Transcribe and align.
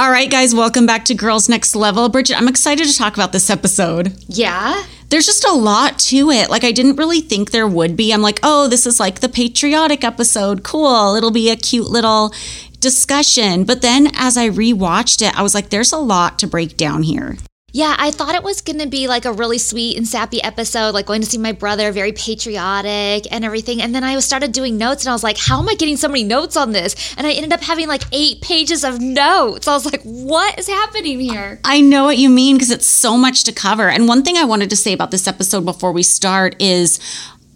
All 0.00 0.10
right, 0.10 0.30
guys, 0.30 0.54
welcome 0.54 0.86
back 0.86 1.04
to 1.04 1.14
Girls 1.14 1.46
Next 1.46 1.76
Level. 1.76 2.08
Bridget, 2.08 2.38
I'm 2.38 2.48
excited 2.48 2.88
to 2.88 2.96
talk 2.96 3.12
about 3.12 3.32
this 3.32 3.50
episode. 3.50 4.14
Yeah. 4.28 4.82
There's 5.10 5.26
just 5.26 5.44
a 5.44 5.52
lot 5.52 5.98
to 5.98 6.30
it. 6.30 6.48
Like, 6.48 6.64
I 6.64 6.72
didn't 6.72 6.96
really 6.96 7.20
think 7.20 7.50
there 7.50 7.68
would 7.68 7.98
be. 7.98 8.10
I'm 8.10 8.22
like, 8.22 8.40
oh, 8.42 8.66
this 8.66 8.86
is 8.86 8.98
like 8.98 9.20
the 9.20 9.28
patriotic 9.28 10.02
episode. 10.02 10.62
Cool. 10.62 11.16
It'll 11.16 11.30
be 11.30 11.50
a 11.50 11.56
cute 11.56 11.90
little 11.90 12.32
discussion. 12.78 13.64
But 13.64 13.82
then 13.82 14.10
as 14.14 14.38
I 14.38 14.48
rewatched 14.48 15.20
it, 15.20 15.38
I 15.38 15.42
was 15.42 15.54
like, 15.54 15.68
there's 15.68 15.92
a 15.92 15.98
lot 15.98 16.38
to 16.38 16.46
break 16.46 16.78
down 16.78 17.02
here. 17.02 17.36
Yeah, 17.72 17.94
I 17.98 18.10
thought 18.10 18.34
it 18.34 18.42
was 18.42 18.60
going 18.60 18.78
to 18.80 18.88
be 18.88 19.06
like 19.06 19.24
a 19.24 19.32
really 19.32 19.58
sweet 19.58 19.96
and 19.96 20.06
sappy 20.06 20.42
episode, 20.42 20.92
like 20.92 21.06
going 21.06 21.20
to 21.20 21.26
see 21.26 21.38
my 21.38 21.52
brother, 21.52 21.92
very 21.92 22.12
patriotic 22.12 23.30
and 23.32 23.44
everything. 23.44 23.80
And 23.80 23.94
then 23.94 24.04
I 24.04 24.18
started 24.20 24.52
doing 24.52 24.76
notes 24.76 25.04
and 25.04 25.10
I 25.10 25.12
was 25.12 25.22
like, 25.22 25.38
how 25.38 25.60
am 25.60 25.68
I 25.68 25.74
getting 25.74 25.96
so 25.96 26.08
many 26.08 26.24
notes 26.24 26.56
on 26.56 26.72
this? 26.72 27.14
And 27.16 27.26
I 27.26 27.32
ended 27.32 27.52
up 27.52 27.62
having 27.62 27.88
like 27.88 28.02
eight 28.12 28.40
pages 28.40 28.84
of 28.84 29.00
notes. 29.00 29.68
I 29.68 29.72
was 29.72 29.84
like, 29.84 30.02
what 30.02 30.58
is 30.58 30.68
happening 30.68 31.20
here? 31.20 31.60
I 31.64 31.80
know 31.80 32.04
what 32.04 32.18
you 32.18 32.28
mean 32.28 32.56
because 32.56 32.70
it's 32.70 32.88
so 32.88 33.16
much 33.16 33.44
to 33.44 33.52
cover. 33.52 33.88
And 33.88 34.08
one 34.08 34.22
thing 34.22 34.36
I 34.36 34.44
wanted 34.44 34.70
to 34.70 34.76
say 34.76 34.92
about 34.92 35.10
this 35.10 35.26
episode 35.26 35.64
before 35.64 35.92
we 35.92 36.02
start 36.02 36.60
is 36.60 36.98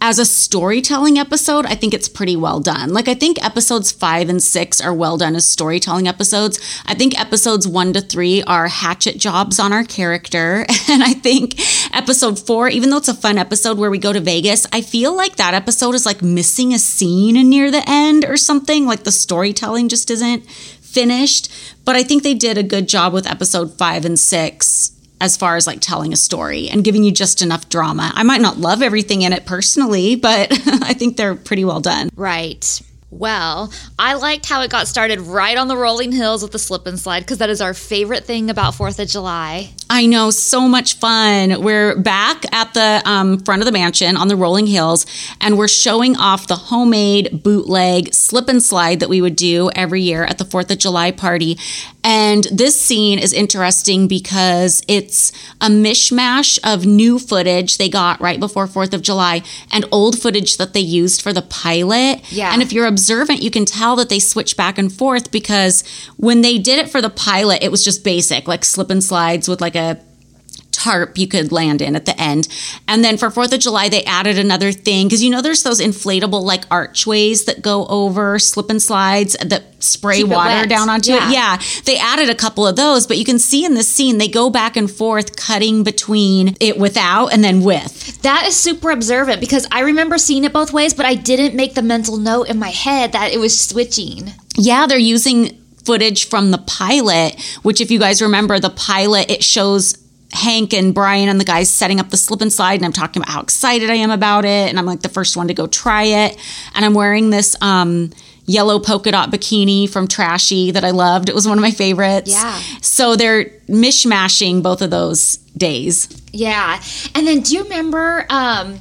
as 0.01 0.19
a 0.19 0.25
storytelling 0.27 1.19
episode, 1.19 1.65
I 1.65 1.75
think 1.75 1.95
it's 1.95 2.09
pretty 2.09 2.37
well 2.37 2.61
done. 2.61 2.93
Like, 2.93 3.09
I 3.09 3.15
think 3.15 3.43
episodes 3.43 3.91
five 3.91 4.29
and 4.29 4.43
six 4.43 4.81
are 4.81 4.93
well 4.93 5.17
done 5.17 5.35
as 5.35 5.49
storytelling 5.49 6.07
episodes. 6.07 6.61
I 6.85 6.95
think 6.95 7.19
episodes 7.19 7.67
one 7.67 7.93
to 7.95 8.03
three 8.03 8.43
are 8.43 8.69
hatchet 8.69 9.17
jobs 9.19 9.59
on 9.59 9.73
our 9.73 9.85
character. 9.85 10.67
And 10.87 11.03
I 11.03 11.15
think 11.15 11.55
episode 11.97 12.39
four, 12.39 12.69
even 12.69 12.91
though 12.91 12.99
it's 12.99 13.09
a 13.09 13.15
fun 13.15 13.39
episode 13.39 13.79
where 13.79 13.91
we 13.91 13.99
go 13.99 14.13
to 14.13 14.21
Vegas, 14.21 14.67
I 14.71 14.83
feel 14.83 15.17
like 15.17 15.37
that 15.37 15.55
episode 15.55 15.95
is 15.95 16.05
like 16.05 16.23
missing 16.23 16.75
a 16.75 16.79
scene 16.79 17.35
near 17.49 17.71
the 17.71 17.83
end 17.89 18.25
or 18.27 18.37
something. 18.37 18.87
Like, 18.87 19.05
the 19.05 19.11
storytelling 19.11 19.89
just 19.89 20.11
isn't 20.11 20.47
finished. 20.47 21.51
But 21.85 21.97
I 21.97 22.03
think 22.03 22.23
they 22.23 22.35
did 22.35 22.59
a 22.59 22.63
good 22.63 22.87
job 22.87 23.13
with 23.13 23.27
episode 23.27 23.77
five 23.77 24.05
and 24.05 24.19
six 24.19 24.94
as 25.21 25.37
far 25.37 25.57
as 25.57 25.67
like 25.67 25.79
telling 25.81 26.13
a 26.13 26.17
story 26.17 26.69
and 26.69 26.85
giving 26.85 27.05
you 27.05 27.13
just 27.13 27.43
enough 27.43 27.69
drama. 27.69 28.13
I 28.15 28.23
might 28.23 28.41
not 28.41 28.59
love 28.59 28.83
everything 28.83 29.23
in 29.23 29.33
it 29.33 29.47
personally, 29.47 30.17
but 30.17 30.49
I 30.83 30.95
think 30.95 31.17
they're 31.17 31.35
pretty 31.35 31.65
well 31.65 31.81
done. 31.81 32.11
Right. 32.17 32.83
Well, 33.11 33.73
I 33.97 34.15
liked 34.15 34.49
how 34.49 34.63
it 34.63 34.71
got 34.71 34.89
started 34.89 35.21
right 35.21 35.57
on 35.57 35.69
the 35.69 35.77
rolling 35.77 36.11
hills 36.11 36.43
with 36.43 36.51
the 36.51 36.59
slip 36.59 36.87
and 36.87 36.99
slide 36.99 37.21
because 37.21 37.39
that 37.39 37.49
is 37.49 37.61
our 37.61 37.73
favorite 37.73 38.25
thing 38.25 38.51
about 38.51 38.75
4th 38.75 38.99
of 38.99 39.07
July. 39.09 39.71
I 39.95 40.07
know, 40.07 40.31
so 40.31 40.67
much 40.67 40.97
fun. 40.97 41.63
We're 41.63 41.97
back 41.97 42.53
at 42.53 42.75
the 42.75 43.01
um, 43.05 43.39
front 43.39 43.63
of 43.63 43.67
the 43.67 43.71
mansion 43.71 44.17
on 44.17 44.27
the 44.27 44.35
rolling 44.35 44.67
hills, 44.67 45.07
and 45.41 45.57
we're 45.57 45.69
showing 45.69 46.17
off 46.17 46.49
the 46.49 46.57
homemade 46.57 47.45
bootleg 47.45 48.13
slip 48.13 48.49
and 48.49 48.61
slide 48.61 48.99
that 48.99 49.09
we 49.09 49.21
would 49.21 49.37
do 49.37 49.71
every 49.77 50.03
year 50.03 50.25
at 50.25 50.39
the 50.39 50.45
4th 50.45 50.73
of 50.73 50.79
July 50.79 51.13
party. 51.13 51.57
And 52.03 52.45
this 52.53 52.79
scene 52.79 53.19
is 53.21 53.33
interesting 53.33 54.09
because 54.09 54.83
it's 54.89 55.31
a 55.61 55.69
mishmash 55.69 56.59
of 56.65 56.85
new 56.85 57.21
footage 57.21 57.79
they 57.79 57.89
got 57.89 58.21
right 58.21 58.41
before 58.41 58.67
4th 58.67 58.95
of 58.95 59.01
July 59.01 59.43
and 59.71 59.87
old 59.93 60.19
footage 60.19 60.57
that 60.57 60.75
they 60.75 60.81
used 60.81 61.23
for 61.23 61.33
the 61.33 61.41
pilot. 61.41 62.21
Yeah. 62.33 62.53
And 62.53 62.61
if 62.63 62.73
you're 62.73 62.87
observant, 62.87 63.43
you 63.43 63.51
can 63.51 63.65
tell 63.65 63.95
that 63.97 64.09
they 64.09 64.19
switch 64.19 64.57
back 64.57 64.77
and 64.77 64.93
forth 64.93 65.31
because 65.31 65.85
when 66.17 66.43
they 66.43 66.59
did 66.59 66.81
it 66.81 66.91
for 66.91 67.01
the 67.01 67.11
pilot, 67.11 67.63
it 67.63 67.71
was 67.71 67.85
just 67.85 68.03
basic, 68.03 68.49
like 68.49 68.65
slip 68.65 68.91
and 68.91 69.03
slides 69.03 69.49
with 69.49 69.63
like 69.63 69.77
a 69.77 69.84
tarp 70.73 71.17
you 71.17 71.27
could 71.29 71.53
land 71.53 71.81
in 71.81 71.95
at 71.97 72.05
the 72.05 72.21
end. 72.21 72.49
And 72.89 73.03
then 73.05 73.17
for 73.17 73.31
4th 73.31 73.53
of 73.55 73.61
July, 73.61 73.89
they 73.89 74.03
added 74.05 74.39
another 74.39 74.73
thing 74.73 75.07
because 75.07 75.23
you 75.23 75.31
know 75.31 75.41
there's 75.41 75.63
those 75.63 75.81
inflatable 75.81 76.43
like 76.43 76.65
archways 76.71 77.45
that 77.45 77.63
go 77.63 77.87
over 77.87 78.39
slip 78.41 78.69
and 78.71 78.83
slides 78.83 79.37
that 79.43 79.63
spray 79.83 80.19
Keep 80.19 80.29
water 80.29 80.67
down 80.69 80.89
onto 80.91 81.13
Yeah. 81.13 81.29
it. 81.29 81.33
Yeah, 81.33 81.59
they 81.85 81.97
added 81.97 82.29
a 82.29 82.35
couple 82.35 82.67
of 82.67 82.75
those, 82.77 83.07
but 83.07 83.19
you 83.19 83.25
can 83.25 83.39
see 83.39 83.65
in 83.65 83.75
this 83.75 83.89
scene 83.89 84.19
they 84.19 84.29
go 84.29 84.51
back 84.51 84.77
and 84.77 84.91
forth 84.91 85.37
cutting 85.37 85.85
between 85.85 86.57
it 86.61 86.77
without 86.79 87.29
and 87.33 87.43
then 87.45 87.63
with. 87.63 88.21
That 88.23 88.47
is 88.49 88.57
super 88.57 88.91
observant 88.91 89.41
because 89.41 89.67
I 89.71 89.81
remember 89.81 90.19
seeing 90.19 90.45
it 90.45 90.53
both 90.53 90.73
ways, 90.73 90.93
but 90.93 91.07
I 91.07 91.15
didn't 91.15 91.55
make 91.55 91.75
the 91.75 91.83
mental 91.83 92.17
note 92.17 92.49
in 92.49 92.59
my 92.59 92.71
head 92.71 93.13
that 93.13 93.33
it 93.33 93.39
was 93.39 93.59
switching. 93.59 94.33
Yeah, 94.57 94.87
they're 94.87 94.99
using 94.99 95.61
footage 95.85 96.29
from 96.29 96.51
the 96.51 96.59
pilot, 96.59 97.41
which 97.63 97.81
if 97.81 97.91
you 97.91 97.99
guys 97.99 98.23
remember 98.23 98.59
the 98.59 98.71
pilot, 98.71 99.31
it 99.31 99.43
shows 99.43 99.99
Hank 100.33 100.75
and 100.75 100.93
Brian 100.93 101.29
and 101.29 101.41
the 101.41 101.45
guys 101.45 101.71
setting 101.71 102.01
up 102.01 102.11
the 102.11 102.17
slip 102.17 102.41
and 102.41 102.53
slide 102.53 102.75
and 102.75 102.85
I'm 102.85 102.93
talking 102.93 103.23
about 103.23 103.33
how 103.33 103.41
excited 103.41 103.89
I 103.89 103.95
am 103.95 104.11
about 104.11 104.45
it 104.45 104.69
and 104.69 104.79
I'm 104.79 104.87
like 104.87 105.01
the 105.03 105.09
first 105.09 105.37
one 105.37 105.47
to 105.49 105.55
go 105.55 105.69
try 105.69 106.03
it 106.05 106.37
and 106.75 106.85
I'm 106.85 106.93
wearing 106.93 107.31
this 107.31 107.55
um 107.63 108.11
yellow 108.47 108.79
polka 108.79 109.11
dot 109.13 109.31
bikini 109.31 109.89
from 109.89 110.09
Trashy 110.09 110.73
that 110.73 110.85
I 110.85 110.91
loved. 110.91 111.29
It 111.29 111.35
was 111.35 111.47
one 111.47 111.57
of 111.57 111.63
my 111.63 111.71
favorites. 111.71 112.31
Yeah. 112.31 112.59
So 112.81 113.17
they're 113.17 113.45
mishmashing 113.69 114.63
both 114.63 114.83
of 114.83 114.91
those 114.91 115.37
days. 115.57 116.09
Yeah. 116.33 116.83
And 117.15 117.27
then 117.27 117.41
do 117.41 117.55
you 117.55 117.63
remember 117.63 118.27
um, 118.29 118.81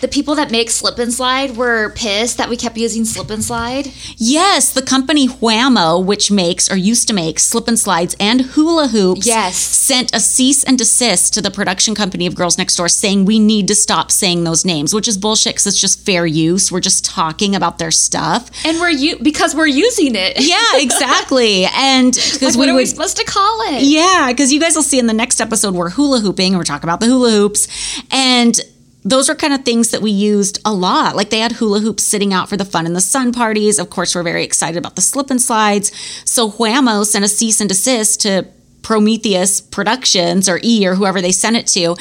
the 0.00 0.08
people 0.08 0.34
that 0.36 0.50
make 0.50 0.70
slip 0.70 0.98
and 0.98 1.12
slide 1.12 1.56
were 1.56 1.90
pissed 1.94 2.38
that 2.38 2.48
we 2.48 2.56
kept 2.56 2.76
using 2.76 3.04
slip 3.04 3.30
and 3.30 3.42
slide? 3.44 3.88
Yes, 4.16 4.72
the 4.72 4.82
company 4.82 5.26
Wham-O, 5.26 5.98
which 6.00 6.30
makes 6.30 6.70
or 6.70 6.76
used 6.76 7.08
to 7.08 7.14
make 7.14 7.38
slip 7.38 7.68
and 7.68 7.78
slides 7.78 8.14
and 8.20 8.40
hula 8.42 8.88
hoops, 8.88 9.26
Yes. 9.26 9.56
sent 9.56 10.14
a 10.14 10.20
cease 10.20 10.64
and 10.64 10.76
desist 10.78 11.34
to 11.34 11.42
the 11.42 11.50
production 11.50 11.94
company 11.94 12.26
of 12.26 12.34
Girls 12.34 12.58
Next 12.58 12.76
Door 12.76 12.88
saying 12.88 13.24
we 13.24 13.38
need 13.38 13.68
to 13.68 13.74
stop 13.74 14.10
saying 14.10 14.44
those 14.44 14.64
names, 14.64 14.94
which 14.94 15.08
is 15.08 15.16
bullshit 15.18 15.54
because 15.54 15.66
it's 15.66 15.78
just 15.80 16.04
fair 16.04 16.26
use. 16.26 16.70
We're 16.72 16.80
just 16.80 17.04
talking 17.04 17.54
about 17.54 17.78
their 17.78 17.90
stuff. 17.90 18.50
And 18.64 18.78
we're 18.80 18.90
you 18.90 19.18
because 19.22 19.54
we're 19.54 19.66
using 19.66 20.14
it. 20.14 20.34
Yeah, 20.40 20.56
exactly. 20.82 21.66
and 21.66 22.12
because 22.14 22.42
Like, 22.42 22.52
we 22.54 22.58
what 22.58 22.68
are 22.70 22.74
we 22.76 22.86
supposed 22.86 23.16
to 23.18 23.24
call 23.24 23.60
it? 23.74 23.82
Yeah, 23.82 24.28
because 24.30 24.52
you 24.52 24.60
guys 24.60 24.74
will 24.74 24.82
see 24.82 24.98
in 24.98 25.06
the 25.06 25.12
next 25.12 25.40
episode 25.40 25.74
we're 25.74 25.90
hula 25.90 26.20
hooping 26.20 26.48
and 26.52 26.58
we're 26.58 26.64
talking 26.64 26.88
about 26.88 27.00
the 27.00 27.06
hula 27.06 27.30
hoops. 27.30 27.68
And 28.10 28.58
those 29.04 29.28
are 29.28 29.34
kind 29.34 29.52
of 29.52 29.64
things 29.64 29.90
that 29.90 30.00
we 30.00 30.10
used 30.10 30.60
a 30.64 30.72
lot. 30.72 31.14
Like 31.14 31.28
they 31.30 31.40
had 31.40 31.52
hula 31.52 31.80
hoops 31.80 32.02
sitting 32.02 32.32
out 32.32 32.48
for 32.48 32.56
the 32.56 32.64
fun 32.64 32.86
in 32.86 32.94
the 32.94 33.00
sun 33.02 33.32
parties. 33.32 33.78
Of 33.78 33.90
course, 33.90 34.14
we're 34.14 34.22
very 34.22 34.44
excited 34.44 34.78
about 34.78 34.96
the 34.96 35.02
slip 35.02 35.30
and 35.30 35.40
slides. 35.42 35.92
So 36.24 36.50
Wham-O 36.52 37.04
sent 37.04 37.24
a 37.24 37.28
cease 37.28 37.60
and 37.60 37.68
desist 37.68 38.22
to 38.22 38.46
Prometheus 38.82 39.60
Productions 39.60 40.48
or 40.48 40.58
E 40.62 40.86
or 40.86 40.94
whoever 40.94 41.20
they 41.20 41.32
sent 41.32 41.56
it 41.56 41.66
to 41.68 41.96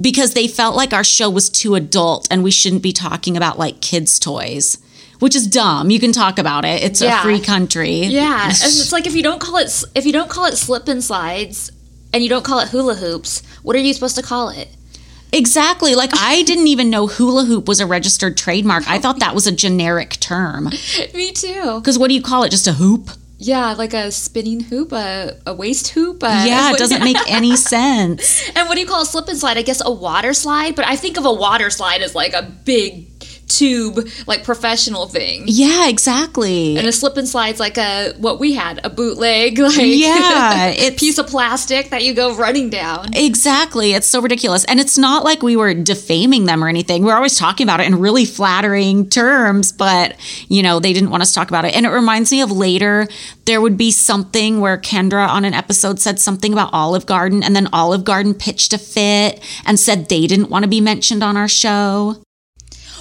because 0.00 0.34
they 0.34 0.48
felt 0.48 0.74
like 0.74 0.92
our 0.92 1.04
show 1.04 1.30
was 1.30 1.48
too 1.48 1.74
adult 1.76 2.26
and 2.30 2.42
we 2.42 2.50
shouldn't 2.50 2.82
be 2.82 2.92
talking 2.92 3.36
about 3.36 3.58
like 3.58 3.80
kids' 3.80 4.18
toys. 4.18 4.78
Which 5.20 5.36
is 5.36 5.46
dumb. 5.46 5.90
You 5.90 6.00
can 6.00 6.10
talk 6.10 6.40
about 6.40 6.64
it. 6.64 6.82
It's 6.82 7.00
Yeah. 7.00 7.20
a 7.20 7.22
free 7.22 7.38
country. 7.38 8.00
Yeah, 8.06 8.44
and 8.46 8.52
it's 8.52 8.90
like 8.90 9.06
if 9.06 9.14
you 9.14 9.22
don't 9.22 9.40
call 9.40 9.56
it 9.58 9.84
if 9.94 10.04
you 10.04 10.12
don't 10.12 10.28
call 10.28 10.46
it 10.46 10.56
slip 10.56 10.88
and 10.88 11.04
slides 11.04 11.70
and 12.12 12.24
you 12.24 12.28
don't 12.28 12.44
call 12.44 12.58
it 12.58 12.70
hula 12.70 12.96
hoops, 12.96 13.42
what 13.62 13.76
are 13.76 13.78
you 13.78 13.94
supposed 13.94 14.16
to 14.16 14.22
call 14.22 14.48
it? 14.48 14.68
Exactly. 15.32 15.94
Like 15.94 16.10
I 16.14 16.42
didn't 16.46 16.66
even 16.68 16.90
know 16.90 17.06
hula 17.06 17.44
hoop 17.44 17.66
was 17.66 17.80
a 17.80 17.86
registered 17.86 18.36
trademark. 18.36 18.88
I 18.88 18.98
thought 18.98 19.18
that 19.20 19.34
was 19.34 19.46
a 19.46 19.52
generic 19.52 20.18
term. 20.20 20.66
Me 21.14 21.32
too. 21.32 21.80
Because 21.80 21.98
what 21.98 22.08
do 22.08 22.14
you 22.14 22.22
call 22.22 22.42
it? 22.44 22.50
Just 22.50 22.66
a 22.66 22.74
hoop? 22.74 23.10
Yeah, 23.38 23.72
like 23.72 23.92
a 23.92 24.12
spinning 24.12 24.60
hoop, 24.60 24.92
a, 24.92 25.36
a 25.44 25.52
waist 25.52 25.88
hoop. 25.88 26.22
A, 26.22 26.46
Yeah, 26.46 26.70
it 26.70 26.78
doesn't 26.78 27.02
make 27.02 27.16
any 27.28 27.56
sense. 27.56 28.48
And 28.54 28.68
what 28.68 28.76
do 28.76 28.80
you 28.80 28.86
call 28.86 29.02
a 29.02 29.06
slip 29.06 29.26
and 29.26 29.36
slide? 29.36 29.58
I 29.58 29.62
guess 29.62 29.82
a 29.84 29.90
water 29.90 30.32
slide, 30.32 30.76
but 30.76 30.86
I 30.86 30.94
think 30.94 31.16
of 31.18 31.24
a 31.24 31.32
water 31.32 31.68
slide 31.68 32.02
as 32.02 32.14
like 32.14 32.34
a 32.34 32.42
big 32.42 33.11
tube, 33.56 34.08
like 34.26 34.44
professional 34.44 35.06
thing. 35.06 35.44
Yeah, 35.46 35.88
exactly. 35.88 36.76
And 36.76 36.86
a 36.86 36.92
slip 36.92 37.16
and 37.16 37.28
slide's 37.28 37.60
like 37.60 37.78
a 37.78 38.12
what 38.18 38.38
we 38.40 38.54
had, 38.54 38.80
a 38.84 38.90
bootleg, 38.90 39.58
like 39.58 39.76
Yeah, 39.78 40.90
piece 40.96 41.18
of 41.18 41.26
plastic 41.26 41.90
that 41.90 42.04
you 42.04 42.14
go 42.14 42.34
running 42.34 42.70
down. 42.70 43.10
Exactly. 43.14 43.92
It's 43.92 44.06
so 44.06 44.20
ridiculous. 44.20 44.64
And 44.64 44.80
it's 44.80 44.98
not 44.98 45.24
like 45.24 45.42
we 45.42 45.56
were 45.56 45.74
defaming 45.74 46.46
them 46.46 46.62
or 46.62 46.68
anything. 46.68 47.04
We're 47.04 47.14
always 47.14 47.38
talking 47.38 47.66
about 47.66 47.80
it 47.80 47.86
in 47.86 47.98
really 47.98 48.24
flattering 48.24 49.08
terms, 49.08 49.72
but, 49.72 50.16
you 50.48 50.62
know, 50.62 50.80
they 50.80 50.92
didn't 50.92 51.10
want 51.10 51.22
us 51.22 51.30
to 51.30 51.34
talk 51.34 51.48
about 51.48 51.64
it. 51.64 51.74
And 51.74 51.86
it 51.86 51.90
reminds 51.90 52.30
me 52.30 52.40
of 52.40 52.50
later, 52.50 53.06
there 53.44 53.60
would 53.60 53.76
be 53.76 53.90
something 53.90 54.60
where 54.60 54.78
Kendra 54.78 55.28
on 55.28 55.44
an 55.44 55.54
episode 55.54 56.00
said 56.00 56.20
something 56.20 56.52
about 56.52 56.70
Olive 56.72 57.06
Garden, 57.06 57.42
and 57.42 57.56
then 57.56 57.68
Olive 57.72 58.04
Garden 58.04 58.34
pitched 58.34 58.72
a 58.72 58.78
fit 58.78 59.42
and 59.66 59.78
said 59.78 60.08
they 60.08 60.26
didn't 60.26 60.50
want 60.50 60.64
to 60.64 60.68
be 60.68 60.80
mentioned 60.80 61.22
on 61.22 61.36
our 61.36 61.48
show. 61.48 62.22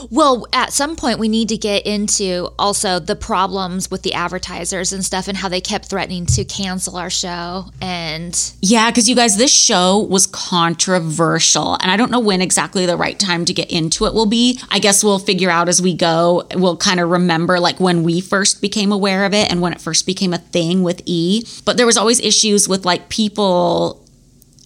Well, 0.10 0.48
at 0.54 0.74
some 0.74 0.96
point, 0.96 1.20
we 1.20 1.28
need 1.28 1.50
to 1.50 1.58
get 1.58 1.86
into 1.86 2.50
also 2.58 3.00
the 3.00 3.16
problems 3.16 3.92
with 3.92 4.04
the 4.04 4.14
advertisers 4.14 4.94
and 4.94 5.04
stuff 5.04 5.28
and 5.28 5.38
how 5.38 5.50
they 5.50 5.62
kept 5.62 5.86
threatening 5.86 6.26
to 6.28 6.44
cancel 6.46 6.98
our 6.98 7.10
show. 7.10 7.66
And 7.82 8.38
Yeah, 8.62 8.90
because 8.90 9.10
you 9.10 9.16
guys, 9.16 9.38
this 9.38 9.54
show 9.54 10.00
was 10.00 10.26
controversial, 10.28 11.78
and 11.82 11.92
I 11.92 11.98
don't 11.98 12.12
know 12.12 12.20
when 12.20 12.42
exactly 12.42 12.86
the 12.86 12.98
right 12.98 13.18
time 13.20 13.46
to 13.46 13.54
get 13.54 13.72
into 13.72 14.06
it 14.06 14.14
will 14.14 14.26
be. 14.26 14.60
I 14.70 14.80
guess 14.80 15.04
we'll 15.04 15.20
figure 15.20 15.50
out 15.50 15.70
as 15.70 15.82
we 15.82 15.94
go. 15.94 16.48
We'll 16.56 16.78
kind 16.78 17.00
of 17.00 17.10
remember 17.10 17.60
like 17.60 17.80
when 17.80 18.04
we 18.04 18.22
first 18.22 18.62
became 18.62 18.92
aware 18.92 19.26
of 19.26 19.34
it 19.34 19.52
and 19.52 19.62
when 19.62 19.74
it 19.74 19.82
first 19.82 20.06
became 20.06 20.34
a 20.34 20.38
thing 20.38 20.84
with 20.84 21.02
E. 21.06 21.46
But 21.66 21.78
there 21.78 21.86
was 21.86 21.98
always 21.98 22.20
issues 22.20 22.68
with 22.68 22.86
like 22.86 23.10
people 23.10 24.01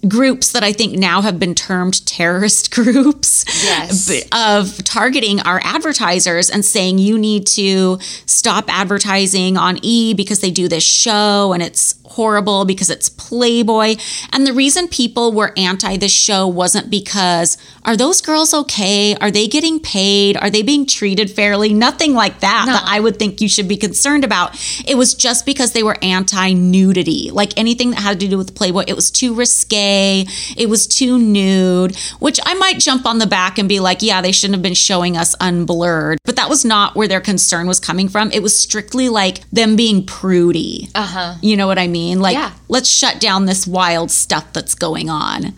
groups 0.08 0.52
that 0.52 0.64
I 0.64 0.72
think 0.72 0.98
now 0.98 1.22
have 1.22 1.40
been 1.40 1.56
termed 1.56 2.06
terrorist 2.06 2.72
groups 2.76 3.44
Yes. 3.64 4.10
of 4.32 4.84
targeting 4.84 5.40
our 5.42 5.60
advertisers 5.64 6.50
and 6.50 6.64
saying 6.64 7.00
you 7.00 7.18
need 7.18 7.48
to 7.48 7.98
stop 8.26 8.66
advertising 8.68 9.58
on 9.58 9.80
E 9.82 10.14
because 10.14 10.40
they 10.42 10.52
do 10.52 10.68
this 10.68 10.84
show 10.84 11.54
and 11.54 11.64
it's 11.64 11.96
horrible 12.12 12.66
because 12.66 12.90
it's 12.90 13.10
Playboy. 13.10 13.96
And 14.31 14.46
the 14.46 14.54
reason 14.54 14.88
people 14.88 15.31
were 15.34 15.52
anti 15.57 15.98
this 15.98 16.12
show 16.13 16.48
wasn't 16.48 16.90
because 16.90 17.57
are 17.84 17.98
those 17.98 18.22
girls 18.22 18.54
okay? 18.54 19.16
Are 19.16 19.31
they 19.31 19.48
getting 19.48 19.80
paid? 19.80 20.38
Are 20.38 20.50
they 20.50 20.62
being 20.62 20.86
treated 20.86 21.30
fairly? 21.31 21.74
Nothing 21.74 22.13
like 22.13 22.40
that 22.40 22.66
No. 22.68 22.74
that 22.74 22.84
I 22.86 23.00
would 23.00 23.18
think 23.19 23.42
you 23.42 23.50
should 23.50 23.68
be 23.68 23.78
concerned 23.78 24.24
about. 24.24 24.56
It 24.88 24.96
was 24.98 25.13
just 25.13 25.46
because 25.46 25.72
they 25.74 25.84
were 25.84 25.98
anti 26.02 26.54
nudity. 26.54 27.31
Like 27.31 27.52
anything 27.57 27.92
that 27.92 28.02
had 28.02 28.19
to 28.19 28.28
do 28.28 28.38
with 28.38 28.56
Playboy, 28.56 28.86
it 28.88 28.96
was 28.96 29.12
too 29.12 29.34
risque, 29.34 30.25
it 30.58 30.69
was 30.69 30.88
too 30.88 31.18
nude, 31.18 31.96
which 32.19 32.40
I 32.46 32.54
might 32.56 32.80
jump 32.80 33.06
on 33.06 33.19
the 33.19 33.28
back 33.28 33.58
and 33.58 33.68
be 33.68 33.80
like, 33.80 34.01
yeah, 34.01 34.22
they 34.22 34.31
shouldn't 34.31 34.56
have 34.56 34.63
been 34.63 34.74
showing 34.74 35.18
us 35.18 35.36
unblurred. 35.42 36.18
But 36.25 36.36
that 36.38 36.50
was 36.50 36.63
not 36.66 36.96
where 36.96 37.08
their 37.08 37.22
concern 37.22 37.68
was 37.68 37.80
coming 37.80 38.10
from. 38.10 38.31
It 38.31 38.42
was 38.44 38.58
strictly 38.58 39.10
like 39.10 39.50
them 39.51 39.75
being 39.75 40.06
prudy. 40.06 40.90
Uh 40.96 41.06
huh. 41.06 41.36
You 41.42 41.58
know 41.58 41.68
what 41.68 41.78
I 41.80 41.88
mean? 41.88 41.95
Like, 42.04 42.34
Yeah. 42.36 42.52
let's 42.68 42.90
shut 42.90 43.20
down 43.20 43.46
this 43.46 43.66
wild 43.66 44.12
stuff 44.12 44.52
that's 44.54 44.76
going 44.76 45.10
on. 45.10 45.54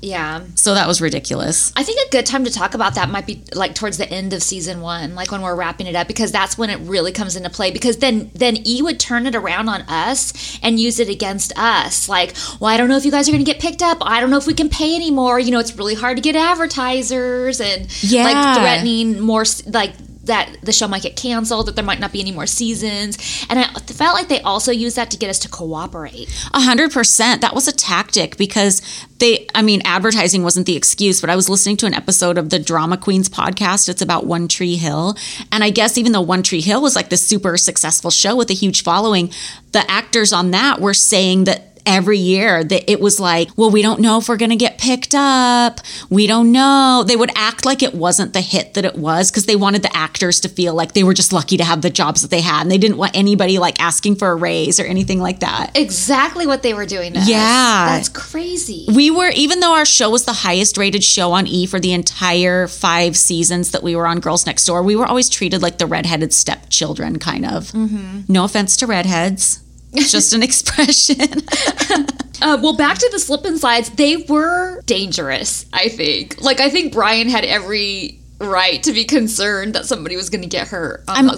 Yeah. 0.00 0.42
So 0.54 0.74
that 0.74 0.86
was 0.86 1.00
ridiculous. 1.00 1.72
I 1.74 1.82
think 1.82 1.98
a 2.06 2.10
good 2.12 2.24
time 2.24 2.44
to 2.44 2.52
talk 2.52 2.74
about 2.74 2.94
that 2.94 3.10
might 3.10 3.26
be 3.26 3.42
like 3.52 3.74
towards 3.74 3.98
the 3.98 4.08
end 4.08 4.32
of 4.32 4.44
season 4.44 4.80
one, 4.80 5.16
like 5.16 5.32
when 5.32 5.42
we're 5.42 5.56
wrapping 5.56 5.88
it 5.88 5.96
up, 5.96 6.06
because 6.06 6.30
that's 6.30 6.56
when 6.56 6.70
it 6.70 6.78
really 6.88 7.10
comes 7.10 7.34
into 7.34 7.50
play. 7.50 7.72
Because 7.72 7.96
then 7.96 8.30
then 8.32 8.58
E 8.64 8.80
would 8.80 9.00
turn 9.00 9.26
it 9.26 9.34
around 9.34 9.68
on 9.68 9.80
us 9.88 10.56
and 10.62 10.78
use 10.78 11.00
it 11.00 11.08
against 11.08 11.52
us. 11.58 12.08
Like, 12.08 12.34
well, 12.60 12.70
I 12.70 12.76
don't 12.76 12.88
know 12.88 12.96
if 12.96 13.04
you 13.04 13.10
guys 13.10 13.28
are 13.28 13.32
going 13.32 13.44
to 13.44 13.50
get 13.52 13.60
picked 13.60 13.82
up. 13.82 13.98
I 14.02 14.20
don't 14.20 14.30
know 14.30 14.36
if 14.38 14.46
we 14.46 14.54
can 14.54 14.68
pay 14.68 14.94
anymore. 14.94 15.40
You 15.40 15.50
know, 15.50 15.58
it's 15.58 15.76
really 15.76 15.96
hard 15.96 16.16
to 16.16 16.22
get 16.22 16.36
advertisers 16.36 17.60
and 17.60 17.88
Yeah. 18.04 18.22
like 18.24 18.56
threatening 18.56 19.18
more 19.20 19.44
like 19.66 19.94
that 20.28 20.56
the 20.62 20.72
show 20.72 20.88
might 20.88 21.02
get 21.02 21.16
canceled, 21.16 21.66
that 21.66 21.76
there 21.76 21.84
might 21.84 22.00
not 22.00 22.12
be 22.12 22.20
any 22.20 22.32
more 22.32 22.46
seasons. 22.46 23.18
And 23.50 23.58
I 23.58 23.64
felt 23.80 24.14
like 24.14 24.28
they 24.28 24.40
also 24.40 24.72
used 24.72 24.96
that 24.96 25.10
to 25.10 25.18
get 25.18 25.28
us 25.28 25.38
to 25.40 25.48
cooperate. 25.48 26.28
A 26.54 26.60
hundred 26.60 26.92
percent. 26.92 27.42
That 27.42 27.54
was 27.54 27.68
a 27.68 27.72
tactic 27.72 28.36
because 28.36 28.80
they, 29.18 29.46
I 29.54 29.62
mean, 29.62 29.82
advertising 29.84 30.42
wasn't 30.44 30.66
the 30.66 30.76
excuse, 30.76 31.20
but 31.20 31.28
I 31.28 31.36
was 31.36 31.48
listening 31.48 31.76
to 31.78 31.86
an 31.86 31.94
episode 31.94 32.38
of 32.38 32.50
the 32.50 32.58
Drama 32.58 32.96
Queens 32.96 33.28
podcast. 33.28 33.88
It's 33.88 34.02
about 34.02 34.26
One 34.26 34.48
Tree 34.48 34.76
Hill. 34.76 35.16
And 35.50 35.64
I 35.64 35.70
guess 35.70 35.98
even 35.98 36.12
though 36.12 36.20
One 36.20 36.42
Tree 36.42 36.60
Hill 36.60 36.80
was 36.80 36.94
like 36.94 37.08
this 37.08 37.26
super 37.26 37.56
successful 37.56 38.10
show 38.10 38.36
with 38.36 38.50
a 38.50 38.54
huge 38.54 38.82
following, 38.82 39.30
the 39.72 39.90
actors 39.90 40.32
on 40.32 40.52
that 40.52 40.80
were 40.80 40.94
saying 40.94 41.44
that 41.44 41.77
every 41.88 42.18
year 42.18 42.62
that 42.62 42.88
it 42.88 43.00
was 43.00 43.18
like, 43.18 43.48
well, 43.56 43.70
we 43.70 43.80
don't 43.82 44.00
know 44.00 44.18
if 44.18 44.28
we're 44.28 44.36
going 44.36 44.50
to 44.50 44.56
get 44.56 44.78
picked 44.78 45.14
up. 45.14 45.80
We 46.10 46.26
don't 46.26 46.52
know. 46.52 47.02
They 47.06 47.16
would 47.16 47.30
act 47.34 47.64
like 47.64 47.82
it 47.82 47.94
wasn't 47.94 48.34
the 48.34 48.42
hit 48.42 48.74
that 48.74 48.84
it 48.84 48.96
was 48.96 49.30
because 49.30 49.46
they 49.46 49.56
wanted 49.56 49.82
the 49.82 49.96
actors 49.96 50.38
to 50.40 50.48
feel 50.48 50.74
like 50.74 50.92
they 50.92 51.02
were 51.02 51.14
just 51.14 51.32
lucky 51.32 51.56
to 51.56 51.64
have 51.64 51.80
the 51.82 51.90
jobs 51.90 52.20
that 52.22 52.30
they 52.30 52.42
had. 52.42 52.62
And 52.62 52.70
they 52.70 52.78
didn't 52.78 52.98
want 52.98 53.16
anybody 53.16 53.58
like 53.58 53.80
asking 53.80 54.16
for 54.16 54.30
a 54.30 54.36
raise 54.36 54.78
or 54.78 54.84
anything 54.84 55.20
like 55.20 55.40
that. 55.40 55.76
Exactly 55.76 56.46
what 56.46 56.62
they 56.62 56.74
were 56.74 56.86
doing. 56.86 57.14
Yeah. 57.14 57.96
That's 57.96 58.10
crazy. 58.10 58.86
We 58.94 59.10
were, 59.10 59.30
even 59.34 59.60
though 59.60 59.72
our 59.72 59.86
show 59.86 60.10
was 60.10 60.26
the 60.26 60.32
highest 60.32 60.76
rated 60.76 61.02
show 61.02 61.32
on 61.32 61.46
E 61.46 61.66
for 61.66 61.80
the 61.80 61.94
entire 61.94 62.68
five 62.68 63.16
seasons 63.16 63.70
that 63.70 63.82
we 63.82 63.96
were 63.96 64.06
on 64.06 64.20
Girls 64.20 64.44
Next 64.44 64.66
Door, 64.66 64.82
we 64.82 64.94
were 64.94 65.06
always 65.06 65.30
treated 65.30 65.62
like 65.62 65.78
the 65.78 65.86
redheaded 65.86 66.34
stepchildren, 66.34 67.18
kind 67.18 67.46
of. 67.46 67.72
Mm-hmm. 67.72 68.30
No 68.30 68.44
offense 68.44 68.76
to 68.76 68.86
redheads. 68.86 69.64
It's 69.92 70.12
just 70.12 70.32
an 70.32 70.42
expression. 70.48 71.16
Uh, 72.40 72.56
well, 72.62 72.76
back 72.76 72.96
to 72.96 73.08
the 73.10 73.18
slip 73.18 73.44
and 73.44 73.58
slides. 73.58 73.90
They 73.90 74.16
were 74.18 74.80
dangerous, 74.82 75.66
I 75.72 75.88
think. 75.88 76.40
Like, 76.40 76.60
I 76.60 76.70
think 76.70 76.92
Brian 76.92 77.28
had 77.28 77.44
every 77.44 78.20
right 78.38 78.80
to 78.84 78.92
be 78.92 79.04
concerned 79.04 79.74
that 79.74 79.86
somebody 79.86 80.14
was 80.14 80.30
going 80.30 80.42
to 80.42 80.46
get 80.48 80.68
hurt 80.68 81.02
I'm- 81.08 81.28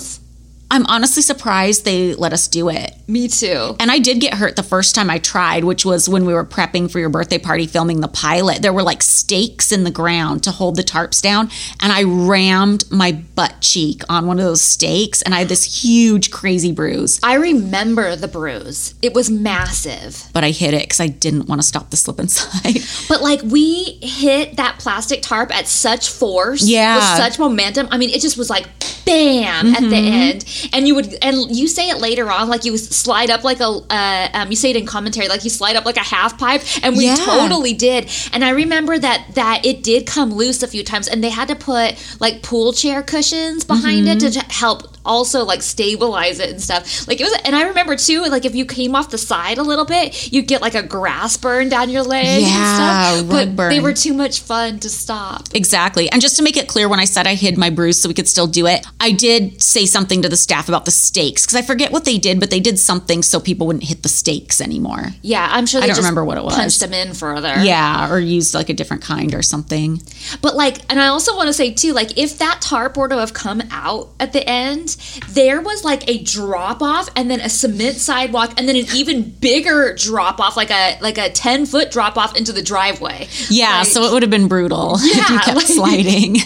I'm 0.70 0.84
honestly 0.84 1.22
surprised 1.22 1.86
they 1.86 2.14
let 2.14 2.34
us 2.34 2.48
do 2.48 2.68
it. 2.68 2.94
Me 3.10 3.26
too. 3.26 3.74
And 3.80 3.90
I 3.90 3.98
did 3.98 4.20
get 4.20 4.34
hurt 4.34 4.54
the 4.54 4.62
first 4.62 4.94
time 4.94 5.10
I 5.10 5.18
tried, 5.18 5.64
which 5.64 5.84
was 5.84 6.08
when 6.08 6.24
we 6.26 6.32
were 6.32 6.44
prepping 6.44 6.90
for 6.90 7.00
your 7.00 7.08
birthday 7.08 7.38
party 7.38 7.66
filming 7.66 8.00
the 8.00 8.08
pilot. 8.08 8.62
There 8.62 8.72
were 8.72 8.84
like 8.84 9.02
stakes 9.02 9.72
in 9.72 9.82
the 9.82 9.90
ground 9.90 10.44
to 10.44 10.52
hold 10.52 10.76
the 10.76 10.84
tarps 10.84 11.20
down, 11.20 11.50
and 11.80 11.92
I 11.92 12.04
rammed 12.04 12.90
my 12.90 13.12
butt 13.12 13.56
cheek 13.60 14.02
on 14.08 14.26
one 14.26 14.38
of 14.38 14.44
those 14.44 14.62
stakes, 14.62 15.22
and 15.22 15.34
I 15.34 15.40
had 15.40 15.48
this 15.48 15.82
huge, 15.82 16.30
crazy 16.30 16.70
bruise. 16.70 17.18
I 17.22 17.34
remember 17.34 18.14
the 18.14 18.28
bruise. 18.28 18.94
It 19.02 19.12
was 19.12 19.28
massive. 19.28 20.28
But 20.32 20.44
I 20.44 20.50
hit 20.52 20.72
it 20.72 20.82
because 20.82 21.00
I 21.00 21.08
didn't 21.08 21.48
want 21.48 21.60
to 21.60 21.66
stop 21.66 21.90
the 21.90 21.96
slip 21.96 22.20
and 22.20 22.30
slide. 22.30 22.78
But 23.08 23.22
like 23.22 23.40
we 23.42 23.98
hit 24.02 24.56
that 24.56 24.78
plastic 24.78 25.20
tarp 25.20 25.52
at 25.52 25.66
such 25.66 26.10
force, 26.10 26.62
Yeah. 26.64 26.94
with 26.96 27.18
such 27.18 27.38
momentum. 27.40 27.88
I 27.90 27.98
mean, 27.98 28.10
it 28.10 28.20
just 28.20 28.38
was 28.38 28.48
like 28.48 28.68
bam 29.04 29.74
at 29.74 29.80
the 29.80 29.86
mm-hmm. 29.88 29.94
end, 29.94 30.70
and 30.72 30.86
you 30.86 30.94
would 30.94 31.12
and 31.22 31.54
you 31.54 31.66
say 31.66 31.88
it 31.88 31.98
later 31.98 32.30
on, 32.30 32.48
like 32.48 32.64
you 32.64 32.72
would 32.72 32.80
slide 33.02 33.30
up 33.30 33.44
like 33.44 33.60
a 33.60 33.64
uh, 33.68 34.28
um, 34.34 34.50
you 34.50 34.56
say 34.56 34.70
it 34.70 34.76
in 34.76 34.86
commentary, 34.86 35.28
like 35.28 35.44
you 35.44 35.50
slide 35.50 35.76
up 35.76 35.84
like 35.84 35.96
a 35.96 36.00
half 36.00 36.38
pipe, 36.38 36.62
and 36.82 36.96
we 36.96 37.06
Yeah. 37.06 37.16
totally 37.16 37.72
did. 37.72 38.08
And 38.32 38.44
I 38.44 38.50
remember 38.50 38.98
that 38.98 39.34
that 39.34 39.64
it 39.64 39.82
did 39.82 40.06
come 40.06 40.32
loose 40.34 40.62
a 40.62 40.68
few 40.68 40.82
times, 40.84 41.08
and 41.08 41.22
they 41.24 41.30
had 41.30 41.48
to 41.48 41.56
put 41.56 41.94
like 42.20 42.42
pool 42.42 42.72
chair 42.72 43.02
cushions 43.02 43.64
behind 43.64 44.08
it 44.08 44.20
to 44.20 44.40
help 44.52 44.96
also 45.04 45.44
like 45.44 45.62
stabilize 45.62 46.38
it 46.38 46.50
and 46.50 46.60
stuff. 46.60 47.08
Like 47.08 47.20
it 47.20 47.24
was, 47.24 47.34
and 47.44 47.56
I 47.56 47.62
remember 47.68 47.96
too, 47.96 48.22
like 48.26 48.44
if 48.44 48.54
you 48.54 48.66
came 48.66 48.94
off 48.94 49.10
the 49.10 49.18
side 49.18 49.58
a 49.58 49.62
little 49.62 49.86
bit, 49.86 50.30
you'd 50.32 50.46
get 50.46 50.60
like 50.60 50.74
a 50.74 50.82
grass 50.82 51.36
burn 51.38 51.68
down 51.70 51.88
your 51.88 52.02
leg 52.02 52.42
Yeah, 52.42 53.14
and 53.14 53.26
stuff. 53.26 53.56
But 53.56 53.68
they 53.70 53.80
were 53.80 53.94
too 53.94 54.12
much 54.12 54.40
fun 54.40 54.78
to 54.80 54.90
stop. 54.90 55.48
Exactly. 55.54 56.10
And 56.10 56.20
just 56.20 56.36
to 56.36 56.42
make 56.42 56.56
it 56.56 56.68
clear, 56.68 56.88
when 56.88 57.00
I 57.00 57.06
said 57.06 57.26
I 57.26 57.34
hid 57.34 57.56
my 57.56 57.70
bruise 57.70 57.98
so 57.98 58.08
we 58.08 58.14
could 58.14 58.28
still 58.28 58.46
do 58.46 58.66
it, 58.66 58.86
I 59.00 59.12
did 59.12 59.62
say 59.62 59.86
something 59.86 60.20
to 60.22 60.28
the 60.28 60.36
staff 60.36 60.68
about 60.68 60.84
the 60.84 60.90
stakes 60.90 61.46
because 61.46 61.56
I 61.56 61.62
forget 61.62 61.92
what 61.92 62.04
they 62.04 62.18
did, 62.18 62.38
but 62.38 62.50
they 62.50 62.60
did 62.60 62.78
something 62.78 62.89
so 63.22 63.38
people 63.40 63.66
wouldn't 63.68 63.84
hit 63.84 64.02
the 64.02 64.08
stakes 64.08 64.60
anymore. 64.60 65.06
Yeah, 65.22 65.46
I'm 65.50 65.66
sure 65.66 65.80
they 65.80 65.86
don't 65.86 65.96
remember 65.98 66.24
what 66.24 66.38
it 66.38 66.44
was. 66.44 66.54
Punched 66.54 66.80
them 66.80 66.92
in 66.92 67.14
further. 67.14 67.54
Yeah, 67.62 68.10
or 68.10 68.18
used 68.18 68.52
like 68.54 68.68
a 68.68 68.74
different 68.74 69.02
kind 69.02 69.34
or 69.34 69.42
something. 69.42 70.00
But 70.42 70.56
like, 70.56 70.78
and 70.90 71.00
I 71.00 71.06
also 71.06 71.36
want 71.36 71.46
to 71.48 71.52
say 71.52 71.72
too, 71.72 71.92
like, 71.92 72.18
if 72.18 72.38
that 72.38 72.60
tarp 72.60 72.96
were 72.96 73.08
to 73.08 73.18
have 73.18 73.32
come 73.32 73.62
out 73.70 74.10
at 74.18 74.32
the 74.32 74.46
end, 74.48 74.96
there 75.30 75.60
was 75.60 75.84
like 75.84 76.08
a 76.08 76.18
drop 76.22 76.82
off, 76.82 77.08
and 77.14 77.30
then 77.30 77.40
a 77.40 77.48
cement 77.48 77.96
sidewalk, 77.96 78.54
and 78.58 78.68
then 78.68 78.76
an 78.76 78.86
even 78.94 79.30
bigger 79.30 79.94
drop 79.94 80.40
off, 80.40 80.56
like 80.56 80.70
a 80.70 80.98
like 81.00 81.18
a 81.18 81.30
ten 81.30 81.66
foot 81.66 81.90
drop 81.90 82.16
off 82.18 82.36
into 82.36 82.52
the 82.52 82.62
driveway. 82.62 83.28
Yeah, 83.48 83.78
Like, 83.78 83.86
so 83.86 84.02
it 84.04 84.12
would 84.12 84.22
have 84.22 84.30
been 84.30 84.48
brutal 84.48 84.94
if 84.98 85.04
you 85.04 85.34
Yeah, 85.34 85.40
kept 85.42 85.56
like- 85.56 85.66
sliding. 85.66 86.36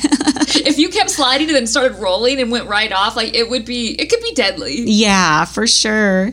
if 0.66 0.78
you 0.78 0.88
kept 0.90 1.10
sliding 1.10 1.48
and 1.48 1.56
then 1.56 1.66
started 1.66 1.96
rolling 1.98 2.40
and 2.40 2.50
went 2.50 2.68
right 2.68 2.92
off, 2.92 3.16
like 3.16 3.34
it 3.34 3.48
would 3.48 3.64
be, 3.64 3.88
it 4.00 4.10
could 4.10 4.22
be 4.22 4.32
deadly. 4.34 4.82
yeah, 4.86 5.44
for 5.44 5.66
sure. 5.66 6.32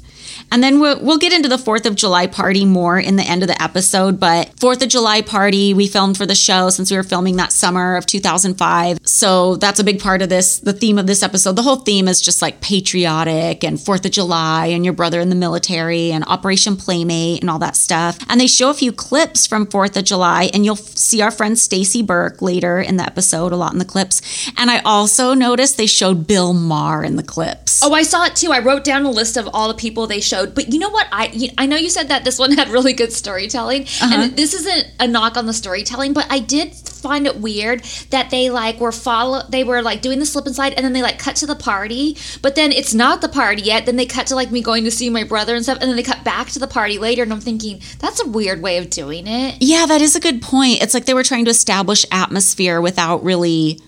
And 0.51 0.61
then 0.61 0.79
we'll, 0.79 1.01
we'll 1.01 1.17
get 1.17 1.33
into 1.33 1.49
the 1.49 1.55
4th 1.55 1.85
of 1.85 1.95
July 1.95 2.27
party 2.27 2.65
more 2.65 2.99
in 2.99 3.15
the 3.15 3.23
end 3.23 3.41
of 3.41 3.47
the 3.47 3.61
episode. 3.61 4.19
But 4.19 4.55
4th 4.57 4.83
of 4.83 4.89
July 4.89 5.21
party, 5.21 5.73
we 5.73 5.87
filmed 5.87 6.17
for 6.17 6.25
the 6.25 6.35
show 6.35 6.69
since 6.69 6.91
we 6.91 6.97
were 6.97 7.03
filming 7.03 7.37
that 7.37 7.51
summer 7.51 7.95
of 7.95 8.05
2005. 8.05 8.99
So 9.03 9.55
that's 9.55 9.79
a 9.79 9.83
big 9.83 9.99
part 9.99 10.21
of 10.21 10.29
this. 10.29 10.59
The 10.59 10.73
theme 10.73 10.99
of 10.99 11.07
this 11.07 11.23
episode, 11.23 11.55
the 11.55 11.63
whole 11.63 11.77
theme 11.77 12.07
is 12.07 12.21
just 12.21 12.41
like 12.41 12.61
patriotic 12.61 13.63
and 13.63 13.77
4th 13.77 14.05
of 14.05 14.11
July 14.11 14.67
and 14.67 14.83
your 14.83 14.93
brother 14.93 15.19
in 15.19 15.29
the 15.29 15.35
military 15.35 16.11
and 16.11 16.23
Operation 16.25 16.75
Playmate 16.75 17.41
and 17.41 17.49
all 17.49 17.59
that 17.59 17.75
stuff. 17.75 18.17
And 18.29 18.39
they 18.39 18.47
show 18.47 18.69
a 18.69 18.73
few 18.73 18.91
clips 18.91 19.47
from 19.47 19.65
4th 19.65 19.95
of 19.97 20.03
July, 20.03 20.49
and 20.53 20.65
you'll 20.65 20.75
see 20.75 21.21
our 21.21 21.31
friend 21.31 21.57
Stacy 21.57 22.01
Burke 22.01 22.41
later 22.41 22.81
in 22.81 22.97
the 22.97 23.03
episode, 23.03 23.51
a 23.51 23.55
lot 23.55 23.73
in 23.73 23.79
the 23.79 23.85
clips. 23.85 24.21
And 24.57 24.69
I 24.69 24.79
also 24.79 25.33
noticed 25.33 25.77
they 25.77 25.85
showed 25.85 26.27
Bill 26.27 26.53
Maher 26.53 27.03
in 27.03 27.15
the 27.15 27.23
clips. 27.23 27.81
Oh, 27.83 27.93
I 27.93 28.03
saw 28.03 28.25
it 28.25 28.35
too. 28.35 28.51
I 28.51 28.59
wrote 28.59 28.83
down 28.83 29.05
a 29.05 29.11
list 29.11 29.37
of 29.37 29.47
all 29.53 29.67
the 29.67 29.73
people 29.73 30.07
they 30.07 30.19
showed. 30.19 30.40
But 30.47 30.71
you 30.73 30.79
know 30.79 30.89
what? 30.89 31.07
I 31.11 31.27
you- 31.33 31.51
I 31.57 31.65
know 31.65 31.75
you 31.77 31.89
said 31.89 32.09
that 32.09 32.23
this 32.23 32.39
one 32.39 32.51
had 32.51 32.69
really 32.69 32.93
good 32.93 33.13
storytelling, 33.13 33.81
and 34.01 34.13
uh-huh. 34.13 34.29
this 34.33 34.53
isn't 34.53 34.87
a 34.99 35.07
knock 35.07 35.37
on 35.37 35.45
the 35.45 35.53
storytelling, 35.53 36.13
but 36.13 36.27
I 36.29 36.39
did 36.39 36.73
find 36.75 37.25
it 37.25 37.37
weird 37.37 37.83
that 38.11 38.29
they 38.29 38.51
like 38.51 38.79
were 38.79 38.91
follow 38.91 39.41
they 39.49 39.63
were 39.63 39.81
like 39.81 40.03
doing 40.03 40.19
the 40.19 40.25
slip 40.25 40.45
and 40.45 40.53
slide 40.53 40.71
and 40.73 40.85
then 40.85 40.93
they 40.93 41.01
like 41.01 41.17
cut 41.17 41.35
to 41.35 41.47
the 41.47 41.55
party 41.55 42.15
but 42.43 42.53
then 42.53 42.71
it's 42.71 42.93
not 42.93 43.21
the 43.21 43.27
party 43.27 43.63
yet 43.63 43.87
then 43.87 43.95
they 43.95 44.05
cut 44.05 44.27
to 44.27 44.35
like 44.35 44.51
me 44.51 44.61
going 44.61 44.83
to 44.83 44.91
see 44.91 45.09
my 45.09 45.23
brother 45.23 45.55
and 45.55 45.63
stuff 45.63 45.79
and 45.81 45.89
then 45.89 45.95
they 45.95 46.03
cut 46.03 46.23
back 46.23 46.49
to 46.49 46.59
the 46.59 46.67
party 46.67 46.99
later 46.99 47.23
and 47.23 47.33
i'm 47.33 47.39
thinking 47.39 47.81
that's 47.97 48.21
a 48.21 48.27
weird 48.27 48.61
way 48.61 48.77
of 48.77 48.87
doing 48.91 49.25
it 49.25 49.55
Yeah, 49.59 49.87
that 49.87 50.01
is 50.01 50.15
a 50.15 50.19
good 50.19 50.43
point. 50.43 50.83
It's 50.83 50.93
like 50.93 51.05
they 51.05 51.15
were 51.15 51.23
trying 51.23 51.45
to 51.45 51.51
establish 51.51 52.05
atmosphere 52.11 52.79
without 52.81 53.23
really 53.23 53.79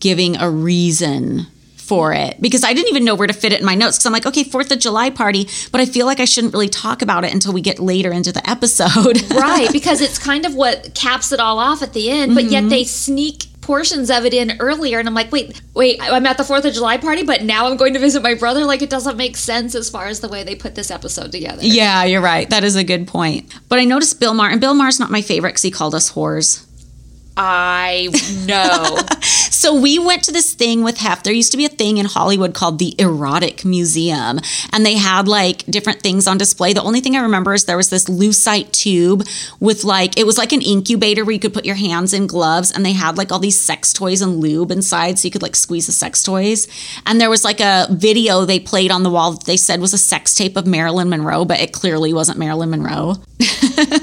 giving 0.00 0.36
a 0.36 0.50
reason 0.50 1.46
for 1.86 2.12
it 2.12 2.40
because 2.40 2.64
I 2.64 2.72
didn't 2.72 2.88
even 2.88 3.04
know 3.04 3.14
where 3.14 3.26
to 3.26 3.32
fit 3.32 3.52
it 3.52 3.60
in 3.60 3.66
my 3.66 3.74
notes 3.74 3.96
because 3.96 4.06
I'm 4.06 4.12
like, 4.12 4.26
okay, 4.26 4.44
4th 4.44 4.70
of 4.72 4.78
July 4.78 5.10
party, 5.10 5.48
but 5.70 5.80
I 5.80 5.86
feel 5.86 6.06
like 6.06 6.20
I 6.20 6.24
shouldn't 6.24 6.52
really 6.52 6.68
talk 6.68 7.02
about 7.02 7.24
it 7.24 7.32
until 7.32 7.52
we 7.52 7.60
get 7.60 7.78
later 7.78 8.12
into 8.12 8.32
the 8.32 8.48
episode. 8.48 9.22
right 9.34 9.68
because 9.72 10.00
it's 10.00 10.18
kind 10.18 10.46
of 10.46 10.54
what 10.54 10.94
caps 10.94 11.32
it 11.32 11.40
all 11.40 11.58
off 11.58 11.82
at 11.82 11.92
the 11.92 12.10
end 12.10 12.34
but 12.34 12.44
yet 12.44 12.68
they 12.68 12.82
mm-hmm. 12.82 12.86
sneak 12.86 13.46
portions 13.60 14.10
of 14.10 14.24
it 14.24 14.34
in 14.34 14.56
earlier 14.60 14.98
and 14.98 15.08
i'm 15.08 15.14
like 15.14 15.32
wait 15.32 15.60
wait 15.74 15.98
i'm 16.02 16.26
at 16.26 16.36
the 16.36 16.44
fourth 16.44 16.64
of 16.64 16.74
july 16.74 16.98
party 16.98 17.22
but 17.22 17.42
now 17.42 17.66
i'm 17.66 17.76
going 17.76 17.94
to 17.94 17.98
visit 17.98 18.22
my 18.22 18.34
brother 18.34 18.64
like 18.64 18.82
it 18.82 18.90
doesn't 18.90 19.16
make 19.16 19.36
sense 19.36 19.74
as 19.74 19.88
far 19.88 20.06
as 20.06 20.20
the 20.20 20.28
way 20.28 20.44
they 20.44 20.54
put 20.54 20.74
this 20.74 20.90
episode 20.90 21.32
together 21.32 21.62
yeah, 21.74 22.04
you're 22.04 22.20
right. 22.20 22.48
That 22.50 22.64
is 22.64 22.76
a 22.76 22.84
good 22.84 23.06
point. 23.06 23.52
But 23.68 23.78
I 23.78 23.84
noticed 23.84 24.20
Bill 24.20 24.34
Maher, 24.34 24.50
and 24.50 24.60
Bill 24.60 24.74
Maher's 24.74 25.00
not 25.00 25.10
my 25.10 25.22
favorite 25.22 25.50
because 25.50 25.62
he 25.62 25.70
called 25.70 25.94
us 25.94 26.12
whores. 26.12 26.63
I 27.36 28.08
know 28.46 28.98
So 29.64 29.74
we 29.74 29.98
went 29.98 30.22
to 30.24 30.30
this 30.30 30.52
thing 30.52 30.84
with 30.84 30.98
Hef. 30.98 31.22
There 31.22 31.32
used 31.32 31.50
to 31.52 31.56
be 31.56 31.64
a 31.64 31.70
thing 31.70 31.96
in 31.96 32.04
Hollywood 32.04 32.52
called 32.52 32.78
the 32.78 32.94
Erotic 32.98 33.64
Museum. 33.64 34.38
And 34.74 34.84
they 34.84 34.98
had 34.98 35.26
like 35.26 35.64
different 35.64 36.02
things 36.02 36.26
on 36.26 36.36
display. 36.36 36.74
The 36.74 36.82
only 36.82 37.00
thing 37.00 37.16
I 37.16 37.20
remember 37.20 37.54
is 37.54 37.64
there 37.64 37.78
was 37.78 37.88
this 37.88 38.04
lucite 38.04 38.72
tube 38.72 39.26
with 39.60 39.82
like, 39.82 40.18
it 40.18 40.26
was 40.26 40.36
like 40.36 40.52
an 40.52 40.60
incubator 40.60 41.24
where 41.24 41.32
you 41.32 41.38
could 41.38 41.54
put 41.54 41.64
your 41.64 41.76
hands 41.76 42.12
in 42.12 42.26
gloves 42.26 42.72
and 42.72 42.84
they 42.84 42.92
had 42.92 43.16
like 43.16 43.32
all 43.32 43.38
these 43.38 43.58
sex 43.58 43.90
toys 43.94 44.20
and 44.20 44.38
lube 44.38 44.70
inside 44.70 45.18
so 45.18 45.24
you 45.24 45.32
could 45.32 45.40
like 45.40 45.56
squeeze 45.56 45.86
the 45.86 45.92
sex 45.92 46.22
toys. 46.22 46.68
And 47.06 47.18
there 47.18 47.30
was 47.30 47.42
like 47.42 47.60
a 47.60 47.86
video 47.90 48.44
they 48.44 48.60
played 48.60 48.90
on 48.90 49.02
the 49.02 49.08
wall 49.08 49.32
that 49.32 49.46
they 49.46 49.56
said 49.56 49.80
was 49.80 49.94
a 49.94 49.98
sex 49.98 50.34
tape 50.34 50.58
of 50.58 50.66
Marilyn 50.66 51.08
Monroe, 51.08 51.46
but 51.46 51.60
it 51.60 51.72
clearly 51.72 52.12
wasn't 52.12 52.38
Marilyn 52.38 52.68
Monroe. 52.68 53.14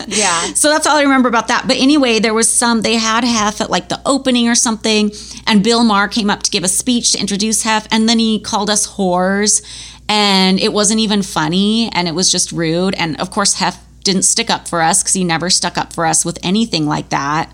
Yeah. 0.07 0.53
So 0.53 0.69
that's 0.69 0.85
all 0.85 0.97
I 0.97 1.03
remember 1.03 1.29
about 1.29 1.47
that. 1.47 1.67
But 1.67 1.77
anyway, 1.77 2.19
there 2.19 2.33
was 2.33 2.49
some, 2.49 2.81
they 2.81 2.95
had 2.95 3.20
Hef 3.23 3.61
at 3.61 3.69
like 3.69 3.89
the 3.89 4.01
opening 4.05 4.47
or 4.47 4.55
something, 4.55 5.11
and 5.45 5.63
Bill 5.63 5.83
Maher 5.83 6.07
came 6.07 6.29
up 6.29 6.43
to 6.43 6.51
give 6.51 6.63
a 6.63 6.67
speech 6.67 7.11
to 7.11 7.19
introduce 7.19 7.63
Hef, 7.63 7.87
and 7.91 8.07
then 8.07 8.19
he 8.19 8.39
called 8.39 8.69
us 8.69 8.95
whores, 8.95 9.61
and 10.07 10.59
it 10.59 10.73
wasn't 10.73 10.99
even 10.99 11.21
funny, 11.21 11.89
and 11.93 12.07
it 12.07 12.15
was 12.15 12.31
just 12.31 12.51
rude. 12.51 12.95
And 12.95 13.19
of 13.19 13.31
course, 13.31 13.55
Hef 13.55 13.83
didn't 14.03 14.23
stick 14.23 14.49
up 14.49 14.67
for 14.67 14.81
us 14.81 15.01
because 15.01 15.13
he 15.13 15.23
never 15.23 15.49
stuck 15.49 15.77
up 15.77 15.93
for 15.93 16.05
us 16.05 16.25
with 16.25 16.39
anything 16.43 16.85
like 16.85 17.09
that. 17.09 17.51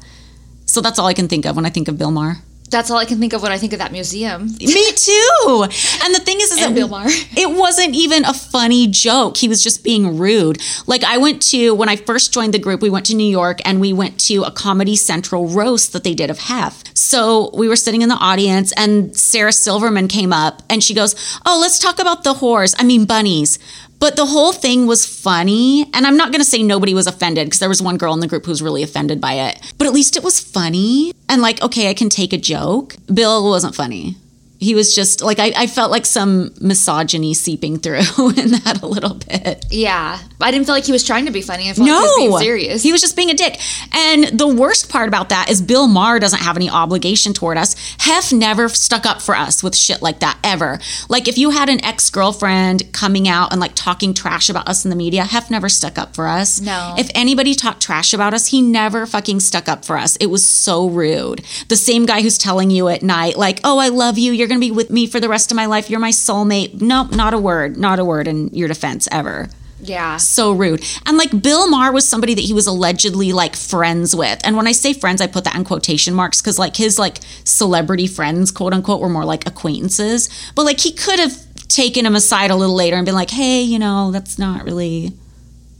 So 0.66 0.82
that's 0.82 1.00
all 1.00 1.08
I 1.08 1.14
can 1.14 1.28
think 1.28 1.46
of 1.46 1.56
when 1.56 1.66
I 1.66 1.70
think 1.70 1.88
of 1.88 1.98
Bill 1.98 2.12
Maher. 2.12 2.38
That's 2.70 2.92
all 2.92 2.98
I 2.98 3.06
can 3.06 3.20
think 3.20 3.34
of 3.34 3.42
when 3.42 3.52
I 3.52 3.58
think 3.58 3.74
of 3.74 3.80
that 3.80 3.92
museum. 3.92 4.48
Me 4.60 4.92
too. 4.92 5.66
And 6.04 6.14
the 6.16 6.22
thing 6.24 6.38
is, 6.42 6.52
is 6.52 6.58
And 6.58 6.76
that 6.76 6.76
Bill 6.76 6.88
Maher. 6.90 7.06
it 7.10 7.58
wasn't 7.58 7.96
even 7.96 8.26
a 8.26 8.34
funny 8.34 8.88
joke. 8.88 9.38
He 9.38 9.48
was 9.48 9.64
just 9.64 9.84
being 9.84 10.18
rude. 10.18 10.62
Like 10.86 11.04
I 11.04 11.18
went 11.18 11.42
to 11.54 11.74
when 11.74 11.90
I 11.90 11.96
first 11.96 12.34
joined 12.34 12.54
the 12.54 12.60
group, 12.60 12.82
we 12.82 12.90
went 12.90 13.06
to 13.08 13.16
New 13.16 13.30
York 13.30 13.60
and 13.66 13.80
we 13.80 13.94
went 13.94 14.20
to 14.22 14.44
a 14.44 14.52
Comedy 14.52 14.96
Central 14.96 15.48
roast 15.48 15.94
that 15.94 16.04
they 16.04 16.14
did 16.14 16.30
of 16.30 16.40
Hef. 16.40 16.84
So 16.96 17.52
we 17.56 17.68
were 17.68 17.76
sitting 17.76 18.02
in 18.02 18.10
the 18.10 18.16
audience 18.16 18.74
and 18.74 19.16
Sarah 19.16 19.54
Silverman 19.54 20.08
came 20.08 20.34
up 20.34 20.62
and 20.70 20.84
she 20.84 20.94
goes, 20.94 21.16
"Oh, 21.46 21.60
let's 21.62 21.80
talk 21.80 22.00
about 22.00 22.24
the 22.24 22.36
whores. 22.36 22.76
I 22.78 22.84
mean 22.84 23.06
bunnies." 23.06 23.60
But 24.00 24.16
the 24.16 24.26
whole 24.26 24.54
thing 24.54 24.86
was 24.86 25.06
funny. 25.06 25.90
And 25.94 26.06
I'm 26.06 26.18
not 26.18 26.32
going 26.32 26.42
to 26.42 26.50
say 26.50 26.62
nobody 26.62 26.94
was 26.94 27.08
offended 27.08 27.48
because 27.48 27.60
there 27.60 27.70
was 27.70 27.82
one 27.82 27.98
girl 27.98 28.14
in 28.14 28.20
the 28.20 28.28
group 28.28 28.46
who 28.46 28.52
was 28.52 28.62
really 28.62 28.84
offended 28.84 29.20
by 29.20 29.34
it. 29.34 29.74
But 29.78 29.88
at 29.88 29.94
least 29.94 30.16
it 30.16 30.24
was 30.24 30.40
funny. 30.40 31.14
And 31.30 31.42
like, 31.42 31.62
okay, 31.62 31.90
I 31.90 31.94
can 31.94 32.10
take 32.10 32.34
a 32.34 32.38
joke. 32.38 32.96
Bill 33.14 33.50
wasn't 33.50 33.76
funny. 33.76 34.16
He 34.60 34.76
was 34.76 34.96
just 34.96 35.22
like, 35.22 35.40
I, 35.40 35.54
I 35.56 35.68
felt 35.68 35.92
like 35.92 36.06
some 36.06 36.54
misogyny 36.60 37.34
seeping 37.34 37.78
through 37.78 37.98
in 38.38 38.52
that 38.52 38.80
a 38.82 38.88
little 38.88 39.16
bit. 39.16 39.66
Yeah. 39.70 40.20
I 40.40 40.52
didn't 40.52 40.66
feel 40.66 40.76
like 40.76 40.86
he 40.86 40.92
was 40.92 41.04
trying 41.04 41.26
to 41.26 41.32
be 41.32 41.42
funny. 41.42 41.70
I 41.70 41.74
felt 41.74 41.88
like 41.88 41.98
he 41.98 42.02
was 42.02 42.16
being 42.18 42.38
serious. 42.40 42.84
He 42.84 42.92
was 42.92 43.02
just 43.02 43.16
being 43.16 43.30
a 43.30 43.34
dick. 43.34 43.60
And 43.94 44.26
the 44.40 44.48
worst 44.48 44.90
part 44.90 45.08
about 45.08 45.30
that 45.30 45.50
is 45.50 45.62
Bill 45.62 45.88
Maher 45.88 46.20
doesn't 46.20 46.42
have 46.42 46.56
any 46.56 46.70
obligation 46.70 47.34
toward 47.34 47.58
us. 47.58 47.76
Hef 48.00 48.32
never 48.32 48.70
stuck 48.70 49.06
up 49.06 49.22
for 49.22 49.36
us 49.36 49.64
with 49.64 49.76
shit 49.76 50.02
like 50.02 50.20
that 50.20 50.38
ever. 50.44 50.80
Like 51.10 51.28
if 51.28 51.38
you 51.38 51.52
had 51.52 51.70
an 51.70 51.84
ex 51.84 52.10
girlfriend 52.10 52.92
coming 52.94 53.28
out 53.28 53.52
and 53.52 53.60
like 53.62 53.74
talking 53.76 54.14
trash 54.14 54.50
about 54.50 54.68
us 54.68 54.86
in 54.86 54.90
the 54.90 54.96
media, 54.96 55.24
Hef 55.24 55.50
never 55.50 55.70
stuck 55.70 55.98
up 55.98 56.16
for 56.16 56.28
us. 56.28 56.62
No. 56.62 56.96
If 56.98 57.10
anybody 57.16 57.56
talked 57.56 57.82
trash 57.82 58.14
about 58.14 58.34
us, 58.34 58.48
he 58.48 58.62
never 58.62 59.06
fucking 59.06 59.40
stuck 59.40 59.68
up 59.68 59.86
for 59.86 59.98
us. 59.98 60.16
It 60.18 60.28
was 60.28 60.48
so 60.48 60.88
rude. 60.88 61.44
The 61.70 61.76
same 61.76 62.06
guy 62.06 62.22
who's 62.22 62.38
telling 62.38 62.70
you 62.70 62.88
at 62.88 63.02
night, 63.04 63.38
like, 63.38 63.60
oh, 63.64 63.80
I 63.80 63.90
love 63.90 64.18
you. 64.18 64.32
You're 64.32 64.47
going 64.48 64.60
to 64.60 64.66
be 64.66 64.72
with 64.72 64.90
me 64.90 65.08
for 65.08 65.20
the 65.20 65.30
rest 65.30 65.52
of 65.52 65.56
my 65.56 65.66
life. 65.66 65.90
You're 65.90 66.00
my 66.00 66.12
soulmate. 66.12 66.82
Nope, 66.82 67.12
not 67.12 67.34
a 67.34 67.38
word. 67.38 67.78
Not 67.78 68.00
a 68.00 68.06
word 68.06 68.28
in 68.28 68.50
your 68.50 68.68
defense 68.68 69.08
ever 69.12 69.50
yeah. 69.82 70.18
so 70.18 70.52
rude. 70.52 70.84
And 71.06 71.18
like 71.18 71.42
Bill 71.42 71.70
Maher 71.70 71.92
was 71.92 72.08
somebody 72.08 72.34
that 72.34 72.42
he 72.42 72.54
was 72.54 72.68
allegedly 72.68 73.34
like 73.34 73.56
friends 73.56 74.16
with. 74.16 74.40
And 74.44 74.56
when 74.56 74.68
I 74.68 74.72
say 74.72 74.94
friends, 74.94 75.22
I 75.22 75.28
put 75.28 75.44
that 75.44 75.56
in 75.56 75.64
quotation 75.64 76.14
marks 76.14 76.42
because 76.42 76.60
like 76.60 76.76
his 76.76 76.98
like 76.98 77.20
celebrity 77.44 78.08
friends, 78.08 78.52
quote 78.52 78.74
unquote, 78.74 79.02
were 79.02 79.10
more 79.10 79.26
like 79.26 79.48
acquaintances. 79.48 80.30
But 80.56 80.64
like 80.64 80.80
he 80.80 80.92
could 80.92 81.20
have 81.20 81.36
taken 81.68 82.06
him 82.06 82.16
aside 82.16 82.52
a 82.52 82.56
little 82.56 82.76
later 82.76 82.96
and 82.96 83.06
been 83.06 83.16
like, 83.16 83.30
hey, 83.30 83.62
you 83.62 83.80
know, 83.80 84.12
that's 84.12 84.40
not 84.40 84.64
really 84.64 85.14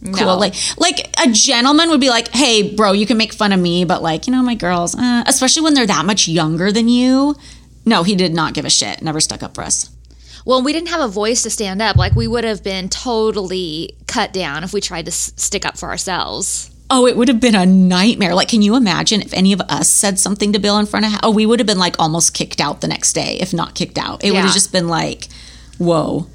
cool. 0.04 0.26
No. 0.26 0.38
Like, 0.38 0.54
like 0.78 1.10
a 1.26 1.32
gentleman 1.32 1.90
would 1.90 2.00
be 2.00 2.10
like, 2.10 2.28
"Hey, 2.30 2.76
bro, 2.76 2.92
you 2.92 3.08
can 3.08 3.18
make 3.18 3.34
fun 3.34 3.52
of 3.52 3.60
me, 3.60 3.84
but 3.84 4.04
like, 4.04 4.28
you 4.28 4.32
know, 4.32 4.44
my 4.44 4.54
girls, 4.54 4.96
uh, 4.96 5.24
especially 5.26 5.64
when 5.64 5.74
they're 5.74 5.88
that 5.88 6.06
much 6.06 6.28
younger 6.28 6.72
than 6.72 6.88
you." 6.88 7.36
No, 7.88 8.04
he 8.04 8.16
did 8.16 8.34
not 8.34 8.54
give 8.54 8.66
a 8.66 8.70
shit. 8.70 9.02
Never 9.02 9.20
stuck 9.22 9.42
up 9.42 9.56
for 9.56 9.64
us. 9.64 9.90
Well, 10.46 10.62
we 10.62 10.74
didn't 10.74 10.90
have 10.90 11.02
a 11.02 11.08
voice 11.08 11.42
to 11.44 11.50
stand 11.50 11.82
up. 11.82 11.96
Like, 11.96 12.16
we 12.16 12.28
would 12.28 12.44
have 12.44 12.64
been 12.64 12.90
totally 12.90 13.96
cut 14.08 14.34
down 14.34 14.64
if 14.64 14.74
we 14.74 14.82
tried 14.82 15.06
to 15.06 15.12
s- 15.12 15.34
stick 15.38 15.66
up 15.66 15.78
for 15.78 15.90
ourselves. 15.90 16.70
Oh, 16.90 17.06
it 17.08 17.18
would 17.18 17.28
have 17.28 17.40
been 17.42 17.56
a 17.56 17.66
nightmare. 17.66 18.34
Like, 18.36 18.48
can 18.50 18.62
you 18.62 18.76
imagine 18.76 19.22
if 19.22 19.34
any 19.34 19.52
of 19.54 19.62
us 19.62 19.90
said 19.90 20.20
something 20.20 20.54
to 20.54 20.60
Bill 20.60 20.78
in 20.80 20.86
front 20.86 21.06
of? 21.06 21.14
Oh, 21.24 21.32
we 21.32 21.46
would 21.46 21.60
have 21.60 21.68
been 21.68 21.80
like 21.80 21.96
almost 22.00 22.34
kicked 22.34 22.62
out 22.62 22.80
the 22.82 22.88
next 22.88 23.14
day, 23.14 23.38
if 23.42 23.54
not 23.54 23.76
kicked 23.76 23.98
out. 23.98 24.24
It 24.24 24.32
would 24.32 24.40
have 24.46 24.54
just 24.54 24.72
been 24.72 24.88
like, 24.88 25.28
whoa. 25.78 26.28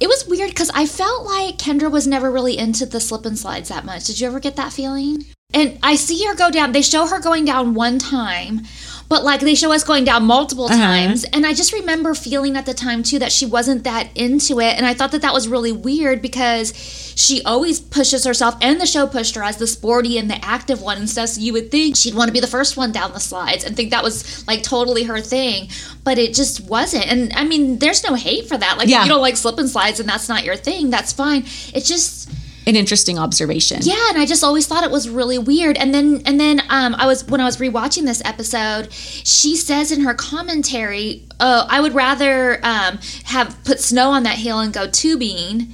It 0.00 0.06
was 0.08 0.26
weird 0.28 0.50
because 0.50 0.70
I 0.74 0.86
felt 0.86 1.24
like 1.24 1.58
Kendra 1.58 1.90
was 1.90 2.06
never 2.06 2.30
really 2.30 2.56
into 2.56 2.86
the 2.86 3.00
slip 3.00 3.26
and 3.26 3.38
slides 3.38 3.68
that 3.68 3.84
much. 3.84 4.04
Did 4.04 4.20
you 4.20 4.26
ever 4.28 4.40
get 4.40 4.56
that 4.56 4.72
feeling? 4.72 5.24
And 5.52 5.78
I 5.82 5.96
see 5.96 6.24
her 6.26 6.34
go 6.34 6.50
down. 6.50 6.72
They 6.72 6.82
show 6.82 7.06
her 7.06 7.20
going 7.20 7.44
down 7.44 7.74
one 7.74 7.98
time, 7.98 8.62
but 9.08 9.24
like 9.24 9.40
they 9.40 9.54
show 9.54 9.72
us 9.72 9.84
going 9.84 10.04
down 10.04 10.24
multiple 10.24 10.66
uh-huh. 10.66 10.76
times. 10.76 11.24
And 11.24 11.46
I 11.46 11.54
just 11.54 11.72
remember 11.72 12.14
feeling 12.14 12.56
at 12.56 12.66
the 12.66 12.74
time 12.74 13.02
too 13.02 13.18
that 13.18 13.32
she 13.32 13.46
wasn't 13.46 13.84
that 13.84 14.08
into 14.16 14.60
it. 14.60 14.76
And 14.76 14.86
I 14.86 14.94
thought 14.94 15.12
that 15.12 15.22
that 15.22 15.34
was 15.34 15.48
really 15.48 15.72
weird 15.72 16.22
because 16.22 16.72
she 17.16 17.42
always 17.44 17.80
pushes 17.80 18.24
herself, 18.24 18.56
and 18.60 18.78
the 18.80 18.86
show 18.86 19.06
pushed 19.06 19.36
her 19.36 19.42
as 19.42 19.56
the 19.56 19.66
sporty 19.66 20.18
and 20.18 20.30
the 20.30 20.44
active 20.44 20.82
one 20.82 20.98
and 20.98 21.08
stuff. 21.08 21.30
So 21.30 21.40
you 21.40 21.52
would 21.54 21.70
think 21.70 21.96
she'd 21.96 22.14
want 22.14 22.28
to 22.28 22.32
be 22.32 22.40
the 22.40 22.46
first 22.46 22.76
one 22.76 22.92
down 22.92 23.12
the 23.12 23.20
slides 23.20 23.64
and 23.64 23.74
think 23.74 23.90
that 23.90 24.04
was 24.04 24.46
like 24.46 24.62
totally 24.62 25.04
her 25.04 25.20
thing. 25.20 25.68
But 26.04 26.18
it 26.18 26.34
just 26.34 26.60
wasn't. 26.68 27.06
And 27.06 27.32
I 27.32 27.44
mean, 27.44 27.78
there's 27.78 28.04
no 28.04 28.14
hate 28.14 28.48
for 28.48 28.58
that. 28.58 28.76
Like, 28.76 28.88
Yeah. 28.88 29.00
if 29.00 29.06
you 29.06 29.12
don't 29.12 29.22
like 29.22 29.36
slip 29.36 29.58
and 29.58 29.68
slides 29.68 29.98
and 29.98 30.08
that's 30.08 30.28
not 30.28 30.44
your 30.44 30.56
thing, 30.56 30.90
that's 30.90 31.12
fine. 31.12 31.44
It's 31.72 31.88
just 31.88 32.28
An 32.66 32.74
interesting 32.74 33.16
observation. 33.16 33.78
yeah, 33.82 34.08
and 34.08 34.18
I 34.18 34.26
just 34.26 34.42
always 34.42 34.66
thought 34.66 34.82
it 34.82 34.90
was 34.90 35.08
really 35.08 35.38
weird. 35.38 35.76
And 35.76 35.94
then 35.94 36.22
and 36.26 36.40
then 36.40 36.60
um, 36.68 36.96
I 36.96 37.06
was 37.06 37.24
when 37.26 37.40
I 37.40 37.44
was 37.44 37.58
rewatching 37.58 38.06
this 38.06 38.20
episode, 38.24 38.92
she 38.92 39.54
says 39.54 39.92
in 39.92 40.00
her 40.00 40.14
commentary, 40.14 41.22
"Oh, 41.38 41.66
I 41.70 41.80
would 41.80 41.94
rather 41.94 42.58
um, 42.64 42.98
have 43.24 43.56
put 43.64 43.78
snow 43.80 44.10
on 44.10 44.24
that 44.24 44.36
hill 44.36 44.58
and 44.58 44.72
go 44.72 44.88
tubing," 44.88 45.68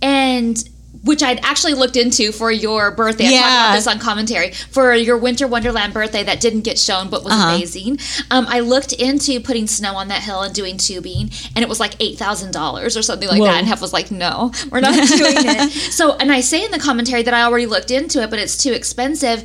and 0.00 0.56
which 1.04 1.22
I'd 1.22 1.40
actually 1.44 1.74
looked 1.74 1.96
into 1.96 2.32
for 2.32 2.50
your 2.50 2.90
birthday. 2.90 3.24
I 3.26 3.30
talked 3.30 3.40
Yeah. 3.40 3.64
about 3.68 3.74
this 3.76 3.86
on 3.86 3.98
commentary 3.98 4.52
for 4.70 4.94
your 4.94 5.16
Winter 5.18 5.46
Wonderland 5.46 5.92
birthday 5.94 6.22
that 6.24 6.40
didn't 6.40 6.62
get 6.62 6.78
shown 6.78 7.08
but 7.08 7.24
was 7.24 7.32
amazing. 7.32 7.98
Um, 8.30 8.46
I 8.48 8.60
looked 8.60 8.92
into 8.92 9.40
putting 9.40 9.66
snow 9.66 9.94
on 9.96 10.08
that 10.08 10.22
hill 10.22 10.42
and 10.42 10.54
doing 10.54 10.76
tubing, 10.78 11.30
and 11.54 11.62
it 11.62 11.68
was 11.68 11.80
like 11.80 11.94
eight 12.00 12.18
thousand 12.18 12.52
dollars 12.52 12.96
or 12.96 13.02
something 13.02 13.28
like 13.28 13.40
Whoa. 13.40 13.46
that. 13.46 13.58
And 13.58 13.66
Hef 13.66 13.80
was 13.80 13.92
like, 13.92 14.10
"No, 14.10 14.52
we're 14.70 14.80
not 14.80 14.94
doing 14.94 15.34
it." 15.36 15.72
So, 15.92 16.14
and 16.16 16.30
I 16.32 16.40
say 16.40 16.64
in 16.64 16.70
the 16.70 16.78
commentary 16.78 17.22
that 17.22 17.32
I 17.34 17.42
already 17.42 17.66
looked 17.66 17.90
into 17.90 18.22
it, 18.22 18.30
but 18.30 18.38
it's 18.38 18.56
too 18.56 18.72
expensive. 18.72 19.44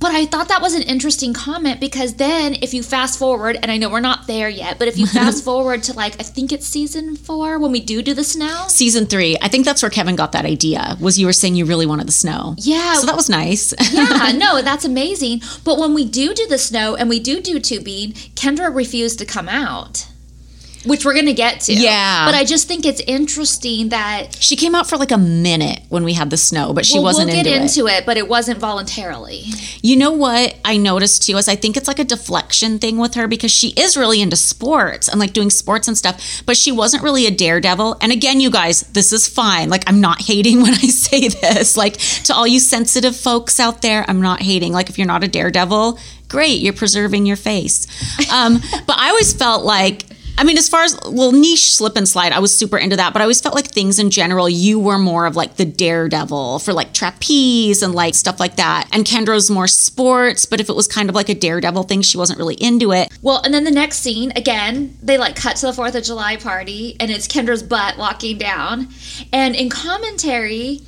But 0.00 0.12
I 0.12 0.24
thought 0.24 0.48
that 0.48 0.62
was 0.62 0.74
an 0.74 0.82
interesting 0.82 1.34
comment 1.34 1.78
because 1.78 2.14
then 2.14 2.54
if 2.62 2.72
you 2.72 2.82
fast 2.82 3.18
forward, 3.18 3.58
and 3.60 3.70
I 3.70 3.76
know 3.76 3.90
we're 3.90 4.00
not 4.00 4.26
there 4.26 4.48
yet, 4.48 4.78
but 4.78 4.88
if 4.88 4.96
you 4.96 5.06
fast 5.20 5.44
forward 5.44 5.82
to 5.84 5.92
like 5.92 6.14
I 6.18 6.24
think 6.24 6.52
it's 6.52 6.66
season 6.66 7.16
four 7.16 7.58
when 7.58 7.70
we 7.70 7.80
do 7.80 8.02
do 8.02 8.14
the 8.14 8.24
snow. 8.24 8.64
Season 8.68 9.06
three. 9.06 9.36
I 9.42 9.48
think 9.48 9.66
that's 9.66 9.82
where 9.82 9.90
Kevin 9.90 10.16
got 10.16 10.32
that 10.32 10.46
idea. 10.46 10.96
Was 11.00 11.18
you 11.18 11.26
were 11.26 11.34
saying 11.34 11.54
you 11.54 11.66
really 11.66 11.86
wanted 11.86 12.08
the 12.08 12.12
snow. 12.12 12.54
Yeah. 12.58 12.94
So 12.94 13.06
that 13.06 13.16
was 13.16 13.28
nice. 13.28 13.74
yeah, 13.92 14.32
no, 14.36 14.62
that's 14.62 14.84
amazing. 14.86 15.42
But 15.64 15.78
when 15.78 15.92
we 15.92 16.06
do 16.06 16.32
do 16.34 16.46
the 16.46 16.58
snow 16.58 16.96
and 16.96 17.08
we 17.08 17.20
do 17.20 17.40
do 17.40 17.60
tubing, 17.60 18.12
Kendra 18.34 18.74
refused 18.74 19.18
to 19.18 19.26
come 19.26 19.48
out, 19.48 20.06
which 20.84 21.04
we're 21.04 21.14
gonna 21.14 21.32
get 21.34 21.60
to. 21.60 21.74
Yeah. 21.74 22.26
But 22.26 22.34
I 22.34 22.44
just 22.44 22.66
think 22.66 22.86
it's 22.86 23.00
interesting 23.00 23.90
that 23.90 24.34
she 24.40 24.56
came 24.56 24.74
out 24.74 24.88
for 24.88 24.96
like 24.96 25.10
a 25.10 25.18
minute 25.18 25.80
when 25.88 26.04
we 26.04 26.14
had 26.14 26.30
the 26.30 26.36
snow, 26.36 26.72
but 26.72 26.86
she 26.86 26.94
well, 26.94 27.04
wasn't 27.04 27.28
we'll 27.28 27.42
get 27.42 27.46
into, 27.46 27.86
it. 27.86 27.98
it, 27.98 28.06
but 28.06 28.16
it 28.16 28.28
wasn't 28.28 28.58
voluntarily. 28.58 29.44
You 29.82 29.96
know 29.96 30.12
what 30.12 30.56
I 30.64 30.78
noticed 30.78 31.24
too 31.24 31.36
is 31.36 31.48
I 31.48 31.56
think 31.56 31.76
it's 31.76 31.88
like 31.88 31.98
a 31.98 32.04
deflection 32.04 32.78
thing 32.78 32.96
with 32.96 33.14
her 33.14 33.28
because 33.28 33.50
she 33.50 33.68
is 33.76 33.96
really 33.96 34.22
into 34.22 34.36
sports 34.36 35.08
and 35.08 35.20
like 35.20 35.32
doing 35.32 35.50
sports 35.50 35.86
and 35.86 35.98
stuff, 35.98 36.42
but 36.46 36.56
she 36.56 36.72
wasn't 36.72 37.02
really 37.02 37.26
a 37.26 37.30
daredevil. 37.30 37.98
And 38.00 38.10
again, 38.10 38.40
you 38.40 38.50
guys, 38.50 38.80
this 38.92 39.12
is 39.12 39.28
fine. 39.28 39.68
Like 39.68 39.84
I'm 39.86 40.00
not 40.00 40.22
hating 40.22 40.62
when 40.62 40.72
I 40.72 40.88
say 40.88 41.28
this. 41.28 41.76
Like 41.76 41.98
to 42.24 42.34
all 42.34 42.46
you 42.46 42.58
sensitive 42.58 43.16
folks 43.16 43.60
out 43.60 43.82
there, 43.82 44.04
I'm 44.08 44.22
not 44.22 44.40
hating. 44.40 44.72
Like 44.72 44.88
if 44.88 44.96
you're 44.96 45.06
not 45.06 45.24
a 45.24 45.28
daredevil, 45.28 45.98
great, 46.28 46.60
you're 46.60 46.72
preserving 46.72 47.26
your 47.26 47.36
face. 47.36 47.86
Um, 48.32 48.60
but 48.86 48.96
I 48.96 49.10
always 49.10 49.34
felt 49.34 49.64
like 49.64 50.04
I 50.40 50.42
mean, 50.42 50.56
as 50.56 50.70
far 50.70 50.84
as 50.84 50.98
well, 51.04 51.32
niche 51.32 51.76
slip 51.76 51.96
and 51.96 52.08
slide, 52.08 52.32
I 52.32 52.38
was 52.38 52.56
super 52.56 52.78
into 52.78 52.96
that, 52.96 53.12
but 53.12 53.20
I 53.20 53.26
always 53.26 53.42
felt 53.42 53.54
like 53.54 53.66
things 53.66 53.98
in 53.98 54.08
general, 54.08 54.48
you 54.48 54.80
were 54.80 54.98
more 54.98 55.26
of 55.26 55.36
like 55.36 55.56
the 55.56 55.66
daredevil 55.66 56.60
for 56.60 56.72
like 56.72 56.94
trapeze 56.94 57.82
and 57.82 57.94
like 57.94 58.14
stuff 58.14 58.40
like 58.40 58.56
that. 58.56 58.88
And 58.90 59.04
Kendra's 59.04 59.50
more 59.50 59.68
sports, 59.68 60.46
but 60.46 60.58
if 60.58 60.70
it 60.70 60.74
was 60.74 60.88
kind 60.88 61.10
of 61.10 61.14
like 61.14 61.28
a 61.28 61.34
daredevil 61.34 61.82
thing, 61.82 62.00
she 62.00 62.16
wasn't 62.16 62.38
really 62.38 62.54
into 62.54 62.90
it. 62.90 63.10
Well, 63.20 63.42
and 63.44 63.52
then 63.52 63.64
the 63.64 63.70
next 63.70 63.98
scene, 63.98 64.32
again, 64.34 64.96
they 65.02 65.18
like 65.18 65.36
cut 65.36 65.56
to 65.56 65.66
the 65.66 65.72
4th 65.72 65.94
of 65.94 66.04
July 66.04 66.36
party 66.36 66.96
and 66.98 67.10
it's 67.10 67.28
Kendra's 67.28 67.62
butt 67.62 67.98
walking 67.98 68.38
down. 68.38 68.88
And 69.34 69.54
in 69.54 69.68
commentary, 69.68 70.80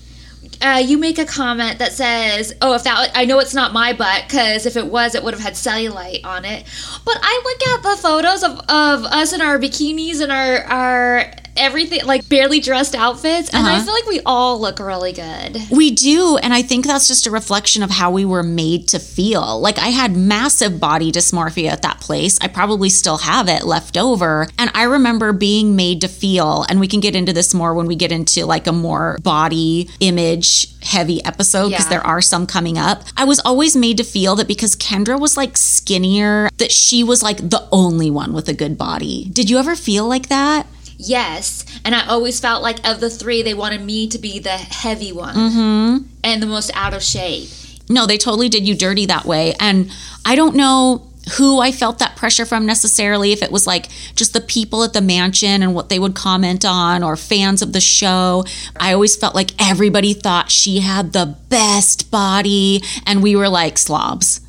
uh, 0.62 0.78
you 0.78 0.99
make 0.99 1.19
a 1.19 1.25
comment 1.25 1.78
that 1.78 1.92
says, 1.92 2.54
"Oh, 2.62 2.75
if 2.75 2.85
that 2.85 3.11
I 3.14 3.25
know 3.25 3.38
it's 3.38 3.54
not 3.54 3.73
my 3.73 3.92
butt 3.92 4.25
because 4.26 4.66
if 4.66 4.76
it 4.76 4.87
was, 4.87 5.14
it 5.14 5.23
would 5.23 5.35
have 5.35 5.42
had 5.42 5.54
cellulite 5.54 6.25
on 6.25 6.45
it." 6.45 6.64
But 7.04 7.19
I 7.23 7.40
look 7.45 7.69
at 7.69 7.83
the 7.83 8.02
photos 8.02 8.42
of, 8.42 8.52
of 8.69 9.04
us 9.04 9.33
in 9.33 9.40
our 9.40 9.59
bikinis 9.59 10.21
and 10.21 10.31
our 10.31 10.64
our 10.64 11.31
everything 11.57 12.05
like 12.07 12.29
barely 12.29 12.61
dressed 12.61 12.95
outfits, 12.95 13.51
and 13.51 13.67
I 13.67 13.75
Uh-huh. 13.77 13.85
feel 13.85 13.95
like 13.95 14.07
we 14.07 14.21
all 14.25 14.61
look 14.61 14.79
really 14.79 15.13
good. 15.13 15.61
We 15.71 15.91
do. 15.91 16.37
And 16.39 16.53
I 16.55 16.63
think 16.63 16.87
that's 16.87 17.07
just 17.09 17.27
a 17.27 17.31
reflection 17.31 17.83
of 17.83 17.91
how 17.91 18.11
we 18.11 18.25
were 18.25 18.43
made 18.43 18.89
to 18.89 18.99
feel. 18.99 19.61
Like, 19.61 19.79
I 19.79 19.89
had 19.89 20.17
massive 20.17 20.81
body 20.81 21.13
dysmorphia 21.13 21.71
at 21.71 21.83
that 21.83 22.01
place. 22.01 22.39
I 22.41 22.49
probably 22.49 22.89
still 22.89 23.19
have 23.19 23.49
it 23.49 23.65
left 23.65 23.97
over. 23.97 24.49
And 24.59 24.71
I 24.75 24.85
remember 24.85 25.33
being 25.33 25.77
made 25.77 26.01
to 26.03 26.09
feel, 26.09 26.65
and 26.69 26.81
we 26.81 26.89
can 26.89 27.01
get 27.01 27.15
into 27.15 27.33
this 27.33 27.53
more 27.55 27.75
when 27.75 27.87
we 27.87 27.97
get 27.97 28.13
into 28.13 28.45
like 28.47 28.67
a 28.67 28.73
more 28.73 29.19
body 29.23 29.89
image 30.01 30.69
heavy 30.83 31.25
episode 31.25 31.69
because 31.71 31.85
Yeah. 31.85 31.91
there 31.91 32.07
are 32.07 32.21
some 32.21 32.47
coming 32.47 32.77
up. 32.79 33.05
I 33.17 33.25
was 33.25 33.41
always 33.41 33.77
made 33.77 33.97
to 33.99 34.05
feel 34.05 34.35
that 34.37 34.49
because 34.49 34.75
Kendra 34.77 35.19
was 35.21 35.37
like 35.37 35.57
skinnier, 35.57 36.49
that 36.59 36.73
she 36.73 37.05
was 37.05 37.23
like 37.23 37.37
the 37.51 37.63
only 37.71 38.11
one 38.11 38.33
with 38.33 38.49
a 38.49 38.53
good 38.55 38.77
body. 38.79 39.29
Did 39.33 39.49
you 39.51 39.59
ever 39.59 39.77
feel 39.77 40.07
like 40.09 40.29
that? 40.29 40.67
Yes, 41.05 41.65
and 41.85 41.95
I 41.95 42.07
always 42.07 42.39
felt 42.41 42.63
like 42.63 42.87
of 42.87 43.01
the 43.01 43.11
three, 43.11 43.43
they 43.43 43.55
wanted 43.55 43.83
me 43.83 44.09
to 44.09 44.19
be 44.19 44.39
the 44.39 44.51
heavy 44.51 45.13
one 45.13 45.35
mm-hmm. 45.35 46.07
and 46.23 46.43
the 46.43 46.47
most 46.47 46.71
out 46.75 46.95
of 46.95 47.03
shape. 47.03 47.49
No, 47.89 48.07
they 48.07 48.19
totally 48.19 48.49
did 48.49 48.67
you 48.67 48.77
dirty 48.77 49.07
that 49.07 49.25
way. 49.25 49.55
And 49.59 49.91
I 50.25 50.37
don't 50.37 50.55
know 50.55 51.09
who 51.37 51.61
I 51.61 51.73
felt 51.73 51.99
that 51.99 52.17
pressure 52.17 52.45
from 52.45 52.67
necessarily, 52.67 53.33
if 53.33 53.43
it 53.43 53.53
was 53.53 53.67
like 53.67 53.89
just 54.15 54.33
the 54.33 54.41
people 54.41 54.83
at 54.83 54.93
the 54.93 55.01
mansion 55.01 55.63
and 55.63 55.75
what 55.75 55.89
they 55.89 55.99
would 55.99 56.15
comment 56.15 56.65
on 56.65 57.03
or 57.03 57.17
fans 57.17 57.63
of 57.63 57.73
the 57.73 57.81
show. 57.81 58.45
I 58.79 58.93
always 58.93 59.17
felt 59.17 59.35
like 59.35 59.51
everybody 59.61 60.15
thought 60.15 60.51
she 60.51 60.81
had 60.81 61.13
the 61.13 61.37
best 61.49 62.11
body 62.11 62.83
and 63.07 63.23
we 63.23 63.37
were 63.37 63.49
like 63.49 63.79
slobs. 63.79 64.41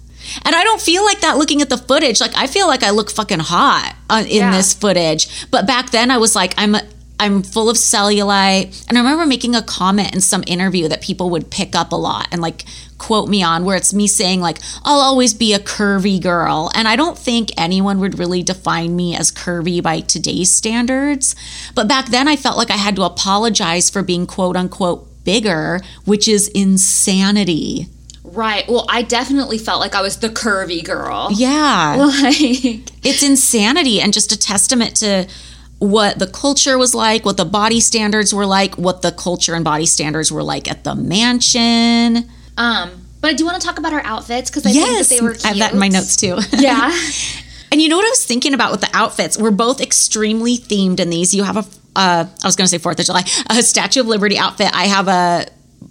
And 0.46 0.56
I 0.56 0.64
don't 0.64 0.82
feel 0.82 1.04
like 1.04 1.22
that 1.22 1.38
looking 1.38 1.62
at 1.62 1.70
the 1.70 1.78
footage. 1.78 2.20
Like 2.22 2.36
I 2.36 2.48
feel 2.48 2.68
like 2.68 2.84
I 2.84 2.90
look 2.92 3.10
fucking 3.12 3.40
hot 3.40 3.96
uh, 4.10 4.24
in 4.28 4.38
Yeah. 4.38 4.52
this 4.52 4.74
footage. 4.74 5.50
But 5.52 5.68
back 5.68 5.92
then 5.92 6.12
I 6.12 6.18
was 6.18 6.36
like 6.36 6.54
I'm 6.58 6.76
I'm 7.20 7.44
full 7.44 7.70
of 7.70 7.78
cellulite. 7.78 8.86
And 8.90 8.98
I 8.98 9.02
remember 9.02 9.26
making 9.26 9.56
a 9.56 9.62
comment 9.62 10.14
in 10.14 10.20
some 10.22 10.44
interview 10.48 10.88
that 10.90 11.02
people 11.02 11.30
would 11.30 11.50
pick 11.52 11.76
up 11.76 11.92
a 11.92 11.96
lot 11.96 12.28
and 12.32 12.42
like 12.42 12.66
quote 12.98 13.30
me 13.30 13.44
on 13.44 13.66
where 13.66 13.76
it's 13.78 13.94
me 13.94 14.08
saying 14.08 14.40
like 14.42 14.60
I'll 14.84 15.00
always 15.00 15.34
be 15.34 15.54
a 15.54 15.60
curvy 15.60 16.22
girl. 16.22 16.72
And 16.74 16.88
I 16.88 16.96
don't 16.96 17.18
think 17.18 17.52
anyone 17.58 18.00
would 18.00 18.18
really 18.20 18.44
define 18.44 18.96
me 18.96 19.16
as 19.16 19.32
curvy 19.32 19.82
by 19.82 20.00
today's 20.02 20.52
standards. 20.52 21.36
But 21.76 21.88
back 21.88 22.08
then 22.10 22.28
I 22.28 22.36
felt 22.36 22.58
like 22.58 22.72
I 22.72 22.78
had 22.78 22.96
to 22.96 23.04
apologize 23.04 23.90
for 23.90 24.02
being 24.04 24.26
quote 24.26 24.56
unquote 24.58 25.08
bigger, 25.24 25.80
which 26.06 26.28
is 26.28 26.50
insanity. 26.50 27.88
Right. 28.24 28.68
Well, 28.70 28.86
I 28.90 29.02
definitely 29.02 29.58
felt 29.58 29.80
like 29.82 29.96
I 29.96 30.02
was 30.02 30.18
the 30.18 30.30
curvy 30.30 30.84
girl. 30.84 31.30
Yeah. 31.34 31.98
Like, 32.24 32.36
it's 33.06 33.22
insanity 33.24 34.00
and 34.00 34.14
just 34.14 34.32
a 34.32 34.38
testament 34.38 34.96
to 34.98 35.28
what 35.80 36.20
the 36.20 36.28
culture 36.28 36.78
was 36.78 36.96
like, 36.96 37.26
what 37.26 37.36
the 37.36 37.44
body 37.46 37.82
standards 37.82 38.34
were 38.34 38.46
like, 38.46 38.76
what 38.76 39.02
the 39.02 39.12
culture 39.12 39.54
and 39.56 39.66
body 39.66 39.86
standards 39.86 40.32
were 40.32 40.44
like 40.44 40.70
at 40.72 40.84
the 40.86 40.96
mansion. 40.96 42.30
um, 42.58 42.92
but 43.20 43.30
I 43.30 43.34
do 43.34 43.46
want 43.46 43.62
to 43.62 43.66
talk 43.68 43.80
about 43.80 43.94
our 43.94 44.02
outfits 44.04 44.50
because 44.50 44.66
I 44.66 44.72
think 44.72 44.86
that 44.86 45.08
they 45.10 45.22
were 45.22 45.32
cute. 45.34 45.46
I 45.46 45.50
have 45.50 45.58
that 45.60 45.74
in 45.74 45.80
my 45.80 45.88
notes 45.90 46.16
too. 46.16 46.38
Yeah. 46.58 46.92
and 47.72 47.82
you 47.82 47.88
know 47.90 47.96
what 47.98 48.06
I 48.06 48.10
was 48.10 48.26
thinking 48.26 48.54
about 48.54 48.72
with 48.72 48.82
the 48.82 48.90
outfits? 48.94 49.38
We're 49.38 49.52
both 49.52 49.80
extremely 49.82 50.58
themed 50.58 51.00
in 51.00 51.10
these. 51.10 51.34
You 51.34 51.44
have 51.44 51.58
a, 51.58 51.66
uh, 51.96 52.26
I 52.44 52.48
was 52.48 52.56
going 52.56 52.66
to 52.66 52.70
say 52.70 52.78
Fourth 52.80 53.00
of 53.00 53.06
July, 53.06 53.24
a 53.50 53.62
Statue 53.64 54.02
of 54.02 54.08
Liberty 54.08 54.38
outfit. 54.38 54.70
I 54.74 54.86
have 54.88 55.08
a 55.08 55.46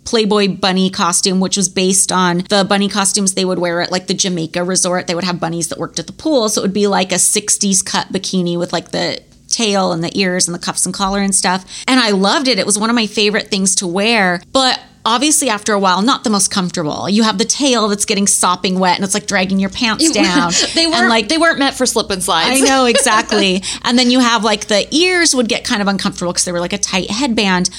Playboy 0.04 0.56
bunny 0.56 0.90
costume, 0.90 1.40
which 1.40 1.56
was 1.56 1.68
based 1.68 2.10
on 2.12 2.38
the 2.48 2.64
bunny 2.68 2.88
costumes 2.88 3.34
they 3.34 3.44
would 3.44 3.58
wear 3.58 3.80
at 3.80 3.92
like 3.92 4.06
the 4.06 4.14
Jamaica 4.14 4.64
resort. 4.64 5.06
They 5.06 5.14
would 5.14 5.24
have 5.24 5.40
bunnies 5.40 5.68
that 5.68 5.78
worked 5.78 5.98
at 5.98 6.06
the 6.06 6.12
pool. 6.12 6.48
So 6.48 6.60
it 6.60 6.64
would 6.64 6.72
be 6.72 6.86
like 6.86 7.12
a 7.12 7.16
60s 7.16 7.84
cut 7.84 8.08
bikini 8.12 8.58
with 8.58 8.72
like 8.72 8.90
the 8.90 9.22
tail 9.48 9.92
and 9.92 10.02
the 10.02 10.18
ears 10.18 10.48
and 10.48 10.54
the 10.54 10.58
cuffs 10.58 10.86
and 10.86 10.94
collar 10.94 11.20
and 11.20 11.34
stuff. 11.34 11.84
And 11.86 12.00
I 12.00 12.10
loved 12.10 12.48
it. 12.48 12.58
It 12.58 12.66
was 12.66 12.78
one 12.78 12.90
of 12.90 12.96
my 12.96 13.06
favorite 13.06 13.48
things 13.48 13.76
to 13.76 13.86
wear. 13.86 14.42
But 14.52 14.80
obviously, 15.04 15.48
after 15.48 15.72
a 15.72 15.78
while, 15.78 16.02
not 16.02 16.24
the 16.24 16.30
most 16.30 16.50
comfortable. 16.50 17.08
You 17.08 17.22
have 17.22 17.38
the 17.38 17.44
tail 17.44 17.88
that's 17.88 18.04
getting 18.04 18.26
sopping 18.26 18.78
wet 18.78 18.96
and 18.96 19.04
it's 19.04 19.14
like 19.14 19.26
dragging 19.26 19.58
your 19.58 19.70
pants 19.70 20.10
down. 20.10 20.52
they 20.74 20.86
weren't 20.86 21.08
like 21.08 21.22
like 21.22 21.28
they 21.28 21.38
weren't 21.38 21.58
meant 21.58 21.76
for 21.76 21.86
slip 21.86 22.10
and 22.10 22.22
slides. 22.22 22.60
I 22.62 22.64
know 22.64 22.86
exactly. 22.86 23.62
and 23.84 23.98
then 23.98 24.10
you 24.10 24.20
have 24.20 24.42
like 24.42 24.66
the 24.66 24.92
ears 24.94 25.34
would 25.34 25.48
get 25.48 25.64
kind 25.64 25.82
of 25.82 25.88
uncomfortable 25.88 26.32
because 26.32 26.44
they 26.44 26.52
were 26.52 26.60
like 26.60 26.72
a 26.72 26.78
tight 26.78 27.10
headband. 27.10 27.70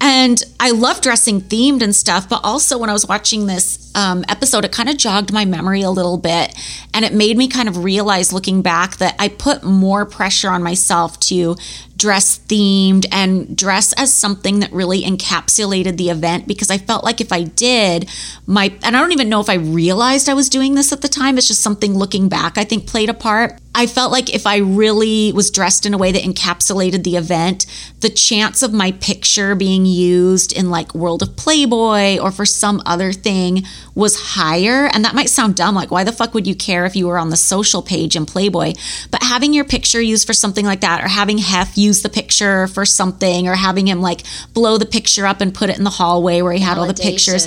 And 0.00 0.42
I 0.58 0.70
love 0.70 1.02
dressing 1.02 1.42
themed 1.42 1.82
and 1.82 1.94
stuff, 1.94 2.28
but 2.28 2.40
also 2.42 2.78
when 2.78 2.88
I 2.88 2.94
was 2.94 3.06
watching 3.06 3.46
this 3.46 3.92
um, 3.94 4.24
episode, 4.28 4.64
it 4.64 4.72
kind 4.72 4.88
of 4.88 4.96
jogged 4.96 5.32
my 5.32 5.44
memory 5.44 5.82
a 5.82 5.90
little 5.90 6.16
bit. 6.16 6.54
And 6.94 7.04
it 7.04 7.12
made 7.12 7.36
me 7.36 7.48
kind 7.48 7.68
of 7.68 7.84
realize 7.84 8.32
looking 8.32 8.62
back 8.62 8.96
that 8.96 9.14
I 9.18 9.28
put 9.28 9.62
more 9.62 10.06
pressure 10.06 10.48
on 10.48 10.62
myself 10.62 11.20
to 11.20 11.56
dress 12.00 12.38
themed 12.48 13.04
and 13.12 13.54
dress 13.54 13.92
as 13.92 14.12
something 14.12 14.60
that 14.60 14.72
really 14.72 15.02
encapsulated 15.02 15.98
the 15.98 16.08
event 16.08 16.48
because 16.48 16.70
I 16.70 16.78
felt 16.78 17.04
like 17.04 17.20
if 17.20 17.30
I 17.30 17.42
did, 17.42 18.08
my, 18.46 18.72
and 18.82 18.96
I 18.96 19.00
don't 19.00 19.12
even 19.12 19.28
know 19.28 19.40
if 19.40 19.50
I 19.50 19.54
realized 19.54 20.26
I 20.26 20.34
was 20.34 20.48
doing 20.48 20.74
this 20.74 20.92
at 20.92 21.02
the 21.02 21.08
time, 21.08 21.36
it's 21.36 21.46
just 21.46 21.60
something 21.60 21.94
looking 21.94 22.28
back 22.28 22.56
I 22.56 22.64
think 22.64 22.86
played 22.86 23.10
a 23.10 23.14
part. 23.14 23.60
I 23.72 23.86
felt 23.86 24.10
like 24.10 24.34
if 24.34 24.46
I 24.46 24.56
really 24.56 25.30
was 25.32 25.50
dressed 25.50 25.86
in 25.86 25.94
a 25.94 25.98
way 25.98 26.10
that 26.10 26.22
encapsulated 26.22 27.04
the 27.04 27.16
event, 27.16 27.66
the 28.00 28.10
chance 28.10 28.64
of 28.64 28.72
my 28.72 28.90
picture 28.92 29.54
being 29.54 29.86
used 29.86 30.52
in 30.52 30.70
like 30.70 30.92
World 30.92 31.22
of 31.22 31.36
Playboy 31.36 32.18
or 32.18 32.32
for 32.32 32.44
some 32.44 32.82
other 32.84 33.12
thing 33.12 33.62
was 33.94 34.20
higher. 34.20 34.86
And 34.92 35.04
that 35.04 35.14
might 35.14 35.30
sound 35.30 35.54
dumb. 35.54 35.76
Like, 35.76 35.92
why 35.92 36.02
the 36.02 36.12
fuck 36.12 36.34
would 36.34 36.48
you 36.48 36.56
care 36.56 36.84
if 36.84 36.96
you 36.96 37.06
were 37.06 37.18
on 37.18 37.30
the 37.30 37.36
social 37.36 37.80
page 37.80 38.16
in 38.16 38.26
Playboy? 38.26 38.72
But 39.12 39.22
having 39.22 39.54
your 39.54 39.64
picture 39.64 40.00
used 40.00 40.26
for 40.26 40.34
something 40.34 40.66
like 40.66 40.80
that, 40.80 41.04
or 41.04 41.08
having 41.08 41.38
Hef 41.38 41.78
use 41.90 42.02
the 42.02 42.08
picture 42.08 42.66
for 42.68 42.84
something, 42.86 43.48
or 43.48 43.54
having 43.54 43.86
him 43.86 44.00
like 44.00 44.22
blow 44.54 44.78
the 44.78 44.86
picture 44.86 45.26
up 45.26 45.40
and 45.40 45.52
put 45.60 45.68
it 45.70 45.76
in 45.78 45.84
the 45.84 45.96
hallway 46.00 46.40
where 46.42 46.52
he 46.52 46.60
had 46.60 46.78
all 46.78 46.86
the 46.86 47.02
pictures. 47.10 47.44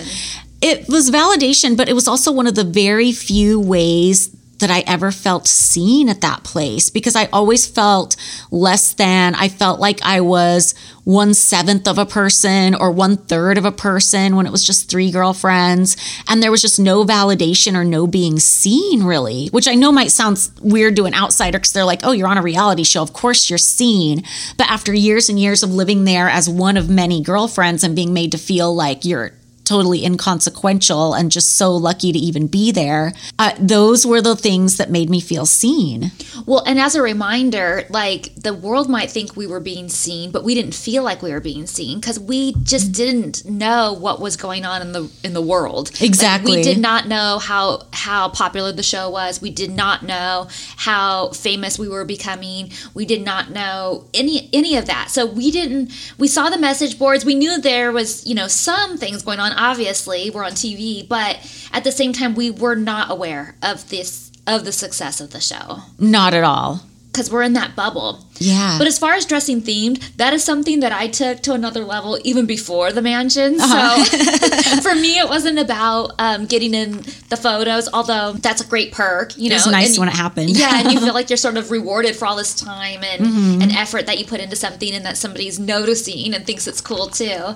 It 0.62 0.88
was 0.88 1.10
validation, 1.10 1.76
but 1.76 1.90
it 1.90 1.94
was 1.94 2.08
also 2.08 2.32
one 2.32 2.48
of 2.48 2.56
the 2.56 2.64
very 2.64 3.12
few 3.12 3.60
ways 3.60 4.30
that 4.60 4.70
I 4.70 4.80
ever 4.82 5.12
felt 5.12 5.48
seen 5.48 6.10
at 6.10 6.22
that 6.22 6.44
place 6.44 6.90
because 6.90 7.16
I 7.16 7.26
always 7.34 7.68
felt 7.68 8.16
less 8.52 8.94
than. 8.94 9.36
I 9.36 9.50
felt 9.50 9.80
like 9.80 10.00
I 10.04 10.22
was 10.22 10.74
one 11.04 11.34
seventh 11.34 11.88
of 11.88 11.98
a 11.98 12.06
person 12.06 12.74
or 12.76 12.92
one 12.92 13.18
third 13.18 13.58
of 13.58 13.66
a 13.66 13.72
person 13.72 14.36
when 14.36 14.46
it 14.46 14.52
was 14.52 14.66
just 14.66 14.90
three 14.90 15.12
girlfriends. 15.12 15.98
And 16.30 16.42
there 16.42 16.52
was 16.52 16.62
just 16.62 16.80
no 16.80 17.04
validation 17.04 17.76
or 17.76 17.84
no 17.84 18.08
being 18.08 18.40
seen, 18.40 19.04
really, 19.04 19.48
which 19.48 19.68
I 19.68 19.76
know 19.76 19.92
might 19.92 20.12
sound 20.12 20.50
weird 20.62 20.96
to 20.96 21.06
an 21.06 21.14
outsider 21.14 21.60
because 21.60 21.74
they're 21.74 21.84
like, 21.84 22.02
oh, 22.04 22.12
you're 22.12 22.28
on 22.28 22.38
a 22.38 22.42
reality 22.42 22.84
show. 22.84 23.02
Of 23.02 23.14
course 23.14 23.50
you're 23.50 23.58
seen. 23.58 24.24
But 24.58 24.70
after 24.70 24.94
years 24.94 25.30
and 25.30 25.40
years 25.40 25.64
of 25.64 25.74
living 25.74 26.06
there 26.06 26.30
as 26.30 26.48
one 26.48 26.78
of 26.78 26.90
many 26.90 27.22
girlfriends 27.22 27.84
and 27.84 27.96
being 27.96 28.14
made 28.14 28.32
to 28.32 28.38
feel 28.38 28.74
like 28.74 29.04
you're 29.04 29.34
totally 29.66 30.04
inconsequential 30.06 31.14
and 31.14 31.32
just 31.32 31.56
so 31.56 31.74
lucky 31.76 32.12
to 32.12 32.20
even 32.20 32.48
be 32.48 32.72
there. 32.72 33.14
Uh, 33.40 33.52
those 33.60 34.06
were 34.06 34.22
the 34.22 34.36
things 34.36 34.78
that 34.78 34.90
made 34.90 35.10
me 35.10 35.20
feel 35.22 35.46
seen. 35.46 36.12
Well, 36.46 36.64
and 36.66 36.80
as 36.80 36.96
a 36.96 37.02
reminder, 37.02 37.84
like 37.90 38.36
the 38.36 38.54
world 38.54 38.90
might 38.90 39.10
think 39.10 39.36
we 39.36 39.48
were 39.48 39.60
being 39.60 39.90
seen, 39.90 40.32
but 40.32 40.44
we 40.44 40.54
didn't 40.56 40.76
feel 40.76 41.04
like 41.04 41.22
we 41.22 41.32
were 41.32 41.40
being 41.40 41.66
seen 41.66 42.00
because 42.00 42.20
we 42.20 42.54
just 42.64 42.92
didn't 42.92 43.46
know 43.46 43.94
what 43.94 44.20
was 44.20 44.36
going 44.36 44.66
on 44.66 44.82
in 44.82 44.92
the 44.92 45.10
in 45.24 45.34
the 45.34 45.42
world. 45.42 45.92
Like, 45.94 46.04
Exactly. 46.04 46.58
we 46.58 46.64
did 46.64 46.78
not 46.80 47.08
know 47.08 47.40
how 47.40 47.84
how 47.94 48.30
popular 48.30 48.72
the 48.72 48.84
show 48.84 49.10
was. 49.10 49.42
We 49.42 49.52
did 49.52 49.72
not 49.72 50.04
know 50.04 50.48
how 50.78 51.30
famous 51.30 51.80
we 51.80 51.88
were 51.88 52.06
becoming. 52.06 52.72
We 52.94 53.06
did 53.06 53.24
not 53.24 53.52
know 53.52 54.06
any 54.14 54.50
any 54.52 54.76
of 54.76 54.86
that. 54.88 55.10
So 55.10 55.26
we 55.26 55.52
didn't. 55.52 55.92
We 56.18 56.28
saw 56.28 56.50
the 56.50 56.58
message 56.58 57.00
boards. 57.00 57.24
We 57.26 57.36
knew 57.36 57.62
there 57.62 57.92
was 57.92 58.26
you 58.28 58.36
know 58.36 58.48
some 58.48 58.98
things 58.98 59.24
going 59.24 59.40
on. 59.40 59.53
Obviously, 59.58 60.30
we're 60.30 60.44
on 60.44 60.52
TV, 60.54 61.08
but 61.08 61.38
at 61.72 61.84
the 61.84 61.92
same 61.92 62.14
time, 62.14 62.36
we 62.36 62.52
were 62.52 62.76
not 62.76 63.12
aware 63.12 63.56
of 63.62 63.90
this 63.90 64.32
of 64.46 64.66
the 64.66 64.74
success 64.74 65.22
of 65.22 65.32
the 65.32 65.40
show 65.40 65.78
Not 65.98 66.34
at 66.34 66.44
all. 66.44 66.82
Because 67.14 67.30
we're 67.32 67.44
in 67.44 67.54
that 67.54 67.76
bubble. 67.76 68.26
Yeah. 68.40 68.78
But 68.80 68.88
as 68.88 68.98
far 68.98 69.14
as 69.14 69.26
dressing 69.26 69.62
themed, 69.62 70.16
that 70.18 70.34
is 70.34 70.44
something 70.44 70.80
that 70.80 70.92
I 70.92 71.08
took 71.08 71.42
to 71.42 71.54
another 71.54 71.84
level 71.86 72.18
even 72.24 72.48
before 72.48 72.92
the 72.92 73.04
mansion. 73.04 73.62
Uh-huh. 73.62 74.04
So 74.04 74.82
for 74.82 74.96
me, 74.96 75.20
it 75.20 75.30
wasn't 75.30 75.60
about 75.60 76.14
um, 76.18 76.48
getting 76.48 76.74
in 76.74 77.04
the 77.30 77.38
photos, 77.40 77.88
although 77.94 78.34
that's 78.34 78.62
a 78.62 78.68
great 78.68 78.92
perk. 78.92 79.38
You 79.38 79.50
know, 79.52 79.56
it's 79.58 79.68
nice 79.68 79.90
and- 79.92 80.00
when 80.00 80.10
it 80.10 80.16
happened. 80.16 80.50
yeah, 80.58 80.80
and 80.82 80.92
you 80.92 81.00
feel 81.06 81.14
like 81.14 81.30
you're 81.30 81.38
sort 81.38 81.56
of 81.58 81.70
rewarded 81.70 82.16
for 82.16 82.26
all 82.26 82.36
this 82.36 82.56
time 82.56 83.04
and, 83.04 83.24
Mm-hmm. 83.24 83.62
and 83.62 83.72
effort 83.74 84.08
that 84.08 84.18
you 84.18 84.26
put 84.26 84.40
into 84.42 84.56
something, 84.56 84.92
and 84.92 85.06
that 85.06 85.16
somebody's 85.18 85.60
noticing 85.60 86.34
and 86.34 86.46
thinks 86.46 86.66
it's 86.68 86.82
cool 86.82 87.08
too. 87.08 87.56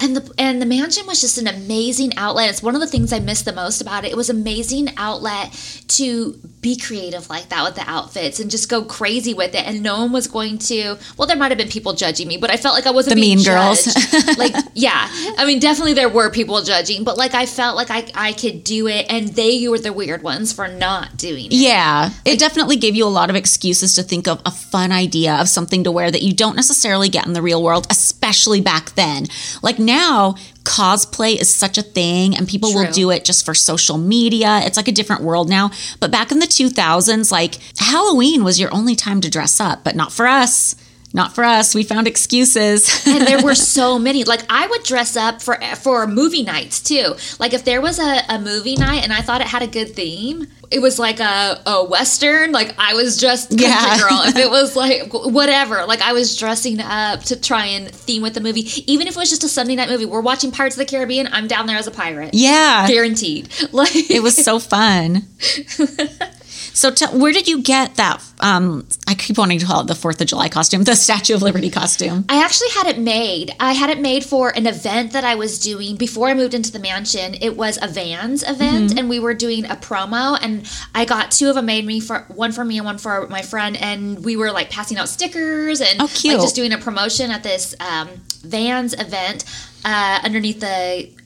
And 0.00 0.16
the 0.16 0.32
and 0.38 0.60
the 0.62 0.66
mansion 0.66 1.06
was 1.06 1.20
just 1.20 1.36
an 1.38 1.46
amazing 1.46 2.16
outlet. 2.16 2.48
It's 2.50 2.62
one 2.62 2.74
of 2.74 2.80
the 2.80 2.86
things 2.86 3.12
I 3.12 3.18
missed 3.20 3.44
the 3.44 3.52
most 3.52 3.82
about 3.82 4.04
it. 4.06 4.10
It 4.12 4.16
was 4.16 4.30
amazing 4.30 4.88
outlet 4.96 5.52
to 5.88 6.32
be 6.62 6.76
creative 6.78 7.28
like 7.28 7.50
that 7.50 7.62
with 7.64 7.74
the 7.74 7.88
outfits 7.88 8.40
and 8.40 8.50
just 8.50 8.70
go 8.70 8.82
crazy 8.98 9.34
with 9.34 9.54
it 9.54 9.64
and 9.68 9.82
no 9.82 9.94
one 10.02 10.12
was 10.12 10.26
going 10.28 10.56
to 10.56 10.96
well 11.16 11.26
there 11.26 11.36
might 11.36 11.50
have 11.50 11.58
been 11.58 11.68
people 11.78 11.92
judging 11.94 12.28
me 12.28 12.36
but 12.36 12.50
i 12.50 12.56
felt 12.56 12.74
like 12.76 12.86
i 12.86 12.90
wasn't 12.90 13.14
The 13.14 13.20
mean 13.20 13.42
girls. 13.42 13.86
like 14.38 14.54
yeah 14.74 15.08
i 15.38 15.44
mean 15.44 15.58
definitely 15.58 15.94
there 15.94 16.08
were 16.08 16.30
people 16.30 16.62
judging 16.62 17.02
but 17.02 17.16
like 17.16 17.34
i 17.34 17.44
felt 17.46 17.74
like 17.76 17.90
i, 17.90 18.00
I 18.28 18.32
could 18.32 18.62
do 18.62 18.86
it 18.86 19.06
and 19.10 19.28
they 19.40 19.66
were 19.68 19.78
the 19.78 19.92
weird 19.92 20.22
ones 20.22 20.52
for 20.52 20.68
not 20.68 21.16
doing 21.16 21.46
it 21.46 21.52
Yeah, 21.52 22.10
it 22.24 22.38
definitely 22.38 22.76
gave 22.76 22.94
you 22.94 23.04
a 23.06 23.14
lot 23.20 23.30
of 23.30 23.36
excuses 23.36 23.94
to 23.96 24.02
think 24.02 24.28
of 24.28 24.40
a 24.46 24.50
fun 24.50 24.92
idea 24.92 25.34
of 25.40 25.48
something 25.48 25.82
to 25.84 25.90
wear 25.90 26.10
that 26.10 26.22
you 26.22 26.32
don't 26.32 26.56
necessarily 26.56 27.08
get 27.08 27.26
in 27.26 27.32
the 27.32 27.42
real 27.42 27.62
world, 27.62 27.86
especially 27.90 28.60
back 28.60 28.94
then. 28.94 29.26
Like 29.62 29.78
now, 29.78 30.36
cosplay 30.64 31.38
is 31.40 31.54
such 31.54 31.78
a 31.78 31.82
thing 31.82 32.36
and 32.36 32.48
people 32.48 32.72
will 32.74 32.90
do 32.90 33.10
it 33.10 33.24
just 33.24 33.44
for 33.44 33.54
social 33.54 33.98
media. 33.98 34.60
It's 34.64 34.76
like 34.76 34.88
a 34.88 34.92
different 34.92 35.22
world 35.22 35.48
now. 35.48 35.70
But 36.00 36.10
back 36.10 36.32
in 36.32 36.38
the 36.38 36.46
2000s, 36.46 37.30
like 37.30 37.58
Halloween 37.78 38.42
was 38.44 38.58
your 38.58 38.72
only 38.74 38.96
time 38.96 39.20
to 39.20 39.30
dress 39.30 39.60
up, 39.60 39.84
but 39.84 39.94
not 39.94 40.12
for 40.12 40.26
us. 40.26 40.74
Not 41.12 41.32
for 41.32 41.44
us. 41.44 41.76
We 41.76 41.84
found 41.84 42.08
excuses. 42.08 43.06
and 43.06 43.24
there 43.24 43.40
were 43.40 43.54
so 43.76 44.00
many. 44.00 44.24
Like 44.24 44.40
I 44.50 44.66
would 44.66 44.82
dress 44.82 45.16
up 45.16 45.40
for 45.40 45.56
for 45.76 46.08
movie 46.08 46.42
nights 46.42 46.80
too. 46.80 47.14
Like 47.38 47.54
if 47.54 47.64
there 47.64 47.80
was 47.80 48.00
a, 48.00 48.22
a 48.28 48.40
movie 48.40 48.74
night 48.74 49.04
and 49.04 49.12
I 49.12 49.20
thought 49.20 49.40
it 49.40 49.46
had 49.46 49.62
a 49.62 49.68
good 49.68 49.94
theme, 49.94 50.48
it 50.74 50.80
was 50.82 50.98
like 50.98 51.20
a, 51.20 51.60
a 51.66 51.84
western. 51.84 52.52
Like 52.52 52.74
I 52.78 52.94
was 52.94 53.16
just 53.16 53.50
country 53.50 53.66
Yeah. 53.66 53.98
girl. 53.98 54.22
If 54.24 54.36
it 54.36 54.50
was 54.50 54.74
like 54.84 55.12
whatever, 55.12 55.84
like 55.86 56.02
I 56.02 56.12
was 56.12 56.36
dressing 56.36 56.80
up 56.80 57.22
to 57.24 57.40
try 57.40 57.66
and 57.66 57.88
theme 57.90 58.22
with 58.22 58.34
the 58.34 58.40
movie. 58.40 58.62
Even 58.90 59.06
if 59.06 59.14
it 59.16 59.18
was 59.18 59.30
just 59.30 59.44
a 59.44 59.48
Sunday 59.48 59.76
night 59.76 59.88
movie, 59.88 60.06
we're 60.06 60.20
watching 60.20 60.50
Pirates 60.50 60.76
of 60.76 60.80
the 60.80 60.84
Caribbean. 60.86 61.28
I'm 61.32 61.46
down 61.46 61.66
there 61.66 61.76
as 61.78 61.86
a 61.86 61.90
pirate. 61.90 62.34
yeah. 62.34 62.86
guaranteed. 62.88 63.48
Like 63.72 63.94
It 64.10 64.22
was 64.22 64.36
so 64.36 64.58
fun. 64.58 65.22
so, 66.74 66.90
t- 66.90 67.06
where 67.06 67.32
did 67.32 67.48
you 67.48 67.62
get 67.62 67.94
that? 67.96 68.22
Um, 68.40 68.86
I 69.08 69.14
keep 69.14 69.38
wanting 69.38 69.58
to 69.60 69.64
call 69.66 69.80
it 69.80 69.86
the 69.86 69.94
Fourth 69.94 70.20
of 70.20 70.26
July 70.26 70.48
costume, 70.50 70.82
the 70.84 70.94
Statue 70.96 71.34
of 71.34 71.40
Liberty 71.40 71.70
costume. 71.70 72.24
I 72.28 72.42
actually 72.44 72.68
had 72.70 72.86
it 72.88 72.98
made. 72.98 73.52
I 73.58 73.72
had 73.72 73.88
it 73.90 74.00
made 74.00 74.24
for 74.24 74.50
an 74.50 74.66
event 74.66 75.12
that 75.12 75.24
I 75.24 75.34
was 75.36 75.58
doing 75.58 75.96
before 75.96 76.28
I 76.28 76.34
moved 76.34 76.52
into 76.52 76.70
the 76.72 76.78
mansion. 76.80 77.34
It 77.40 77.56
was 77.56 77.78
a 77.80 77.88
Vans 77.88 78.42
event, 78.42 78.90
Mm-hmm. 78.90 78.98
and 78.98 79.08
we 79.08 79.20
were 79.20 79.34
doing 79.34 79.64
a 79.64 79.76
promo. 79.76 80.36
And 80.42 80.70
I 80.94 81.04
got 81.04 81.30
two 81.30 81.48
of 81.48 81.54
them 81.54 81.66
made 81.66 81.86
me 81.86 82.00
for 82.00 82.24
one 82.28 82.52
for 82.52 82.64
me 82.64 82.76
and 82.78 82.84
one 82.84 82.98
for 82.98 83.26
my 83.28 83.40
friend. 83.42 83.76
And 83.76 84.24
we 84.24 84.36
were 84.36 84.50
like 84.52 84.68
passing 84.68 84.98
out 84.98 85.08
stickers 85.08 85.80
and 85.80 86.00
Oh, 86.00 86.04
like 86.04 86.40
just 86.40 86.56
doing 86.56 86.72
a 86.72 86.78
promotion 86.78 87.30
at 87.30 87.42
this 87.44 87.74
um, 87.80 88.08
Vans 88.42 88.92
event 88.94 89.44
uh, 89.84 90.20
underneath 90.24 90.60
the, 90.60 90.66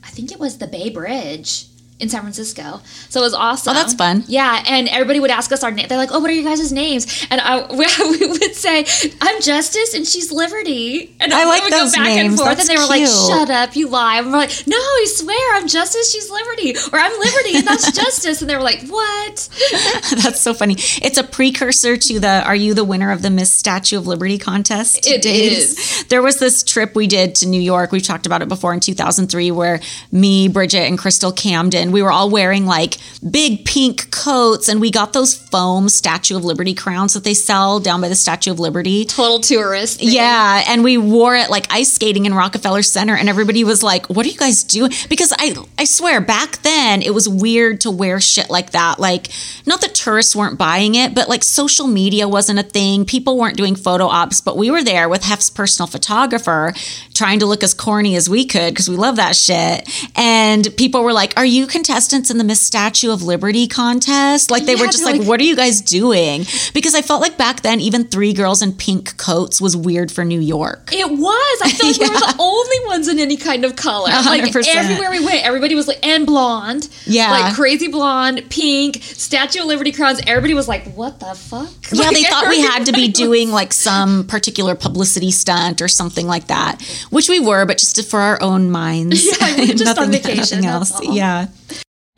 I 0.04 0.10
think 0.10 0.30
it 0.30 0.38
was 0.38 0.58
the 0.58 0.66
Bay 0.66 0.90
Bridge. 0.90 1.64
In 2.00 2.08
San 2.08 2.20
Francisco, 2.20 2.80
so 3.08 3.20
it 3.20 3.24
was 3.24 3.34
awesome. 3.34 3.72
Oh, 3.72 3.74
that's 3.74 3.92
fun. 3.94 4.22
Yeah, 4.28 4.62
and 4.68 4.86
everybody 4.88 5.18
would 5.18 5.32
ask 5.32 5.50
us 5.50 5.64
our 5.64 5.72
name. 5.72 5.88
They're 5.88 5.98
like, 5.98 6.10
"Oh, 6.12 6.20
what 6.20 6.30
are 6.30 6.32
your 6.32 6.44
guys' 6.44 6.70
names?" 6.72 7.26
And 7.28 7.40
I, 7.40 7.66
we 7.70 8.26
would 8.28 8.54
say, 8.54 8.86
"I'm 9.20 9.42
Justice, 9.42 9.94
and 9.94 10.06
she's 10.06 10.30
Liberty." 10.30 11.12
And 11.18 11.34
I 11.34 11.44
like 11.44 11.64
would 11.64 11.72
those 11.72 11.92
go 11.96 12.02
back 12.02 12.14
names. 12.14 12.28
and 12.28 12.36
forth, 12.38 12.56
That's 12.56 12.68
and 12.68 12.78
they 12.78 12.80
were 12.80 12.88
like, 12.88 13.04
"Shut 13.04 13.50
up, 13.50 13.74
you 13.74 13.88
lie!" 13.88 14.18
And 14.18 14.26
we're 14.28 14.38
like, 14.38 14.52
"No, 14.68 14.76
I 14.76 15.06
swear, 15.08 15.56
I'm 15.56 15.66
Justice, 15.66 16.12
she's 16.12 16.30
Liberty, 16.30 16.76
or 16.92 17.00
I'm 17.00 17.18
Liberty, 17.18 17.56
and 17.56 17.66
that's 17.66 17.90
Justice." 18.00 18.40
And 18.42 18.48
they 18.48 18.54
were 18.54 18.62
like, 18.62 18.82
"What?" 18.88 19.48
That's 20.22 20.40
so 20.40 20.54
funny. 20.54 20.74
It's 21.02 21.18
a 21.18 21.24
precursor 21.24 21.96
to 21.96 22.20
the 22.20 22.42
Are 22.44 22.54
You 22.54 22.74
the 22.74 22.84
Winner 22.84 23.10
of 23.10 23.22
the 23.22 23.30
Miss 23.30 23.52
Statue 23.52 23.98
of 23.98 24.06
Liberty 24.06 24.38
contest? 24.38 25.06
It 25.06 25.22
days. 25.22 25.72
is. 25.78 26.04
There 26.04 26.22
was 26.22 26.38
this 26.38 26.62
trip 26.62 26.94
we 26.94 27.06
did 27.08 27.34
to 27.36 27.46
New 27.48 27.60
York. 27.60 27.90
We've 27.92 28.02
talked 28.02 28.26
about 28.26 28.40
it 28.42 28.48
before 28.48 28.72
in 28.72 28.80
2003, 28.80 29.50
where 29.50 29.80
me, 30.12 30.48
Bridget, 30.48 30.86
and 30.88 30.96
Crystal 30.98 31.32
Camden, 31.32 31.87
we 31.92 32.02
were 32.02 32.12
all 32.12 32.30
wearing 32.30 32.66
like 32.66 32.96
big 33.30 33.64
pink 33.64 34.10
coats, 34.10 34.68
and 34.68 34.80
we 34.80 34.90
got 34.90 35.12
those 35.12 35.34
foam 35.34 35.88
Statue 35.88 36.36
of 36.36 36.44
Liberty 36.44 36.74
crowns 36.74 37.14
that 37.14 37.24
they 37.24 37.34
sell 37.34 37.80
down 37.80 38.00
by 38.00 38.08
the 38.08 38.14
Statue 38.14 38.50
of 38.50 38.58
Liberty. 38.60 39.04
Total 39.04 39.40
tourist. 39.40 39.98
thing. 39.98 40.08
Yeah, 40.10 40.64
and 40.68 40.84
we 40.84 40.98
wore 40.98 41.36
it 41.36 41.50
like 41.50 41.66
ice 41.72 41.92
skating 41.92 42.26
in 42.26 42.34
Rockefeller 42.34 42.82
Center, 42.82 43.14
and 43.14 43.28
everybody 43.28 43.64
was 43.64 43.82
like, 43.82 44.08
"What 44.08 44.26
are 44.26 44.28
you 44.28 44.38
guys 44.38 44.64
doing?" 44.64 44.92
Because 45.08 45.32
I, 45.38 45.54
I 45.78 45.84
swear, 45.84 46.20
back 46.20 46.62
then 46.62 47.02
it 47.02 47.14
was 47.14 47.28
weird 47.28 47.80
to 47.82 47.90
wear 47.90 48.20
shit 48.20 48.50
like 48.50 48.70
that. 48.70 48.98
Like, 48.98 49.28
not 49.66 49.80
that 49.80 49.94
tourists 49.94 50.34
weren't 50.36 50.58
buying 50.58 50.94
it, 50.94 51.14
but 51.14 51.28
like 51.28 51.42
social 51.44 51.86
media 51.86 52.28
wasn't 52.28 52.58
a 52.58 52.62
thing. 52.62 53.04
People 53.04 53.38
weren't 53.38 53.56
doing 53.56 53.74
photo 53.76 54.06
ops, 54.06 54.40
but 54.40 54.56
we 54.56 54.70
were 54.70 54.82
there 54.82 55.08
with 55.08 55.24
Hef's 55.24 55.50
personal 55.50 55.86
photographer, 55.86 56.72
trying 57.14 57.38
to 57.40 57.46
look 57.46 57.62
as 57.62 57.74
corny 57.74 58.16
as 58.16 58.28
we 58.28 58.44
could 58.44 58.72
because 58.72 58.88
we 58.88 58.96
love 58.96 59.16
that 59.16 59.36
shit. 59.36 59.88
And 60.16 60.66
people 60.76 61.02
were 61.02 61.12
like, 61.12 61.34
"Are 61.36 61.44
you 61.44 61.66
contestants 61.78 62.30
in 62.30 62.38
the 62.38 62.44
Miss 62.44 62.60
Statue 62.60 63.10
of 63.12 63.22
Liberty 63.22 63.66
contest?" 63.68 64.50
Like 64.50 64.64
they 64.66 64.74
were 64.74 64.86
just 64.86 65.04
like, 65.04 65.18
like- 65.20 65.28
"What 65.28 65.40
are 65.40 65.44
you 65.44 65.56
guys 65.56 65.80
doing?" 65.80 66.44
Because 66.74 66.94
I 66.94 67.02
felt 67.02 67.20
like 67.22 67.36
back 67.38 67.62
then, 67.62 67.80
even 67.80 68.04
three 68.04 68.32
girls 68.32 68.62
in 68.62 68.72
pink 68.72 69.16
coats 69.16 69.60
was 69.60 69.76
weird 69.76 70.10
for 70.10 70.24
New 70.24 70.40
York. 70.40 70.90
It 70.92 71.08
was. 71.10 71.58
I 71.62 71.70
felt 71.70 71.92
like 71.98 72.00
we 72.00 72.14
were 72.14 72.20
the 72.32 72.36
only 72.38 72.86
ones 72.86 73.08
in 73.08 73.18
any 73.18 73.36
kind 73.36 73.64
of 73.64 73.76
color. 73.76 74.10
Like 74.10 74.42
100%. 74.42 74.66
everywhere 74.74 75.10
we 75.10 75.24
went, 75.24 75.44
everybody 75.46 75.74
was 75.74 75.86
like, 75.88 76.04
and 76.04 76.26
blonde. 76.26 76.88
Yeah. 77.06 77.30
Like 77.30 77.54
crazy 77.54 77.88
blonde, 77.88 78.42
pink, 78.50 78.98
Statue 79.02 79.60
of 79.60 79.66
Liberty 79.66 79.92
crowns. 79.92 80.20
Everybody 80.26 80.54
was 80.54 80.66
like, 80.68 80.84
what 80.94 81.20
the 81.20 81.34
fuck? 81.34 81.68
Yeah, 81.92 82.04
Like, 82.04 82.16
they 82.16 82.22
thought 82.24 82.48
we 82.48 82.60
had 82.60 82.84
to 82.86 82.92
be 82.92 83.08
doing 83.08 83.50
like 83.50 83.72
some 83.72 84.26
particular 84.26 84.74
publicity 84.74 85.30
stunt 85.30 85.80
or 85.80 85.88
something 85.88 86.26
like 86.26 86.48
that, 86.48 86.82
which 87.10 87.28
we 87.30 87.40
were, 87.40 87.64
but 87.64 87.78
just 87.78 88.04
for 88.10 88.20
our 88.20 88.40
own 88.42 88.70
minds. 88.70 89.24
Yeah, 89.38 89.56
we 89.56 89.74
just 89.74 89.98
on 89.98 90.10
vacation, 90.10 90.60
nothing 90.62 90.68
else. 90.68 91.16
Yeah. 91.16 91.46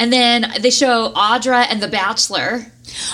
And 0.00 0.10
then 0.12 0.50
they 0.60 0.70
show 0.70 1.12
Audra 1.14 1.66
and 1.68 1.82
The 1.82 1.86
Bachelor. 1.88 2.66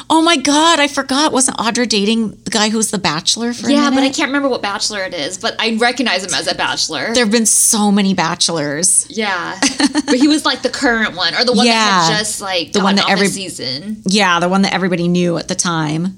Oh 0.08 0.22
my 0.22 0.36
God, 0.36 0.78
I 0.80 0.86
forgot. 0.88 1.32
Wasn't 1.32 1.56
Audra 1.58 1.86
dating 1.86 2.30
the 2.44 2.50
guy 2.50 2.70
who 2.70 2.76
was 2.78 2.90
the 2.92 2.98
bachelor 2.98 3.52
for 3.52 3.68
a 3.68 3.72
Yeah, 3.72 3.90
but 3.90 3.98
I 4.04 4.08
can't 4.08 4.28
remember 4.28 4.48
what 4.48 4.62
Bachelor 4.62 5.02
it 5.04 5.12
is, 5.12 5.36
but 5.36 5.54
I 5.58 5.76
recognize 5.76 6.24
him 6.24 6.32
as 6.32 6.46
a 6.46 6.54
Bachelor. 6.54 7.12
There 7.12 7.24
have 7.24 7.32
been 7.32 7.44
so 7.44 7.90
many 7.92 8.14
bachelors. 8.14 9.04
yeah, 9.10 9.58
but 10.06 10.14
he 10.14 10.28
was 10.28 10.46
like 10.46 10.62
the 10.62 10.70
current 10.70 11.14
one, 11.16 11.34
or 11.34 11.44
the 11.44 11.52
one 11.52 11.66
that 11.66 11.72
Yeah. 11.72 12.04
had 12.08 12.18
just 12.18 12.40
like 12.40 12.72
The 12.72 12.80
one 12.82 12.94
that 12.96 13.10
every- 13.10 13.26
season. 13.28 14.02
Yeah, 14.06 14.38
the 14.40 14.48
one 14.48 14.62
that 14.62 14.72
everybody 14.72 15.08
knew 15.08 15.36
at 15.36 15.48
the 15.48 15.54
time. 15.56 16.16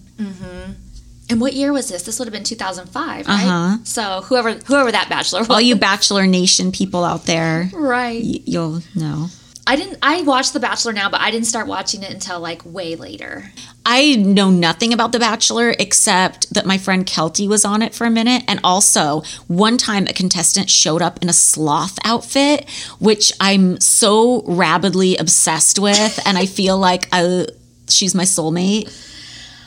And 1.30 1.42
what 1.42 1.52
year 1.52 1.72
was 1.74 1.88
this? 1.90 2.02
This 2.04 2.18
would 2.18 2.24
have 2.26 2.32
been 2.32 2.42
2005, 2.44 3.26
right? 3.26 3.44
Uh-huh. 3.44 3.78
So 3.84 4.22
whoever 4.22 4.52
whoever 4.54 4.90
that 4.92 5.10
Bachelor 5.10 5.40
was, 5.40 5.50
All 5.50 5.60
you 5.60 5.76
Bachelor 5.76 6.26
Nation 6.26 6.72
people 6.72 7.04
out 7.04 7.24
there, 7.26 7.68
right? 7.74 8.22
y- 8.24 8.40
you'll 8.46 8.82
know. 8.94 9.28
I 9.68 9.76
didn't. 9.76 9.98
I 10.00 10.22
watched 10.22 10.54
The 10.54 10.60
Bachelor 10.60 10.94
now, 10.94 11.10
but 11.10 11.20
I 11.20 11.30
didn't 11.30 11.46
start 11.46 11.66
watching 11.66 12.02
it 12.02 12.10
until 12.10 12.40
like 12.40 12.64
way 12.64 12.96
later. 12.96 13.52
I 13.84 14.16
know 14.16 14.48
nothing 14.50 14.94
about 14.94 15.12
The 15.12 15.18
Bachelor 15.18 15.74
except 15.78 16.54
that 16.54 16.64
my 16.64 16.78
friend 16.78 17.04
Kelty 17.04 17.46
was 17.46 17.66
on 17.66 17.82
it 17.82 17.94
for 17.94 18.06
a 18.06 18.10
minute. 18.10 18.44
And 18.48 18.60
also, 18.64 19.20
one 19.46 19.76
time 19.76 20.06
a 20.06 20.14
contestant 20.14 20.70
showed 20.70 21.02
up 21.02 21.18
in 21.20 21.28
a 21.28 21.34
sloth 21.34 21.98
outfit, 22.02 22.66
which 22.98 23.30
I'm 23.40 23.78
so 23.78 24.42
rabidly 24.46 25.18
obsessed 25.18 25.78
with. 25.78 26.18
and 26.26 26.38
I 26.38 26.46
feel 26.46 26.78
like 26.78 27.06
I, 27.12 27.44
she's 27.90 28.14
my 28.14 28.24
soulmate. 28.24 28.88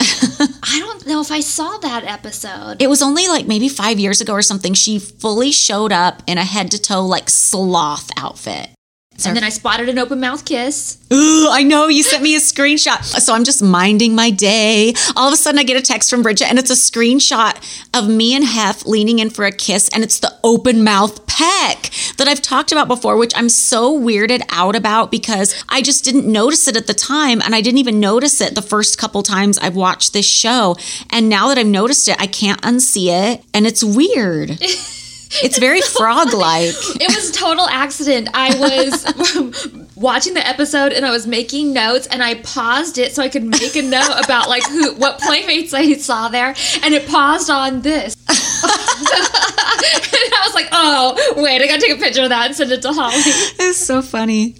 I 0.00 0.80
don't 0.80 1.06
know 1.06 1.20
if 1.20 1.30
I 1.30 1.38
saw 1.38 1.78
that 1.78 2.02
episode. 2.02 2.82
It 2.82 2.88
was 2.88 3.02
only 3.02 3.28
like 3.28 3.46
maybe 3.46 3.68
five 3.68 4.00
years 4.00 4.20
ago 4.20 4.32
or 4.32 4.42
something. 4.42 4.74
She 4.74 4.98
fully 4.98 5.52
showed 5.52 5.92
up 5.92 6.24
in 6.26 6.38
a 6.38 6.44
head 6.44 6.72
to 6.72 6.82
toe, 6.82 7.06
like 7.06 7.30
sloth 7.30 8.10
outfit. 8.16 8.70
And 9.24 9.36
then 9.36 9.44
I 9.44 9.50
spotted 9.50 9.88
an 9.88 9.98
open 9.98 10.20
mouth 10.20 10.44
kiss. 10.44 10.98
Ooh, 11.12 11.48
I 11.50 11.62
know 11.62 11.88
you 11.88 12.02
sent 12.02 12.22
me 12.22 12.34
a 12.34 12.38
screenshot. 12.38 13.02
So 13.04 13.34
I'm 13.34 13.44
just 13.44 13.62
minding 13.62 14.14
my 14.14 14.30
day. 14.30 14.94
All 15.14 15.28
of 15.28 15.34
a 15.34 15.36
sudden, 15.36 15.58
I 15.58 15.62
get 15.62 15.76
a 15.76 15.82
text 15.82 16.10
from 16.10 16.22
Bridget, 16.22 16.48
and 16.48 16.58
it's 16.58 16.70
a 16.70 16.74
screenshot 16.74 17.54
of 17.94 18.08
me 18.08 18.34
and 18.34 18.44
Hef 18.44 18.86
leaning 18.86 19.18
in 19.18 19.30
for 19.30 19.44
a 19.44 19.52
kiss, 19.52 19.88
and 19.90 20.02
it's 20.02 20.18
the 20.18 20.32
open 20.42 20.82
mouth 20.82 21.26
peck 21.26 21.90
that 22.16 22.26
I've 22.26 22.42
talked 22.42 22.72
about 22.72 22.88
before, 22.88 23.16
which 23.16 23.32
I'm 23.36 23.48
so 23.48 23.98
weirded 23.98 24.42
out 24.50 24.74
about 24.74 25.10
because 25.10 25.62
I 25.68 25.82
just 25.82 26.04
didn't 26.04 26.30
notice 26.30 26.66
it 26.66 26.76
at 26.76 26.86
the 26.86 26.94
time, 26.94 27.40
and 27.42 27.54
I 27.54 27.60
didn't 27.60 27.78
even 27.78 28.00
notice 28.00 28.40
it 28.40 28.54
the 28.54 28.62
first 28.62 28.98
couple 28.98 29.22
times 29.22 29.58
I've 29.58 29.76
watched 29.76 30.12
this 30.12 30.26
show. 30.26 30.76
And 31.10 31.28
now 31.28 31.48
that 31.48 31.58
I've 31.58 31.66
noticed 31.66 32.08
it, 32.08 32.16
I 32.20 32.26
can't 32.26 32.60
unsee 32.62 33.08
it, 33.08 33.44
and 33.54 33.66
it's 33.66 33.84
weird. 33.84 34.58
It's 35.42 35.58
very 35.58 35.80
frog 35.96 36.32
like. 36.32 36.74
It 37.00 37.14
was 37.14 37.30
total 37.30 37.68
accident. 37.68 38.28
I 38.34 38.58
was 38.58 39.88
watching 39.96 40.34
the 40.34 40.46
episode 40.46 40.92
and 40.92 41.06
I 41.06 41.10
was 41.10 41.26
making 41.26 41.72
notes 41.72 42.06
and 42.08 42.22
I 42.22 42.34
paused 42.34 42.98
it 42.98 43.14
so 43.14 43.22
I 43.22 43.28
could 43.28 43.44
make 43.44 43.76
a 43.76 43.82
note 43.82 44.20
about 44.24 44.48
like 44.48 44.64
who 44.66 44.94
what 44.94 45.20
playmates 45.20 45.72
I 45.72 45.92
saw 45.94 46.28
there 46.28 46.54
and 46.82 46.94
it 46.94 47.08
paused 47.08 47.50
on 47.50 47.82
this. 47.82 48.16
and 48.28 48.38
I 50.34 50.42
was 50.44 50.54
like, 50.54 50.68
"Oh, 50.72 51.42
wait, 51.42 51.60
I 51.60 51.66
got 51.66 51.80
to 51.80 51.86
take 51.86 51.96
a 51.96 52.00
picture 52.00 52.22
of 52.22 52.28
that 52.28 52.46
and 52.46 52.56
send 52.56 52.72
it 52.72 52.82
to 52.82 52.92
Holly." 52.92 53.14
It's 53.16 53.78
so 53.78 54.02
funny. 54.02 54.54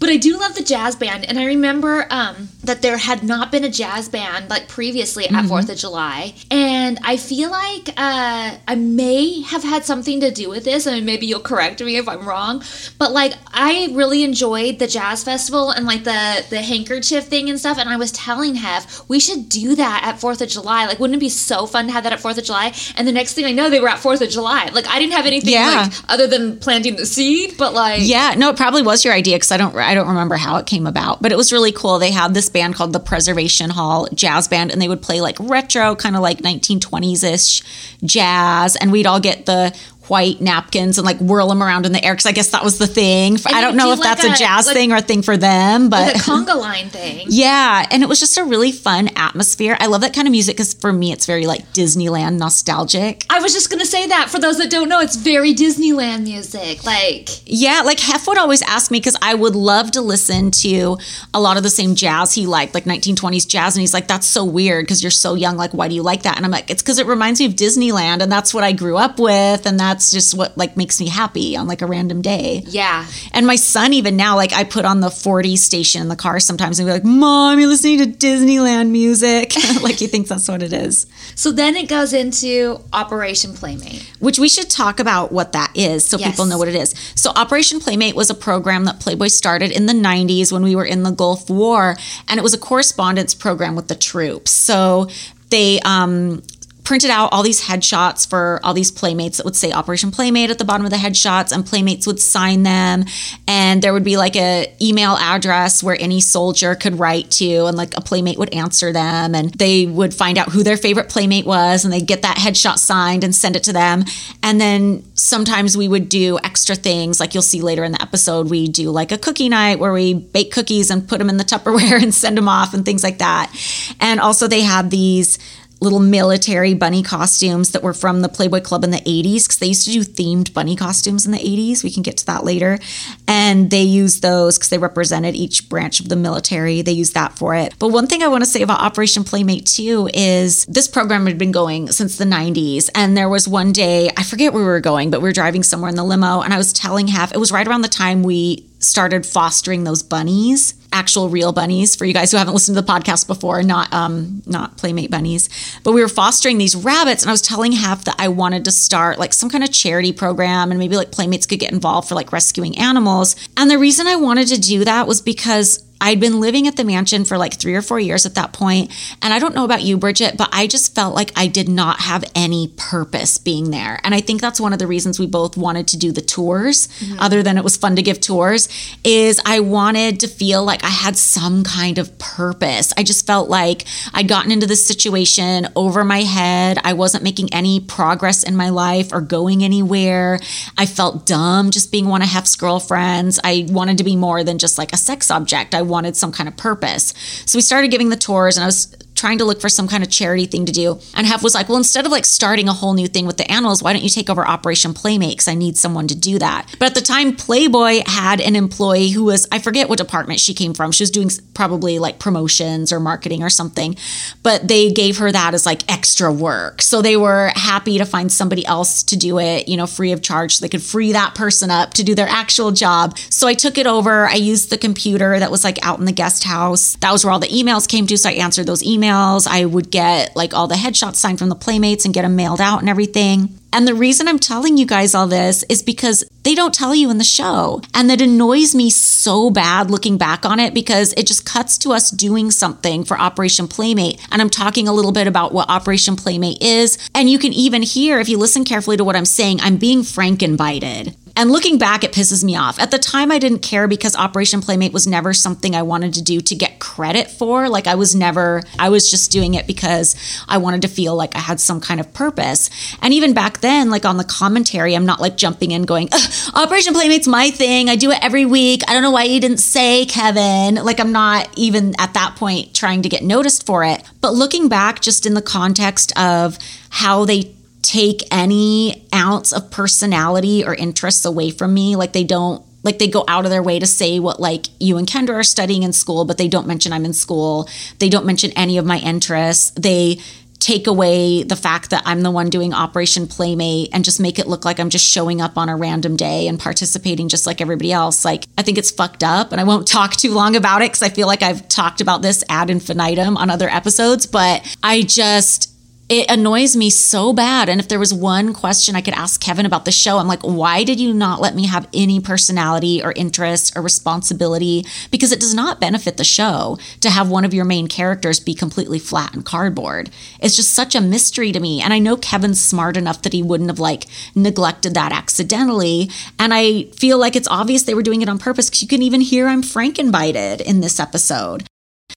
But 0.00 0.08
I 0.08 0.16
do 0.16 0.38
love 0.38 0.54
the 0.54 0.64
jazz 0.64 0.96
band, 0.96 1.26
and 1.26 1.38
I 1.38 1.44
remember 1.44 2.06
um, 2.10 2.48
that 2.70 2.82
there 2.82 2.96
had 2.98 3.22
not 3.24 3.50
been 3.50 3.64
a 3.64 3.68
jazz 3.68 4.08
band 4.08 4.48
like 4.48 4.68
previously 4.68 5.24
at 5.26 5.32
4th 5.32 5.68
of 5.68 5.76
July. 5.76 6.34
And 6.52 6.98
I 7.02 7.16
feel 7.16 7.50
like 7.50 7.88
uh, 7.96 8.56
I 8.68 8.74
may 8.76 9.42
have 9.42 9.64
had 9.64 9.84
something 9.84 10.20
to 10.20 10.30
do 10.30 10.48
with 10.48 10.64
this, 10.64 10.86
and 10.86 11.04
maybe 11.04 11.26
you'll 11.26 11.40
correct 11.40 11.82
me 11.82 11.96
if 11.96 12.08
I'm 12.08 12.26
wrong. 12.28 12.62
But 12.98 13.10
like, 13.12 13.34
I 13.52 13.88
really 13.92 14.22
enjoyed 14.22 14.78
the 14.78 14.86
jazz 14.86 15.24
festival 15.24 15.70
and 15.70 15.84
like 15.84 16.04
the, 16.04 16.46
the 16.48 16.62
handkerchief 16.62 17.24
thing 17.26 17.50
and 17.50 17.58
stuff. 17.58 17.76
And 17.78 17.88
I 17.88 17.96
was 17.96 18.12
telling 18.12 18.54
Hef, 18.54 19.08
we 19.08 19.18
should 19.18 19.48
do 19.48 19.74
that 19.74 20.02
at 20.04 20.20
4th 20.20 20.40
of 20.40 20.48
July. 20.48 20.86
Like, 20.86 21.00
wouldn't 21.00 21.16
it 21.16 21.20
be 21.20 21.28
so 21.28 21.66
fun 21.66 21.86
to 21.88 21.92
have 21.92 22.04
that 22.04 22.12
at 22.12 22.20
4th 22.20 22.38
of 22.38 22.44
July? 22.44 22.72
And 22.96 23.06
the 23.08 23.12
next 23.12 23.34
thing 23.34 23.46
I 23.46 23.52
know, 23.52 23.68
they 23.68 23.80
were 23.80 23.88
at 23.88 23.98
4th 23.98 24.20
of 24.20 24.28
July. 24.30 24.66
Like, 24.72 24.86
I 24.86 24.98
didn't 25.00 25.14
have 25.14 25.26
anything 25.26 25.54
Yeah. 25.54 25.88
like 25.88 25.92
other 26.08 26.28
than 26.28 26.58
planting 26.60 26.94
the 26.96 27.06
seed, 27.06 27.56
but 27.58 27.74
like, 27.74 28.02
Yeah, 28.04 28.34
no, 28.38 28.50
it 28.50 28.56
probably 28.56 28.82
was 28.82 29.04
your 29.04 29.12
idea 29.12 29.34
because 29.36 29.50
I 29.50 29.56
don't 29.56 29.74
I 29.76 29.94
don't 29.94 30.08
remember 30.08 30.36
how 30.36 30.56
it 30.56 30.66
came 30.66 30.86
about, 30.86 31.20
but 31.20 31.32
it 31.32 31.36
was 31.36 31.52
really 31.52 31.72
cool. 31.72 31.98
They 31.98 32.12
had 32.12 32.32
this 32.34 32.48
band 32.48 32.59
called 32.74 32.92
the 32.92 33.00
Preservation 33.00 33.70
Hall 33.70 34.08
Jazz 34.14 34.48
Band, 34.48 34.70
and 34.70 34.80
they 34.80 34.88
would 34.88 35.02
play 35.02 35.20
like 35.20 35.36
retro, 35.40 35.94
kind 35.94 36.16
of 36.16 36.22
like 36.22 36.38
1920s 36.38 37.24
ish 37.24 37.62
jazz, 38.04 38.76
and 38.76 38.92
we'd 38.92 39.06
all 39.06 39.20
get 39.20 39.46
the 39.46 39.76
white 40.10 40.40
napkins 40.40 40.98
and 40.98 41.04
like 41.06 41.18
whirl 41.18 41.48
them 41.48 41.62
around 41.62 41.86
in 41.86 41.92
the 41.92 42.04
air 42.04 42.12
because 42.12 42.26
I 42.26 42.32
guess 42.32 42.50
that 42.50 42.64
was 42.64 42.78
the 42.78 42.86
thing. 42.86 43.38
I 43.46 43.60
don't 43.60 43.76
know 43.76 43.86
do 43.86 43.92
if 43.92 43.98
like 44.00 44.18
that's 44.18 44.24
a, 44.28 44.32
a- 44.32 44.36
jazz 44.36 44.66
like- 44.66 44.76
thing 44.76 44.92
or 44.92 44.96
a 44.96 45.00
thing 45.02 45.22
for 45.22 45.36
them, 45.36 45.88
but 45.88 46.12
the 46.14 46.18
conga 46.18 46.56
line 46.58 46.88
thing. 46.90 47.26
yeah, 47.30 47.86
and 47.90 48.02
it 48.02 48.08
was 48.08 48.20
just 48.20 48.36
a 48.36 48.44
really 48.44 48.72
fun 48.72 49.08
atmosphere. 49.16 49.76
I 49.80 49.86
love 49.86 50.00
that 50.02 50.12
kind 50.12 50.26
of 50.26 50.32
music 50.32 50.56
because 50.56 50.74
for 50.74 50.92
me, 50.92 51.12
it's 51.12 51.26
very 51.26 51.46
like 51.46 51.72
Disneyland 51.72 52.38
nostalgic. 52.38 53.24
I 53.30 53.40
was 53.40 53.52
just 53.52 53.70
gonna 53.70 53.86
say 53.86 54.06
that 54.08 54.28
for 54.30 54.38
those 54.38 54.58
that 54.58 54.70
don't 54.70 54.88
know, 54.88 55.00
it's 55.00 55.16
very 55.16 55.54
Disneyland 55.54 56.24
music. 56.24 56.84
Like, 56.84 57.28
Yeah, 57.46 57.82
like 57.84 58.00
Hef 58.00 58.26
would 58.26 58.38
always 58.38 58.62
ask 58.62 58.90
me 58.90 58.98
because 58.98 59.16
I 59.22 59.34
would 59.34 59.54
love 59.54 59.92
to 59.92 60.00
listen 60.00 60.50
to 60.50 60.98
a 61.32 61.40
lot 61.40 61.56
of 61.56 61.62
the 61.62 61.70
same 61.70 61.94
jazz 61.94 62.34
he 62.34 62.46
liked, 62.46 62.74
like 62.74 62.84
1920s 62.84 63.46
jazz. 63.46 63.76
And 63.76 63.80
he's 63.80 63.94
like, 63.94 64.08
that's 64.08 64.26
so 64.26 64.44
weird 64.44 64.84
because 64.84 65.02
you're 65.02 65.10
so 65.10 65.34
young. 65.34 65.56
Like, 65.56 65.72
why 65.72 65.88
do 65.88 65.94
you 65.94 66.02
like 66.02 66.22
that? 66.22 66.36
And 66.36 66.44
I'm 66.44 66.50
like, 66.50 66.70
it's 66.70 66.82
because 66.82 66.98
it 66.98 67.06
reminds 67.06 67.38
me 67.40 67.46
of 67.46 67.52
Disneyland 67.52 68.20
and 68.22 68.30
that's 68.32 68.52
what 68.52 68.64
I 68.64 68.72
grew 68.72 68.96
up 68.96 69.18
with. 69.18 69.66
And 69.66 69.78
that's 69.78 69.99
just 70.08 70.34
what 70.36 70.56
like 70.56 70.76
makes 70.76 71.00
me 71.00 71.08
happy 71.08 71.56
on 71.56 71.66
like 71.66 71.82
a 71.82 71.86
random 71.86 72.22
day. 72.22 72.62
yeah, 72.66 73.06
And 73.32 73.44
my 73.46 73.56
son, 73.56 73.92
even 73.92 74.16
now, 74.16 74.36
like 74.36 74.52
I 74.52 74.62
put 74.62 74.84
on 74.84 75.00
the 75.00 75.10
40 75.10 75.56
station 75.56 76.00
in 76.02 76.08
the 76.08 76.14
car 76.16 76.38
sometimes 76.38 76.78
and 76.78 76.86
be 76.86 76.92
like, 76.92 77.04
Mom, 77.04 77.58
you're 77.58 77.68
listening 77.68 77.98
to 77.98 78.06
Disneyland 78.06 78.90
music. 78.90 79.52
like 79.82 79.96
he 79.96 80.06
thinks 80.06 80.28
that's 80.28 80.46
what 80.48 80.62
it 80.62 80.72
is. 80.72 81.06
So 81.34 81.50
then 81.50 81.74
it 81.74 81.88
goes 81.88 82.12
into 82.12 82.80
Operation 82.92 83.52
Playmate. 83.54 84.08
which 84.20 84.38
we 84.38 84.48
should 84.48 84.70
talk 84.70 85.00
about 85.00 85.32
what 85.32 85.52
that 85.52 85.72
is 85.74 86.04
so 86.06 86.16
Yes. 86.18 86.30
people 86.30 86.44
know 86.46 86.58
what 86.58 86.68
it 86.68 86.74
is. 86.76 86.94
So, 87.16 87.30
Operation 87.34 87.80
Playmate 87.80 88.14
was 88.14 88.30
a 88.30 88.34
program 88.34 88.84
that 88.84 89.00
Playboy 89.00 89.28
started 89.28 89.70
in 89.72 89.86
the 89.86 89.92
90s 89.94 90.52
when 90.52 90.62
we 90.62 90.76
were 90.76 90.84
in 90.84 91.02
the 91.02 91.10
Gulf 91.10 91.48
War, 91.50 91.96
and 92.28 92.38
it 92.38 92.42
was 92.42 92.52
a 92.54 92.58
correspondence 92.58 93.34
program 93.34 93.74
with 93.74 93.88
the 93.88 93.94
troops. 93.94 94.50
So, 94.50 95.08
they 95.48 95.80
um, 95.80 96.42
printed 96.90 97.08
out 97.08 97.28
all 97.32 97.44
these 97.44 97.62
headshots 97.62 98.28
for 98.28 98.58
all 98.64 98.74
these 98.74 98.90
playmates 98.90 99.36
that 99.36 99.44
would 99.44 99.54
say 99.54 99.70
Operation 99.70 100.10
Playmate 100.10 100.50
at 100.50 100.58
the 100.58 100.64
bottom 100.64 100.84
of 100.84 100.90
the 100.90 100.96
headshots 100.96 101.52
and 101.52 101.64
playmates 101.64 102.04
would 102.04 102.18
sign 102.18 102.64
them. 102.64 103.04
And 103.46 103.80
there 103.80 103.92
would 103.92 104.02
be 104.02 104.16
like 104.16 104.34
a 104.34 104.74
email 104.82 105.16
address 105.16 105.84
where 105.84 105.96
any 106.00 106.20
soldier 106.20 106.74
could 106.74 106.98
write 106.98 107.30
to 107.30 107.66
and 107.66 107.76
like 107.76 107.96
a 107.96 108.00
playmate 108.00 108.38
would 108.38 108.52
answer 108.52 108.92
them 108.92 109.36
and 109.36 109.54
they 109.54 109.86
would 109.86 110.12
find 110.12 110.36
out 110.36 110.48
who 110.48 110.64
their 110.64 110.76
favorite 110.76 111.08
playmate 111.08 111.46
was 111.46 111.84
and 111.84 111.94
they'd 111.94 112.08
get 112.08 112.22
that 112.22 112.38
headshot 112.38 112.78
signed 112.78 113.22
and 113.22 113.36
send 113.36 113.54
it 113.54 113.62
to 113.62 113.72
them. 113.72 114.02
And 114.42 114.60
then 114.60 115.04
sometimes 115.14 115.76
we 115.76 115.86
would 115.86 116.08
do 116.08 116.40
extra 116.42 116.74
things 116.74 117.20
like 117.20 117.34
you'll 117.34 117.44
see 117.44 117.60
later 117.60 117.84
in 117.84 117.92
the 117.92 118.02
episode 118.02 118.50
we 118.50 118.66
do 118.66 118.90
like 118.90 119.12
a 119.12 119.18
cookie 119.18 119.48
night 119.48 119.78
where 119.78 119.92
we 119.92 120.14
bake 120.14 120.50
cookies 120.50 120.90
and 120.90 121.08
put 121.08 121.18
them 121.18 121.30
in 121.30 121.36
the 121.36 121.44
Tupperware 121.44 122.02
and 122.02 122.12
send 122.12 122.36
them 122.36 122.48
off 122.48 122.74
and 122.74 122.84
things 122.84 123.04
like 123.04 123.18
that. 123.18 123.54
And 124.00 124.18
also 124.18 124.48
they 124.48 124.62
had 124.62 124.90
these 124.90 125.38
little 125.80 125.98
military 125.98 126.74
bunny 126.74 127.02
costumes 127.02 127.70
that 127.70 127.82
were 127.82 127.94
from 127.94 128.20
the 128.20 128.28
Playboy 128.28 128.60
Club 128.60 128.84
in 128.84 128.90
the 128.90 128.98
80s 128.98 129.44
because 129.44 129.58
they 129.58 129.68
used 129.68 129.86
to 129.86 129.92
do 129.92 130.00
themed 130.02 130.52
bunny 130.52 130.76
costumes 130.76 131.24
in 131.24 131.32
the 131.32 131.38
80s. 131.38 131.82
We 131.82 131.90
can 131.90 132.02
get 132.02 132.18
to 132.18 132.26
that 132.26 132.44
later. 132.44 132.78
And 133.26 133.70
they 133.70 133.82
used 133.82 134.22
those 134.22 134.58
because 134.58 134.68
they 134.68 134.78
represented 134.78 135.34
each 135.34 135.68
branch 135.68 136.00
of 136.00 136.08
the 136.08 136.16
military. 136.16 136.82
They 136.82 136.92
used 136.92 137.14
that 137.14 137.32
for 137.38 137.54
it. 137.54 137.74
But 137.78 137.88
one 137.88 138.06
thing 138.06 138.22
I 138.22 138.28
want 138.28 138.44
to 138.44 138.50
say 138.50 138.62
about 138.62 138.80
Operation 138.80 139.24
Playmate 139.24 139.66
too 139.66 140.08
is 140.12 140.66
this 140.66 140.86
program 140.86 141.26
had 141.26 141.38
been 141.38 141.52
going 141.52 141.90
since 141.92 142.18
the 142.18 142.24
90s. 142.24 142.90
And 142.94 143.16
there 143.16 143.28
was 143.28 143.48
one 143.48 143.72
day, 143.72 144.10
I 144.16 144.22
forget 144.22 144.52
where 144.52 144.62
we 144.62 144.68
were 144.68 144.80
going, 144.80 145.10
but 145.10 145.20
we 145.22 145.28
were 145.28 145.32
driving 145.32 145.62
somewhere 145.62 145.88
in 145.88 145.96
the 145.96 146.04
limo. 146.04 146.42
And 146.42 146.52
I 146.52 146.58
was 146.58 146.72
telling 146.72 147.08
Hef, 147.08 147.32
it 147.32 147.38
was 147.38 147.52
right 147.52 147.66
around 147.66 147.82
the 147.82 147.88
time 147.88 148.22
we 148.22 148.66
started 148.80 149.26
fostering 149.26 149.84
those 149.84 150.02
bunnies 150.02 150.74
actual 150.92 151.28
real 151.28 151.52
bunnies 151.52 151.94
for 151.94 152.04
you 152.04 152.12
guys 152.12 152.30
who 152.30 152.36
haven't 152.36 152.54
listened 152.54 152.76
to 152.76 152.82
the 152.82 152.92
podcast 152.92 153.26
before 153.26 153.62
not 153.62 153.92
um 153.92 154.42
not 154.46 154.76
playmate 154.76 155.10
bunnies. 155.10 155.48
But 155.84 155.92
we 155.92 156.00
were 156.00 156.08
fostering 156.08 156.58
these 156.58 156.74
rabbits 156.76 157.22
and 157.22 157.30
i 157.30 157.32
was 157.32 157.42
telling 157.42 157.72
Hef 157.72 158.04
that 158.04 158.16
i 158.18 158.28
wanted 158.28 158.64
to 158.64 158.70
start 158.70 159.18
like 159.18 159.32
some 159.32 159.50
kind 159.50 159.64
of 159.64 159.72
charity 159.72 160.12
program 160.12 160.70
and 160.70 160.78
maybe 160.78 160.96
like 160.96 161.12
playmates 161.12 161.46
could 161.46 161.60
get 161.60 161.72
involved 161.72 162.08
for 162.08 162.14
like 162.14 162.32
rescuing 162.32 162.78
animals. 162.78 163.36
And 163.56 163.70
the 163.70 163.78
reason 163.78 164.06
i 164.06 164.16
wanted 164.16 164.48
to 164.48 164.60
do 164.60 164.84
that 164.84 165.06
was 165.06 165.20
because 165.20 165.84
I'd 166.00 166.20
been 166.20 166.40
living 166.40 166.66
at 166.66 166.76
the 166.76 166.84
mansion 166.84 167.24
for 167.24 167.36
like 167.36 167.54
three 167.54 167.74
or 167.74 167.82
four 167.82 168.00
years 168.00 168.26
at 168.26 168.34
that 168.34 168.52
point, 168.52 168.90
And 169.22 169.32
I 169.34 169.38
don't 169.38 169.54
know 169.54 169.64
about 169.64 169.82
you, 169.82 169.96
Bridget, 169.96 170.36
but 170.36 170.48
I 170.52 170.66
just 170.66 170.94
felt 170.94 171.14
like 171.14 171.32
I 171.36 171.46
did 171.46 171.68
not 171.68 172.00
have 172.00 172.24
any 172.34 172.68
purpose 172.76 173.38
being 173.38 173.70
there. 173.70 174.00
And 174.02 174.14
I 174.14 174.20
think 174.20 174.40
that's 174.40 174.60
one 174.60 174.72
of 174.72 174.78
the 174.78 174.86
reasons 174.86 175.18
we 175.18 175.26
both 175.26 175.56
wanted 175.56 175.88
to 175.88 175.96
do 175.96 176.12
the 176.12 176.20
tours, 176.20 176.88
mm-hmm. 176.88 177.18
other 177.18 177.42
than 177.42 177.58
it 177.58 177.64
was 177.64 177.76
fun 177.76 177.96
to 177.96 178.02
give 178.02 178.20
tours, 178.20 178.68
is 179.04 179.40
I 179.44 179.60
wanted 179.60 180.20
to 180.20 180.28
feel 180.28 180.64
like 180.64 180.84
I 180.84 180.88
had 180.88 181.16
some 181.16 181.64
kind 181.64 181.98
of 181.98 182.16
purpose. 182.18 182.92
I 182.96 183.02
just 183.02 183.26
felt 183.26 183.48
like 183.48 183.84
I'd 184.14 184.28
gotten 184.28 184.52
into 184.52 184.66
this 184.66 184.86
situation 184.86 185.68
over 185.76 186.04
my 186.04 186.22
head. 186.22 186.78
I 186.82 186.94
wasn't 186.94 187.24
making 187.24 187.52
any 187.52 187.80
progress 187.80 188.42
in 188.42 188.56
my 188.56 188.70
life 188.70 189.12
or 189.12 189.20
going 189.20 189.62
anywhere. 189.62 190.38
I 190.78 190.86
felt 190.86 191.26
dumb 191.26 191.70
just 191.70 191.92
being 191.92 192.08
one 192.08 192.22
of 192.22 192.28
Hef's 192.28 192.56
girlfriends. 192.56 193.38
I 193.44 193.66
wanted 193.68 193.98
to 193.98 194.04
be 194.04 194.16
more 194.16 194.44
than 194.44 194.58
just 194.58 194.78
like 194.78 194.92
a 194.92 194.96
sex 194.96 195.30
object. 195.30 195.74
I 195.74 195.82
wanted 195.90 196.16
some 196.16 196.32
kind 196.32 196.48
of 196.48 196.56
purpose. 196.56 197.12
So 197.46 197.56
we 197.56 197.62
started 197.62 197.90
giving 197.90 198.08
the 198.08 198.16
tours 198.16 198.56
and 198.56 198.64
I 198.64 198.66
was 198.66 198.94
trying 199.20 199.38
to 199.38 199.44
look 199.44 199.60
for 199.60 199.68
some 199.68 199.86
kind 199.86 200.02
of 200.02 200.10
charity 200.10 200.46
thing 200.46 200.64
to 200.64 200.72
do. 200.72 200.98
And 201.14 201.26
Hef 201.26 201.42
was 201.42 201.54
like, 201.54 201.68
well, 201.68 201.76
instead 201.76 202.06
of 202.06 202.12
like 202.12 202.24
starting 202.24 202.68
a 202.68 202.72
whole 202.72 202.94
new 202.94 203.06
thing 203.06 203.26
with 203.26 203.36
the 203.36 203.50
animals, 203.50 203.82
why 203.82 203.92
don't 203.92 204.02
you 204.02 204.08
take 204.08 204.30
over 204.30 204.46
Operation 204.46 204.94
Playmate? 204.94 205.32
Because 205.32 205.48
I 205.48 205.54
need 205.54 205.76
someone 205.76 206.08
to 206.08 206.14
do 206.14 206.38
that. 206.38 206.74
But 206.78 206.86
at 206.86 206.94
the 206.94 207.02
time, 207.02 207.36
Playboy 207.36 208.00
had 208.06 208.40
an 208.40 208.56
employee 208.56 209.10
who 209.10 209.24
was, 209.24 209.46
I 209.52 209.58
forget 209.58 209.90
what 209.90 209.98
department 209.98 210.40
she 210.40 210.54
came 210.54 210.72
from. 210.72 210.90
She 210.90 211.02
was 211.02 211.10
doing 211.10 211.30
probably 211.52 211.98
like 211.98 212.18
promotions 212.18 212.92
or 212.92 212.98
marketing 212.98 213.42
or 213.42 213.50
something. 213.50 213.94
But 214.42 214.68
they 214.68 214.90
gave 214.90 215.18
her 215.18 215.30
that 215.30 215.52
as 215.52 215.66
like 215.66 215.90
extra 215.92 216.32
work. 216.32 216.80
So 216.80 217.02
they 217.02 217.18
were 217.18 217.52
happy 217.54 217.98
to 217.98 218.06
find 218.06 218.32
somebody 218.32 218.64
else 218.64 219.02
to 219.02 219.16
do 219.18 219.38
it, 219.38 219.68
you 219.68 219.76
know, 219.76 219.86
free 219.86 220.12
of 220.12 220.22
charge. 220.22 220.56
So 220.56 220.64
they 220.64 220.70
could 220.70 220.82
free 220.82 221.12
that 221.12 221.34
person 221.34 221.70
up 221.70 221.92
to 221.94 222.02
do 222.02 222.14
their 222.14 222.28
actual 222.28 222.70
job. 222.70 223.18
So 223.28 223.46
I 223.46 223.52
took 223.54 223.76
it 223.76 223.86
over. 223.86 224.26
I 224.26 224.36
used 224.36 224.70
the 224.70 224.78
computer 224.78 225.38
that 225.38 225.50
was 225.50 225.62
like 225.62 225.78
out 225.84 225.98
in 225.98 226.06
the 226.06 226.12
guest 226.12 226.44
house. 226.44 226.96
That 227.00 227.12
was 227.12 227.22
where 227.22 227.32
all 227.32 227.38
the 227.38 227.48
emails 227.48 227.86
came 227.86 228.06
to. 228.06 228.16
So 228.16 228.30
I 228.30 228.32
answered 228.32 228.66
those 228.66 228.82
emails. 228.82 229.09
I 229.46 229.64
would 229.64 229.90
get 229.90 230.34
like 230.34 230.54
all 230.54 230.66
the 230.66 230.74
headshots 230.74 231.16
signed 231.16 231.38
from 231.38 231.48
the 231.48 231.54
playmates 231.54 232.04
and 232.04 232.12
get 232.14 232.22
them 232.22 232.36
mailed 232.36 232.60
out 232.60 232.80
and 232.80 232.88
everything. 232.88 233.59
And 233.72 233.86
the 233.86 233.94
reason 233.94 234.26
I'm 234.26 234.38
telling 234.38 234.78
you 234.78 234.86
guys 234.86 235.14
all 235.14 235.26
this 235.26 235.62
is 235.64 235.82
because 235.82 236.24
they 236.42 236.54
don't 236.54 236.74
tell 236.74 236.94
you 236.94 237.10
in 237.10 237.18
the 237.18 237.24
show. 237.24 237.82
And 237.94 238.08
that 238.08 238.22
annoys 238.22 238.74
me 238.74 238.88
so 238.88 239.50
bad 239.50 239.90
looking 239.90 240.16
back 240.16 240.46
on 240.46 240.58
it 240.58 240.72
because 240.72 241.12
it 241.14 241.26
just 241.26 241.44
cuts 241.44 241.76
to 241.78 241.92
us 241.92 242.10
doing 242.10 242.50
something 242.50 243.04
for 243.04 243.18
Operation 243.18 243.68
Playmate. 243.68 244.26
And 244.32 244.40
I'm 244.40 244.50
talking 244.50 244.88
a 244.88 244.92
little 244.92 245.12
bit 245.12 245.26
about 245.26 245.52
what 245.52 245.68
Operation 245.68 246.16
Playmate 246.16 246.62
is. 246.62 246.96
And 247.14 247.28
you 247.28 247.38
can 247.38 247.52
even 247.52 247.82
hear, 247.82 248.18
if 248.18 248.28
you 248.28 248.38
listen 248.38 248.64
carefully 248.64 248.96
to 248.96 249.04
what 249.04 249.16
I'm 249.16 249.26
saying, 249.26 249.60
I'm 249.60 249.76
being 249.76 250.02
frank 250.02 250.30
frankenbited. 250.30 251.16
And 251.36 251.50
looking 251.50 251.78
back, 251.78 252.02
it 252.04 252.12
pisses 252.12 252.42
me 252.42 252.56
off. 252.56 252.78
At 252.78 252.90
the 252.90 252.98
time, 252.98 253.30
I 253.30 253.38
didn't 253.38 253.60
care 253.60 253.86
because 253.86 254.16
Operation 254.16 254.60
Playmate 254.60 254.92
was 254.92 255.06
never 255.06 255.32
something 255.32 255.74
I 255.74 255.82
wanted 255.82 256.14
to 256.14 256.22
do 256.22 256.40
to 256.40 256.54
get 256.54 256.80
credit 256.80 257.30
for. 257.30 257.68
Like, 257.68 257.86
I 257.86 257.94
was 257.94 258.14
never, 258.14 258.62
I 258.78 258.88
was 258.88 259.10
just 259.10 259.30
doing 259.30 259.54
it 259.54 259.66
because 259.66 260.16
I 260.48 260.58
wanted 260.58 260.82
to 260.82 260.88
feel 260.88 261.14
like 261.14 261.36
I 261.36 261.38
had 261.38 261.60
some 261.60 261.80
kind 261.80 262.00
of 262.00 262.12
purpose. 262.12 262.68
And 263.00 263.14
even 263.14 263.32
back 263.32 263.59
then, 263.60 263.90
like 263.90 264.04
on 264.04 264.16
the 264.16 264.24
commentary, 264.24 264.94
I'm 264.94 265.06
not 265.06 265.20
like 265.20 265.36
jumping 265.36 265.70
in 265.70 265.82
going, 265.82 266.08
Operation 266.54 266.94
Playmate's 266.94 267.28
my 267.28 267.50
thing. 267.50 267.88
I 267.88 267.96
do 267.96 268.10
it 268.10 268.18
every 268.22 268.46
week. 268.46 268.82
I 268.88 268.94
don't 268.94 269.02
know 269.02 269.10
why 269.10 269.24
you 269.24 269.40
didn't 269.40 269.58
say, 269.58 270.06
Kevin. 270.06 270.76
Like, 270.76 271.00
I'm 271.00 271.12
not 271.12 271.48
even 271.56 271.94
at 271.98 272.14
that 272.14 272.36
point 272.36 272.74
trying 272.74 273.02
to 273.02 273.08
get 273.08 273.22
noticed 273.22 273.66
for 273.66 273.84
it. 273.84 274.02
But 274.20 274.34
looking 274.34 274.68
back, 274.68 275.00
just 275.00 275.26
in 275.26 275.34
the 275.34 275.42
context 275.42 276.12
of 276.18 276.58
how 276.90 277.24
they 277.24 277.54
take 277.82 278.22
any 278.30 279.06
ounce 279.14 279.52
of 279.52 279.70
personality 279.70 280.64
or 280.64 280.74
interests 280.74 281.24
away 281.24 281.50
from 281.50 281.72
me. 281.74 281.96
Like 281.96 282.12
they 282.12 282.24
don't 282.24 282.64
like 282.82 282.98
they 282.98 283.08
go 283.08 283.24
out 283.28 283.44
of 283.44 283.50
their 283.50 283.62
way 283.62 283.78
to 283.78 283.86
say 283.86 284.18
what 284.18 284.40
like 284.40 284.66
you 284.78 284.96
and 284.96 285.06
Kendra 285.06 285.34
are 285.34 285.42
studying 285.42 285.82
in 285.82 285.92
school, 285.92 286.24
but 286.24 286.38
they 286.38 286.48
don't 286.48 286.66
mention 286.66 286.92
I'm 286.92 287.04
in 287.04 287.12
school. 287.12 287.68
They 287.98 288.08
don't 288.08 288.26
mention 288.26 288.52
any 288.52 288.78
of 288.78 288.86
my 288.86 288.98
interests. 288.98 289.70
They 289.70 290.18
take 290.60 290.86
away 290.86 291.42
the 291.42 291.56
fact 291.56 291.90
that 291.90 292.02
I'm 292.04 292.20
the 292.20 292.30
one 292.30 292.50
doing 292.50 292.74
Operation 292.74 293.26
Playmate 293.26 293.88
and 293.92 294.04
just 294.04 294.20
make 294.20 294.38
it 294.38 294.46
look 294.46 294.64
like 294.64 294.78
I'm 294.78 294.90
just 294.90 295.06
showing 295.06 295.40
up 295.40 295.56
on 295.56 295.68
a 295.68 295.76
random 295.76 296.16
day 296.16 296.46
and 296.46 296.60
participating 296.60 297.28
just 297.28 297.46
like 297.46 297.60
everybody 297.60 297.92
else. 297.92 298.24
Like, 298.24 298.44
I 298.58 298.62
think 298.62 298.76
it's 298.76 298.90
fucked 298.90 299.24
up. 299.24 299.52
And 299.52 299.60
I 299.60 299.64
won't 299.64 299.88
talk 299.88 300.12
too 300.16 300.32
long 300.32 300.56
about 300.56 300.82
it 300.82 300.90
because 300.90 301.02
I 301.02 301.08
feel 301.08 301.26
like 301.26 301.42
I've 301.42 301.66
talked 301.68 302.02
about 302.02 302.20
this 302.20 302.44
ad 302.48 302.68
infinitum 302.68 303.38
on 303.38 303.48
other 303.48 303.70
episodes. 303.70 304.26
But 304.26 304.76
I 304.82 305.02
just, 305.02 305.69
it 306.10 306.28
annoys 306.28 306.74
me 306.74 306.90
so 306.90 307.32
bad. 307.32 307.68
And 307.68 307.80
if 307.80 307.86
there 307.86 308.00
was 308.00 308.12
one 308.12 308.52
question 308.52 308.96
I 308.96 309.00
could 309.00 309.14
ask 309.14 309.40
Kevin 309.40 309.64
about 309.64 309.84
the 309.84 309.92
show, 309.92 310.18
I'm 310.18 310.26
like, 310.26 310.42
why 310.42 310.82
did 310.82 310.98
you 310.98 311.14
not 311.14 311.40
let 311.40 311.54
me 311.54 311.66
have 311.66 311.86
any 311.94 312.18
personality 312.18 313.00
or 313.00 313.12
interest 313.12 313.76
or 313.76 313.82
responsibility? 313.82 314.84
Because 315.12 315.30
it 315.30 315.38
does 315.38 315.54
not 315.54 315.80
benefit 315.80 316.16
the 316.16 316.24
show 316.24 316.78
to 317.00 317.10
have 317.10 317.30
one 317.30 317.44
of 317.44 317.54
your 317.54 317.64
main 317.64 317.86
characters 317.86 318.40
be 318.40 318.54
completely 318.54 318.98
flat 318.98 319.34
and 319.34 319.44
cardboard. 319.44 320.10
It's 320.40 320.56
just 320.56 320.74
such 320.74 320.96
a 320.96 321.00
mystery 321.00 321.52
to 321.52 321.60
me. 321.60 321.80
And 321.80 321.92
I 321.92 322.00
know 322.00 322.16
Kevin's 322.16 322.60
smart 322.60 322.96
enough 322.96 323.22
that 323.22 323.32
he 323.32 323.44
wouldn't 323.44 323.70
have 323.70 323.78
like 323.78 324.06
neglected 324.34 324.94
that 324.94 325.12
accidentally. 325.12 326.10
And 326.40 326.52
I 326.52 326.86
feel 326.96 327.18
like 327.18 327.36
it's 327.36 327.46
obvious 327.46 327.84
they 327.84 327.94
were 327.94 328.02
doing 328.02 328.22
it 328.22 328.28
on 328.28 328.40
purpose 328.40 328.68
because 328.68 328.82
you 328.82 328.88
can 328.88 329.02
even 329.02 329.20
hear 329.20 329.46
I'm 329.46 329.62
Frankenbited 329.62 330.60
in 330.60 330.80
this 330.80 330.98
episode 330.98 331.68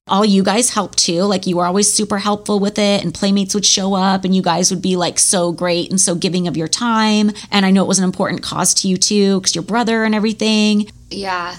all 0.06 0.24
you 0.24 0.42
guys 0.42 0.70
helped 0.70 0.98
too. 0.98 1.22
Like 1.22 1.46
you 1.46 1.56
were 1.56 1.66
always 1.66 1.92
super 1.92 2.18
helpful 2.18 2.60
with 2.60 2.78
it, 2.78 3.02
and 3.02 3.14
playmates 3.14 3.54
would 3.54 3.66
show 3.66 3.94
up, 3.94 4.24
and 4.24 4.34
you 4.34 4.42
guys 4.42 4.70
would 4.70 4.82
be 4.82 4.96
like 4.96 5.18
so 5.18 5.52
great 5.52 5.90
and 5.90 6.00
so 6.00 6.14
giving 6.14 6.46
of 6.48 6.56
your 6.56 6.68
time. 6.68 7.30
And 7.50 7.64
I 7.64 7.70
know 7.70 7.82
it 7.82 7.88
was 7.88 7.98
an 7.98 8.04
important 8.04 8.42
cause 8.42 8.74
to 8.74 8.88
you 8.88 8.96
too, 8.96 9.40
because 9.40 9.54
your 9.54 9.64
brother 9.64 10.04
and 10.04 10.14
everything. 10.14 10.90
Yeah. 11.10 11.56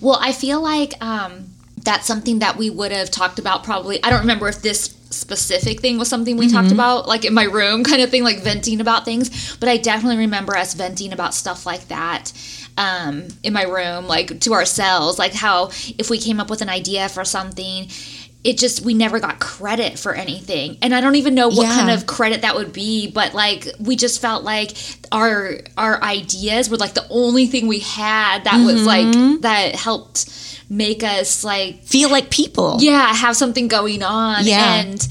Well, 0.00 0.18
I 0.20 0.32
feel 0.32 0.60
like 0.60 0.94
um, 1.02 1.46
that's 1.84 2.06
something 2.06 2.40
that 2.40 2.56
we 2.56 2.70
would 2.70 2.92
have 2.92 3.10
talked 3.10 3.38
about 3.38 3.64
probably. 3.64 4.02
I 4.04 4.10
don't 4.10 4.20
remember 4.20 4.48
if 4.48 4.62
this 4.62 4.94
specific 5.10 5.80
thing 5.80 5.98
was 5.98 6.08
something 6.08 6.36
we 6.36 6.46
mm-hmm. 6.46 6.56
talked 6.56 6.72
about, 6.72 7.08
like 7.08 7.24
in 7.24 7.34
my 7.34 7.44
room 7.44 7.82
kind 7.90 8.02
of 8.02 8.10
thing, 8.10 8.22
like 8.22 8.40
venting 8.40 8.80
about 8.80 9.04
things. 9.04 9.56
But 9.56 9.68
I 9.68 9.76
definitely 9.76 10.18
remember 10.18 10.56
us 10.56 10.74
venting 10.74 11.12
about 11.12 11.34
stuff 11.34 11.66
like 11.66 11.88
that 11.88 12.32
um, 12.78 13.26
in 13.42 13.52
my 13.52 13.64
room, 13.64 14.06
like 14.06 14.40
to 14.40 14.54
ourselves, 14.54 15.18
like 15.18 15.34
how 15.34 15.66
if 15.98 16.08
we 16.08 16.18
came 16.18 16.40
up 16.40 16.48
with 16.48 16.62
an 16.62 16.68
idea 16.68 17.08
for 17.08 17.24
something, 17.24 17.88
it 18.44 18.56
just 18.56 18.84
we 18.84 18.94
never 18.94 19.18
got 19.18 19.40
credit 19.40 19.98
for 19.98 20.14
anything 20.14 20.78
and 20.80 20.94
i 20.94 21.00
don't 21.00 21.16
even 21.16 21.34
know 21.34 21.48
what 21.48 21.66
yeah. 21.66 21.74
kind 21.74 21.90
of 21.90 22.06
credit 22.06 22.42
that 22.42 22.54
would 22.54 22.72
be 22.72 23.10
but 23.10 23.34
like 23.34 23.66
we 23.80 23.96
just 23.96 24.22
felt 24.22 24.44
like 24.44 24.76
our 25.10 25.58
our 25.76 26.00
ideas 26.04 26.70
were 26.70 26.76
like 26.76 26.94
the 26.94 27.06
only 27.10 27.46
thing 27.46 27.66
we 27.66 27.80
had 27.80 28.44
that 28.44 28.54
mm-hmm. 28.54 28.66
was 28.66 28.86
like 28.86 29.06
mm-hmm. 29.06 29.40
that 29.40 29.74
helped 29.74 30.30
make 30.70 31.02
us 31.02 31.42
like 31.42 31.82
feel 31.82 32.10
like 32.10 32.30
people 32.30 32.76
yeah 32.78 33.12
have 33.12 33.36
something 33.36 33.66
going 33.66 34.04
on 34.04 34.46
yeah 34.46 34.82
and 34.82 35.08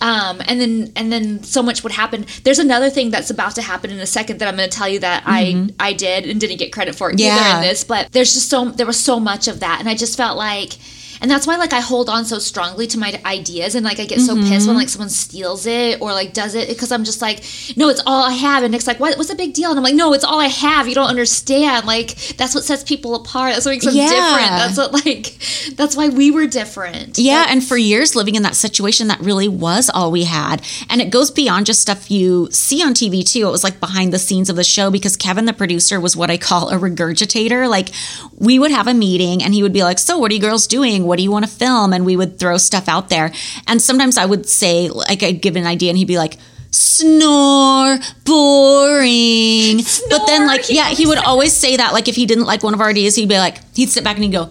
um, 0.00 0.40
and 0.46 0.60
then 0.60 0.92
and 0.96 1.12
then 1.12 1.42
so 1.42 1.62
much 1.62 1.82
would 1.82 1.92
happen. 1.92 2.26
There's 2.44 2.58
another 2.58 2.90
thing 2.90 3.10
that's 3.10 3.30
about 3.30 3.54
to 3.56 3.62
happen 3.62 3.90
in 3.90 3.98
a 3.98 4.06
second 4.06 4.38
that 4.38 4.48
I'm 4.48 4.56
going 4.56 4.68
to 4.68 4.76
tell 4.76 4.88
you 4.88 5.00
that 5.00 5.24
mm-hmm. 5.24 5.70
I 5.78 5.88
I 5.88 5.92
did 5.92 6.26
and 6.26 6.40
didn't 6.40 6.58
get 6.58 6.72
credit 6.72 6.94
for 6.94 7.12
yeah. 7.14 7.34
either 7.34 7.56
in 7.56 7.68
this. 7.68 7.84
But 7.84 8.12
there's 8.12 8.34
just 8.34 8.48
so 8.48 8.66
there 8.70 8.86
was 8.86 8.98
so 8.98 9.18
much 9.18 9.48
of 9.48 9.60
that, 9.60 9.80
and 9.80 9.88
I 9.88 9.94
just 9.94 10.16
felt 10.16 10.36
like 10.36 10.74
and 11.20 11.30
that's 11.30 11.46
why 11.46 11.56
like 11.56 11.72
i 11.72 11.80
hold 11.80 12.08
on 12.08 12.24
so 12.24 12.38
strongly 12.38 12.86
to 12.86 12.98
my 12.98 13.20
ideas 13.24 13.74
and 13.74 13.84
like 13.84 14.00
i 14.00 14.04
get 14.04 14.20
so 14.20 14.34
mm-hmm. 14.34 14.48
pissed 14.48 14.66
when 14.66 14.76
like 14.76 14.88
someone 14.88 15.08
steals 15.08 15.66
it 15.66 16.00
or 16.00 16.12
like 16.12 16.32
does 16.32 16.54
it 16.54 16.68
because 16.68 16.92
i'm 16.92 17.04
just 17.04 17.20
like 17.20 17.42
no 17.76 17.88
it's 17.88 18.02
all 18.06 18.24
i 18.24 18.32
have. 18.32 18.62
And 18.62 18.74
it's 18.74 18.86
like 18.86 19.00
what, 19.00 19.16
what's 19.16 19.28
the 19.28 19.36
big 19.36 19.54
deal? 19.54 19.70
And 19.70 19.78
i'm 19.78 19.84
like 19.84 19.94
no 19.94 20.12
it's 20.12 20.24
all 20.24 20.40
i 20.40 20.46
have. 20.46 20.88
You 20.88 20.94
don't 20.94 21.08
understand. 21.08 21.86
Like 21.86 22.14
that's 22.36 22.54
what 22.54 22.64
sets 22.64 22.82
people 22.82 23.14
apart. 23.14 23.52
That's 23.52 23.66
what 23.66 23.72
makes 23.72 23.84
them 23.84 23.94
yeah. 23.94 24.08
different. 24.08 24.50
That's 24.50 24.78
what 24.78 24.92
like 24.92 25.76
that's 25.76 25.96
why 25.96 26.08
we 26.08 26.30
were 26.30 26.46
different. 26.46 27.18
Yeah 27.18 27.42
that's, 27.42 27.52
and 27.52 27.64
for 27.64 27.76
years 27.76 28.16
living 28.16 28.34
in 28.34 28.42
that 28.42 28.56
situation 28.56 29.08
that 29.08 29.20
really 29.20 29.48
was 29.48 29.90
all 29.92 30.10
we 30.10 30.24
had. 30.24 30.62
And 30.88 31.00
it 31.00 31.10
goes 31.10 31.30
beyond 31.30 31.66
just 31.66 31.80
stuff 31.80 32.10
you 32.10 32.48
see 32.50 32.82
on 32.82 32.94
tv 32.94 33.24
too. 33.30 33.46
It 33.48 33.50
was 33.50 33.64
like 33.64 33.80
behind 33.80 34.12
the 34.12 34.18
scenes 34.18 34.50
of 34.50 34.56
the 34.56 34.64
show 34.64 34.90
because 34.90 35.16
kevin 35.16 35.44
the 35.44 35.52
producer 35.52 36.00
was 36.00 36.16
what 36.16 36.30
i 36.30 36.38
call 36.38 36.70
a 36.70 36.78
regurgitator. 36.78 37.68
Like 37.68 37.90
we 38.36 38.58
would 38.58 38.70
have 38.70 38.86
a 38.86 38.94
meeting 38.94 39.42
and 39.42 39.54
he 39.54 39.62
would 39.62 39.72
be 39.72 39.82
like 39.82 39.98
so 39.98 40.18
what 40.18 40.30
are 40.30 40.34
you 40.34 40.40
girls 40.40 40.66
doing 40.66 41.04
what 41.08 41.16
do 41.16 41.24
you 41.24 41.30
want 41.30 41.44
to 41.44 41.50
film? 41.50 41.92
And 41.92 42.04
we 42.04 42.16
would 42.16 42.38
throw 42.38 42.56
stuff 42.58 42.88
out 42.88 43.08
there. 43.08 43.32
And 43.66 43.82
sometimes 43.82 44.16
I 44.16 44.26
would 44.26 44.48
say, 44.48 44.88
like, 44.88 45.22
I'd 45.22 45.42
give 45.42 45.56
an 45.56 45.66
idea 45.66 45.90
and 45.90 45.98
he'd 45.98 46.06
be 46.06 46.18
like, 46.18 46.36
snore, 46.70 47.98
boring. 48.24 49.80
Snore. 49.80 50.08
But 50.10 50.26
then, 50.26 50.46
like, 50.46 50.68
yeah, 50.68 50.90
he 50.90 51.06
would 51.06 51.18
always 51.18 51.52
say 51.52 51.76
that. 51.76 51.92
Like, 51.92 52.08
if 52.08 52.16
he 52.16 52.26
didn't 52.26 52.44
like 52.44 52.62
one 52.62 52.74
of 52.74 52.80
our 52.80 52.88
ideas, 52.88 53.16
he'd 53.16 53.28
be 53.28 53.38
like, 53.38 53.58
he'd 53.74 53.88
sit 53.88 54.04
back 54.04 54.16
and 54.16 54.24
he'd 54.24 54.32
go, 54.32 54.50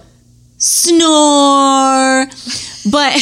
snore. 0.58 2.26
But, 2.90 3.16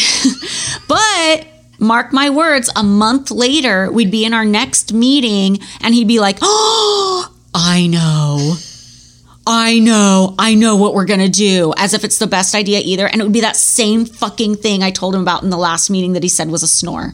but, 0.87 1.47
mark 1.79 2.13
my 2.13 2.29
words, 2.29 2.69
a 2.75 2.83
month 2.83 3.31
later, 3.31 3.91
we'd 3.91 4.11
be 4.11 4.25
in 4.25 4.33
our 4.33 4.45
next 4.45 4.93
meeting 4.93 5.59
and 5.81 5.93
he'd 5.93 6.07
be 6.07 6.19
like, 6.19 6.37
oh, 6.41 7.31
I 7.53 7.87
know. 7.87 8.55
I 9.47 9.79
know, 9.79 10.33
I 10.39 10.55
know 10.55 10.75
what 10.75 10.95
we're 10.95 11.05
gonna 11.05 11.29
do, 11.29 11.73
as 11.77 11.93
if 11.93 12.03
it's 12.03 12.17
the 12.17 12.25
best 12.27 12.55
idea 12.55 12.81
either. 12.83 13.07
And 13.07 13.21
it 13.21 13.23
would 13.23 13.33
be 13.33 13.41
that 13.41 13.55
same 13.55 14.05
fucking 14.05 14.55
thing 14.55 14.81
I 14.81 14.89
told 14.89 15.13
him 15.13 15.21
about 15.21 15.43
in 15.43 15.51
the 15.51 15.57
last 15.57 15.89
meeting 15.89 16.13
that 16.13 16.23
he 16.23 16.29
said 16.29 16.49
was 16.49 16.63
a 16.63 16.67
snore. 16.67 17.13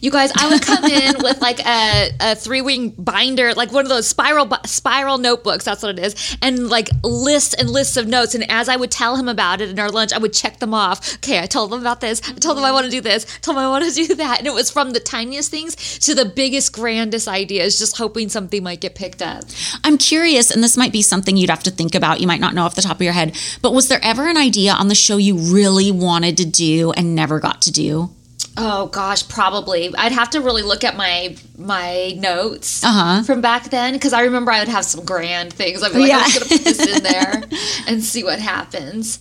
You 0.00 0.10
guys, 0.10 0.30
I 0.36 0.48
would 0.48 0.62
come 0.62 0.84
in 0.84 1.16
with 1.22 1.40
like 1.40 1.64
a, 1.66 2.10
a 2.20 2.34
three 2.36 2.60
wing 2.60 2.90
binder, 2.90 3.52
like 3.54 3.72
one 3.72 3.84
of 3.84 3.88
those 3.88 4.06
spiral 4.06 4.48
spiral 4.64 5.18
notebooks. 5.18 5.64
That's 5.64 5.82
what 5.82 5.98
it 5.98 6.04
is, 6.04 6.36
and 6.40 6.68
like 6.68 6.88
lists 7.02 7.54
and 7.54 7.68
lists 7.68 7.96
of 7.96 8.06
notes. 8.06 8.34
And 8.34 8.48
as 8.50 8.68
I 8.68 8.76
would 8.76 8.90
tell 8.90 9.16
him 9.16 9.28
about 9.28 9.60
it 9.60 9.70
in 9.70 9.78
our 9.78 9.90
lunch, 9.90 10.12
I 10.12 10.18
would 10.18 10.32
check 10.32 10.58
them 10.60 10.74
off. 10.74 11.16
Okay, 11.16 11.40
I 11.40 11.46
told 11.46 11.70
them 11.72 11.80
about 11.80 12.00
this. 12.00 12.22
I 12.28 12.34
told 12.34 12.56
them 12.56 12.64
I 12.64 12.72
want 12.72 12.84
to 12.84 12.90
do 12.90 13.00
this. 13.00 13.24
I 13.24 13.40
told 13.40 13.56
them 13.56 13.64
I 13.64 13.68
want 13.68 13.84
to 13.84 13.92
do 13.92 14.14
that. 14.16 14.38
And 14.38 14.46
it 14.46 14.54
was 14.54 14.70
from 14.70 14.90
the 14.90 15.00
tiniest 15.00 15.50
things 15.50 15.98
to 16.00 16.14
the 16.14 16.26
biggest, 16.26 16.72
grandest 16.72 17.26
ideas, 17.26 17.78
just 17.78 17.96
hoping 17.96 18.28
something 18.28 18.62
might 18.62 18.80
get 18.80 18.94
picked 18.94 19.22
up. 19.22 19.44
I'm 19.82 19.98
curious, 19.98 20.50
and 20.50 20.62
this 20.62 20.76
might 20.76 20.92
be 20.92 21.02
something 21.02 21.36
you'd 21.36 21.50
have 21.50 21.62
to 21.64 21.71
think 21.76 21.94
about. 21.94 22.20
You 22.20 22.26
might 22.26 22.40
not 22.40 22.54
know 22.54 22.64
off 22.64 22.74
the 22.74 22.82
top 22.82 22.96
of 22.96 23.02
your 23.02 23.12
head, 23.12 23.36
but 23.60 23.72
was 23.72 23.88
there 23.88 24.00
ever 24.02 24.28
an 24.28 24.36
idea 24.36 24.72
on 24.72 24.88
the 24.88 24.94
show 24.94 25.16
you 25.16 25.36
really 25.36 25.90
wanted 25.90 26.36
to 26.38 26.44
do 26.44 26.92
and 26.92 27.14
never 27.14 27.40
got 27.40 27.62
to 27.62 27.72
do? 27.72 28.10
Oh 28.56 28.86
gosh, 28.88 29.26
probably. 29.28 29.94
I'd 29.96 30.12
have 30.12 30.30
to 30.30 30.40
really 30.40 30.62
look 30.62 30.84
at 30.84 30.96
my 30.96 31.36
my 31.56 32.14
notes 32.18 32.84
uh-huh. 32.84 33.22
from 33.22 33.40
back 33.40 33.70
then 33.70 33.94
because 33.94 34.12
I 34.12 34.22
remember 34.22 34.50
I 34.50 34.58
would 34.58 34.68
have 34.68 34.84
some 34.84 35.04
grand 35.04 35.52
things. 35.52 35.82
I'd 35.82 35.92
be 35.92 36.00
like, 36.00 36.08
yeah. 36.10 36.18
I'm 36.18 36.30
just 36.30 36.40
gonna 36.40 36.58
put 36.58 36.64
this 36.64 36.96
in 36.96 37.02
there 37.12 37.42
and 37.86 38.02
see 38.02 38.24
what 38.24 38.38
happens. 38.38 39.20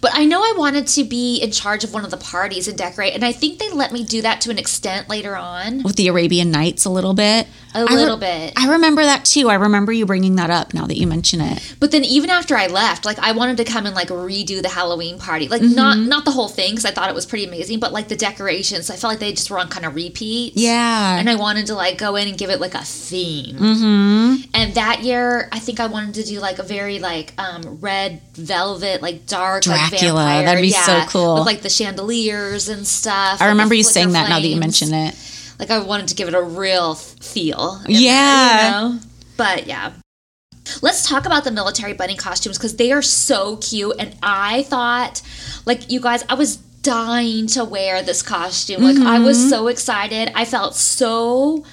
But 0.00 0.12
I 0.14 0.24
know 0.24 0.40
I 0.40 0.54
wanted 0.56 0.88
to 0.88 1.04
be 1.04 1.38
in 1.38 1.52
charge 1.52 1.84
of 1.84 1.92
one 1.92 2.04
of 2.04 2.10
the 2.10 2.16
parties 2.16 2.66
and 2.66 2.76
decorate, 2.76 3.14
and 3.14 3.24
I 3.24 3.30
think 3.30 3.58
they 3.58 3.70
let 3.70 3.92
me 3.92 4.04
do 4.04 4.22
that 4.22 4.40
to 4.42 4.50
an 4.50 4.58
extent 4.58 5.08
later 5.08 5.36
on. 5.36 5.82
With 5.84 5.96
the 5.96 6.08
Arabian 6.08 6.50
Nights, 6.50 6.84
a 6.84 6.90
little 6.90 7.14
bit. 7.14 7.46
A 7.74 7.84
little 7.84 8.16
re- 8.16 8.48
bit. 8.48 8.52
I 8.56 8.72
remember 8.72 9.02
that 9.02 9.24
too. 9.24 9.48
I 9.48 9.54
remember 9.54 9.92
you 9.92 10.06
bringing 10.06 10.36
that 10.36 10.50
up 10.50 10.74
now 10.74 10.86
that 10.86 10.98
you 10.98 11.06
mention 11.06 11.40
it. 11.40 11.74
But 11.80 11.90
then 11.90 12.04
even 12.04 12.30
after 12.30 12.54
I 12.56 12.66
left, 12.66 13.04
like 13.04 13.18
I 13.18 13.32
wanted 13.32 13.56
to 13.58 13.64
come 13.64 13.86
and 13.86 13.94
like 13.94 14.08
redo 14.08 14.62
the 14.62 14.68
Halloween 14.68 15.18
party, 15.18 15.48
like 15.48 15.62
mm-hmm. 15.62 15.74
not 15.74 15.98
not 15.98 16.24
the 16.24 16.30
whole 16.30 16.48
thing 16.48 16.72
because 16.72 16.84
I 16.84 16.90
thought 16.90 17.08
it 17.08 17.14
was 17.14 17.26
pretty 17.26 17.44
amazing, 17.44 17.80
but 17.80 17.92
like 17.92 18.08
the 18.08 18.16
decorations. 18.16 18.90
I 18.90 18.96
felt 18.96 19.12
like 19.12 19.20
they 19.20 19.32
just 19.32 19.50
were 19.50 19.58
on 19.58 19.68
kind 19.68 19.86
of 19.86 19.94
repeat. 19.94 20.54
Yeah. 20.56 21.18
And 21.18 21.28
I 21.30 21.36
wanted 21.36 21.66
to 21.66 21.74
like 21.74 21.98
go 21.98 22.16
in 22.16 22.28
and 22.28 22.36
give 22.36 22.50
it 22.50 22.60
like 22.60 22.74
a 22.74 22.84
theme. 22.84 23.56
Mm-hmm. 23.56 24.50
And 24.54 24.74
that 24.74 25.02
year, 25.02 25.48
I 25.52 25.58
think 25.58 25.80
I 25.80 25.86
wanted 25.86 26.14
to 26.16 26.24
do 26.24 26.40
like 26.40 26.58
a 26.58 26.62
very 26.62 26.98
like 26.98 27.32
um, 27.38 27.78
red 27.80 28.20
velvet, 28.34 29.02
like 29.02 29.26
dark 29.26 29.62
Dracula. 29.62 30.14
Like. 30.14 30.44
That'd 30.46 30.62
be 30.62 30.68
yeah, 30.68 30.84
so 30.84 31.04
cool. 31.08 31.34
With 31.36 31.46
like 31.46 31.62
the 31.62 31.70
chandeliers 31.70 32.68
and 32.68 32.86
stuff. 32.86 33.40
I 33.40 33.48
remember 33.48 33.74
you 33.74 33.84
saying 33.84 34.12
that 34.12 34.28
now 34.28 34.40
that 34.40 34.46
you 34.46 34.56
mention 34.56 34.92
it. 34.92 35.14
Like 35.62 35.70
I 35.70 35.78
wanted 35.78 36.08
to 36.08 36.16
give 36.16 36.26
it 36.26 36.34
a 36.34 36.42
real 36.42 36.96
feel. 36.96 37.80
Yeah. 37.86 38.56
There, 38.56 38.64
you 38.64 38.94
know? 38.94 39.00
But 39.36 39.68
yeah. 39.68 39.92
Let's 40.80 41.08
talk 41.08 41.24
about 41.24 41.44
the 41.44 41.52
military 41.52 41.92
bunny 41.92 42.16
costumes 42.16 42.58
because 42.58 42.74
they 42.74 42.90
are 42.90 43.00
so 43.00 43.58
cute. 43.58 43.94
And 44.00 44.16
I 44.24 44.64
thought, 44.64 45.22
like, 45.64 45.88
you 45.88 46.00
guys, 46.00 46.24
I 46.28 46.34
was 46.34 46.56
dying 46.56 47.46
to 47.48 47.64
wear 47.64 48.02
this 48.02 48.22
costume. 48.22 48.82
Like, 48.82 48.96
mm-hmm. 48.96 49.06
I 49.06 49.20
was 49.20 49.38
mm-hmm. 49.38 49.50
so 49.50 49.68
excited. 49.68 50.32
I 50.34 50.46
felt 50.46 50.74
so 50.74 51.64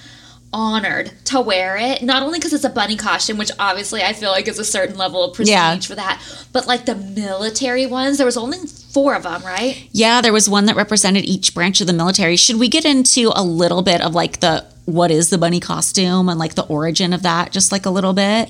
honored 0.51 1.11
to 1.25 1.39
wear 1.39 1.77
it 1.77 2.01
not 2.01 2.23
only 2.23 2.39
because 2.39 2.53
it's 2.53 2.63
a 2.63 2.69
bunny 2.69 2.95
costume 2.95 3.37
which 3.37 3.51
obviously 3.59 4.01
i 4.01 4.13
feel 4.13 4.31
like 4.31 4.47
is 4.47 4.57
a 4.57 4.65
certain 4.65 4.97
level 4.97 5.23
of 5.23 5.35
prestige 5.35 5.53
yeah. 5.53 5.79
for 5.79 5.93
that 5.93 6.19
but 6.51 6.65
like 6.65 6.85
the 6.85 6.95
military 6.95 7.85
ones 7.85 8.17
there 8.17 8.25
was 8.25 8.37
only 8.37 8.57
four 8.91 9.15
of 9.15 9.23
them 9.23 9.43
right? 9.43 9.87
Yeah 9.91 10.21
there 10.21 10.33
was 10.33 10.49
one 10.49 10.65
that 10.65 10.75
represented 10.75 11.25
each 11.25 11.53
branch 11.53 11.81
of 11.81 11.87
the 11.87 11.93
military. 11.93 12.35
Should 12.35 12.57
we 12.57 12.67
get 12.67 12.85
into 12.85 13.31
a 13.35 13.43
little 13.43 13.81
bit 13.81 14.01
of 14.01 14.15
like 14.15 14.39
the 14.39 14.65
what 14.85 15.11
is 15.11 15.29
the 15.29 15.37
bunny 15.37 15.59
costume 15.59 16.29
and 16.29 16.39
like 16.39 16.55
the 16.55 16.65
origin 16.65 17.13
of 17.13 17.21
that 17.21 17.51
just 17.51 17.71
like 17.71 17.85
a 17.85 17.89
little 17.89 18.13
bit 18.13 18.49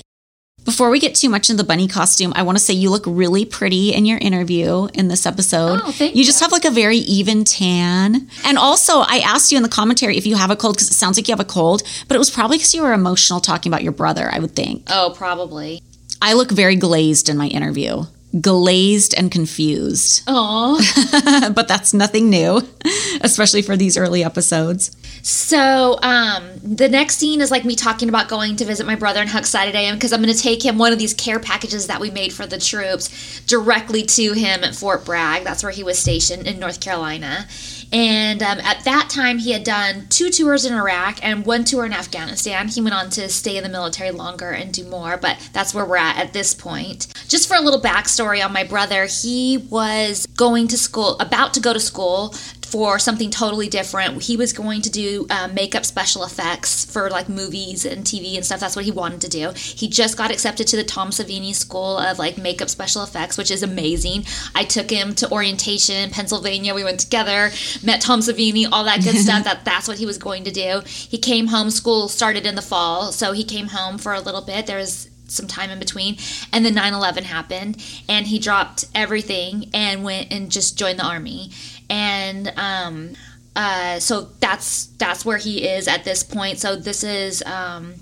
before 0.64 0.90
we 0.90 1.00
get 1.00 1.14
too 1.14 1.28
much 1.28 1.50
into 1.50 1.62
the 1.62 1.66
bunny 1.66 1.88
costume, 1.88 2.32
I 2.36 2.42
want 2.42 2.58
to 2.58 2.64
say 2.64 2.74
you 2.74 2.90
look 2.90 3.04
really 3.06 3.44
pretty 3.44 3.92
in 3.92 4.06
your 4.06 4.18
interview 4.18 4.88
in 4.94 5.08
this 5.08 5.26
episode. 5.26 5.80
Oh, 5.82 5.92
thank 5.92 6.14
you. 6.14 6.20
You 6.20 6.24
just 6.24 6.40
have 6.40 6.52
like 6.52 6.64
a 6.64 6.70
very 6.70 6.98
even 6.98 7.44
tan. 7.44 8.28
And 8.44 8.58
also, 8.58 9.00
I 9.00 9.22
asked 9.24 9.50
you 9.50 9.56
in 9.56 9.62
the 9.62 9.68
commentary 9.68 10.16
if 10.16 10.26
you 10.26 10.36
have 10.36 10.50
a 10.50 10.56
cold 10.56 10.76
because 10.76 10.90
it 10.90 10.94
sounds 10.94 11.16
like 11.16 11.28
you 11.28 11.32
have 11.32 11.40
a 11.40 11.44
cold, 11.44 11.82
but 12.08 12.14
it 12.14 12.18
was 12.18 12.30
probably 12.30 12.58
because 12.58 12.74
you 12.74 12.82
were 12.82 12.92
emotional 12.92 13.40
talking 13.40 13.72
about 13.72 13.82
your 13.82 13.92
brother, 13.92 14.28
I 14.32 14.38
would 14.38 14.52
think. 14.52 14.84
Oh, 14.88 15.12
probably. 15.16 15.82
I 16.22 16.34
look 16.34 16.50
very 16.50 16.76
glazed 16.76 17.28
in 17.28 17.36
my 17.36 17.46
interview. 17.46 18.04
Glazed 18.38 19.14
and 19.16 19.30
confused. 19.30 20.24
Aww. 20.26 21.54
but 21.54 21.68
that's 21.68 21.92
nothing 21.92 22.30
new, 22.30 22.62
especially 23.22 23.62
for 23.62 23.76
these 23.76 23.96
early 23.96 24.22
episodes. 24.22 24.96
So, 25.22 25.98
um, 26.02 26.48
the 26.62 26.88
next 26.88 27.16
scene 27.16 27.40
is 27.40 27.50
like 27.50 27.64
me 27.64 27.76
talking 27.76 28.08
about 28.08 28.28
going 28.28 28.56
to 28.56 28.64
visit 28.64 28.86
my 28.86 28.94
brother 28.94 29.20
and 29.20 29.28
how 29.28 29.38
excited 29.38 29.76
I 29.76 29.80
am 29.80 29.96
because 29.96 30.12
I'm 30.12 30.22
going 30.22 30.34
to 30.34 30.40
take 30.40 30.64
him 30.64 30.78
one 30.78 30.92
of 30.92 30.98
these 30.98 31.12
care 31.12 31.38
packages 31.38 31.88
that 31.88 32.00
we 32.00 32.10
made 32.10 32.32
for 32.32 32.46
the 32.46 32.58
troops 32.58 33.40
directly 33.46 34.02
to 34.02 34.32
him 34.32 34.64
at 34.64 34.74
Fort 34.74 35.04
Bragg. 35.04 35.44
That's 35.44 35.62
where 35.62 35.72
he 35.72 35.82
was 35.82 35.98
stationed 35.98 36.46
in 36.46 36.58
North 36.58 36.80
Carolina. 36.80 37.46
And 37.92 38.42
um, 38.42 38.58
at 38.60 38.84
that 38.84 39.10
time, 39.10 39.38
he 39.38 39.50
had 39.52 39.64
done 39.64 40.06
two 40.08 40.30
tours 40.30 40.64
in 40.64 40.72
Iraq 40.72 41.18
and 41.22 41.44
one 41.44 41.64
tour 41.64 41.84
in 41.84 41.92
Afghanistan. 41.92 42.68
He 42.68 42.80
went 42.80 42.94
on 42.94 43.10
to 43.10 43.28
stay 43.28 43.56
in 43.56 43.64
the 43.64 43.68
military 43.68 44.12
longer 44.12 44.50
and 44.50 44.72
do 44.72 44.84
more, 44.84 45.16
but 45.16 45.38
that's 45.52 45.74
where 45.74 45.84
we're 45.84 45.96
at 45.96 46.16
at 46.18 46.32
this 46.32 46.54
point. 46.54 47.08
Just 47.28 47.48
for 47.48 47.56
a 47.56 47.60
little 47.60 47.80
backstory 47.80 48.44
on 48.44 48.52
my 48.52 48.64
brother, 48.64 49.06
he 49.06 49.56
was 49.70 50.26
going 50.36 50.68
to 50.68 50.78
school, 50.78 51.18
about 51.18 51.54
to 51.54 51.60
go 51.60 51.72
to 51.72 51.80
school 51.80 52.34
for 52.70 52.98
something 52.98 53.30
totally 53.30 53.68
different. 53.68 54.22
He 54.22 54.36
was 54.36 54.52
going 54.52 54.82
to 54.82 54.90
do 54.90 55.26
uh, 55.28 55.48
makeup 55.52 55.84
special 55.84 56.22
effects 56.24 56.84
for 56.84 57.10
like 57.10 57.28
movies 57.28 57.84
and 57.84 58.04
TV 58.04 58.36
and 58.36 58.44
stuff. 58.44 58.60
That's 58.60 58.76
what 58.76 58.84
he 58.84 58.92
wanted 58.92 59.20
to 59.22 59.28
do. 59.28 59.50
He 59.56 59.88
just 59.88 60.16
got 60.16 60.30
accepted 60.30 60.66
to 60.68 60.76
the 60.76 60.84
Tom 60.84 61.10
Savini 61.10 61.54
School 61.54 61.98
of 61.98 62.18
like 62.18 62.38
makeup 62.38 62.68
special 62.68 63.02
effects, 63.02 63.36
which 63.36 63.50
is 63.50 63.62
amazing. 63.62 64.24
I 64.54 64.64
took 64.64 64.90
him 64.90 65.14
to 65.16 65.30
orientation, 65.30 65.96
in 65.96 66.10
Pennsylvania. 66.10 66.74
We 66.74 66.84
went 66.84 67.00
together, 67.00 67.50
met 67.82 68.00
Tom 68.00 68.20
Savini, 68.20 68.66
all 68.70 68.84
that 68.84 69.02
good 69.02 69.16
stuff. 69.26 69.44
That 69.44 69.64
that's 69.64 69.88
what 69.88 69.98
he 69.98 70.06
was 70.06 70.18
going 70.18 70.44
to 70.44 70.50
do. 70.50 70.82
He 70.86 71.18
came 71.18 71.48
home. 71.48 71.70
School 71.70 72.08
started 72.08 72.46
in 72.46 72.54
the 72.54 72.62
fall, 72.62 73.12
so 73.12 73.32
he 73.32 73.44
came 73.44 73.68
home 73.68 73.98
for 73.98 74.12
a 74.12 74.20
little 74.20 74.40
bit. 74.42 74.66
There 74.66 74.78
was 74.78 75.08
some 75.26 75.46
time 75.46 75.70
in 75.70 75.78
between 75.78 76.16
and 76.52 76.64
then 76.64 76.74
9-11 76.74 77.22
happened 77.22 77.76
and 78.08 78.26
he 78.26 78.38
dropped 78.38 78.84
everything 78.96 79.70
and 79.72 80.02
went 80.02 80.32
and 80.32 80.50
just 80.50 80.76
joined 80.76 80.98
the 80.98 81.06
army 81.06 81.50
and 81.90 82.52
um, 82.56 83.12
uh, 83.56 83.98
so 83.98 84.28
that's 84.38 84.86
that's 84.98 85.24
where 85.24 85.36
he 85.36 85.68
is 85.68 85.88
at 85.88 86.04
this 86.04 86.22
point. 86.22 86.58
So 86.58 86.76
this 86.76 87.02
is 87.04 87.42
um, 87.42 87.94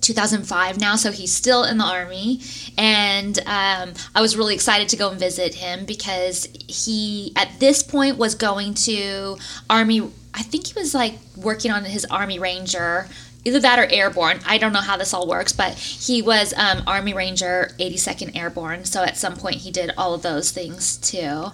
2005 0.00 0.80
now, 0.80 0.96
so 0.96 1.12
he's 1.12 1.32
still 1.32 1.64
in 1.64 1.78
the 1.78 1.84
army, 1.84 2.40
and 2.76 3.38
um, 3.46 3.94
I 4.14 4.20
was 4.20 4.36
really 4.36 4.54
excited 4.54 4.88
to 4.90 4.96
go 4.96 5.10
and 5.10 5.18
visit 5.18 5.54
him 5.54 5.86
because 5.86 6.48
he 6.68 7.32
at 7.36 7.60
this 7.60 7.82
point 7.82 8.18
was 8.18 8.34
going 8.34 8.74
to 8.74 9.38
army. 9.70 10.10
I 10.34 10.42
think 10.42 10.66
he 10.66 10.74
was 10.74 10.92
like 10.92 11.14
working 11.36 11.70
on 11.70 11.84
his 11.84 12.04
army 12.06 12.40
ranger 12.40 13.08
either 13.44 13.60
that 13.60 13.78
or 13.78 13.84
airborne. 13.84 14.40
I 14.46 14.58
don't 14.58 14.72
know 14.72 14.80
how 14.80 14.96
this 14.96 15.12
all 15.14 15.28
works, 15.28 15.52
but 15.52 15.74
he 15.74 16.22
was 16.22 16.54
um, 16.54 16.82
Army 16.86 17.12
Ranger 17.12 17.72
82nd 17.78 18.34
Airborne. 18.34 18.86
So 18.86 19.02
at 19.02 19.18
some 19.18 19.36
point 19.36 19.56
he 19.56 19.70
did 19.70 19.92
all 19.98 20.14
of 20.14 20.22
those 20.22 20.50
things 20.50 20.96
too. 20.96 21.48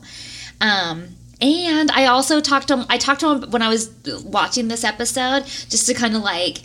Um, 0.61 1.17
and 1.41 1.91
I 1.91 2.07
also 2.07 2.41
talked 2.41 2.69
to 2.69 2.79
him. 2.79 2.87
I 2.89 2.99
talked 2.99 3.21
to 3.21 3.31
him 3.31 3.51
when 3.51 3.63
I 3.63 3.69
was 3.69 3.91
watching 4.25 4.69
this 4.69 4.85
episode, 4.85 5.45
just 5.45 5.87
to 5.87 5.95
kind 5.95 6.15
of 6.15 6.23
like 6.23 6.59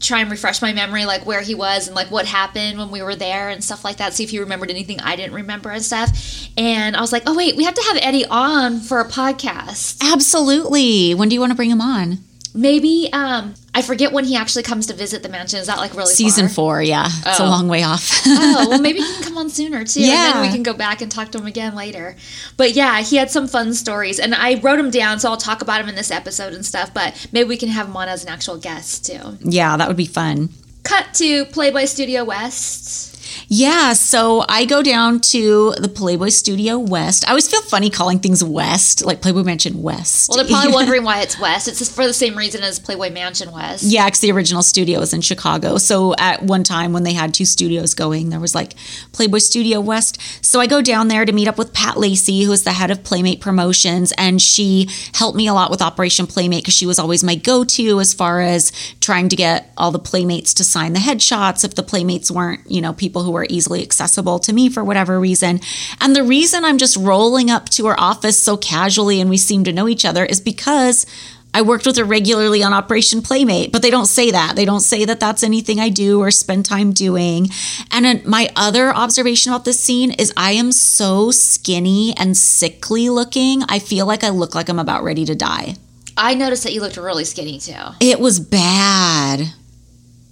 try 0.00 0.20
and 0.20 0.30
refresh 0.30 0.60
my 0.60 0.72
memory, 0.72 1.06
like 1.06 1.24
where 1.24 1.40
he 1.40 1.54
was 1.54 1.86
and 1.86 1.96
like 1.96 2.10
what 2.10 2.26
happened 2.26 2.78
when 2.78 2.90
we 2.90 3.02
were 3.02 3.14
there 3.14 3.48
and 3.48 3.62
stuff 3.62 3.84
like 3.84 3.96
that. 3.96 4.12
See 4.12 4.24
if 4.24 4.30
he 4.30 4.38
remembered 4.38 4.70
anything 4.70 5.00
I 5.00 5.16
didn't 5.16 5.34
remember 5.34 5.70
and 5.70 5.82
stuff. 5.82 6.10
And 6.56 6.96
I 6.96 7.00
was 7.00 7.12
like, 7.12 7.22
oh 7.26 7.34
wait, 7.34 7.56
we 7.56 7.64
have 7.64 7.74
to 7.74 7.82
have 7.82 7.98
Eddie 8.02 8.26
on 8.26 8.80
for 8.80 9.00
a 9.00 9.08
podcast. 9.08 10.02
Absolutely. 10.02 11.14
When 11.14 11.28
do 11.28 11.34
you 11.34 11.40
want 11.40 11.52
to 11.52 11.56
bring 11.56 11.70
him 11.70 11.80
on? 11.80 12.18
Maybe 12.56 13.08
um, 13.12 13.54
I 13.74 13.82
forget 13.82 14.12
when 14.12 14.24
he 14.24 14.34
actually 14.34 14.62
comes 14.62 14.86
to 14.86 14.94
visit 14.94 15.22
the 15.22 15.28
mansion. 15.28 15.60
Is 15.60 15.66
that 15.66 15.76
like 15.78 15.94
really 15.94 16.12
season 16.14 16.46
far? 16.48 16.54
four? 16.54 16.82
Yeah, 16.82 17.06
it's 17.06 17.38
a 17.38 17.44
Oh. 17.44 17.48
long 17.50 17.68
way 17.68 17.82
off. 17.82 18.22
oh, 18.26 18.66
well, 18.70 18.80
maybe 18.80 19.00
he 19.00 19.12
can 19.14 19.22
come 19.22 19.36
on 19.38 19.50
sooner 19.50 19.84
too. 19.84 20.00
And 20.00 20.08
Yeah. 20.08 20.32
then 20.32 20.42
we 20.42 20.48
can 20.48 20.62
go 20.62 20.72
back 20.72 21.02
and 21.02 21.12
talk 21.12 21.30
to 21.32 21.38
him 21.38 21.46
again 21.46 21.74
later. 21.74 22.16
But 22.56 22.72
yeah, 22.72 23.02
he 23.02 23.16
had 23.16 23.30
some 23.30 23.46
fun 23.46 23.74
stories. 23.74 24.18
And 24.18 24.34
I 24.34 24.58
wrote 24.60 24.78
them 24.78 24.90
down, 24.90 25.20
so 25.20 25.28
I'll 25.30 25.36
talk 25.36 25.60
about 25.60 25.80
him 25.82 25.88
in 25.88 25.94
this 25.94 26.10
episode 26.10 26.54
and 26.54 26.64
stuff. 26.64 26.94
But 26.94 27.28
maybe 27.32 27.48
we 27.48 27.56
can 27.58 27.68
have 27.68 27.86
him 27.88 27.96
on 27.96 28.08
as 28.08 28.22
an 28.24 28.30
actual 28.30 28.56
guest 28.56 29.04
too. 29.06 29.36
yeah, 29.40 29.76
that 29.76 29.86
would 29.86 29.96
be 29.96 30.06
fun. 30.06 30.48
Cut 30.82 31.12
to 31.14 31.44
Playboy 31.46 31.84
Studio 31.84 32.24
West. 32.24 33.15
Yeah, 33.48 33.92
so 33.92 34.44
I 34.48 34.64
go 34.64 34.82
down 34.82 35.20
to 35.20 35.72
the 35.78 35.88
Playboy 35.88 36.30
Studio 36.30 36.78
West. 36.78 37.24
I 37.26 37.30
always 37.30 37.48
feel 37.48 37.62
funny 37.62 37.90
calling 37.90 38.18
things 38.18 38.42
West, 38.42 39.04
like 39.04 39.22
Playboy 39.22 39.44
Mansion 39.44 39.82
West. 39.82 40.28
Well, 40.28 40.38
they're 40.38 40.52
probably 40.52 40.72
wondering 40.74 41.04
why 41.04 41.20
it's 41.20 41.38
West. 41.38 41.68
It's 41.68 41.78
just 41.78 41.94
for 41.94 42.06
the 42.06 42.12
same 42.12 42.36
reason 42.36 42.64
as 42.64 42.80
Playboy 42.80 43.10
Mansion 43.10 43.52
West. 43.52 43.84
Yeah, 43.84 44.06
because 44.06 44.20
the 44.20 44.32
original 44.32 44.62
studio 44.62 44.98
was 44.98 45.12
in 45.12 45.20
Chicago. 45.20 45.78
So 45.78 46.14
at 46.18 46.42
one 46.42 46.64
time 46.64 46.92
when 46.92 47.04
they 47.04 47.12
had 47.12 47.32
two 47.32 47.44
studios 47.44 47.94
going, 47.94 48.30
there 48.30 48.40
was 48.40 48.54
like 48.54 48.74
Playboy 49.12 49.38
Studio 49.38 49.80
West. 49.80 50.20
So 50.44 50.60
I 50.60 50.66
go 50.66 50.82
down 50.82 51.06
there 51.06 51.24
to 51.24 51.32
meet 51.32 51.46
up 51.46 51.56
with 51.56 51.72
Pat 51.72 51.96
Lacey, 51.96 52.42
who 52.42 52.50
is 52.50 52.64
the 52.64 52.72
head 52.72 52.90
of 52.90 53.04
Playmate 53.04 53.40
Promotions, 53.40 54.12
and 54.18 54.42
she 54.42 54.88
helped 55.14 55.36
me 55.36 55.46
a 55.46 55.54
lot 55.54 55.70
with 55.70 55.82
Operation 55.82 56.26
Playmate 56.26 56.64
because 56.64 56.74
she 56.74 56.86
was 56.86 56.98
always 56.98 57.22
my 57.22 57.36
go-to 57.36 58.00
as 58.00 58.12
far 58.12 58.40
as 58.40 58.72
trying 59.00 59.28
to 59.28 59.36
get 59.36 59.72
all 59.76 59.92
the 59.92 60.00
playmates 60.00 60.52
to 60.54 60.64
sign 60.64 60.94
the 60.94 60.98
headshots 60.98 61.64
if 61.64 61.76
the 61.76 61.82
playmates 61.84 62.28
weren't, 62.28 62.68
you 62.68 62.80
know, 62.80 62.92
people 62.92 63.22
who 63.22 63.35
were 63.36 63.46
easily 63.48 63.82
accessible 63.82 64.38
to 64.40 64.52
me 64.52 64.68
for 64.68 64.82
whatever 64.82 65.20
reason. 65.20 65.60
And 66.00 66.16
the 66.16 66.24
reason 66.24 66.64
I'm 66.64 66.78
just 66.78 66.96
rolling 66.96 67.50
up 67.50 67.68
to 67.70 67.86
her 67.86 67.98
office 67.98 68.38
so 68.38 68.56
casually 68.56 69.20
and 69.20 69.30
we 69.30 69.36
seem 69.36 69.64
to 69.64 69.72
know 69.72 69.88
each 69.88 70.04
other 70.04 70.24
is 70.24 70.40
because 70.40 71.06
I 71.56 71.62
worked 71.62 71.86
with 71.86 71.96
her 71.96 72.04
regularly 72.04 72.62
on 72.62 72.74
Operation 72.74 73.22
Playmate, 73.22 73.72
but 73.72 73.80
they 73.80 73.90
don't 73.90 74.04
say 74.06 74.30
that. 74.30 74.56
They 74.56 74.66
don't 74.66 74.80
say 74.80 75.06
that 75.06 75.20
that's 75.20 75.42
anything 75.42 75.80
I 75.80 75.88
do 75.88 76.20
or 76.20 76.30
spend 76.30 76.66
time 76.66 76.92
doing. 76.92 77.48
And 77.90 78.26
my 78.26 78.50
other 78.56 78.94
observation 78.94 79.52
about 79.52 79.64
this 79.64 79.80
scene 79.80 80.10
is 80.10 80.34
I 80.36 80.52
am 80.52 80.70
so 80.70 81.30
skinny 81.30 82.12
and 82.18 82.36
sickly 82.36 83.08
looking. 83.08 83.62
I 83.70 83.78
feel 83.78 84.04
like 84.04 84.22
I 84.22 84.28
look 84.28 84.54
like 84.54 84.68
I'm 84.68 84.78
about 84.78 85.02
ready 85.02 85.24
to 85.24 85.34
die. 85.34 85.76
I 86.14 86.34
noticed 86.34 86.64
that 86.64 86.74
you 86.74 86.82
looked 86.82 86.98
really 86.98 87.24
skinny 87.24 87.58
too. 87.58 87.72
It 88.00 88.20
was 88.20 88.38
bad. 88.38 89.52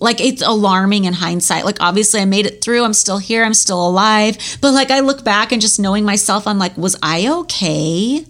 Like 0.04 0.20
it's 0.20 0.42
alarming 0.42 1.04
in 1.04 1.14
hindsight. 1.14 1.64
Like 1.64 1.78
obviously 1.80 2.20
I 2.20 2.26
made 2.26 2.44
it 2.44 2.62
through. 2.62 2.84
I'm 2.84 2.92
still 2.92 3.18
here. 3.18 3.42
I'm 3.42 3.54
still 3.54 3.88
alive. 3.88 4.36
But 4.60 4.72
like 4.72 4.90
I 4.90 5.00
look 5.00 5.24
back 5.24 5.50
and 5.50 5.62
just 5.62 5.80
knowing 5.80 6.04
myself, 6.04 6.46
I'm 6.46 6.58
like, 6.58 6.76
was 6.76 6.94
I 7.02 7.26
okay? 7.28 8.26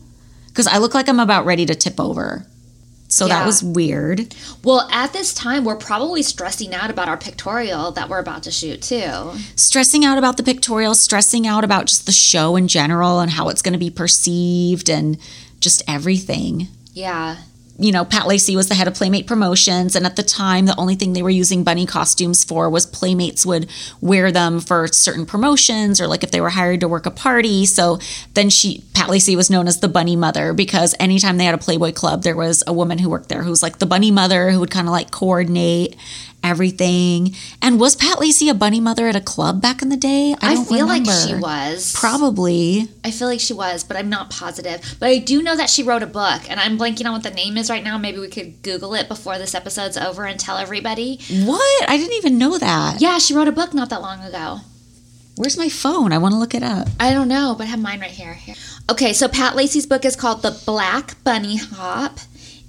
Because 0.47 0.68
I 0.68 0.79
look 0.79 0.95
like 0.95 1.09
I'm 1.09 1.18
about 1.18 1.47
ready 1.47 1.66
to 1.66 1.75
tip 1.75 1.99
over. 1.99 2.47
So 3.09 3.29
that 3.29 3.47
was 3.47 3.62
weird. 3.62 4.35
Well, 4.64 4.89
at 4.91 5.12
this 5.12 5.35
time, 5.35 5.64
we're 5.64 5.77
probably 5.77 6.22
stressing 6.22 6.75
out 6.75 6.91
about 6.91 7.09
our 7.09 7.16
pictorial 7.16 7.93
that 7.93 8.09
we're 8.09 8.18
about 8.18 8.43
to 8.45 8.51
shoot 8.51 8.83
too. 8.83 9.33
Stressing 9.55 10.05
out 10.05 10.18
about 10.18 10.37
the 10.37 10.43
pictorial, 10.43 10.95
stressing 10.95 11.47
out 11.47 11.62
about 11.62 11.87
just 11.87 12.07
the 12.07 12.12
show 12.12 12.57
in 12.57 12.66
general 12.66 13.20
and 13.20 13.31
how 13.31 13.49
it's 13.51 13.62
going 13.62 13.72
to 13.72 13.79
be 13.79 13.91
perceived 13.91 14.89
and 14.89 15.18
just 15.61 15.83
everything. 15.87 16.66
Yeah. 16.93 17.37
You 17.79 17.91
know, 17.91 18.05
Pat 18.05 18.27
Lacey 18.27 18.55
was 18.55 18.68
the 18.68 18.75
head 18.75 18.87
of 18.87 18.95
Playmate 18.95 19.27
Promotions. 19.27 19.97
And 19.97 20.07
at 20.07 20.16
the 20.16 20.22
time, 20.22 20.66
the 20.66 20.79
only 20.79 20.95
thing 20.95 21.12
they 21.12 21.22
were 21.22 21.31
using 21.31 21.64
bunny 21.64 21.87
costumes 21.87 22.45
for 22.45 22.70
was 22.70 22.87
Playmates 22.87 23.45
would 23.45 23.68
wear 24.01 24.31
them 24.31 24.61
for 24.61 24.87
certain 24.87 25.27
promotions 25.27 26.01
or 26.01 26.07
like 26.07 26.22
if 26.22 26.31
they 26.31 26.41
were 26.41 26.51
hired 26.51 26.81
to 26.81 26.89
work 26.89 27.07
a 27.07 27.11
party. 27.11 27.66
So 27.66 27.99
then 28.35 28.49
she, 28.49 28.85
Pat 28.95 29.11
Lacey 29.11 29.35
was 29.35 29.51
known 29.51 29.66
as 29.66 29.81
the 29.81 29.89
bunny 29.89 30.14
mother 30.14 30.53
because 30.53 30.95
anytime 31.01 31.37
they 31.37 31.45
had 31.45 31.55
a 31.55 31.59
Playboy 31.59 31.93
club, 31.93 32.22
there 32.22 32.37
was 32.37 32.62
a 32.66 32.72
woman 32.72 32.99
who 32.99 33.11
worked 33.11 33.29
there 33.29 33.43
who 33.43 33.51
was 33.51 33.62
like 33.62 33.79
the 33.79 33.87
bunny 33.87 34.11
mother 34.11 34.51
who 34.51 34.61
would 34.61 34.70
kind 34.70 34.87
of 34.87 34.93
like 34.93 35.11
coordinate 35.11 35.97
everything. 36.45 37.34
And 37.61 37.80
was 37.80 37.97
Pat 37.97 38.20
Lacey 38.20 38.49
a 38.49 38.55
bunny 38.55 38.78
mother 38.78 39.09
at 39.09 39.16
a 39.16 39.20
club 39.20 39.61
back 39.61 39.82
in 39.82 39.88
the 39.88 39.97
day? 39.97 40.36
I, 40.40 40.55
don't 40.55 40.68
feel 40.68 40.86
like 40.86 41.05
she 41.07 41.34
was. 41.34 41.92
Probably. 41.95 42.88
I 43.03 43.11
feel 43.11 43.26
like 43.26 43.40
she 43.40 43.55
was, 43.55 43.82
but 43.82 43.97
I'm 43.97 44.09
not 44.09 44.30
positive. 44.30 44.97
But 45.01 45.09
I 45.09 45.18
do 45.18 45.42
know 45.42 45.57
that 45.57 45.70
she 45.70 45.82
wrote 45.82 46.03
a 46.03 46.07
book, 46.07 46.42
and 46.49 46.61
I'm 46.61 46.78
blanking 46.78 47.07
on 47.07 47.12
what 47.12 47.22
the 47.22 47.30
name 47.30 47.57
is 47.57 47.70
right 47.70 47.82
now. 47.82 47.99
Maybe 47.99 48.18
we 48.18 48.28
could 48.28 48.62
Google 48.62 48.95
it 48.95 49.09
before 49.09 49.38
this 49.38 49.55
episode's 49.55 49.97
over 49.97 50.24
and 50.26 50.38
tell 50.38 50.59
everybody. 50.59 51.18
What? 51.45 51.88
I 51.88 51.97
didn't 51.97 52.14
even 52.14 52.38
know 52.38 52.59
that. 52.59 53.01
Yeah, 53.01 53.18
she 53.18 53.34
wrote 53.34 53.49
a 53.49 53.53
book 53.53 53.74
not 53.74 53.90
that 53.90 54.03
long 54.03 54.22
ago. 54.22 54.61
Where's 55.36 55.59
my 55.59 55.68
phone? 55.68 56.12
I 56.12 56.18
want 56.18 56.32
to 56.32 56.38
look 56.38 56.55
it 56.55 56.62
up. 56.62 56.86
I 57.01 57.12
don't 57.12 57.26
know, 57.26 57.55
but 57.59 57.64
I 57.64 57.70
have 57.70 57.80
mine 57.80 58.01
right 58.01 58.11
here. 58.11 58.34
Here. 58.34 58.55
Okay, 58.88 59.12
so 59.12 59.26
Pat 59.26 59.57
Lacey's 59.57 59.86
book 59.86 60.05
is 60.05 60.14
called 60.14 60.42
The 60.42 60.61
Black 60.64 61.22
Bunny 61.24 61.57
Hop, 61.57 62.18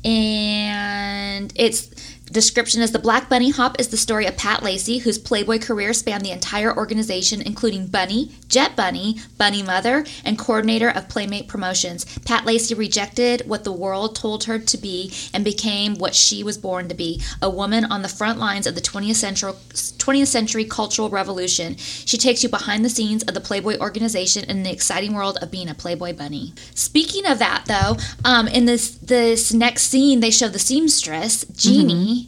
and 0.03 1.51
its 1.55 2.14
description 2.35 2.81
is 2.81 2.91
The 2.91 2.99
Black 2.99 3.29
Bunny 3.29 3.49
Hop 3.49 3.79
is 3.79 3.87
the 3.87 3.95
story 3.95 4.25
of 4.25 4.35
Pat 4.35 4.61
Lacey, 4.61 4.97
whose 4.97 5.17
Playboy 5.17 5.57
career 5.57 5.93
spanned 5.93 6.25
the 6.25 6.31
entire 6.31 6.75
organization, 6.75 7.41
including 7.41 7.87
Bunny, 7.87 8.33
Jet 8.49 8.75
Bunny, 8.75 9.21
Bunny 9.37 9.63
Mother, 9.63 10.05
and 10.25 10.37
coordinator 10.37 10.89
of 10.89 11.07
Playmate 11.07 11.47
Promotions. 11.47 12.05
Pat 12.25 12.45
Lacey 12.45 12.75
rejected 12.75 13.43
what 13.47 13.63
the 13.63 13.71
world 13.71 14.17
told 14.17 14.43
her 14.43 14.59
to 14.59 14.77
be 14.77 15.13
and 15.33 15.45
became 15.45 15.95
what 15.95 16.13
she 16.13 16.43
was 16.43 16.57
born 16.57 16.89
to 16.89 16.93
be 16.93 17.21
a 17.41 17.49
woman 17.49 17.85
on 17.85 18.01
the 18.01 18.09
front 18.09 18.37
lines 18.37 18.67
of 18.67 18.75
the 18.75 18.81
20th 18.81 19.15
century, 19.15 19.53
20th 19.53 20.27
century 20.27 20.65
cultural 20.65 21.09
revolution. 21.09 21.77
She 21.77 22.17
takes 22.17 22.43
you 22.43 22.49
behind 22.49 22.83
the 22.83 22.89
scenes 22.89 23.23
of 23.23 23.33
the 23.33 23.39
Playboy 23.39 23.77
organization 23.79 24.43
and 24.49 24.65
the 24.65 24.71
exciting 24.71 25.13
world 25.13 25.37
of 25.41 25.51
being 25.51 25.69
a 25.69 25.73
Playboy 25.73 26.13
bunny. 26.13 26.53
Speaking 26.73 27.25
of 27.25 27.39
that, 27.39 27.63
though, 27.65 27.95
um, 28.25 28.49
in 28.49 28.65
this 28.65 28.89
this 28.97 29.53
next 29.53 29.83
scene, 29.83 30.19
they 30.19 30.31
show 30.31 30.49
the 30.49 30.59
seamstress 30.59 31.45
Jeannie, 31.45 32.24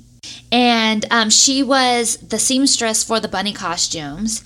and 0.52 1.06
um, 1.12 1.30
she 1.30 1.64
was 1.64 2.18
the 2.18 2.40
seamstress 2.40 3.04
for 3.04 3.20
the 3.20 3.28
bunny 3.28 3.54
costumes. 3.54 4.44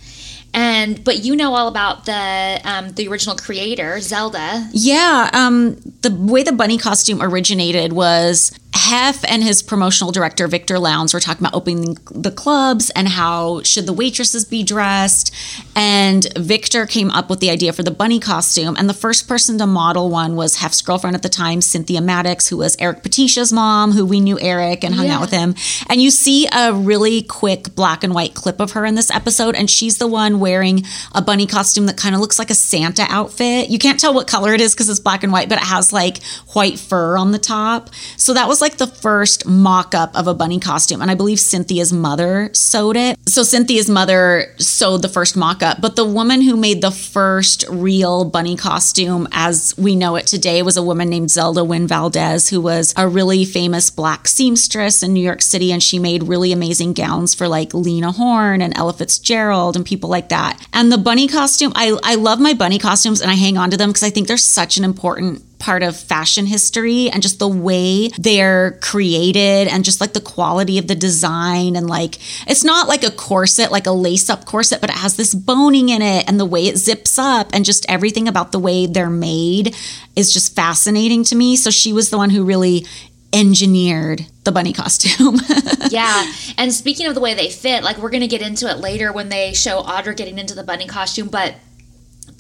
And 0.54 1.02
but 1.04 1.20
you 1.20 1.36
know 1.36 1.54
all 1.54 1.70
about 1.70 2.06
the 2.06 2.60
um, 2.66 2.90
the 2.92 3.08
original 3.08 3.38
creator, 3.38 4.02
Zelda. 4.02 4.68
Yeah, 4.74 5.30
um, 5.34 5.76
the 6.02 6.14
way 6.14 6.44
the 6.44 6.52
bunny 6.52 6.78
costume 6.78 7.22
originated 7.22 7.94
was 7.94 8.52
Hef 8.74 9.24
and 9.28 9.44
his 9.44 9.62
promotional 9.62 10.12
director 10.12 10.48
Victor 10.48 10.80
Lowndes 10.80 11.14
were 11.14 11.20
talking 11.20 11.44
about 11.46 11.54
opening 11.54 11.98
the 12.10 12.32
clubs 12.32 12.90
and 12.92 13.08
how 13.08 13.62
should 13.64 13.86
the 13.86 13.94
waitresses 13.94 14.46
be 14.46 14.64
dressed. 14.64 15.34
And 15.76 16.26
Victor 16.38 16.86
came 16.86 17.12
up 17.12 17.30
with 17.30 17.42
the 17.42 17.50
idea 17.50 17.74
for 17.74 17.84
the 17.84 17.92
bunny 17.92 18.20
costume. 18.20 18.76
And 18.78 18.88
the 18.90 18.94
first 18.94 19.28
person 19.28 19.58
to 19.58 19.68
model 19.68 20.10
one 20.10 20.36
was 20.36 20.58
Hef's 20.58 20.82
girlfriend 20.82 21.16
at 21.16 21.22
the 21.22 21.30
time, 21.30 21.60
Cynthia 21.62 22.02
Maddox, 22.02 22.48
who 22.48 22.58
was 22.58 22.78
Eric 22.80 23.04
Petitia's 23.04 23.52
mom, 23.52 23.92
who 23.92 24.06
we 24.06 24.22
knew 24.22 24.40
Eric 24.40 24.84
and 24.86 24.96
hung 24.96 25.06
Yeah. 25.08 25.16
out 25.16 25.22
with 25.22 25.32
him. 25.32 25.54
And 25.90 26.02
you 26.02 26.10
see 26.10 26.48
a 26.52 26.74
really 26.74 27.22
quick 27.24 27.76
black 27.76 28.04
and 28.06 28.14
white 28.14 28.36
clip 28.36 28.60
of 28.62 28.72
her 28.72 28.86
in 28.86 28.96
this 28.96 29.12
episode, 29.12 29.56
and 29.56 29.70
she's 29.70 29.98
the 29.98 30.08
one 30.08 30.40
wearing 30.40 30.86
a 31.14 31.22
bunny 31.22 31.46
costume 31.46 31.88
that 31.88 31.98
kind 31.98 32.16
of 32.16 32.22
looks 32.22 32.40
like 32.40 32.50
a 32.50 32.56
Santa 32.56 33.06
outfit. 33.10 33.70
You 33.70 33.80
can't 33.80 34.00
tell 34.00 34.14
what 34.14 34.28
color 34.28 34.54
it 34.54 34.62
is 34.62 34.74
because 34.74 34.88
it's 34.90 35.00
black 35.00 35.24
and 35.24 35.34
white, 35.34 35.50
but 35.50 35.58
it 35.58 35.66
has 35.66 35.92
like 35.92 36.24
white 36.54 36.80
fur 36.80 37.18
on 37.18 37.32
the 37.32 37.40
top. 37.40 37.90
So 38.16 38.34
that 38.34 38.48
was 38.48 38.61
like 38.62 38.78
the 38.78 38.88
first 38.88 39.46
mock 39.46 39.94
up 39.94 40.16
of 40.16 40.28
a 40.28 40.34
bunny 40.34 40.60
costume. 40.60 41.02
And 41.02 41.12
I 41.12 41.16
believe 41.16 41.40
Cynthia's 41.40 41.92
mother 41.92 42.50
sewed 42.54 42.96
it. 42.96 43.18
So 43.28 43.44
Cynthia's 43.44 43.90
mother 43.90 44.54
sewed 44.58 45.02
the 45.02 45.10
first 45.10 45.36
mock 45.36 45.64
up, 45.64 45.82
but 45.82 45.96
the 45.96 46.06
woman 46.06 46.42
who 46.42 46.56
made 46.56 46.82
the 46.82 46.92
first 46.92 47.66
real 47.70 48.26
bunny 48.26 48.56
costume 48.56 49.28
as 49.32 49.76
we 49.78 49.96
know 49.96 50.16
it 50.16 50.28
today 50.28 50.62
was 50.62 50.78
a 50.78 50.84
woman 50.84 51.10
named 51.10 51.32
Zelda 51.32 51.64
Wynn 51.64 51.88
Valdez, 51.88 52.50
who 52.50 52.62
was 52.62 52.94
a 52.98 53.08
really 53.08 53.46
famous 53.46 53.90
black 53.90 54.28
seamstress 54.28 55.04
in 55.04 55.14
New 55.14 55.24
York 55.24 55.42
City. 55.42 55.72
And 55.72 55.82
she 55.82 56.00
made 56.00 56.24
really 56.24 56.52
amazing 56.52 56.94
gowns 56.94 57.34
for 57.34 57.48
like 57.48 57.74
Lena 57.74 58.12
Horne 58.12 58.62
and 58.62 58.78
Ella 58.78 58.94
Fitzgerald 58.94 59.76
and 59.76 59.86
people 59.86 60.10
like 60.10 60.30
that. 60.30 60.66
And 60.74 60.92
the 60.92 60.98
bunny 60.98 61.28
costume, 61.28 61.72
I, 61.76 61.98
I 62.04 62.16
love 62.16 62.40
my 62.40 62.54
bunny 62.54 62.80
costumes 62.80 63.22
and 63.22 63.32
I 63.32 63.36
hang 63.36 63.58
on 63.58 63.72
to 63.72 63.78
them 63.78 63.90
because 63.90 64.04
I 64.04 64.10
think 64.10 64.28
they're 64.28 64.38
such 64.38 64.78
an 64.78 64.84
important 64.84 65.44
part 65.62 65.84
of 65.84 65.96
fashion 65.96 66.48
history 66.48 67.10
and 67.12 67.22
just 67.22 67.38
the 67.38 67.48
way 67.48 68.10
they're 68.18 68.80
created 68.82 69.68
and 69.68 69.86
just 69.86 70.02
like 70.02 70.14
the 70.14 70.20
quality 70.20 70.80
of 70.80 70.88
the 70.88 70.96
design 70.96 71.76
and 71.76 71.88
like 71.88 72.18
it's 72.50 72.64
not 72.64 72.88
like 72.88 73.04
a 73.04 73.12
corset 73.12 73.72
like 73.72 73.86
a 73.86 73.92
lace 73.92 74.28
up 74.28 74.46
corset 74.46 74.82
but 74.82 74.90
it 74.90 74.96
has 74.96 75.16
this 75.18 75.36
boning 75.36 75.90
in 75.90 76.02
it 76.02 76.28
and 76.28 76.40
the 76.40 76.46
way 76.46 76.66
it 76.66 76.78
zips 76.78 77.20
up 77.20 77.48
and 77.54 77.64
just 77.64 77.86
everything 77.88 78.28
about 78.28 78.52
the 78.52 78.60
way 78.60 78.88
they're 78.88 79.10
made 79.10 79.76
is 80.16 80.34
just 80.34 80.56
fascinating 80.56 81.24
to 81.24 81.36
me 81.36 81.56
so 81.56 81.70
she 81.70 81.94
was 81.94 82.10
the 82.10 82.18
one 82.18 82.32
who 82.32 82.44
really 82.44 82.84
engineered 83.32 84.26
the 84.44 84.52
bunny 84.52 84.74
costume 84.74 85.40
yeah. 85.92 86.32
And 86.58 86.74
speaking 86.74 87.08
of 87.08 87.16
the 87.16 87.22
way 87.22 87.34
they 87.34 87.50
fit, 87.50 87.84
like 87.84 87.98
we're 87.98 88.10
going 88.10 88.22
to 88.22 88.28
get 88.28 88.42
into 88.42 88.70
it 88.70 88.78
later 88.78 89.12
when 89.12 89.30
they 89.30 89.54
show 89.54 89.82
Audra 89.84 90.16
getting 90.16 90.40
into 90.40 90.56
the 90.56 90.64
bunny 90.64 90.88
costume, 90.88 91.28
but 91.28 91.56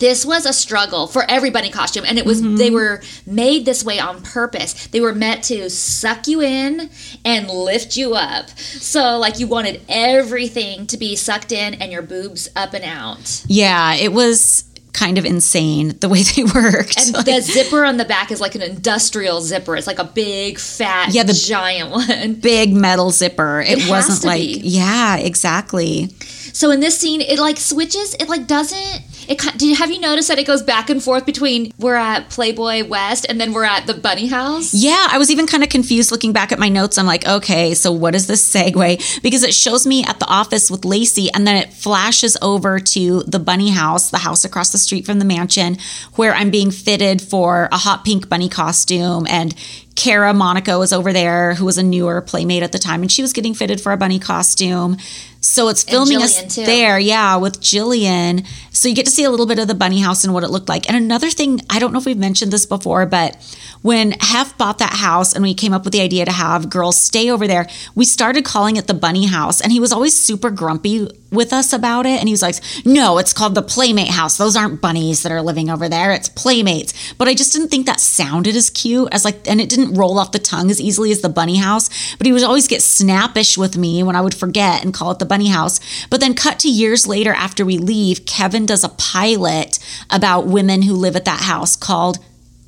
this 0.02 0.26
was 0.26 0.46
a 0.48 0.52
struggle 0.52 1.06
for 1.06 1.24
everybody 1.30 1.70
costume 1.70 2.04
and 2.08 2.18
it 2.18 2.26
was 2.26 2.42
they 2.42 2.48
mm-hmm. 2.48 2.74
were 2.74 3.02
made 3.28 3.66
this 3.66 3.86
way 3.86 4.00
on 4.00 4.22
purpose. 4.24 4.88
They 4.88 5.00
were 5.00 5.14
meant 5.14 5.44
to 5.46 5.70
suck 5.70 6.28
you 6.28 6.42
in 6.42 6.90
and 7.24 7.48
lift 7.48 7.96
you 7.96 8.16
up. 8.16 8.50
So 8.58 9.18
like 9.20 9.40
you 9.40 9.46
wanted 9.48 9.82
everything 9.88 10.88
to 10.88 10.98
be 10.98 11.16
sucked 11.16 11.52
in 11.52 11.76
and 11.76 11.92
your 11.92 12.02
boobs 12.02 12.50
up 12.56 12.74
and 12.74 12.84
out. 12.84 13.44
Yeah 13.48 13.94
it 13.94 14.12
was 14.12 14.66
kind 14.94 15.18
of 15.20 15.24
insane 15.24 15.98
the 16.00 16.10
way 16.10 16.24
they 16.24 16.44
worked. 16.56 17.00
And 17.00 17.14
Like- 17.14 17.26
the 17.26 17.40
zipper 17.42 17.86
on 17.86 17.98
the 17.98 18.06
back 18.06 18.32
is 18.32 18.42
like 18.42 18.56
an 18.56 18.64
industrial 18.64 19.40
zipper. 19.42 19.76
It's 19.76 19.88
like 19.88 20.00
a 20.00 20.04
big 20.04 20.58
fat 20.60 21.14
Yeah, 21.14 21.24
the- 21.24 21.34
giant 21.34 21.92
one. 21.92 22.34
big 22.42 22.74
metal 22.74 23.12
zipper. 23.12 23.62
It, 23.62 23.84
It 23.84 23.90
wasn't 23.90 24.26
like 24.26 24.42
be. 24.42 24.62
yeah 24.64 25.18
exactly. 25.18 26.10
So 26.54 26.72
in 26.72 26.80
this 26.82 26.98
scene, 26.98 27.22
it 27.22 27.40
like 27.40 27.58
switches. 27.58 28.16
It 28.16 28.28
like 28.28 28.48
doesn't. 28.48 29.02
It 29.28 29.40
did. 29.58 29.78
Have 29.78 29.92
you 29.92 30.00
noticed 30.00 30.28
that 30.28 30.40
it 30.40 30.48
goes 30.48 30.62
back 30.62 30.90
and 30.90 31.02
forth 31.02 31.26
between 31.26 31.72
we're 31.78 31.96
at 31.96 32.30
Playboy 32.30 32.86
West 32.88 33.26
and 33.30 33.40
then 33.40 33.54
we're 33.54 33.64
at 33.64 33.88
the 33.88 33.94
Bunny 33.94 34.28
House? 34.28 34.74
Yeah, 34.74 35.08
I 35.10 35.18
was 35.18 35.32
even 35.32 35.48
kind 35.48 35.64
of 35.64 35.70
confused 35.70 36.12
looking 36.12 36.34
back 36.34 36.52
at 36.52 36.60
my 36.60 36.70
notes. 36.70 36.98
I'm 36.98 37.06
like, 37.06 37.28
okay, 37.28 37.74
so 37.74 37.92
what 37.92 38.16
is 38.16 38.28
this 38.28 38.48
segue? 38.54 39.22
Because 39.22 39.44
it 39.44 39.54
shows 39.54 39.86
me 39.86 40.04
at 40.04 40.20
the 40.20 40.28
office 40.28 40.70
with 40.72 40.86
Lacey 40.86 41.32
and 41.34 41.46
then 41.48 41.56
it 41.56 41.74
flashes 41.74 42.38
over 42.42 42.80
to 42.80 43.24
the 43.24 43.40
bunny 43.40 43.70
house, 43.70 44.10
the 44.10 44.20
house 44.20 44.44
across 44.44 44.72
the 44.72 44.78
street 44.78 45.06
from 45.06 45.20
the 45.20 45.26
mansion, 45.26 45.78
where 46.16 46.34
I'm 46.34 46.52
being 46.52 46.72
fitted 46.72 47.22
for 47.22 47.70
a 47.72 47.78
hot 47.78 48.04
pink 48.04 48.30
bunny 48.30 48.50
costume. 48.50 49.28
And 49.30 49.56
Kara 49.96 50.34
Monaco 50.34 50.80
was 50.80 50.94
over 50.94 51.12
there, 51.14 51.54
who 51.56 51.66
was 51.66 51.78
a 51.78 51.84
newer 51.84 52.22
playmate 52.22 52.64
at 52.64 52.72
the 52.72 52.80
time, 52.80 53.02
and 53.02 53.12
she 53.12 53.22
was 53.22 53.34
getting 53.34 53.54
fitted 53.54 53.82
for 53.82 53.92
a 53.92 53.98
bunny 53.98 54.20
costume. 54.20 54.98
So 55.42 55.70
it's 55.70 55.84
filming 55.84 56.22
us 56.22 56.56
too. 56.56 56.66
there, 56.66 57.00
yeah, 57.00 57.36
with 57.36 57.60
Jillian. 57.62 58.46
So 58.70 58.88
you 58.88 58.96
get 58.96 59.06
to 59.06 59.12
see 59.12 59.24
a 59.24 59.32
little 59.32 59.48
bit 59.48 59.58
of 59.58 59.68
the 59.68 59.74
bunny 59.74 60.00
house 60.00 60.24
and 60.24 60.34
what 60.36 60.44
it 60.44 60.50
looked 60.50 60.70
like. 60.70 60.88
And 60.88 60.96
another 60.96 61.32
thing, 61.32 61.62
I 61.68 61.80
don't 61.80 61.92
know 61.92 62.00
if 62.00 62.06
we've 62.06 62.18
mentioned 62.18 62.54
this 62.54 62.68
before, 62.68 63.08
but 63.08 63.36
when 63.82 64.12
Hef 64.20 64.56
bought 64.58 64.78
that 64.78 64.94
house 64.94 65.34
and 65.34 65.42
we 65.42 65.56
came 65.56 65.74
up 65.74 65.84
with 65.84 65.94
the 65.94 66.02
idea 66.02 66.26
to 66.26 66.32
have 66.32 66.70
girls 66.70 67.02
stay 67.02 67.32
over 67.32 67.48
there, 67.48 67.68
we 67.96 68.06
started 68.06 68.46
calling 68.46 68.76
it 68.76 68.86
the 68.86 68.94
bunny 68.94 69.26
house. 69.26 69.62
And 69.62 69.72
he 69.72 69.80
was 69.80 69.92
always 69.92 70.16
super 70.16 70.52
grumpy 70.52 71.08
with 71.32 71.54
us 71.54 71.74
about 71.74 72.06
it. 72.06 72.20
And 72.20 72.28
he 72.28 72.34
was 72.34 72.44
like, 72.44 72.56
no, 72.86 73.18
it's 73.18 73.34
called 73.34 73.56
the 73.56 73.62
playmate 73.64 74.10
house. 74.10 74.38
Those 74.38 74.56
aren't 74.56 74.82
bunnies 74.82 75.24
that 75.24 75.32
are 75.32 75.42
living 75.42 75.70
over 75.72 75.90
there. 75.90 76.12
It's 76.12 76.30
playmates. 76.30 77.14
But 77.16 77.28
I 77.28 77.34
just 77.34 77.52
didn't 77.54 77.70
think 77.70 77.88
that 77.88 78.00
sounded 78.00 78.56
as 78.56 78.70
cute 78.70 79.10
as 79.12 79.26
like, 79.26 79.48
and 79.50 79.60
it 79.60 79.70
didn't 79.70 79.96
roll 79.96 80.20
off 80.20 80.34
the 80.34 80.40
tongue 80.40 80.70
as 80.70 80.80
easily 80.80 81.12
as 81.12 81.22
the 81.22 81.30
bunny 81.30 81.58
house. 81.58 81.90
But 82.18 82.28
he 82.28 82.34
would 82.34 82.44
always 82.44 82.68
get 82.68 82.84
snappish 82.84 83.58
with 83.58 83.78
me 83.78 84.04
when 84.04 84.16
I 84.16 84.22
would 84.22 84.36
forget 84.36 84.84
and 84.84 84.94
call 84.94 85.10
it 85.12 85.20
the 85.20 85.26
bunny 85.32 85.50
house. 85.50 85.80
But 86.10 86.20
then 86.20 86.34
cut 86.36 86.60
to 86.60 86.70
years 86.70 87.08
later 87.08 87.34
after 87.34 87.64
we 87.66 87.78
leave, 87.78 88.26
Kevin 88.26 88.66
does 88.66 88.84
a 88.84 88.90
pilot 88.90 89.80
about 90.10 90.46
women 90.58 90.82
who 90.84 90.94
live 90.94 91.16
at 91.16 91.26
that 91.26 91.42
house 91.52 91.76
called 91.76 92.18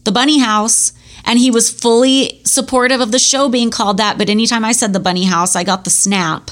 the 0.05 0.11
bunny 0.11 0.39
house. 0.39 0.93
And 1.26 1.39
he 1.39 1.49
was 1.51 1.70
fully 1.70 2.41
supportive 2.45 2.99
of 3.01 3.11
the 3.11 3.20
show 3.20 3.47
being 3.49 3.72
called 3.72 3.97
that. 3.97 4.18
But 4.18 4.30
anytime 4.30 4.66
I 4.66 4.74
said 4.74 4.91
the 4.93 4.99
bunny 4.99 5.26
house, 5.26 5.55
I 5.55 5.64
got 5.64 5.84
the 5.84 5.89
snap. 5.89 6.51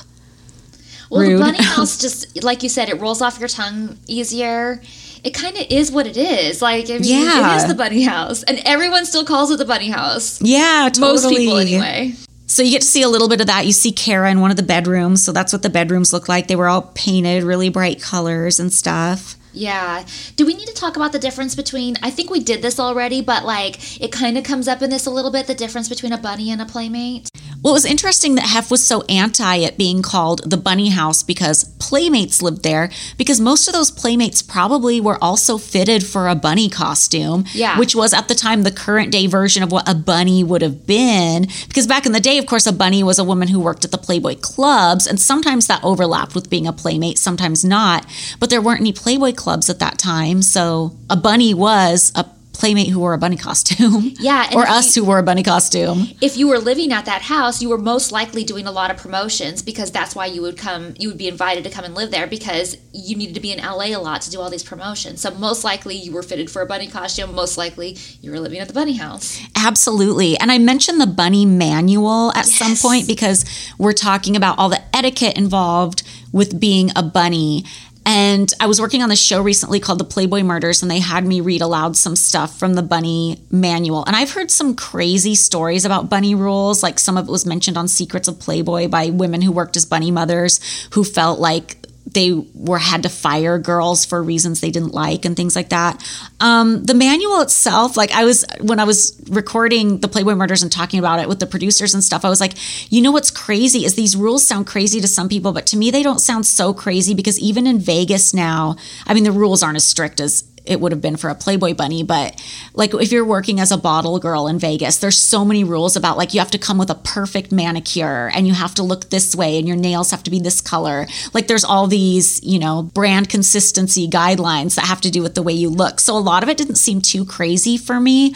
Well, 1.09 1.21
Rude. 1.21 1.39
the 1.39 1.43
Bunny 1.43 1.63
House 1.75 1.97
just 1.97 2.41
like 2.41 2.63
you 2.63 2.69
said, 2.69 2.87
it 2.87 3.01
rolls 3.01 3.21
off 3.21 3.37
your 3.37 3.49
tongue 3.49 3.97
easier. 4.07 4.81
It 5.25 5.33
kind 5.33 5.57
of 5.57 5.65
is 5.69 5.91
what 5.91 6.07
it 6.07 6.15
is. 6.15 6.61
Like, 6.61 6.85
I 6.89 6.99
mean, 6.99 7.03
Yeah. 7.25 7.53
it 7.53 7.57
is 7.57 7.67
the 7.67 7.75
Bunny 7.75 8.03
House, 8.03 8.43
and 8.43 8.61
everyone 8.65 9.05
still 9.05 9.25
calls 9.25 9.51
it 9.51 9.57
the 9.57 9.65
Bunny 9.65 9.89
House. 9.89 10.41
Yeah, 10.41 10.87
totally. 10.87 11.11
Most 11.13 11.29
people, 11.29 11.57
anyway. 11.57 12.13
So 12.51 12.63
you 12.63 12.71
get 12.71 12.81
to 12.81 12.87
see 12.87 13.01
a 13.01 13.07
little 13.07 13.29
bit 13.29 13.39
of 13.39 13.47
that. 13.47 13.65
You 13.65 13.71
see 13.71 13.93
Kara 13.93 14.29
in 14.29 14.41
one 14.41 14.51
of 14.51 14.57
the 14.57 14.63
bedrooms. 14.63 15.23
So 15.23 15.31
that's 15.31 15.53
what 15.53 15.61
the 15.61 15.69
bedrooms 15.69 16.11
look 16.11 16.27
like. 16.27 16.47
They 16.47 16.57
were 16.57 16.67
all 16.67 16.81
painted 16.95 17.43
really 17.43 17.69
bright 17.69 18.01
colors 18.01 18.59
and 18.59 18.73
stuff. 18.73 19.37
Yeah. 19.53 20.05
Do 20.35 20.45
we 20.45 20.53
need 20.53 20.67
to 20.67 20.73
talk 20.73 20.97
about 20.97 21.13
the 21.13 21.19
difference 21.19 21.55
between? 21.55 21.95
I 22.03 22.09
think 22.09 22.29
we 22.29 22.41
did 22.41 22.61
this 22.61 22.77
already, 22.77 23.21
but 23.21 23.45
like 23.45 24.01
it 24.01 24.11
kind 24.11 24.37
of 24.37 24.43
comes 24.43 24.67
up 24.67 24.81
in 24.81 24.89
this 24.89 25.05
a 25.05 25.11
little 25.11 25.31
bit. 25.31 25.47
The 25.47 25.55
difference 25.55 25.87
between 25.87 26.11
a 26.11 26.17
bunny 26.17 26.51
and 26.51 26.61
a 26.61 26.65
playmate. 26.65 27.29
Well, 27.63 27.73
it 27.73 27.75
was 27.75 27.85
interesting 27.85 28.35
that 28.35 28.45
Hef 28.47 28.71
was 28.71 28.83
so 28.83 29.03
anti 29.03 29.57
it 29.57 29.77
being 29.77 30.01
called 30.01 30.49
the 30.49 30.57
bunny 30.57 30.89
house 30.89 31.21
because 31.21 31.65
playmates 31.79 32.41
lived 32.41 32.63
there, 32.63 32.89
because 33.17 33.39
most 33.39 33.67
of 33.67 33.73
those 33.73 33.91
playmates 33.91 34.41
probably 34.41 34.99
were 34.99 35.23
also 35.23 35.59
fitted 35.59 36.03
for 36.03 36.27
a 36.27 36.33
bunny 36.33 36.69
costume, 36.69 37.45
Yeah. 37.53 37.77
which 37.77 37.93
was 37.95 38.13
at 38.13 38.27
the 38.27 38.33
time 38.35 38.63
the 38.63 38.71
current 38.71 39.11
day 39.11 39.27
version 39.27 39.61
of 39.61 39.71
what 39.71 39.87
a 39.87 39.93
bunny 39.93 40.43
would 40.43 40.63
have 40.63 40.87
been. 40.87 41.47
Because 41.67 41.85
back 41.85 42.07
in 42.07 42.13
the 42.13 42.19
day, 42.19 42.39
of 42.39 42.47
course, 42.47 42.65
a 42.65 42.71
bunny 42.73 43.03
was 43.03 43.19
a 43.19 43.23
woman 43.23 43.49
who 43.49 43.59
worked 43.59 43.85
at 43.85 43.91
the 43.91 43.97
Playboy 43.99 44.37
clubs, 44.37 45.05
and 45.05 45.19
sometimes 45.19 45.67
that 45.67 45.83
overlapped 45.83 46.33
with 46.33 46.49
being 46.49 46.65
a 46.65 46.73
playmate, 46.73 47.19
sometimes 47.19 47.63
not. 47.63 48.05
But 48.39 48.49
there 48.49 48.61
weren't 48.61 48.81
any 48.81 48.93
Playboy 48.93 49.33
clubs 49.33 49.69
at 49.69 49.77
that 49.79 49.99
time, 49.99 50.41
so 50.41 50.95
a 51.11 51.15
bunny 51.15 51.53
was 51.53 52.11
a 52.15 52.25
playmate 52.61 52.87
who 52.89 52.99
wore 52.99 53.13
a 53.13 53.17
bunny 53.17 53.37
costume. 53.37 54.13
Yeah, 54.21 54.51
or 54.53 54.67
us 54.67 54.95
you- 54.95 55.01
who 55.01 55.07
wore 55.07 55.17
a 55.19 55.23
bunny 55.23 55.41
costume. 55.41 56.07
If 56.21 56.37
you 56.37 56.47
were 56.47 56.59
living 56.59 56.91
at 56.93 57.05
that 57.05 57.23
house, 57.23 57.59
you 57.61 57.69
were 57.69 57.77
most 57.93 58.11
likely 58.11 58.43
doing 58.43 58.67
a 58.67 58.71
lot 58.71 58.91
of 58.91 58.97
promotions 58.97 59.63
because 59.63 59.89
that's 59.91 60.13
why 60.15 60.27
you 60.27 60.41
would 60.43 60.57
come. 60.57 60.93
You 60.99 61.07
would 61.09 61.17
be 61.17 61.27
invited 61.27 61.63
to 61.63 61.71
come 61.71 61.85
and 61.85 61.95
live 61.95 62.11
there 62.11 62.27
because 62.27 62.77
you 62.93 63.15
needed 63.15 63.33
to 63.35 63.41
be 63.41 63.51
in 63.51 63.59
LA 63.59 63.87
a 63.97 64.01
lot 64.09 64.21
to 64.21 64.29
do 64.29 64.39
all 64.39 64.51
these 64.51 64.63
promotions. 64.63 65.21
So 65.21 65.31
most 65.31 65.63
likely 65.63 65.95
you 65.95 66.11
were 66.13 66.21
fitted 66.21 66.51
for 66.51 66.61
a 66.61 66.67
bunny 66.67 66.87
costume. 66.87 67.33
Most 67.33 67.57
likely 67.57 67.97
you 68.21 68.29
were 68.31 68.39
living 68.39 68.59
at 68.59 68.67
the 68.67 68.73
bunny 68.75 68.97
house. 69.05 69.39
Absolutely. 69.55 70.37
And 70.37 70.51
I 70.51 70.59
mentioned 70.59 71.01
the 71.01 71.07
bunny 71.07 71.45
manual 71.47 72.31
at 72.35 72.45
some 72.45 72.75
point 72.75 73.07
because 73.07 73.43
we're 73.79 73.93
talking 73.93 74.35
about 74.35 74.59
all 74.59 74.69
the 74.69 74.81
etiquette 74.95 75.35
involved 75.37 76.03
with 76.31 76.59
being 76.59 76.91
a 76.95 77.01
bunny. 77.01 77.65
And 78.05 78.51
I 78.59 78.65
was 78.65 78.81
working 78.81 79.03
on 79.03 79.09
this 79.09 79.21
show 79.21 79.41
recently 79.41 79.79
called 79.79 79.99
The 79.99 80.05
Playboy 80.05 80.41
Murders, 80.41 80.81
and 80.81 80.89
they 80.89 80.99
had 80.99 81.25
me 81.25 81.39
read 81.39 81.61
aloud 81.61 81.95
some 81.95 82.15
stuff 82.15 82.57
from 82.57 82.73
the 82.73 82.81
bunny 82.81 83.41
manual. 83.51 84.03
And 84.05 84.15
I've 84.15 84.31
heard 84.31 84.49
some 84.49 84.75
crazy 84.75 85.35
stories 85.35 85.85
about 85.85 86.09
bunny 86.09 86.33
rules. 86.33 86.81
Like 86.81 86.97
some 86.97 87.17
of 87.17 87.27
it 87.27 87.31
was 87.31 87.45
mentioned 87.45 87.77
on 87.77 87.87
Secrets 87.87 88.27
of 88.27 88.39
Playboy 88.39 88.87
by 88.87 89.11
women 89.11 89.41
who 89.41 89.51
worked 89.51 89.77
as 89.77 89.85
bunny 89.85 90.09
mothers 90.09 90.59
who 90.91 91.03
felt 91.03 91.39
like 91.39 91.80
they 92.05 92.31
were 92.53 92.79
had 92.79 93.03
to 93.03 93.09
fire 93.09 93.57
girls 93.59 94.05
for 94.05 94.21
reasons 94.21 94.59
they 94.59 94.71
didn't 94.71 94.93
like 94.93 95.23
and 95.25 95.35
things 95.35 95.55
like 95.55 95.69
that. 95.69 96.03
Um, 96.39 96.83
the 96.83 96.93
manual 96.93 97.41
itself, 97.41 97.95
like 97.95 98.11
I 98.11 98.25
was 98.25 98.45
when 98.59 98.79
I 98.79 98.83
was 98.83 99.21
recording 99.29 99.99
the 99.99 100.07
Playboy 100.07 100.35
Murders 100.35 100.63
and 100.63 100.71
talking 100.71 100.99
about 100.99 101.19
it 101.19 101.29
with 101.29 101.39
the 101.39 101.45
producers 101.47 101.93
and 101.93 102.03
stuff, 102.03 102.25
I 102.25 102.29
was 102.29 102.41
like, 102.41 102.53
you 102.91 103.01
know 103.01 103.11
what's 103.11 103.31
crazy 103.31 103.85
is 103.85 103.95
these 103.95 104.15
rules 104.15 104.45
sound 104.45 104.67
crazy 104.67 104.99
to 104.99 105.07
some 105.07 105.29
people, 105.29 105.53
but 105.53 105.65
to 105.67 105.77
me 105.77 105.91
they 105.91 106.03
don't 106.03 106.19
sound 106.19 106.45
so 106.45 106.73
crazy 106.73 107.13
because 107.13 107.39
even 107.39 107.67
in 107.67 107.79
Vegas 107.79 108.33
now, 108.33 108.75
I 109.05 109.13
mean 109.13 109.23
the 109.23 109.31
rules 109.31 109.63
aren't 109.63 109.77
as 109.77 109.85
strict 109.85 110.19
as 110.19 110.43
it 110.65 110.79
would 110.79 110.91
have 110.91 111.01
been 111.01 111.17
for 111.17 111.29
a 111.29 111.35
Playboy 111.35 111.73
bunny, 111.73 112.03
but 112.03 112.41
like 112.73 112.93
if 112.93 113.11
you're 113.11 113.25
working 113.25 113.59
as 113.59 113.71
a 113.71 113.77
bottle 113.77 114.19
girl 114.19 114.47
in 114.47 114.59
Vegas, 114.59 114.97
there's 114.97 115.19
so 115.19 115.43
many 115.43 115.63
rules 115.63 115.95
about 115.95 116.17
like 116.17 116.33
you 116.33 116.39
have 116.39 116.51
to 116.51 116.57
come 116.57 116.77
with 116.77 116.89
a 116.89 116.95
perfect 116.95 117.51
manicure 117.51 118.29
and 118.33 118.47
you 118.47 118.53
have 118.53 118.75
to 118.75 118.83
look 118.83 119.09
this 119.09 119.35
way 119.35 119.57
and 119.57 119.67
your 119.67 119.77
nails 119.77 120.11
have 120.11 120.23
to 120.23 120.31
be 120.31 120.39
this 120.39 120.61
color. 120.61 121.07
Like 121.33 121.47
there's 121.47 121.63
all 121.63 121.87
these, 121.87 122.43
you 122.43 122.59
know, 122.59 122.83
brand 122.83 123.29
consistency 123.29 124.07
guidelines 124.07 124.75
that 124.75 124.85
have 124.85 125.01
to 125.01 125.11
do 125.11 125.21
with 125.21 125.35
the 125.35 125.43
way 125.43 125.53
you 125.53 125.69
look. 125.69 125.99
So 125.99 126.15
a 126.15 126.19
lot 126.19 126.43
of 126.43 126.49
it 126.49 126.57
didn't 126.57 126.75
seem 126.75 127.01
too 127.01 127.25
crazy 127.25 127.77
for 127.77 127.99
me. 127.99 128.35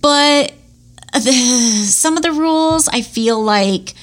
But 0.00 0.52
the, 1.14 1.32
some 1.86 2.16
of 2.16 2.22
the 2.22 2.32
rules 2.32 2.88
I 2.88 3.02
feel 3.02 3.42
like 3.42 3.94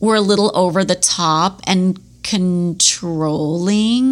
were 0.00 0.16
a 0.16 0.20
little 0.20 0.50
over 0.56 0.84
the 0.84 0.96
top 0.96 1.60
and 1.64 1.98
controlling. 2.22 4.02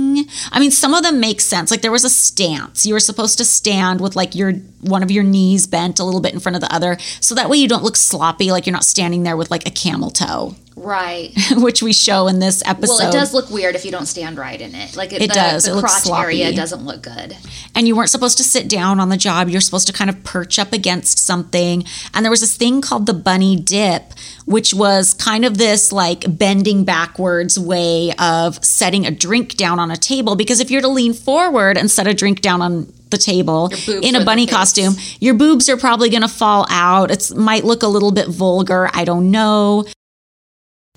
I 0.53 0.61
mean, 0.61 0.71
some 0.71 0.95
of 0.95 1.03
them 1.03 1.21
make 1.21 1.41
sense. 1.41 1.71
Like 1.71 1.83
there 1.83 1.93
was 1.93 2.05
a 2.05 2.11
stance. 2.11 2.87
You 2.87 2.95
were 2.95 3.01
supposed 3.01 3.39
to 3.39 3.45
stand 3.45 4.01
with 4.01 4.17
like 4.17 4.35
your 4.35 4.53
one 4.81 5.03
of 5.03 5.11
your 5.11 5.25
knees 5.25 5.67
bent 5.67 5.99
a 5.99 6.05
little 6.05 6.21
bit 6.21 6.33
in 6.33 6.41
front 6.41 6.57
of 6.57 6.63
the 6.63 6.75
other, 6.75 6.99
so 7.21 7.35
that 7.35 7.51
way 7.51 7.59
you 7.59 7.69
don't 7.69 7.83
look 7.85 7.97
sloppy. 7.97 8.51
Like 8.51 8.67
you're 8.67 8.73
not 8.73 8.85
standing 8.85 9.23
there 9.23 9.37
with 9.37 9.51
like 9.51 9.67
a 9.67 9.71
camel 9.71 10.11
toe. 10.11 10.55
Right. 10.81 11.33
Which 11.57 11.83
we 11.83 11.93
show 11.93 12.27
in 12.27 12.39
this 12.39 12.63
episode. 12.67 12.99
Well, 12.99 13.09
it 13.11 13.13
does 13.13 13.35
look 13.35 13.51
weird 13.51 13.75
if 13.75 13.85
you 13.85 13.91
don't 13.91 14.07
stand 14.07 14.39
right 14.39 14.61
in 14.61 14.75
it. 14.75 14.97
Like 14.97 15.13
it, 15.13 15.23
it 15.23 15.29
the, 15.29 15.35
does. 15.35 15.65
The 15.65 15.77
it 15.77 15.81
crotch 15.81 16.09
area 16.09 16.53
doesn't 16.55 16.85
look 16.85 17.03
good. 17.03 17.37
And 17.75 17.87
you 17.87 17.95
weren't 17.95 18.11
supposed 18.11 18.39
to 18.39 18.45
sit 18.45 18.69
down 18.69 18.99
on 18.99 19.11
the 19.11 19.17
job. 19.17 19.49
You're 19.49 19.61
supposed 19.61 19.87
to 19.89 19.93
kind 19.93 20.09
of 20.09 20.25
perch 20.25 20.59
up 20.59 20.73
against 20.73 21.19
something. 21.19 21.85
And 22.15 22.25
there 22.25 22.31
was 22.31 22.41
this 22.41 22.57
thing 22.57 22.81
called 22.81 23.07
the 23.07 23.15
bunny 23.15 23.57
dip, 23.57 24.15
which 24.47 24.73
was 24.73 25.13
kind 25.13 25.45
of 25.45 25.59
this 25.59 25.93
like 25.93 26.25
bending 26.39 26.85
backwards 26.85 27.59
way 27.59 28.13
of 28.19 28.65
setting 28.65 29.07
a 29.07 29.11
drink 29.11 29.57
down 29.57 29.79
on 29.79 29.91
a 29.91 29.97
table. 29.97 30.35
Because 30.35 30.61
if 30.61 30.71
you're 30.71 30.83
to 30.83 30.89
lean 30.89 31.13
forward 31.13 31.77
and 31.77 31.91
set 31.91 32.07
a 32.07 32.15
drink 32.15 32.41
down 32.41 32.63
on 32.63 32.91
the 33.11 33.19
table 33.19 33.71
in 34.03 34.15
a 34.15 34.25
bunny 34.25 34.47
costume, 34.47 34.95
your 35.19 35.35
boobs 35.35 35.69
are 35.69 35.77
probably 35.77 36.09
going 36.09 36.23
to 36.23 36.29
fall 36.29 36.67
out. 36.71 37.11
It 37.11 37.35
might 37.37 37.65
look 37.65 37.83
a 37.83 37.89
little 37.89 38.13
bit 38.13 38.29
vulgar. 38.29 38.89
I 38.95 39.05
don't 39.05 39.31
know. 39.31 39.85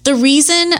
The 0.03 0.15
reason 0.15 0.73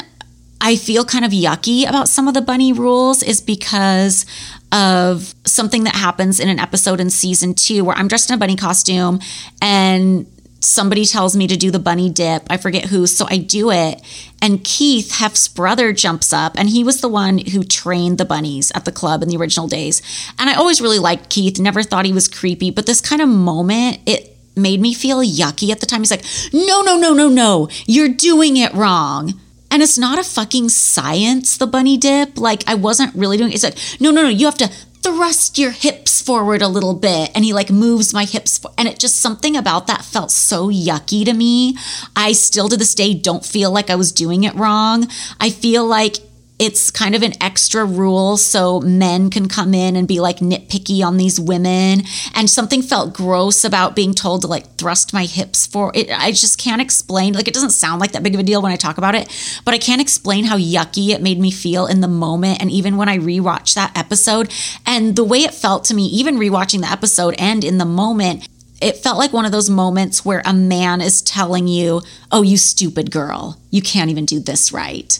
I 0.59 0.76
feel 0.76 1.05
kind 1.05 1.26
of 1.26 1.32
yucky 1.32 1.88
about 1.88 2.07
some 2.07 2.28
of 2.28 2.34
the 2.34 2.41
bunny 2.41 2.74
rules 2.74 3.24
is 3.24 3.41
because 3.41 4.26
of 4.71 5.34
something 5.45 5.84
that 5.84 5.95
happens 5.95 6.39
in 6.39 6.49
an 6.49 6.59
episode 6.59 6.99
in 6.99 7.09
season 7.09 7.53
two 7.53 7.84
where 7.84 7.95
I'm 7.95 8.07
dressed 8.07 8.30
in 8.30 8.36
a 8.36 8.39
bunny 8.39 8.55
costume 8.55 9.19
and 9.61 10.26
somebody 10.59 11.05
tells 11.05 11.36
me 11.36 11.47
to 11.47 11.57
do 11.57 11.71
the 11.71 11.80
bunny 11.80 12.09
dip. 12.09 12.43
I 12.49 12.57
forget 12.57 12.86
who, 12.86 13.05
so 13.05 13.26
I 13.30 13.38
do 13.38 13.71
it. 13.71 14.01
And 14.41 14.63
Keith, 14.63 15.11
Hef's 15.15 15.47
brother, 15.47 15.93
jumps 15.93 16.34
up, 16.34 16.53
and 16.57 16.69
he 16.69 16.84
was 16.84 17.01
the 17.01 17.09
one 17.09 17.38
who 17.38 17.63
trained 17.63 18.17
the 18.17 18.26
bunnies 18.26 18.71
at 18.74 18.86
the 18.86 18.91
club 18.91 19.21
in 19.21 19.30
the 19.30 19.38
original 19.38 19.67
days. 19.67 20.01
And 20.39 20.49
I 20.49 20.55
always 20.55 20.82
really 20.82 20.99
liked 20.99 21.30
Keith, 21.30 21.59
never 21.59 21.84
thought 21.84 22.05
he 22.05 22.13
was 22.13 22.28
creepy, 22.28 22.71
but 22.71 22.86
this 22.86 23.01
kind 23.01 23.21
of 23.21 23.30
moment, 23.30 23.99
it 24.05 24.33
made 24.56 24.82
me 24.82 24.93
feel 24.93 25.20
yucky 25.20 25.70
at 25.72 25.80
the 25.80 25.86
time. 25.86 26.01
He's 26.01 26.12
like, 26.12 26.26
no, 26.54 26.82
no, 26.82 26.97
no, 26.97 27.14
no, 27.14 27.30
no, 27.30 27.70
you're 27.86 28.10
doing 28.10 28.58
it 28.58 28.74
wrong. 28.74 29.39
And 29.72 29.82
it's 29.82 29.97
not 29.97 30.20
a 30.20 30.24
fucking 30.24 30.70
science, 30.70 31.58
the 31.58 31.66
bunny 31.66 31.97
dip. 31.97 32.38
Like, 32.38 32.64
I 32.68 32.76
wasn't 32.76 33.16
really 33.16 33.38
doing 33.38 33.51
it. 33.51 33.56
It's 33.56 33.64
like, 33.64 33.78
no, 33.99 34.12
no, 34.12 34.22
no, 34.22 34.30
you 34.30 34.45
have 34.45 34.58
to 34.60 34.68
thrust 35.01 35.58
your 35.58 35.72
hips 35.72 36.22
forward 36.22 36.62
a 36.62 36.68
little 36.68 36.93
bit. 36.93 37.32
And 37.36 37.43
he 37.43 37.54
like 37.54 37.70
moves 37.70 38.14
my 38.14 38.26
hips. 38.26 38.58
For- 38.58 38.72
and 38.78 38.88
it 38.88 38.99
just 38.99 39.18
something 39.18 39.58
about 39.58 39.88
that 39.88 40.06
felt 40.06 40.32
so 40.32 40.70
yucky 40.70 41.26
to 41.26 41.34
me. 41.34 41.76
I 42.16 42.32
still 42.32 42.70
to 42.70 42.78
this 42.78 42.95
day 42.95 43.14
don't 43.14 43.45
feel 43.45 43.72
like 43.72 43.89
I 43.89 43.95
was 43.95 44.12
doing 44.12 44.43
it 44.43 44.56
wrong. 44.56 45.08
I 45.39 45.49
feel 45.49 45.86
like 45.86 46.18
it's 46.64 46.89
kind 46.89 47.14
of 47.14 47.24
an 47.24 47.34
extra 47.43 47.84
rule 47.84 48.38
so 48.38 48.80
men 48.80 49.30
can 49.30 49.49
come 49.49 49.74
in 49.74 49.97
and 49.97 50.07
be 50.07 50.22
like 50.22 50.38
nitpicky 50.38 51.05
on 51.05 51.18
these 51.18 51.38
women. 51.38 52.03
And 52.34 52.49
something 52.49 52.82
felt 52.82 53.14
gross 53.14 53.66
about 53.66 53.97
being 53.97 54.14
told 54.14 54.41
to 54.41 54.47
like 54.47 54.78
thrust 54.78 55.14
my 55.14 55.26
hips 55.26 55.68
for 55.68 55.91
it. 55.93 56.09
I 56.09 56.32
just 56.32 56.57
can't 56.57 56.82
explain 56.82 57.34
like 57.34 57.49
it 57.49 57.53
doesn't 57.53 57.72
sound 57.72 57.99
like 57.99 58.14
that 58.14 58.24
big 58.24 58.34
of 58.34 58.39
a 58.39 58.43
deal 58.43 58.61
when 58.61 58.72
i 58.72 58.78
talk 58.78 58.97
about 58.97 59.14
it 59.14 59.59
but 59.66 59.74
i 59.74 59.78
can't 59.78 59.99
explain 59.99 60.45
how 60.45 60.57
yucky 60.57 61.09
it 61.09 61.22
made 61.22 61.38
me 61.38 61.51
feel 61.51 61.86
in 61.86 61.99
the 61.99 62.07
moment 62.07 62.61
and 62.61 62.72
even 62.72 62.95
when 62.95 63.09
i 63.09 63.18
rewatched 63.18 63.74
that 63.76 63.91
episode. 63.97 64.49
And 64.86 65.18
the 65.18 65.24
way 65.26 65.39
it 65.39 65.53
felt 65.53 65.84
to 65.86 65.93
me 65.93 66.05
even 66.05 66.38
rewatching 66.38 66.80
the 66.80 66.91
episode 66.91 67.36
and 67.38 67.66
in 67.66 67.78
the 67.78 67.86
moment 67.86 68.47
it 68.82 68.97
felt 68.97 69.18
like 69.18 69.34
one 69.34 69.45
of 69.45 69.51
those 69.51 69.70
moments 69.70 70.24
where 70.24 70.41
a 70.45 70.53
man 70.53 71.01
is 71.01 71.22
telling 71.22 71.68
you, 71.68 72.01
Oh, 72.32 72.41
you 72.41 72.57
stupid 72.57 73.11
girl, 73.11 73.57
you 73.70 73.82
can't 73.82 74.09
even 74.09 74.26
do 74.26 74.39
this 74.39 74.72
right. 74.72 75.20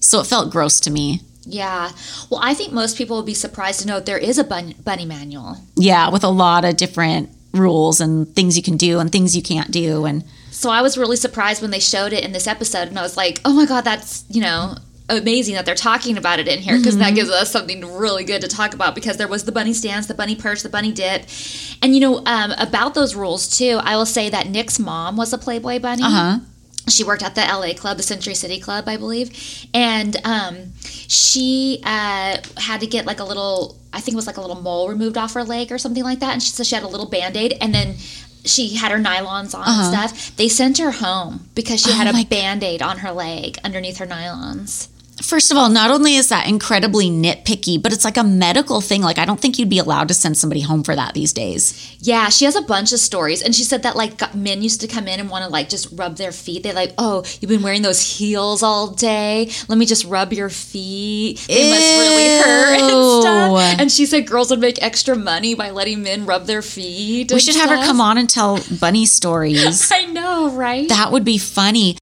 So 0.00 0.20
it 0.20 0.26
felt 0.26 0.50
gross 0.50 0.80
to 0.80 0.90
me. 0.90 1.20
Yeah. 1.42 1.90
Well, 2.30 2.40
I 2.42 2.54
think 2.54 2.72
most 2.72 2.96
people 2.96 3.16
would 3.16 3.26
be 3.26 3.34
surprised 3.34 3.80
to 3.80 3.86
know 3.86 4.00
there 4.00 4.18
is 4.18 4.38
a 4.38 4.44
bun- 4.44 4.74
bunny 4.84 5.06
manual. 5.06 5.56
Yeah, 5.76 6.10
with 6.10 6.24
a 6.24 6.28
lot 6.28 6.64
of 6.64 6.76
different 6.76 7.30
rules 7.52 8.00
and 8.00 8.28
things 8.34 8.56
you 8.56 8.62
can 8.62 8.76
do 8.76 8.98
and 8.98 9.10
things 9.10 9.34
you 9.34 9.42
can't 9.42 9.70
do 9.70 10.04
and 10.04 10.22
so 10.50 10.70
I 10.70 10.82
was 10.82 10.98
really 10.98 11.16
surprised 11.16 11.62
when 11.62 11.70
they 11.70 11.78
showed 11.78 12.12
it 12.12 12.24
in 12.24 12.32
this 12.32 12.48
episode 12.48 12.88
and 12.88 12.98
I 12.98 13.02
was 13.02 13.16
like, 13.16 13.40
"Oh 13.44 13.52
my 13.52 13.64
god, 13.64 13.84
that's, 13.84 14.24
you 14.28 14.40
know, 14.40 14.74
amazing 15.08 15.54
that 15.54 15.64
they're 15.64 15.74
talking 15.74 16.18
about 16.18 16.40
it 16.40 16.48
in 16.48 16.58
here 16.58 16.76
because 16.76 16.94
mm-hmm. 16.94 17.04
that 17.04 17.14
gives 17.14 17.30
us 17.30 17.50
something 17.50 17.84
really 17.96 18.24
good 18.24 18.42
to 18.42 18.48
talk 18.48 18.74
about 18.74 18.94
because 18.96 19.16
there 19.16 19.28
was 19.28 19.44
the 19.44 19.52
bunny 19.52 19.72
stance, 19.72 20.06
the 20.06 20.14
bunny 20.14 20.34
perch, 20.34 20.62
the 20.62 20.68
bunny 20.68 20.90
dip. 20.92 21.26
And 21.80 21.94
you 21.94 22.00
know, 22.00 22.22
um, 22.26 22.50
about 22.58 22.94
those 22.94 23.14
rules 23.14 23.48
too, 23.48 23.78
I 23.82 23.96
will 23.96 24.06
say 24.06 24.28
that 24.30 24.48
Nick's 24.48 24.78
mom 24.78 25.16
was 25.16 25.32
a 25.32 25.38
Playboy 25.38 25.78
bunny. 25.78 26.02
Uh-huh 26.02 26.40
she 26.88 27.04
worked 27.04 27.22
at 27.22 27.34
the 27.34 27.42
LA 27.42 27.74
club, 27.74 27.96
the 27.96 28.02
Century 28.02 28.34
City 28.34 28.60
Club, 28.60 28.88
I 28.88 28.96
believe, 28.96 29.66
and 29.74 30.16
um, 30.24 30.72
she 30.82 31.80
uh, 31.84 32.38
had 32.56 32.80
to 32.80 32.86
get 32.86 33.06
like 33.06 33.20
a 33.20 33.24
little, 33.24 33.76
I 33.92 34.00
think 34.00 34.14
it 34.14 34.16
was 34.16 34.26
like 34.26 34.36
a 34.36 34.40
little 34.40 34.60
mole 34.60 34.88
removed 34.88 35.16
off 35.16 35.34
her 35.34 35.44
leg 35.44 35.72
or 35.72 35.78
something 35.78 36.04
like 36.04 36.20
that, 36.20 36.32
and 36.32 36.42
she 36.42 36.50
so 36.50 36.62
she 36.62 36.74
had 36.74 36.84
a 36.84 36.88
little 36.88 37.08
band 37.08 37.36
aid, 37.36 37.56
and 37.60 37.74
then 37.74 37.96
she 38.44 38.74
had 38.74 38.90
her 38.92 38.98
nylons 38.98 39.54
on 39.54 39.62
uh-huh. 39.62 39.96
and 39.96 40.10
stuff. 40.10 40.36
They 40.36 40.48
sent 40.48 40.78
her 40.78 40.90
home 40.90 41.48
because 41.54 41.80
she 41.82 41.90
oh 41.90 41.94
had 41.94 42.14
a 42.14 42.24
band 42.26 42.62
aid 42.62 42.82
on 42.82 42.98
her 42.98 43.12
leg 43.12 43.58
underneath 43.64 43.98
her 43.98 44.06
nylons. 44.06 44.88
First 45.22 45.50
of 45.50 45.56
all, 45.56 45.68
not 45.68 45.90
only 45.90 46.14
is 46.14 46.28
that 46.28 46.48
incredibly 46.48 47.10
nitpicky, 47.10 47.80
but 47.82 47.92
it's 47.92 48.04
like 48.04 48.16
a 48.16 48.24
medical 48.24 48.80
thing. 48.80 49.02
Like, 49.02 49.18
I 49.18 49.24
don't 49.24 49.40
think 49.40 49.58
you'd 49.58 49.68
be 49.68 49.78
allowed 49.78 50.08
to 50.08 50.14
send 50.14 50.36
somebody 50.36 50.60
home 50.60 50.84
for 50.84 50.94
that 50.94 51.14
these 51.14 51.32
days. 51.32 51.96
Yeah, 52.00 52.28
she 52.28 52.44
has 52.44 52.54
a 52.54 52.62
bunch 52.62 52.92
of 52.92 53.00
stories. 53.00 53.42
And 53.42 53.54
she 53.54 53.64
said 53.64 53.82
that, 53.82 53.96
like, 53.96 54.34
men 54.34 54.62
used 54.62 54.80
to 54.82 54.86
come 54.86 55.08
in 55.08 55.18
and 55.18 55.28
want 55.28 55.44
to, 55.44 55.50
like, 55.50 55.68
just 55.68 55.88
rub 55.92 56.16
their 56.16 56.32
feet. 56.32 56.62
They're 56.62 56.72
like, 56.72 56.94
oh, 56.98 57.24
you've 57.40 57.48
been 57.48 57.62
wearing 57.62 57.82
those 57.82 58.00
heels 58.00 58.62
all 58.62 58.88
day. 58.88 59.50
Let 59.68 59.78
me 59.78 59.86
just 59.86 60.04
rub 60.04 60.32
your 60.32 60.50
feet. 60.50 61.44
They 61.48 61.64
Ew. 61.64 61.74
must 61.74 61.98
really 61.98 62.38
hurt 62.38 62.80
and 62.80 63.22
stuff. 63.22 63.80
And 63.80 63.92
she 63.92 64.06
said 64.06 64.26
girls 64.26 64.50
would 64.50 64.60
make 64.60 64.80
extra 64.82 65.16
money 65.16 65.54
by 65.54 65.70
letting 65.70 66.02
men 66.02 66.26
rub 66.26 66.46
their 66.46 66.62
feet. 66.62 67.32
We 67.32 67.40
should 67.40 67.54
stuff. 67.54 67.68
have 67.68 67.80
her 67.80 67.84
come 67.84 68.00
on 68.00 68.18
and 68.18 68.30
tell 68.30 68.60
bunny 68.80 69.04
stories. 69.06 69.90
I 69.92 70.06
know, 70.06 70.50
right? 70.50 70.88
That 70.88 71.10
would 71.12 71.24
be 71.24 71.38
funny. 71.38 71.96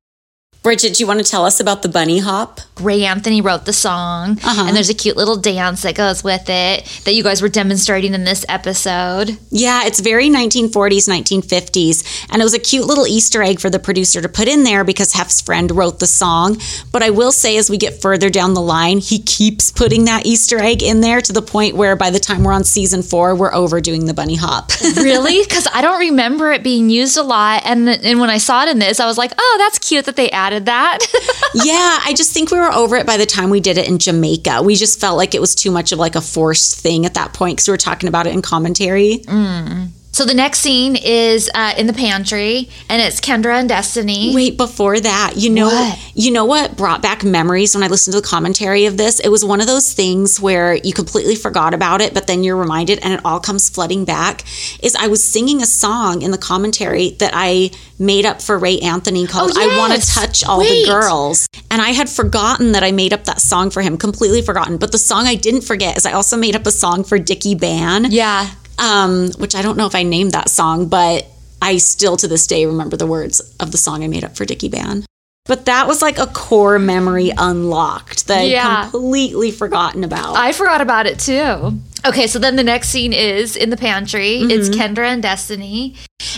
Bridget, 0.66 0.94
do 0.94 1.04
you 1.04 1.06
want 1.06 1.24
to 1.24 1.24
tell 1.24 1.44
us 1.44 1.60
about 1.60 1.82
the 1.82 1.88
bunny 1.88 2.18
hop? 2.18 2.60
Ray 2.80 3.04
Anthony 3.04 3.40
wrote 3.40 3.66
the 3.66 3.72
song, 3.72 4.32
uh-huh. 4.42 4.64
and 4.66 4.76
there's 4.76 4.90
a 4.90 4.94
cute 4.94 5.16
little 5.16 5.36
dance 5.36 5.82
that 5.82 5.94
goes 5.94 6.24
with 6.24 6.50
it 6.50 7.02
that 7.04 7.14
you 7.14 7.22
guys 7.22 7.40
were 7.40 7.48
demonstrating 7.48 8.14
in 8.14 8.24
this 8.24 8.44
episode. 8.48 9.38
Yeah, 9.50 9.86
it's 9.86 10.00
very 10.00 10.28
1940s, 10.28 11.08
1950s, 11.08 12.26
and 12.30 12.42
it 12.42 12.44
was 12.44 12.52
a 12.52 12.58
cute 12.58 12.84
little 12.84 13.06
Easter 13.06 13.44
egg 13.44 13.60
for 13.60 13.70
the 13.70 13.78
producer 13.78 14.20
to 14.20 14.28
put 14.28 14.48
in 14.48 14.64
there 14.64 14.82
because 14.82 15.12
Hef's 15.12 15.40
friend 15.40 15.70
wrote 15.70 16.00
the 16.00 16.06
song. 16.06 16.58
But 16.90 17.04
I 17.04 17.10
will 17.10 17.30
say, 17.30 17.56
as 17.58 17.70
we 17.70 17.78
get 17.78 18.02
further 18.02 18.28
down 18.28 18.54
the 18.54 18.60
line, 18.60 18.98
he 18.98 19.20
keeps 19.20 19.70
putting 19.70 20.06
that 20.06 20.26
Easter 20.26 20.58
egg 20.58 20.82
in 20.82 21.00
there 21.00 21.20
to 21.20 21.32
the 21.32 21.42
point 21.42 21.76
where 21.76 21.94
by 21.94 22.10
the 22.10 22.18
time 22.18 22.42
we're 22.42 22.52
on 22.52 22.64
season 22.64 23.02
four, 23.02 23.36
we're 23.36 23.54
overdoing 23.54 24.06
the 24.06 24.14
bunny 24.14 24.36
hop. 24.36 24.72
really? 24.96 25.44
Because 25.44 25.68
I 25.72 25.80
don't 25.80 26.00
remember 26.00 26.50
it 26.50 26.64
being 26.64 26.90
used 26.90 27.16
a 27.16 27.22
lot, 27.22 27.62
and 27.64 27.88
and 27.88 28.18
when 28.18 28.30
I 28.30 28.38
saw 28.38 28.64
it 28.64 28.68
in 28.68 28.80
this, 28.80 28.98
I 28.98 29.06
was 29.06 29.16
like, 29.16 29.32
oh, 29.38 29.56
that's 29.60 29.78
cute 29.78 30.04
that 30.06 30.16
they 30.16 30.28
added 30.30 30.55
that. 30.60 30.98
yeah, 31.54 32.00
I 32.04 32.12
just 32.16 32.32
think 32.32 32.50
we 32.50 32.58
were 32.58 32.72
over 32.72 32.96
it 32.96 33.06
by 33.06 33.16
the 33.16 33.26
time 33.26 33.50
we 33.50 33.60
did 33.60 33.78
it 33.78 33.88
in 33.88 33.98
Jamaica. 33.98 34.62
We 34.62 34.74
just 34.74 35.00
felt 35.00 35.16
like 35.16 35.34
it 35.34 35.40
was 35.40 35.54
too 35.54 35.70
much 35.70 35.92
of 35.92 35.98
like 35.98 36.16
a 36.16 36.20
forced 36.20 36.80
thing 36.80 37.06
at 37.06 37.14
that 37.14 37.32
point 37.32 37.56
because 37.56 37.68
we 37.68 37.72
were 37.72 37.78
talking 37.78 38.08
about 38.08 38.26
it 38.26 38.32
in 38.32 38.42
commentary. 38.42 39.18
Mm. 39.26 39.88
So 40.12 40.24
the 40.24 40.32
next 40.32 40.60
scene 40.60 40.96
is 40.96 41.50
uh, 41.54 41.74
in 41.76 41.86
the 41.86 41.92
pantry, 41.92 42.70
and 42.88 43.02
it's 43.02 43.20
Kendra 43.20 43.60
and 43.60 43.68
Destiny. 43.68 44.34
Wait, 44.34 44.56
before 44.56 44.98
that, 44.98 45.34
you 45.36 45.50
know, 45.50 45.66
What? 45.66 46.12
you 46.14 46.30
know 46.30 46.46
what 46.46 46.74
brought 46.74 47.02
back 47.02 47.22
memories 47.22 47.74
when 47.74 47.84
I 47.84 47.88
listened 47.88 48.14
to 48.14 48.22
the 48.22 48.26
commentary 48.26 48.86
of 48.86 48.96
this? 48.96 49.20
It 49.20 49.28
was 49.28 49.44
one 49.44 49.60
of 49.60 49.66
those 49.66 49.92
things 49.92 50.40
where 50.40 50.74
you 50.76 50.94
completely 50.94 51.34
forgot 51.36 51.74
about 51.74 52.00
it, 52.00 52.14
but 52.14 52.26
then 52.28 52.42
you're 52.42 52.56
reminded 52.56 52.98
and 53.02 53.12
it 53.12 53.20
all 53.26 53.40
comes 53.40 53.68
flooding 53.68 54.06
back. 54.06 54.42
Is 54.82 54.96
I 54.98 55.08
was 55.08 55.22
singing 55.22 55.60
a 55.60 55.66
song 55.66 56.22
in 56.22 56.30
the 56.30 56.38
commentary 56.38 57.10
that 57.18 57.32
I 57.34 57.70
made 57.98 58.24
up 58.24 58.40
for 58.40 58.58
Ray 58.58 58.78
Anthony 58.80 59.26
called 59.26 59.50
Oh, 59.54 59.60
I 59.60 59.76
Want 59.76 59.92
to. 60.00 60.06
Touch 60.14 60.42
All 60.44 60.60
Wait. 60.60 60.86
the 60.86 60.90
Girls. 60.92 61.46
And 61.70 61.82
I 61.82 61.90
had 61.90 62.08
forgotten 62.08 62.72
that 62.72 62.82
I 62.82 62.90
made 62.90 63.12
up 63.12 63.24
that 63.24 63.42
song 63.42 63.68
for 63.68 63.82
him, 63.82 63.98
completely 63.98 64.40
forgotten. 64.40 64.78
But 64.78 64.92
the 64.92 64.98
song 64.98 65.26
I 65.26 65.34
didn't 65.34 65.60
forget 65.62 65.98
is 65.98 66.06
I 66.06 66.12
also 66.12 66.38
made 66.38 66.56
up 66.56 66.64
a 66.66 66.70
song 66.70 67.04
for 67.04 67.18
Dickie 67.18 67.54
Ban 67.54 68.06
Yeah. 68.10 68.48
Um, 68.78 69.30
which 69.38 69.54
I 69.54 69.62
don't 69.62 69.76
know 69.76 69.86
if 69.86 69.94
I 69.94 70.02
named 70.02 70.32
that 70.32 70.48
song, 70.48 70.88
but 70.88 71.26
I 71.62 71.78
still 71.78 72.16
to 72.18 72.28
this 72.28 72.46
day 72.46 72.66
remember 72.66 72.96
the 72.96 73.06
words 73.06 73.40
of 73.60 73.72
the 73.72 73.78
song 73.78 74.04
I 74.04 74.08
made 74.08 74.24
up 74.24 74.36
for 74.36 74.44
Dickie 74.44 74.68
Ban. 74.68 75.04
But 75.46 75.66
that 75.66 75.86
was 75.86 76.02
like 76.02 76.18
a 76.18 76.26
core 76.26 76.78
memory 76.78 77.30
unlocked 77.36 78.26
that 78.26 78.48
Yeah. 78.48 78.66
I'd 78.68 78.90
completely 78.90 79.52
forgotten 79.52 80.02
about. 80.02 80.36
I 80.36 80.50
forgot 80.52 80.80
about 80.80 81.06
it 81.06 81.20
too. 81.20 81.78
Okay, 82.04 82.26
so 82.26 82.38
then 82.40 82.56
the 82.56 82.64
next 82.64 82.88
scene 82.88 83.12
is 83.12 83.56
in 83.56 83.70
the 83.70 83.76
pantry. 83.76 84.38
It's 84.38 84.68
Kendra 84.68 85.06
and 85.06 85.22
Destiny. 85.22 85.94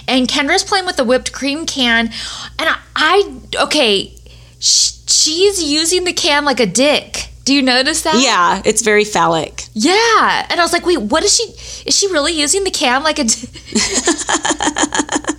And 0.07 0.29
Kendra's 0.29 0.63
playing 0.65 0.87
with 0.87 0.97
the 0.97 1.05
whipped 1.05 1.33
cream 1.33 1.65
can. 1.67 2.09
And 2.59 2.69
I, 2.69 2.79
I 2.97 3.41
okay, 3.65 4.15
sh- 4.61 4.93
she's 5.07 5.63
using 5.63 6.05
the 6.05 6.13
can 6.13 6.45
like 6.45 6.61
a 6.61 6.67
dick. 6.67 7.31
Do 7.49 7.55
you 7.55 7.63
notice 7.63 8.03
that? 8.03 8.21
yeah, 8.23 8.61
it's 8.67 8.83
very 8.83 9.05
phallic. 9.05 9.65
Yeah. 9.73 10.47
And 10.51 10.61
I 10.61 10.63
was 10.63 10.75
like, 10.75 10.85
wait, 10.85 10.99
what 10.99 11.25
is 11.25 11.35
she? 11.35 11.45
Is 11.89 11.97
she 11.97 12.07
really 12.09 12.39
using 12.39 12.63
the 12.63 12.71
cam 12.71 13.03
like 13.03 13.19
a. 13.19 13.25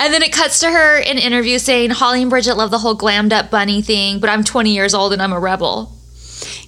And 0.00 0.14
then 0.14 0.22
it 0.22 0.32
cuts 0.32 0.60
to 0.60 0.70
her 0.70 0.98
in 0.98 1.18
interview 1.18 1.58
saying, 1.58 1.90
Holly 1.90 2.22
and 2.22 2.30
Bridget 2.30 2.54
love 2.54 2.70
the 2.70 2.78
whole 2.78 2.96
glammed 2.96 3.32
up 3.32 3.50
bunny 3.50 3.82
thing, 3.82 4.20
but 4.20 4.30
I'm 4.30 4.44
20 4.44 4.72
years 4.72 4.94
old 4.94 5.12
and 5.12 5.20
I'm 5.20 5.32
a 5.32 5.40
rebel. 5.40 5.92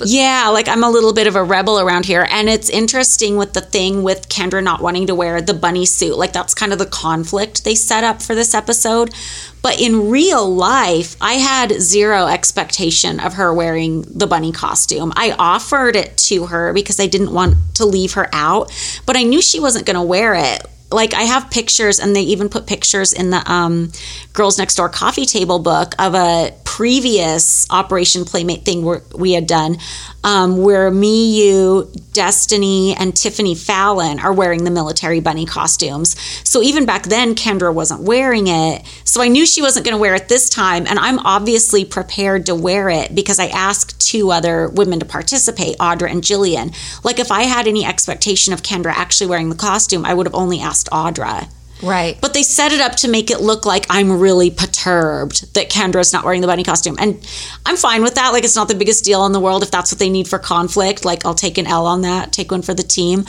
Yeah, 0.05 0.49
like 0.49 0.69
I'm 0.69 0.83
a 0.83 0.91
little 0.91 1.13
bit 1.13 1.27
of 1.27 1.37
a 1.37 1.45
rebel 1.45 1.79
around 1.79 2.07
here. 2.07 2.27
And 2.31 2.49
it's 2.49 2.71
interesting 2.71 3.37
with 3.37 3.53
the 3.53 3.61
thing 3.61 4.03
with 4.03 4.29
Kendra 4.29 4.63
not 4.63 4.81
wanting 4.81 5.07
to 5.09 5.15
wear 5.15 5.41
the 5.41 5.55
bunny 5.55 5.87
suit. 5.87 6.17
Like 6.17 6.33
that's 6.33 6.55
kind 6.55 6.73
of 6.73 6.79
the 6.79 6.87
conflict 6.87 7.65
they 7.65 7.75
set 7.75 8.05
up 8.05 8.23
for 8.23 8.35
this 8.35 8.55
episode. 8.55 9.15
But 9.63 9.81
in 9.81 10.09
real 10.09 10.49
life, 10.49 11.17
I 11.21 11.35
had 11.35 11.81
zero 11.83 12.27
expectation 12.27 13.21
of 13.21 13.35
her 13.35 13.53
wearing 13.53 14.03
the 14.03 14.27
bunny 14.27 14.53
costume. 14.53 15.13
I 15.17 15.33
offered 15.33 15.97
it 15.97 16.17
to 16.29 16.47
her 16.47 16.73
because 16.73 16.99
I 16.99 17.07
didn't 17.07 17.33
want 17.33 17.57
to 17.75 17.85
leave 17.85 18.15
her 18.15 18.29
out, 18.33 18.73
but 19.05 19.17
I 19.17 19.23
knew 19.23 19.43
she 19.43 19.61
wasn't 19.61 19.85
going 19.85 19.97
to 19.97 20.03
wear 20.03 20.35
it 20.35 20.67
like 20.93 21.15
I 21.15 21.23
have 21.23 21.51
pictures, 21.51 22.01
and 22.01 22.17
they 22.17 22.23
even 22.23 22.49
put 22.49 22.67
pictures 22.67 23.13
in 23.13 23.31
the 23.31 23.51
um, 23.51 23.93
Girls 24.33 24.59
Next 24.59 24.75
Door 24.75 24.89
coffee 24.89 25.27
table 25.27 25.59
book 25.59 25.95
of 25.99 26.15
a 26.15 26.53
previous 26.81 27.67
Operation 27.69 28.25
Playmate 28.25 28.65
thing 28.65 29.03
we 29.15 29.33
had 29.33 29.47
done, 29.47 29.77
um, 30.25 30.57
where 30.63 30.91
me, 30.91 31.39
you, 31.39 31.93
Destiny, 32.15 32.97
and 32.99 33.15
Tiffany 33.15 33.55
Fallon 33.55 34.19
are 34.19 34.33
wearing 34.33 34.65
the 34.65 34.71
military 34.71 35.21
bunny 35.21 35.45
costumes. 35.45 36.19
So 36.43 36.63
even 36.63 36.87
back 36.87 37.03
then, 37.03 37.35
Kendra 37.35 37.75
wasn't 37.75 38.01
wearing 38.01 38.47
it. 38.47 38.87
So 39.05 39.21
I 39.21 39.29
knew 39.29 39.45
she 39.45 39.61
wasn't 39.61 39.85
going 39.85 39.95
to 39.95 40.01
wear 40.01 40.15
it 40.15 40.31
this 40.31 40.49
time, 40.49 40.87
and 40.87 40.99
I'm 40.99 41.19
obviously 41.19 41.85
prepared 41.85 42.47
to 42.47 42.55
wear 42.55 42.89
it 42.89 43.15
because 43.15 43.39
I 43.39 43.49
asked 43.49 44.01
two 44.01 44.33
other 44.33 44.71
women 44.71 45.01
to 45.01 45.05
participate, 45.05 45.77
Audra 45.77 46.11
and 46.11 46.23
Jillian. 46.23 46.75
Like 47.05 47.19
if 47.19 47.31
I 47.31 47.43
had 47.43 47.67
any 47.67 47.85
expectation 47.85 48.55
of 48.55 48.63
Kendra 48.63 48.93
actually 48.93 49.27
wearing 49.27 49.51
the 49.51 49.55
costume, 49.55 50.07
I 50.07 50.15
would 50.15 50.25
have 50.25 50.35
only 50.35 50.61
asked 50.61 50.89
Audra. 50.91 51.51
Right. 51.83 52.19
But 52.21 52.35
they 52.35 52.43
set 52.43 52.73
it 52.73 52.81
up 52.81 52.97
to 52.97 53.09
make 53.09 53.31
it 53.31 53.41
look 53.41 53.65
like 53.65 53.87
I'm 53.89 54.21
really 54.21 54.51
perturbed 54.51 55.55
that 55.55 55.71
Kendra's 55.71 56.13
not 56.13 56.25
wearing 56.25 56.41
the 56.41 56.47
bunny 56.47 56.65
costume. 56.65 56.97
And 56.99 57.27
I'm 57.65 57.77
fine 57.77 58.03
with 58.03 58.15
that. 58.17 58.31
Like, 58.31 58.45
it's 58.45 58.57
not 58.57 58.69
the 58.69 58.75
biggest 58.75 59.05
deal 59.05 59.25
in 59.27 59.33
the 59.33 59.41
world 59.41 59.63
if 59.63 59.71
that's 59.71 59.93
what 59.93 59.99
they 59.99 60.11
need 60.11 60.29
for 60.29 60.39
conflict. 60.39 61.05
Like, 61.05 61.25
I'll 61.25 61.35
take 61.35 61.59
an 61.59 61.67
L 61.67 61.87
on 61.87 62.03
that, 62.03 62.33
take 62.33 62.51
one 62.51 62.63
for 62.63 62.75
the 62.75 62.83
team. 62.83 63.25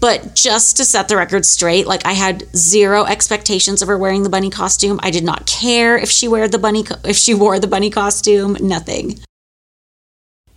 But 0.00 0.34
just 0.34 0.76
to 0.76 0.84
set 0.84 1.08
the 1.08 1.16
record 1.16 1.44
straight, 1.44 1.86
like, 1.86 2.06
I 2.06 2.12
had 2.12 2.44
zero 2.54 3.04
expectations 3.04 3.82
of 3.82 3.88
her 3.88 3.98
wearing 3.98 4.22
the 4.22 4.28
bunny 4.28 4.50
costume. 4.50 5.00
I 5.02 5.10
did 5.10 5.24
not 5.24 5.46
care 5.46 5.96
if 5.96 6.10
she 6.10 6.28
wore 6.28 6.46
the 6.48 6.58
bunny, 6.58 6.84
co- 6.84 6.96
if 7.04 7.16
she 7.16 7.34
wore 7.34 7.58
the 7.58 7.66
bunny 7.66 7.90
costume, 7.90 8.56
nothing. 8.60 9.18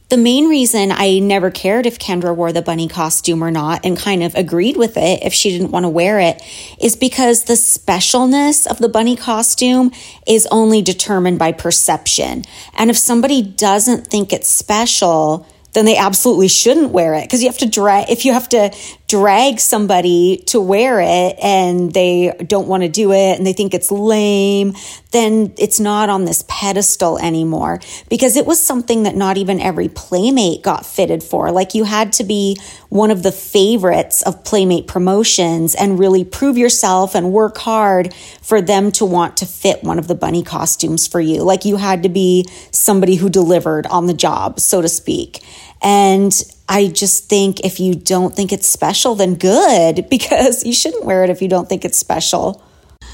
The 0.10 0.18
main 0.18 0.50
reason 0.50 0.92
I 0.92 1.20
never 1.20 1.52
cared 1.52 1.86
if 1.86 2.00
Kendra 2.00 2.36
wore 2.36 2.52
the 2.52 2.64
bunny 2.64 2.88
costume 2.88 3.44
or 3.44 3.52
not 3.52 3.86
and 3.86 3.96
kind 3.96 4.24
of 4.24 4.34
agreed 4.34 4.76
with 4.76 4.98
it 4.98 5.22
if 5.22 5.36
she 5.36 5.52
didn't 5.52 5.70
want 5.70 5.84
to 5.84 5.90
wear 5.90 6.20
it 6.20 6.42
is 6.82 6.96
because 6.96 7.44
the 7.44 7.54
specialness 7.54 8.66
of 8.66 8.80
the 8.80 8.90
bunny 8.90 9.16
costume 9.16 9.92
is 10.26 10.48
only 10.50 10.82
determined 10.82 11.38
by 11.38 11.52
perception. 11.52 12.44
And 12.76 12.90
if 12.90 12.98
somebody 12.98 13.44
doesn't 13.44 14.08
think 14.08 14.34
it's 14.34 14.50
special, 14.50 15.46
then 15.74 15.86
they 15.86 15.98
absolutely 15.98 16.48
shouldn't 16.48 16.90
wear 16.90 17.14
it 17.14 17.26
because 17.26 17.44
you 17.44 17.48
have 17.48 17.60
to 17.60 17.70
drag 17.70 18.10
if 18.10 18.26
you 18.26 18.34
have 18.34 18.50
to 18.50 18.76
drag 19.08 19.60
somebody 19.60 20.44
to 20.48 20.60
wear 20.60 21.00
it 21.00 21.36
and 21.42 21.94
they 21.94 22.34
don't 22.48 22.68
want 22.68 22.82
to 22.82 22.90
do 22.90 23.12
it 23.12 23.38
and 23.38 23.46
they 23.46 23.54
think 23.54 23.74
it's 23.74 23.92
lame 23.92 24.74
then 25.12 25.54
it's 25.58 25.80
not 25.80 26.10
on 26.10 26.26
this 26.26 26.44
pedestal 26.48 27.18
anymore 27.20 27.80
because 28.10 28.36
it 28.36 28.46
was 28.46 28.62
something 28.62 29.04
that 29.04 29.16
not 29.16 29.38
even 29.38 29.60
every 29.60 29.90
playmate 29.90 30.62
got 30.62 30.86
fitted 30.86 31.24
for. 31.24 31.52
Like 31.52 31.74
you 31.74 31.84
had 31.84 32.14
to 32.14 32.24
be 32.24 32.58
one 32.90 33.10
of 33.10 33.24
the 33.24 33.32
favorites 33.32 34.22
of 34.22 34.44
playmate 34.44 34.88
promotions 34.88 35.74
and 35.74 35.98
really 35.98 36.24
prove 36.24 36.58
yourself 36.58 37.16
and 37.16 37.32
work 37.32 37.58
hard 37.58 38.14
for 38.42 38.62
them 38.62 38.92
to 38.94 39.06
want 39.06 39.38
to 39.38 39.46
fit 39.46 39.84
one 39.84 39.98
of 39.98 40.08
the 40.08 40.16
bunny 40.16 40.44
costumes 40.44 41.08
for 41.08 41.20
you. 41.20 41.44
Like 41.44 41.66
you 41.66 41.78
had 41.78 42.04
to 42.04 42.10
be 42.10 42.48
somebody 42.72 43.16
who 43.16 43.30
delivered 43.30 43.88
on 43.88 44.06
the 44.06 44.14
job 44.14 44.60
so 44.60 44.82
to 44.82 44.90
speak. 44.90 45.44
And 45.82 46.34
I 46.68 46.88
just 46.88 47.30
think 47.30 47.62
if 47.62 47.80
you 47.80 47.96
don't 47.96 48.36
think 48.36 48.52
it's 48.52 48.68
special, 48.68 49.16
then 49.16 49.36
good, 49.36 50.08
because 50.10 50.66
you 50.66 50.74
shouldn't 50.74 51.06
wear 51.06 51.24
it 51.24 51.30
if 51.30 51.42
you 51.42 51.48
don't 51.48 51.68
think 51.68 51.84
it's 51.84 51.98
special. 51.98 52.64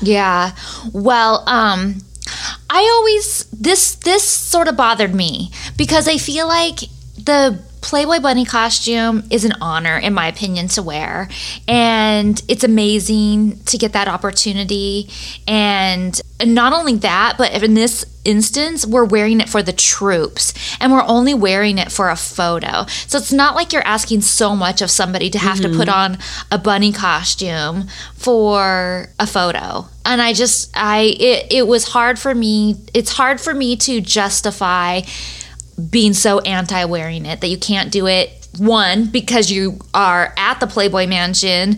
Yeah. 0.01 0.55
Well, 0.93 1.43
um 1.47 2.01
I 2.69 2.81
always 2.95 3.45
this 3.51 3.95
this 3.95 4.23
sort 4.27 4.67
of 4.67 4.75
bothered 4.75 5.13
me 5.13 5.51
because 5.77 6.07
I 6.07 6.17
feel 6.17 6.47
like 6.47 6.79
the 7.17 7.59
Playboy 7.85 8.19
bunny 8.19 8.45
costume 8.45 9.23
is 9.29 9.45
an 9.45 9.53
honor 9.61 9.95
in 9.95 10.11
my 10.11 10.27
opinion 10.27 10.67
to 10.69 10.81
wear. 10.81 11.29
And 11.67 12.41
it's 12.47 12.63
amazing 12.63 13.59
to 13.65 13.77
get 13.77 13.93
that 13.93 14.07
opportunity. 14.07 15.07
And 15.47 16.19
not 16.43 16.73
only 16.73 16.95
that 16.95 17.35
but 17.37 17.53
in 17.63 17.75
this 17.75 18.03
instance 18.25 18.87
we're 18.87 19.05
wearing 19.05 19.39
it 19.39 19.47
for 19.47 19.61
the 19.61 19.71
troops. 19.71 20.51
And 20.79 20.91
we're 20.91 21.05
only 21.05 21.35
wearing 21.35 21.77
it 21.77 21.91
for 21.91 22.09
a 22.09 22.15
photo. 22.15 22.87
So 23.05 23.19
it's 23.19 23.31
not 23.31 23.53
like 23.53 23.71
you're 23.71 23.85
asking 23.85 24.21
so 24.21 24.55
much 24.55 24.81
of 24.81 24.89
somebody 24.89 25.29
to 25.29 25.37
have 25.37 25.61
to 25.61 25.69
put 25.69 25.87
mm-hmm. 25.87 26.15
on 26.15 26.17
a 26.51 26.57
bunny 26.57 26.91
costume 26.91 27.87
for 28.15 29.09
a 29.19 29.27
photo. 29.27 29.85
And 30.05 30.23
i 30.23 30.33
just 30.33 30.71
i 30.75 31.15
it, 31.19 31.47
it 31.51 31.67
was 31.67 31.89
hard 31.89 32.17
for 32.17 32.33
me 32.33 32.77
it's 32.93 33.11
hard 33.11 33.39
for 33.41 33.53
me 33.53 33.75
to 33.75 34.01
justify 34.01 35.01
being 35.89 36.13
so 36.13 36.39
anti 36.41 36.85
wearing 36.85 37.25
it 37.25 37.41
that 37.41 37.47
you 37.47 37.57
can't 37.57 37.91
do 37.91 38.07
it 38.07 38.29
one 38.57 39.07
because 39.07 39.51
you 39.51 39.79
are 39.93 40.33
at 40.37 40.59
the 40.59 40.67
playboy 40.67 41.05
mansion 41.05 41.77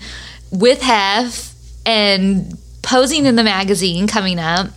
with 0.51 0.81
hef 0.81 1.53
and 1.85 2.57
posing 2.83 3.25
in 3.25 3.35
the 3.35 3.43
magazine 3.43 4.07
coming 4.07 4.39
up 4.39 4.67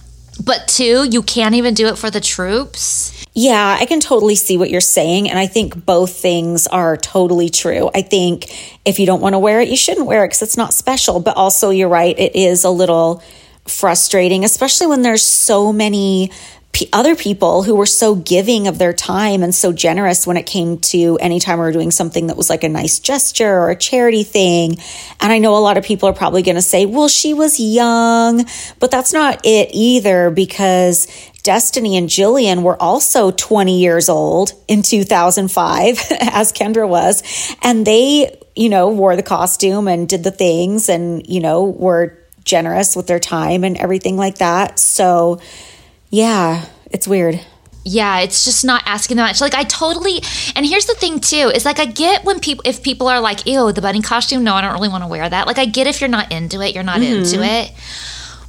but 0.45 0.67
two 0.67 1.07
you 1.11 1.23
can't 1.23 1.55
even 1.55 1.75
do 1.75 1.87
it 1.87 1.99
for 1.99 2.11
the 2.11 2.21
troops 2.21 3.21
Yeah, 3.33 3.77
I 3.79 3.87
can 3.87 4.01
totally 4.01 4.35
see 4.35 4.57
what 4.57 4.71
you're 4.71 4.81
saying. 4.81 5.31
And 5.31 5.39
I 5.39 5.47
think 5.47 5.87
both 5.87 6.17
things 6.17 6.67
are 6.67 6.97
totally 6.97 7.49
true. 7.49 7.89
I 7.95 8.03
think 8.03 8.51
if 8.85 8.99
you 8.99 9.07
don't 9.07 9.21
want 9.21 9.35
to 9.35 9.39
wear 9.39 9.61
it, 9.61 9.69
you 9.69 9.77
shouldn't 9.77 10.07
wear 10.07 10.25
it 10.25 10.29
because 10.29 10.43
it's 10.43 10.57
not 10.57 10.75
special. 10.75 11.21
But 11.21 11.37
also, 11.37 11.71
you're 11.71 11.89
right, 11.89 12.19
it 12.19 12.35
is 12.35 12.65
a 12.65 12.71
little 12.71 13.23
frustrating, 13.69 14.45
especially 14.45 14.89
when 14.89 15.03
there's 15.03 15.23
so 15.23 15.73
many 15.73 16.33
other 16.93 17.15
people 17.15 17.63
who 17.63 17.75
were 17.75 17.87
so 17.87 18.15
giving 18.15 18.67
of 18.67 18.79
their 18.79 18.93
time 18.93 19.43
and 19.43 19.55
so 19.55 19.73
generous 19.73 20.27
when 20.27 20.37
it 20.37 20.47
came 20.47 20.79
to 20.79 21.19
anytime 21.21 21.59
we 21.59 21.65
were 21.65 21.73
doing 21.73 21.91
something 21.91 22.29
that 22.29 22.37
was 22.37 22.51
like 22.51 22.65
a 22.65 22.69
nice 22.69 22.99
gesture 22.99 23.51
or 23.51 23.71
a 23.71 23.77
charity 23.77 24.23
thing. 24.23 24.77
And 25.21 25.33
I 25.33 25.39
know 25.39 25.57
a 25.57 25.61
lot 25.61 25.77
of 25.77 25.85
people 25.85 26.09
are 26.09 26.15
probably 26.15 26.43
going 26.43 26.57
to 26.57 26.63
say, 26.63 26.87
well, 26.87 27.09
she 27.09 27.35
was 27.35 27.61
young, 27.61 28.47
but 28.79 28.91
that's 28.91 29.13
not 29.13 29.41
it 29.45 29.71
either 29.73 30.31
because 30.31 31.07
Destiny 31.43 31.97
and 31.97 32.09
Jillian 32.09 32.63
were 32.63 32.81
also 32.81 33.31
20 33.31 33.81
years 33.81 34.09
old 34.09 34.53
in 34.69 34.83
2005, 34.83 35.99
as 36.21 36.53
Kendra 36.53 36.89
was. 36.89 37.23
And 37.63 37.87
they, 37.87 38.39
you 38.57 38.69
know, 38.69 38.89
wore 38.89 39.17
the 39.17 39.23
costume 39.23 39.89
and 39.89 40.09
did 40.09 40.25
the 40.25 40.31
things 40.31 40.89
and, 40.89 41.27
you 41.27 41.41
know, 41.41 41.65
were 41.65 42.19
generous 42.45 42.97
with 42.97 43.07
their 43.07 43.21
time 43.21 43.65
and 43.65 43.77
everything 43.77 44.17
like 44.17 44.39
that. 44.39 44.79
So, 44.79 45.41
yeah, 46.11 46.67
it's 46.91 47.07
weird. 47.09 47.41
yeah, 47.85 48.21
it's 48.21 48.45
just 48.45 48.63
not 48.65 48.83
asking 48.85 49.17
that 49.17 49.23
much. 49.29 49.41
Like 49.41 49.55
I 49.55 49.65
totally 49.65 50.21
and 50.55 50.67
here's 50.67 50.87
the 50.87 50.95
thing 50.95 51.19
too, 51.21 51.51
is 51.55 51.65
like 51.65 51.79
I 51.79 51.87
get 51.87 52.25
when 52.25 52.39
people 52.41 52.63
if 52.67 52.83
people 52.83 53.09
are 53.09 53.21
like, 53.21 53.47
ew, 53.47 53.73
the 53.73 53.81
bunny 53.81 54.03
costume, 54.03 54.45
no, 54.45 54.55
I 54.55 54.61
don't 54.61 54.73
really 54.75 54.89
want 54.91 55.03
to 55.05 55.09
wear 55.09 55.29
that. 55.29 55.47
Like 55.47 55.59
I 55.59 55.65
get 55.65 55.87
if 55.87 56.01
you're 56.01 56.11
not 56.11 56.31
into 56.31 56.61
it, 56.61 56.75
you're 56.75 56.85
not 56.85 57.01
Mm-hmm. 57.01 57.25
into 57.25 57.43
it. 57.43 57.73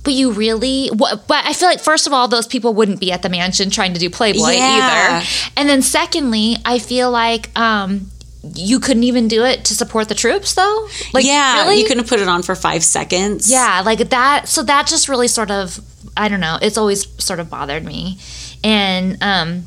But 0.03 0.13
you 0.13 0.31
really 0.31 0.87
what 0.89 1.27
but 1.27 1.45
I 1.45 1.53
feel 1.53 1.69
like 1.69 1.79
first 1.79 2.07
of 2.07 2.13
all, 2.13 2.27
those 2.27 2.47
people 2.47 2.73
wouldn't 2.73 2.99
be 2.99 3.11
at 3.11 3.21
the 3.21 3.29
mansion 3.29 3.69
trying 3.69 3.93
to 3.93 3.99
do 3.99 4.09
Playboy 4.09 4.49
Yeah. 4.51 5.21
either. 5.21 5.27
And 5.55 5.69
then 5.69 5.81
secondly, 5.81 6.57
I 6.65 6.79
feel 6.79 7.09
like 7.11 7.57
um 7.57 8.10
you 8.55 8.79
couldn't 8.79 9.03
even 9.03 9.27
do 9.27 9.43
it 9.45 9.65
to 9.65 9.75
support 9.75 10.09
the 10.09 10.15
troops 10.15 10.53
though? 10.55 10.87
Like 11.13 11.25
yeah, 11.25 11.63
really? 11.63 11.81
you 11.81 11.87
couldn't 11.87 12.07
put 12.07 12.19
it 12.19 12.27
on 12.27 12.41
for 12.43 12.55
five 12.55 12.83
seconds. 12.83 13.51
Yeah, 13.51 13.81
like 13.85 14.09
that. 14.09 14.47
So 14.47 14.63
that 14.63 14.87
just 14.87 15.07
really 15.09 15.27
sort 15.27 15.51
of, 15.51 15.79
I 16.17 16.27
don't 16.27 16.39
know. 16.39 16.57
It's 16.61 16.77
always 16.77 17.07
sort 17.23 17.39
of 17.39 17.49
bothered 17.49 17.85
me, 17.85 18.17
and 18.63 19.21
um, 19.21 19.65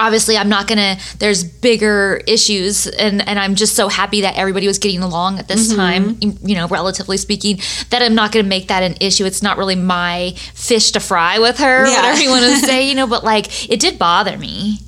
obviously, 0.00 0.38
I'm 0.38 0.48
not 0.48 0.66
gonna. 0.66 0.96
There's 1.18 1.44
bigger 1.44 2.22
issues, 2.26 2.86
and 2.86 3.26
and 3.28 3.38
I'm 3.38 3.54
just 3.54 3.74
so 3.76 3.88
happy 3.88 4.22
that 4.22 4.36
everybody 4.38 4.66
was 4.66 4.78
getting 4.78 5.02
along 5.02 5.38
at 5.38 5.48
this 5.48 5.74
time. 5.74 6.16
You 6.20 6.54
know, 6.56 6.66
relatively 6.68 7.18
speaking, 7.18 7.60
that 7.90 8.00
I'm 8.02 8.14
not 8.14 8.32
gonna 8.32 8.48
make 8.48 8.68
that 8.68 8.82
an 8.82 8.96
issue. 9.02 9.26
It's 9.26 9.42
not 9.42 9.58
really 9.58 9.76
my 9.76 10.32
fish 10.54 10.92
to 10.92 11.00
fry 11.00 11.40
with 11.40 11.58
her, 11.58 11.86
Yeah. 11.86 11.96
whatever 11.96 12.22
you 12.22 12.30
want 12.30 12.44
to 12.44 12.56
say. 12.56 12.88
You 12.88 12.94
know, 12.94 13.06
but 13.14 13.22
like 13.22 13.70
it 13.70 13.80
did 13.80 13.98
bother 13.98 14.38
me. 14.38 14.78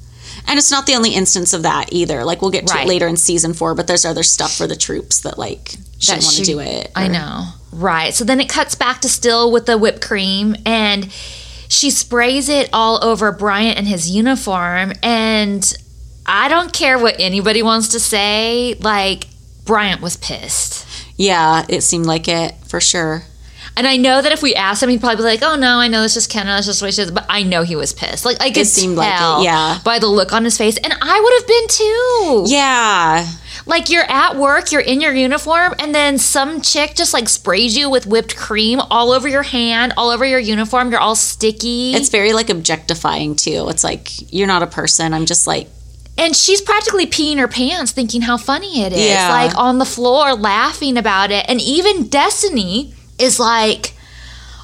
And 0.47 0.59
it's 0.59 0.71
not 0.71 0.87
the 0.87 0.95
only 0.95 1.15
instance 1.15 1.53
of 1.53 1.63
that 1.63 1.93
either. 1.93 2.25
Like 2.25 2.43
we'll 2.43 2.51
get 2.51 2.67
to 2.67 2.75
Right. 2.75 2.87
it 2.87 2.89
later 2.89 3.07
in 3.07 3.17
season 3.17 3.55
four, 3.55 3.75
but 3.75 3.87
there's 3.87 4.05
other 4.05 4.23
stuff 4.23 4.55
for 4.57 4.67
the 4.67 4.77
troops 4.77 5.21
that 5.21 5.39
like 5.39 5.77
shouldn't 5.99 6.25
want 6.25 6.37
to 6.37 6.43
do 6.45 6.59
it. 6.61 6.91
I 6.97 7.09
know. 7.09 7.47
Right. 7.73 8.13
So 8.15 8.25
then 8.25 8.41
it 8.41 8.49
cuts 8.49 8.75
back 8.75 9.01
to 9.03 9.09
still 9.09 9.53
with 9.53 9.67
the 9.67 9.79
whipped 9.79 10.01
cream 10.01 10.57
and 10.67 11.11
she 11.69 11.91
sprays 11.91 12.49
it 12.49 12.69
all 12.73 13.03
over 13.05 13.31
Bryant 13.31 13.79
and 13.79 13.87
his 13.87 14.11
uniform. 14.11 14.93
And 15.05 15.73
I 16.27 16.49
don't 16.49 16.73
care 16.73 16.99
what 16.99 17.17
anybody 17.21 17.63
wants 17.63 17.89
to 17.89 18.01
say. 18.01 18.75
Like, 18.81 19.27
Bryant 19.65 20.01
was 20.01 20.17
pissed. 20.17 20.87
Yeah, 21.17 21.65
it 21.69 21.83
seemed 21.83 22.07
like 22.07 22.27
it 22.27 22.55
for 22.67 22.81
sure. 22.81 23.23
And 23.77 23.87
I 23.87 23.97
know 23.97 24.21
that 24.21 24.33
if 24.33 24.43
we 24.43 24.55
asked 24.55 24.83
him, 24.83 24.89
he'd 24.89 25.01
probably 25.01 25.17
be 25.17 25.23
like, 25.23 25.43
"Oh 25.43 25.57
no, 25.57 25.79
I 25.79 25.89
know 25.89 26.03
it's 26.03 26.15
just 26.15 26.31
Kendra. 26.31 26.47
That's 26.47 26.67
just 26.67 26.81
the 26.81 26.87
way 26.87 26.91
she 26.91 27.03
is." 27.03 27.11
But 27.11 27.27
I 27.29 27.43
know 27.43 27.63
he 27.63 27.77
was 27.77 27.93
pissed. 27.93 28.25
Like 28.25 28.41
I 28.41 28.51
could 28.51 28.67
seemed 28.67 28.97
like 28.97 29.15
it, 29.15 29.19
tell 29.19 29.45
yeah. 29.45 29.79
by 29.85 29.99
the 29.99 30.09
look 30.09 30.33
on 30.33 30.45
his 30.45 30.59
face, 30.59 30.77
and 30.77 30.93
I 31.01 31.21
would 31.21 31.33
have 31.39 31.47
been 31.47 31.69
too. 31.69 32.45
Yeah. 32.53 33.27
Like 33.67 33.91
you're 33.91 34.11
at 34.11 34.37
work, 34.37 34.73
you're 34.73 34.81
in 34.81 35.01
your 35.01 35.13
uniform, 35.13 35.75
and 35.79 35.95
then 35.95 36.19
some 36.19 36.61
chick 36.61 36.95
just 36.95 37.15
like 37.15 37.29
sprays 37.29 37.77
you 37.77 37.89
with 37.91 38.07
whipped 38.07 38.37
cream 38.37 38.81
all 38.81 39.13
over 39.13 39.29
your 39.29 39.43
hand, 39.43 39.93
all 39.97 40.11
over 40.11 40.25
your 40.25 40.41
uniform. 40.41 40.91
You're 40.91 41.01
all 41.01 41.17
sticky. 41.17 41.95
It's 41.95 42.09
very 42.09 42.33
like 42.33 42.51
objectifying 42.51 43.37
too. 43.37 43.69
It's 43.69 43.85
like 43.85 44.33
you're 44.33 44.49
not 44.49 44.63
a 44.63 44.67
person. 44.67 45.15
I'm 45.15 45.27
just 45.27 45.47
like 45.47 45.69
and 46.19 46.37
she's 46.37 46.61
practically 46.61 47.07
peeing 47.07 47.39
her 47.39 47.49
pants, 47.49 47.93
thinking 47.93 48.21
how 48.21 48.37
funny 48.37 48.83
it 48.83 48.93
is. 48.93 49.09
Yeah. 49.09 49.31
Like 49.31 49.57
on 49.57 49.79
the 49.79 49.87
floor, 49.87 50.35
laughing 50.35 50.99
about 50.99 51.31
it. 51.31 51.47
And 51.49 51.61
even 51.61 52.09
Destiny 52.09 52.95
is 53.21 53.39
like, 53.41 53.95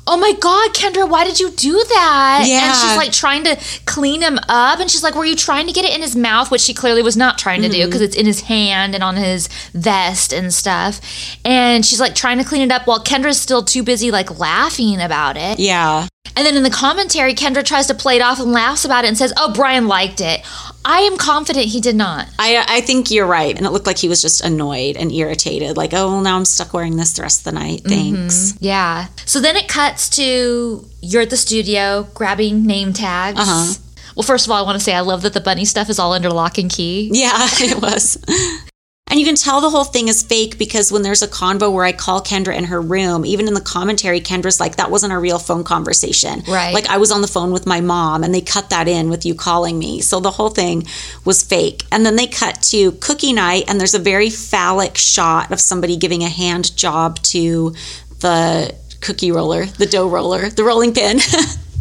Oh 0.08 0.16
my 0.16 0.32
God, 0.34 0.72
Kendra, 0.72 1.08
why 1.10 1.24
did 1.24 1.40
you 1.40 1.50
do 1.50 1.72
that? 1.88 2.38
And 2.42 2.48
Yeah. 2.48 2.72
she's 2.74 2.96
like 2.96 3.10
trying 3.10 3.42
to 3.42 3.56
clean 3.86 4.22
him 4.22 4.38
up. 4.48 4.78
And 4.78 4.88
she's 4.88 5.02
like, 5.02 5.16
Were 5.16 5.24
you 5.24 5.34
trying 5.34 5.66
to 5.66 5.72
get 5.72 5.84
it 5.84 5.92
in 5.92 6.00
his 6.00 6.14
mouth? 6.14 6.48
Which 6.48 6.60
she 6.60 6.72
clearly 6.74 7.02
was 7.02 7.16
not 7.16 7.38
trying 7.38 7.62
to 7.62 7.68
Mm-hmm. 7.68 7.80
do 7.80 7.86
because 7.86 8.00
it's 8.02 8.14
in 8.14 8.24
his 8.24 8.42
hand 8.42 8.94
and 8.94 9.02
on 9.02 9.16
his 9.16 9.48
vest 9.74 10.32
and 10.32 10.54
stuff. 10.54 11.00
And 11.44 11.84
she's 11.84 11.98
like 11.98 12.14
trying 12.14 12.38
to 12.38 12.44
clean 12.44 12.62
it 12.62 12.70
up 12.70 12.86
while 12.86 13.02
Kendra's 13.02 13.40
still 13.40 13.64
too 13.64 13.82
busy 13.82 14.12
like 14.12 14.38
laughing 14.38 15.00
about 15.00 15.36
it. 15.36 15.58
yeah. 15.58 16.06
And 16.34 16.46
then 16.46 16.56
in 16.56 16.62
the 16.62 16.70
commentary, 16.70 17.34
Kendra 17.34 17.64
tries 17.64 17.86
to 17.88 17.94
play 17.94 18.16
it 18.16 18.22
off 18.22 18.40
and 18.40 18.52
laughs 18.52 18.84
about 18.84 19.04
it 19.04 19.08
and 19.08 19.18
says, 19.18 19.32
Oh, 19.36 19.52
Brian 19.52 19.86
liked 19.88 20.20
it. 20.20 20.40
I 20.84 21.00
am 21.00 21.16
confident 21.16 21.66
he 21.66 21.80
did 21.80 21.96
not. 21.96 22.28
I 22.38 22.64
I 22.68 22.80
think 22.80 23.10
you're 23.10 23.26
right. 23.26 23.56
And 23.56 23.66
it 23.66 23.70
looked 23.70 23.86
like 23.86 23.98
he 23.98 24.08
was 24.08 24.22
just 24.22 24.44
annoyed 24.44 24.96
and 24.96 25.12
irritated. 25.12 25.76
Like, 25.76 25.92
oh 25.92 26.08
well 26.08 26.20
now 26.20 26.36
I'm 26.36 26.44
stuck 26.44 26.72
wearing 26.72 26.96
this 26.96 27.12
the 27.14 27.22
rest 27.22 27.40
of 27.40 27.44
the 27.44 27.52
night. 27.52 27.82
Thanks. 27.84 28.54
Yeah. 28.60 29.08
So 29.24 29.40
then 29.40 29.56
it 29.56 29.68
cuts 29.68 30.08
to 30.10 30.88
you're 31.02 31.22
at 31.22 31.30
the 31.30 31.36
studio 31.36 32.08
grabbing 32.14 32.64
name 32.66 32.92
tags. 32.92 33.38
Uh-huh. 33.40 33.74
Well, 34.14 34.22
first 34.22 34.46
of 34.46 34.52
all, 34.52 34.62
I 34.62 34.62
want 34.62 34.78
to 34.78 34.84
say 34.84 34.94
I 34.94 35.00
love 35.00 35.22
that 35.22 35.34
the 35.34 35.42
bunny 35.42 35.66
stuff 35.66 35.90
is 35.90 35.98
all 35.98 36.14
under 36.14 36.30
lock 36.30 36.56
and 36.56 36.70
key. 36.70 37.10
Yeah, 37.12 37.32
it 37.60 37.82
was. 37.82 38.16
And 39.08 39.20
you 39.20 39.26
can 39.26 39.36
tell 39.36 39.60
the 39.60 39.70
whole 39.70 39.84
thing 39.84 40.08
is 40.08 40.22
fake 40.22 40.58
because 40.58 40.90
when 40.90 41.02
there's 41.02 41.22
a 41.22 41.28
convo 41.28 41.72
where 41.72 41.84
I 41.84 41.92
call 41.92 42.20
Kendra 42.20 42.56
in 42.56 42.64
her 42.64 42.80
room, 42.80 43.24
even 43.24 43.46
in 43.46 43.54
the 43.54 43.60
commentary, 43.60 44.20
Kendra's 44.20 44.58
like, 44.58 44.76
that 44.76 44.90
wasn't 44.90 45.12
a 45.12 45.18
real 45.18 45.38
phone 45.38 45.62
conversation. 45.62 46.42
Right. 46.48 46.74
Like 46.74 46.86
I 46.86 46.96
was 46.96 47.12
on 47.12 47.22
the 47.22 47.28
phone 47.28 47.52
with 47.52 47.66
my 47.66 47.80
mom 47.80 48.24
and 48.24 48.34
they 48.34 48.40
cut 48.40 48.70
that 48.70 48.88
in 48.88 49.08
with 49.08 49.24
you 49.24 49.34
calling 49.34 49.78
me. 49.78 50.00
So 50.00 50.18
the 50.18 50.32
whole 50.32 50.50
thing 50.50 50.86
was 51.24 51.44
fake. 51.44 51.84
And 51.92 52.04
then 52.04 52.16
they 52.16 52.26
cut 52.26 52.62
to 52.64 52.92
cookie 52.92 53.32
night 53.32 53.64
and 53.68 53.78
there's 53.78 53.94
a 53.94 54.00
very 54.00 54.28
phallic 54.28 54.96
shot 54.96 55.52
of 55.52 55.60
somebody 55.60 55.96
giving 55.96 56.24
a 56.24 56.28
hand 56.28 56.76
job 56.76 57.22
to 57.22 57.74
the 58.18 58.74
cookie 59.00 59.30
roller, 59.30 59.66
the 59.66 59.86
dough 59.86 60.08
roller, 60.08 60.50
the 60.50 60.64
rolling 60.64 60.92
pin. 60.92 61.20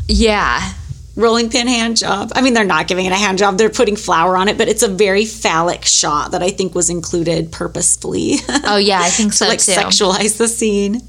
Yeah. 0.07 0.73
Rolling 1.15 1.49
pin 1.49 1.67
hand 1.67 1.97
job. 1.97 2.31
I 2.35 2.41
mean, 2.41 2.53
they're 2.53 2.63
not 2.65 2.87
giving 2.87 3.05
it 3.05 3.11
a 3.11 3.15
hand 3.15 3.37
job, 3.37 3.57
they're 3.57 3.69
putting 3.69 3.95
flour 3.95 4.35
on 4.37 4.47
it, 4.49 4.57
but 4.57 4.67
it's 4.67 4.83
a 4.83 4.87
very 4.87 5.25
phallic 5.25 5.85
shot 5.85 6.31
that 6.31 6.43
I 6.43 6.49
think 6.49 6.75
was 6.75 6.89
included 6.89 7.51
purposefully 7.51 8.35
Oh, 8.65 8.77
yeah, 8.77 8.99
I 9.01 9.09
think 9.09 9.33
so 9.33 9.45
to 9.45 9.49
like 9.49 9.59
too. 9.59 9.71
sexualize 9.71 10.37
the 10.37 10.47
scene. 10.47 11.01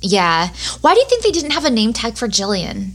yeah. 0.00 0.48
Why 0.80 0.94
do 0.94 1.00
you 1.00 1.06
think 1.06 1.22
they 1.22 1.32
didn't 1.32 1.50
have 1.52 1.64
a 1.64 1.70
name 1.70 1.92
tag 1.92 2.16
for 2.16 2.28
Jillian? 2.28 2.92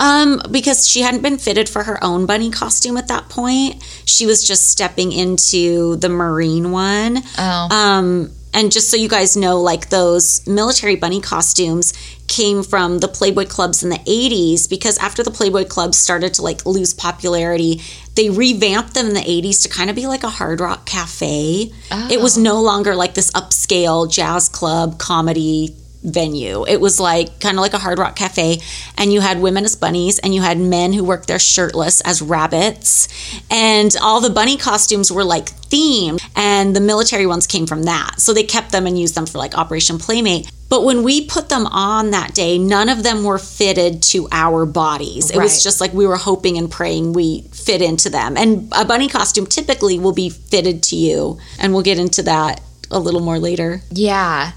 Um, 0.00 0.42
because 0.50 0.88
she 0.88 1.02
hadn't 1.02 1.22
been 1.22 1.38
fitted 1.38 1.68
for 1.68 1.84
her 1.84 2.02
own 2.02 2.26
bunny 2.26 2.50
costume 2.50 2.96
at 2.96 3.06
that 3.06 3.28
point. 3.28 3.80
She 4.04 4.26
was 4.26 4.44
just 4.44 4.68
stepping 4.68 5.12
into 5.12 5.94
the 5.96 6.08
marine 6.08 6.72
one. 6.72 7.18
Oh. 7.38 7.68
Um, 7.70 8.32
and 8.52 8.72
just 8.72 8.90
so 8.90 8.96
you 8.96 9.08
guys 9.08 9.36
know, 9.36 9.60
like 9.60 9.90
those 9.90 10.44
military 10.46 10.96
bunny 10.96 11.20
costumes 11.20 11.92
came 12.32 12.62
from 12.62 13.00
the 13.00 13.08
Playboy 13.08 13.44
clubs 13.44 13.82
in 13.82 13.90
the 13.90 13.96
80s 13.96 14.68
because 14.68 14.96
after 14.98 15.22
the 15.22 15.30
Playboy 15.30 15.66
clubs 15.66 15.98
started 15.98 16.32
to 16.34 16.42
like 16.42 16.64
lose 16.64 16.94
popularity, 16.94 17.82
they 18.14 18.30
revamped 18.30 18.94
them 18.94 19.06
in 19.06 19.14
the 19.14 19.20
80s 19.20 19.62
to 19.62 19.68
kind 19.68 19.90
of 19.90 19.96
be 19.96 20.06
like 20.06 20.24
a 20.24 20.30
hard 20.30 20.60
rock 20.60 20.86
cafe. 20.86 21.70
It 22.10 22.20
was 22.22 22.38
oh. 22.38 22.40
no 22.40 22.62
longer 22.62 22.96
like 22.96 23.12
this 23.12 23.30
upscale 23.32 24.10
jazz 24.10 24.48
club 24.48 24.98
comedy 24.98 25.76
venue. 26.02 26.64
It 26.66 26.80
was 26.80 26.98
like 27.00 27.40
kind 27.40 27.56
of 27.56 27.62
like 27.62 27.74
a 27.74 27.78
hard 27.78 27.98
rock 27.98 28.16
cafe 28.16 28.60
and 28.98 29.12
you 29.12 29.20
had 29.20 29.40
women 29.40 29.64
as 29.64 29.76
bunnies 29.76 30.18
and 30.18 30.34
you 30.34 30.42
had 30.42 30.58
men 30.58 30.92
who 30.92 31.04
worked 31.04 31.28
there 31.28 31.38
shirtless 31.38 32.00
as 32.02 32.20
rabbits 32.20 33.08
and 33.50 33.94
all 34.02 34.20
the 34.20 34.30
bunny 34.30 34.56
costumes 34.56 35.10
were 35.12 35.24
like 35.24 35.46
themed 35.70 36.20
and 36.36 36.74
the 36.74 36.80
military 36.80 37.26
ones 37.26 37.46
came 37.46 37.66
from 37.66 37.84
that. 37.84 38.20
So 38.20 38.32
they 38.34 38.42
kept 38.42 38.72
them 38.72 38.86
and 38.86 38.98
used 38.98 39.14
them 39.14 39.26
for 39.26 39.38
like 39.38 39.56
Operation 39.56 39.98
Playmate. 39.98 40.50
But 40.68 40.84
when 40.84 41.02
we 41.02 41.26
put 41.26 41.50
them 41.50 41.66
on 41.66 42.12
that 42.12 42.34
day, 42.34 42.56
none 42.58 42.88
of 42.88 43.02
them 43.02 43.24
were 43.24 43.38
fitted 43.38 44.02
to 44.04 44.26
our 44.32 44.64
bodies. 44.64 45.30
It 45.30 45.36
Right. 45.36 45.44
was 45.44 45.62
just 45.62 45.80
like 45.82 45.92
we 45.92 46.06
were 46.06 46.16
hoping 46.16 46.56
and 46.56 46.70
praying 46.70 47.12
we 47.12 47.42
fit 47.52 47.82
into 47.82 48.08
them. 48.08 48.36
And 48.38 48.72
a 48.72 48.84
bunny 48.84 49.06
costume 49.08 49.46
typically 49.46 49.98
will 49.98 50.12
be 50.14 50.30
fitted 50.30 50.82
to 50.84 50.96
you 50.96 51.38
and 51.58 51.74
we'll 51.74 51.82
get 51.82 51.98
into 51.98 52.22
that 52.22 52.60
a 52.90 52.98
little 52.98 53.20
more 53.20 53.38
later. 53.38 53.82
Yeah. 53.90 54.52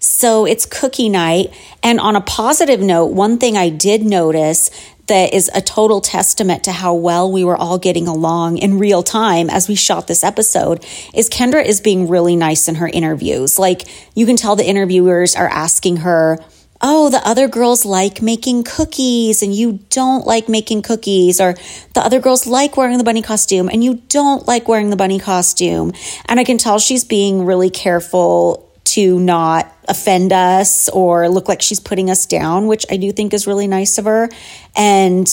So 0.00 0.46
it's 0.46 0.66
cookie 0.66 1.08
night. 1.08 1.52
And 1.82 2.00
on 2.00 2.16
a 2.16 2.20
positive 2.20 2.80
note, 2.80 3.06
one 3.06 3.38
thing 3.38 3.56
I 3.56 3.68
did 3.68 4.02
notice 4.02 4.70
that 5.06 5.32
is 5.32 5.50
a 5.54 5.60
total 5.60 6.00
testament 6.00 6.64
to 6.64 6.72
how 6.72 6.94
well 6.94 7.30
we 7.30 7.44
were 7.44 7.56
all 7.56 7.78
getting 7.78 8.08
along 8.08 8.58
in 8.58 8.78
real 8.78 9.02
time 9.02 9.48
as 9.48 9.68
we 9.68 9.74
shot 9.74 10.08
this 10.08 10.24
episode 10.24 10.84
is 11.14 11.30
Kendra 11.30 11.64
is 11.64 11.80
being 11.80 12.08
really 12.08 12.36
nice 12.36 12.68
in 12.68 12.76
her 12.76 12.88
interviews. 12.88 13.58
Like 13.58 13.82
you 14.14 14.26
can 14.26 14.36
tell 14.36 14.56
the 14.56 14.66
interviewers 14.66 15.36
are 15.36 15.48
asking 15.48 15.98
her, 15.98 16.38
Oh, 16.82 17.08
the 17.08 17.26
other 17.26 17.48
girls 17.48 17.86
like 17.86 18.20
making 18.20 18.64
cookies 18.64 19.42
and 19.42 19.54
you 19.54 19.80
don't 19.88 20.26
like 20.26 20.46
making 20.46 20.82
cookies, 20.82 21.40
or 21.40 21.54
the 21.94 22.00
other 22.00 22.20
girls 22.20 22.46
like 22.46 22.76
wearing 22.76 22.98
the 22.98 23.04
bunny 23.04 23.22
costume 23.22 23.70
and 23.70 23.82
you 23.82 24.02
don't 24.08 24.46
like 24.46 24.68
wearing 24.68 24.90
the 24.90 24.96
bunny 24.96 25.18
costume. 25.18 25.92
And 26.26 26.38
I 26.38 26.44
can 26.44 26.58
tell 26.58 26.78
she's 26.78 27.02
being 27.02 27.46
really 27.46 27.70
careful 27.70 28.65
to 28.96 29.20
not 29.20 29.70
offend 29.88 30.32
us 30.32 30.88
or 30.88 31.28
look 31.28 31.50
like 31.50 31.60
she's 31.60 31.80
putting 31.80 32.08
us 32.08 32.24
down, 32.24 32.66
which 32.66 32.86
I 32.90 32.96
do 32.96 33.12
think 33.12 33.34
is 33.34 33.46
really 33.46 33.66
nice 33.66 33.98
of 33.98 34.06
her. 34.06 34.30
And, 34.74 35.28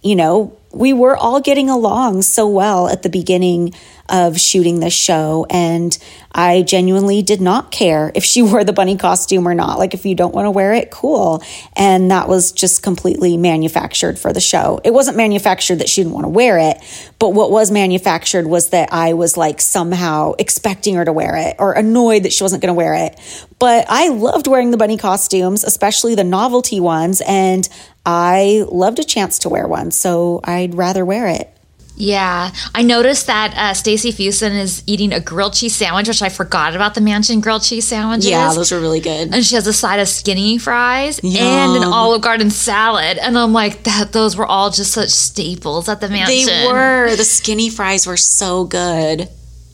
you 0.00 0.14
know, 0.14 0.56
we 0.72 0.92
were 0.92 1.16
all 1.16 1.40
getting 1.40 1.68
along 1.68 2.22
so 2.22 2.48
well 2.48 2.88
at 2.88 3.02
the 3.02 3.08
beginning 3.08 3.74
of 4.08 4.38
shooting 4.38 4.80
this 4.80 4.92
show. 4.92 5.46
And 5.48 5.96
I 6.32 6.62
genuinely 6.62 7.22
did 7.22 7.40
not 7.40 7.70
care 7.70 8.12
if 8.14 8.24
she 8.24 8.42
wore 8.50 8.64
the 8.64 8.72
bunny 8.72 8.96
costume 8.96 9.46
or 9.46 9.54
not. 9.54 9.78
Like, 9.78 9.94
if 9.94 10.04
you 10.04 10.14
don't 10.14 10.34
want 10.34 10.46
to 10.46 10.50
wear 10.50 10.72
it, 10.72 10.90
cool. 10.90 11.42
And 11.76 12.10
that 12.10 12.28
was 12.28 12.52
just 12.52 12.82
completely 12.82 13.36
manufactured 13.36 14.18
for 14.18 14.32
the 14.32 14.40
show. 14.40 14.80
It 14.84 14.92
wasn't 14.92 15.16
manufactured 15.16 15.76
that 15.76 15.88
she 15.88 16.02
didn't 16.02 16.14
want 16.14 16.24
to 16.24 16.30
wear 16.30 16.58
it, 16.58 16.78
but 17.18 17.30
what 17.30 17.50
was 17.50 17.70
manufactured 17.70 18.46
was 18.46 18.70
that 18.70 18.92
I 18.92 19.14
was 19.14 19.36
like 19.36 19.60
somehow 19.60 20.32
expecting 20.38 20.96
her 20.96 21.04
to 21.04 21.12
wear 21.12 21.36
it 21.36 21.56
or 21.58 21.72
annoyed 21.72 22.24
that 22.24 22.32
she 22.32 22.44
wasn't 22.44 22.62
going 22.62 22.74
to 22.74 22.74
wear 22.74 22.94
it. 22.94 23.18
But 23.58 23.86
I 23.88 24.08
loved 24.08 24.46
wearing 24.46 24.70
the 24.70 24.76
bunny 24.76 24.96
costumes, 24.96 25.64
especially 25.64 26.14
the 26.14 26.24
novelty 26.24 26.80
ones. 26.80 27.20
And 27.26 27.68
I 28.06 28.64
loved 28.68 28.98
a 28.98 29.04
chance 29.04 29.40
to 29.40 29.48
wear 29.48 29.68
one. 29.68 29.90
So 29.90 30.40
I'd 30.60 30.74
rather 30.74 31.04
wear 31.04 31.26
it. 31.28 31.48
Yeah, 31.96 32.50
I 32.74 32.80
noticed 32.80 33.26
that 33.26 33.52
uh, 33.54 33.74
Stacy 33.74 34.10
Fuson 34.10 34.58
is 34.58 34.82
eating 34.86 35.12
a 35.12 35.20
grilled 35.20 35.52
cheese 35.52 35.76
sandwich, 35.76 36.08
which 36.08 36.22
I 36.22 36.30
forgot 36.30 36.74
about 36.74 36.94
the 36.94 37.02
mansion 37.02 37.42
grilled 37.42 37.62
cheese 37.62 37.86
sandwiches. 37.88 38.30
Yeah, 38.30 38.54
those 38.54 38.72
were 38.72 38.80
really 38.80 39.00
good. 39.00 39.34
and 39.34 39.44
she 39.44 39.54
has 39.54 39.66
a 39.66 39.72
side 39.74 40.00
of 40.00 40.08
skinny 40.08 40.56
fries 40.56 41.18
and 41.18 41.76
an 41.76 41.84
Olive 41.84 42.22
Garden 42.22 42.48
salad, 42.50 43.18
and 43.18 43.36
I'm 43.36 43.52
like, 43.52 43.82
that 43.84 44.12
those 44.12 44.34
were 44.34 44.46
all 44.46 44.70
just 44.70 44.92
such 44.92 45.10
staples 45.10 45.90
at 45.90 46.00
the 46.00 46.08
mansion. 46.08 46.46
They 46.46 46.66
were. 46.72 47.14
The 47.16 47.24
skinny 47.24 47.68
fries 47.68 48.06
were 48.06 48.16
so 48.16 48.64
good. 48.64 49.28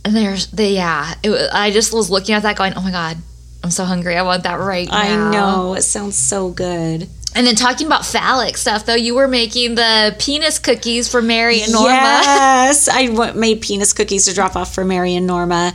and 0.04 0.16
there's 0.16 0.48
they 0.48 0.72
yeah. 0.74 1.14
It, 1.22 1.50
I 1.52 1.70
just 1.70 1.92
was 1.94 2.10
looking 2.10 2.34
at 2.34 2.42
that, 2.42 2.56
going, 2.56 2.72
oh 2.74 2.82
my 2.82 2.90
god, 2.90 3.18
I'm 3.62 3.70
so 3.70 3.84
hungry. 3.84 4.16
I 4.16 4.22
want 4.22 4.42
that 4.42 4.58
right 4.58 4.88
now. 4.88 4.96
I 4.96 5.30
know. 5.30 5.74
It 5.74 5.82
sounds 5.82 6.16
so 6.16 6.50
good. 6.50 7.08
And 7.36 7.46
then 7.46 7.54
talking 7.54 7.86
about 7.86 8.06
phallic 8.06 8.56
stuff, 8.56 8.86
though, 8.86 8.94
you 8.94 9.14
were 9.14 9.28
making 9.28 9.74
the 9.74 10.16
penis 10.18 10.58
cookies 10.58 11.06
for 11.08 11.20
Mary 11.20 11.60
and 11.62 11.70
Norma. 11.72 11.90
Yes, 11.90 12.88
I 12.90 13.08
made 13.34 13.60
penis 13.60 13.92
cookies 13.92 14.24
to 14.24 14.34
drop 14.34 14.56
off 14.56 14.74
for 14.74 14.84
Mary 14.84 15.14
and 15.14 15.26
Norma. 15.26 15.72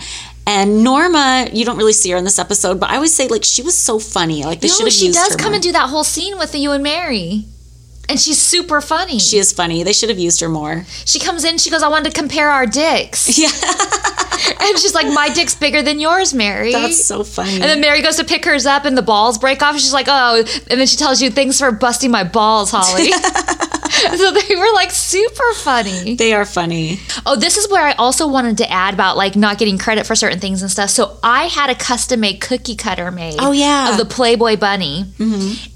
And 0.48 0.84
Norma, 0.84 1.48
you 1.54 1.64
don't 1.64 1.78
really 1.78 1.94
see 1.94 2.10
her 2.12 2.18
in 2.18 2.24
this 2.24 2.40
episode, 2.40 2.80
but 2.80 2.90
I 2.90 2.98
would 2.98 3.10
say 3.10 3.28
like 3.28 3.44
she 3.46 3.62
was 3.62 3.78
so 3.78 4.00
funny. 4.00 4.44
Like 4.44 4.60
they 4.60 4.68
should 4.70 4.80
No, 4.80 4.86
have 4.86 4.94
she 4.94 5.06
used 5.08 5.20
does 5.20 5.36
come 5.36 5.52
more. 5.52 5.54
and 5.56 5.64
do 5.64 5.72
that 5.72 5.90
whole 5.90 6.04
scene 6.04 6.38
with 6.40 6.56
you 6.56 6.72
and 6.72 6.82
Mary. 6.84 7.46
And 8.10 8.20
she's 8.20 8.40
super 8.42 8.82
funny. 8.82 9.20
She 9.20 9.38
is 9.38 9.54
funny. 9.54 9.84
They 9.84 9.94
should 9.94 10.10
have 10.10 10.20
used 10.20 10.42
her 10.42 10.50
more. 10.50 10.84
She 11.06 11.18
comes 11.20 11.46
in, 11.46 11.58
she 11.58 11.70
goes, 11.70 11.82
I 11.82 11.88
wanted 11.88 12.14
to 12.14 12.20
compare 12.20 12.50
our 12.50 12.66
dicks. 12.66 13.38
Yeah, 13.40 13.48
And 14.60 14.78
she's 14.80 14.94
like, 14.94 15.08
My 15.14 15.30
dick's 15.30 15.56
bigger 15.56 15.82
than 15.82 16.00
yours, 16.00 16.34
Mary. 16.34 16.72
that's 16.74 17.04
so 17.06 17.24
funny. 17.24 17.54
and 17.54 17.64
then 17.64 17.80
Mary 17.80 18.02
goes 18.02 18.18
to 18.18 18.24
pick 18.26 18.44
hers 18.44 18.66
up 18.66 18.86
and 18.86 18.98
the 18.98 19.02
balls 19.02 19.38
break 19.38 19.62
off. 19.62 19.76
She's 19.76 19.94
like, 19.94 20.08
Oh, 20.10 20.44
and 20.70 20.80
then 20.80 20.88
she 20.88 20.98
tells 20.98 21.22
you, 21.22 21.30
Thanks 21.30 21.60
for 21.60 21.72
busting 21.72 22.12
my 22.12 22.24
balls, 22.24 22.72
Holly. 22.74 23.12
so 24.18 24.32
they 24.32 24.56
were 24.56 24.74
like 24.74 24.92
super 24.92 25.54
funny. 25.56 26.16
they 26.16 26.34
are 26.34 26.46
funny. 26.46 27.00
Oh, 27.26 27.36
this 27.36 27.58
is 27.58 27.70
where 27.70 27.84
I 27.86 27.94
also 27.94 28.28
wanted 28.28 28.58
to 28.60 28.72
add 28.72 28.94
about 28.94 29.18
like 29.18 29.36
not 29.36 29.58
getting 29.58 29.78
credit 29.78 30.06
for 30.06 30.16
certain 30.16 30.40
things 30.40 30.62
and 30.62 30.72
stuff. 30.72 30.90
So 30.90 31.18
I 31.24 31.46
had 31.46 31.70
a 31.70 31.76
custom 31.76 32.20
made 32.22 32.42
cookie 32.42 32.76
cutter 32.76 33.12
made. 33.12 33.36
Oh, 33.40 33.52
yeah. 33.52 33.72
Mm-hmm. 33.90 33.92
of 33.94 33.98
the 34.08 34.14
Playboy 34.14 34.58
bunny, 34.58 35.06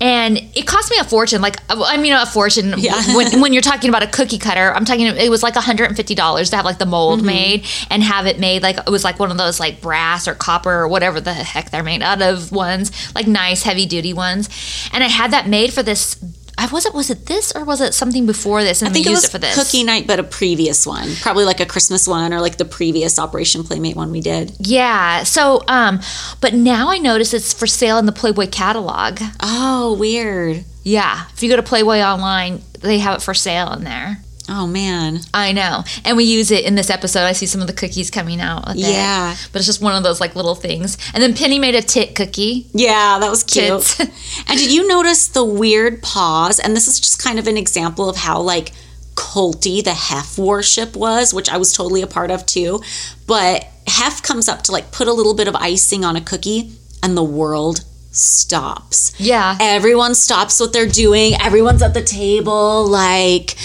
and 0.01 0.37
it 0.55 0.67
cost 0.67 0.91
me 0.91 0.97
a 0.99 1.03
fortune. 1.03 1.41
Like 1.41 1.57
I 1.69 1.97
mean, 1.97 2.13
a 2.13 2.25
fortune. 2.25 2.73
Yeah. 2.77 3.15
when 3.15 3.41
when 3.41 3.53
you're 3.53 3.61
talking 3.61 3.89
about 3.89 4.03
a 4.03 4.07
cookie 4.07 4.37
cutter, 4.39 4.71
I'm 4.73 4.85
talking. 4.85 5.05
It 5.07 5.29
was 5.29 5.43
like 5.43 5.55
150 5.55 6.15
dollars 6.15 6.49
to 6.51 6.55
have 6.55 6.65
like 6.65 6.77
the 6.77 6.85
mold 6.85 7.05
Mm-hmm. 7.19 7.25
made 7.27 7.65
and 7.89 8.01
have 8.03 8.25
it 8.25 8.39
made 8.39 8.61
like 8.63 8.77
it 8.77 8.89
was 8.89 9.03
like 9.03 9.19
one 9.19 9.31
of 9.31 9.37
those 9.37 9.59
like 9.59 9.79
brass 9.81 10.27
or 10.27 10.33
copper 10.35 10.71
or 10.71 10.87
whatever 10.87 11.21
the 11.21 11.33
heck 11.33 11.69
they're 11.69 11.83
made 11.83 12.01
out 12.01 12.21
of 12.21 12.51
ones, 12.51 12.91
like 13.15 13.27
nice 13.27 13.63
heavy 13.63 13.85
duty 13.85 14.13
ones. 14.13 14.49
And 14.91 15.03
I 15.03 15.07
had 15.07 15.31
that 15.31 15.47
made 15.47 15.71
for 15.73 15.83
this. 15.83 16.17
I 16.57 16.67
was 16.67 16.85
it 16.85 16.93
was 16.93 17.09
it 17.09 17.25
this 17.25 17.51
or 17.55 17.65
was 17.65 17.81
it 17.81 17.93
something 17.93 18.25
before 18.25 18.63
this? 18.63 18.81
And 18.81 18.89
I 18.89 18.93
think 18.93 19.07
it 19.07 19.11
was 19.11 19.25
it 19.25 19.31
for 19.31 19.37
this 19.37 19.55
cookie 19.55 19.83
night, 19.83 20.07
but 20.07 20.19
a 20.19 20.23
previous 20.23 20.87
one, 20.87 21.09
probably 21.21 21.45
like 21.45 21.59
a 21.59 21.65
Christmas 21.65 22.07
one 22.07 22.33
or 22.33 22.39
like 22.41 22.57
the 22.57 22.65
previous 22.65 23.19
Operation 23.19 23.63
Playmate 23.63 23.95
one 23.95 24.11
we 24.11 24.21
did. 24.21 24.53
Yeah. 24.59 25.23
So, 25.23 25.63
um, 25.67 25.99
but 26.41 26.53
now 26.53 26.89
I 26.89 26.97
notice 26.97 27.33
it's 27.33 27.53
for 27.53 27.67
sale 27.67 27.97
in 27.97 28.05
the 28.05 28.11
Playboy 28.11 28.47
catalog. 28.47 29.19
Oh, 29.41 29.95
weird. 29.99 30.63
Yeah. 30.83 31.25
If 31.33 31.43
you 31.43 31.49
go 31.49 31.55
to 31.55 31.63
Playboy 31.63 31.99
online, 31.99 32.61
they 32.79 32.99
have 32.99 33.17
it 33.17 33.21
for 33.21 33.33
sale 33.33 33.73
in 33.73 33.83
there. 33.83 34.21
Oh 34.49 34.67
man. 34.67 35.21
I 35.33 35.51
know. 35.51 35.83
And 36.03 36.17
we 36.17 36.23
use 36.23 36.51
it 36.51 36.65
in 36.65 36.75
this 36.75 36.89
episode. 36.89 37.21
I 37.21 37.31
see 37.33 37.45
some 37.45 37.61
of 37.61 37.67
the 37.67 37.73
cookies 37.73 38.11
coming 38.11 38.39
out. 38.39 38.71
It. 38.71 38.77
Yeah. 38.77 39.35
But 39.51 39.59
it's 39.59 39.65
just 39.65 39.81
one 39.81 39.95
of 39.95 40.03
those 40.03 40.21
like 40.21 40.35
little 40.35 40.55
things. 40.55 40.97
And 41.13 41.21
then 41.21 41.33
Penny 41.33 41.59
made 41.59 41.75
a 41.75 41.81
tit 41.81 42.15
cookie. 42.15 42.67
Yeah, 42.73 43.19
that 43.19 43.29
was 43.29 43.43
cute. 43.43 43.97
And 44.47 44.59
did 44.59 44.71
you 44.71 44.87
notice 44.87 45.27
the 45.29 45.45
weird 45.45 46.03
pause? 46.03 46.59
And 46.59 46.75
this 46.75 46.87
is 46.87 46.99
just 46.99 47.23
kind 47.23 47.39
of 47.39 47.47
an 47.47 47.57
example 47.57 48.09
of 48.09 48.17
how 48.17 48.41
like 48.41 48.71
culty 49.15 49.83
the 49.83 49.93
Hef 49.93 50.37
worship 50.37 50.95
was, 50.95 51.33
which 51.33 51.49
I 51.49 51.57
was 51.57 51.73
totally 51.73 52.01
a 52.01 52.07
part 52.07 52.31
of 52.31 52.45
too. 52.45 52.81
But 53.25 53.65
Hef 53.87 54.21
comes 54.21 54.47
up 54.47 54.63
to 54.63 54.71
like 54.71 54.91
put 54.91 55.07
a 55.07 55.13
little 55.13 55.33
bit 55.33 55.47
of 55.47 55.55
icing 55.55 56.03
on 56.05 56.15
a 56.15 56.21
cookie, 56.21 56.73
and 57.01 57.15
the 57.15 57.23
world 57.23 57.83
stops. 58.11 59.13
Yeah. 59.19 59.57
Everyone 59.59 60.15
stops 60.15 60.59
what 60.59 60.73
they're 60.73 60.87
doing. 60.87 61.33
Everyone's 61.41 61.81
at 61.81 61.93
the 61.93 62.03
table, 62.03 62.87
like 62.87 63.55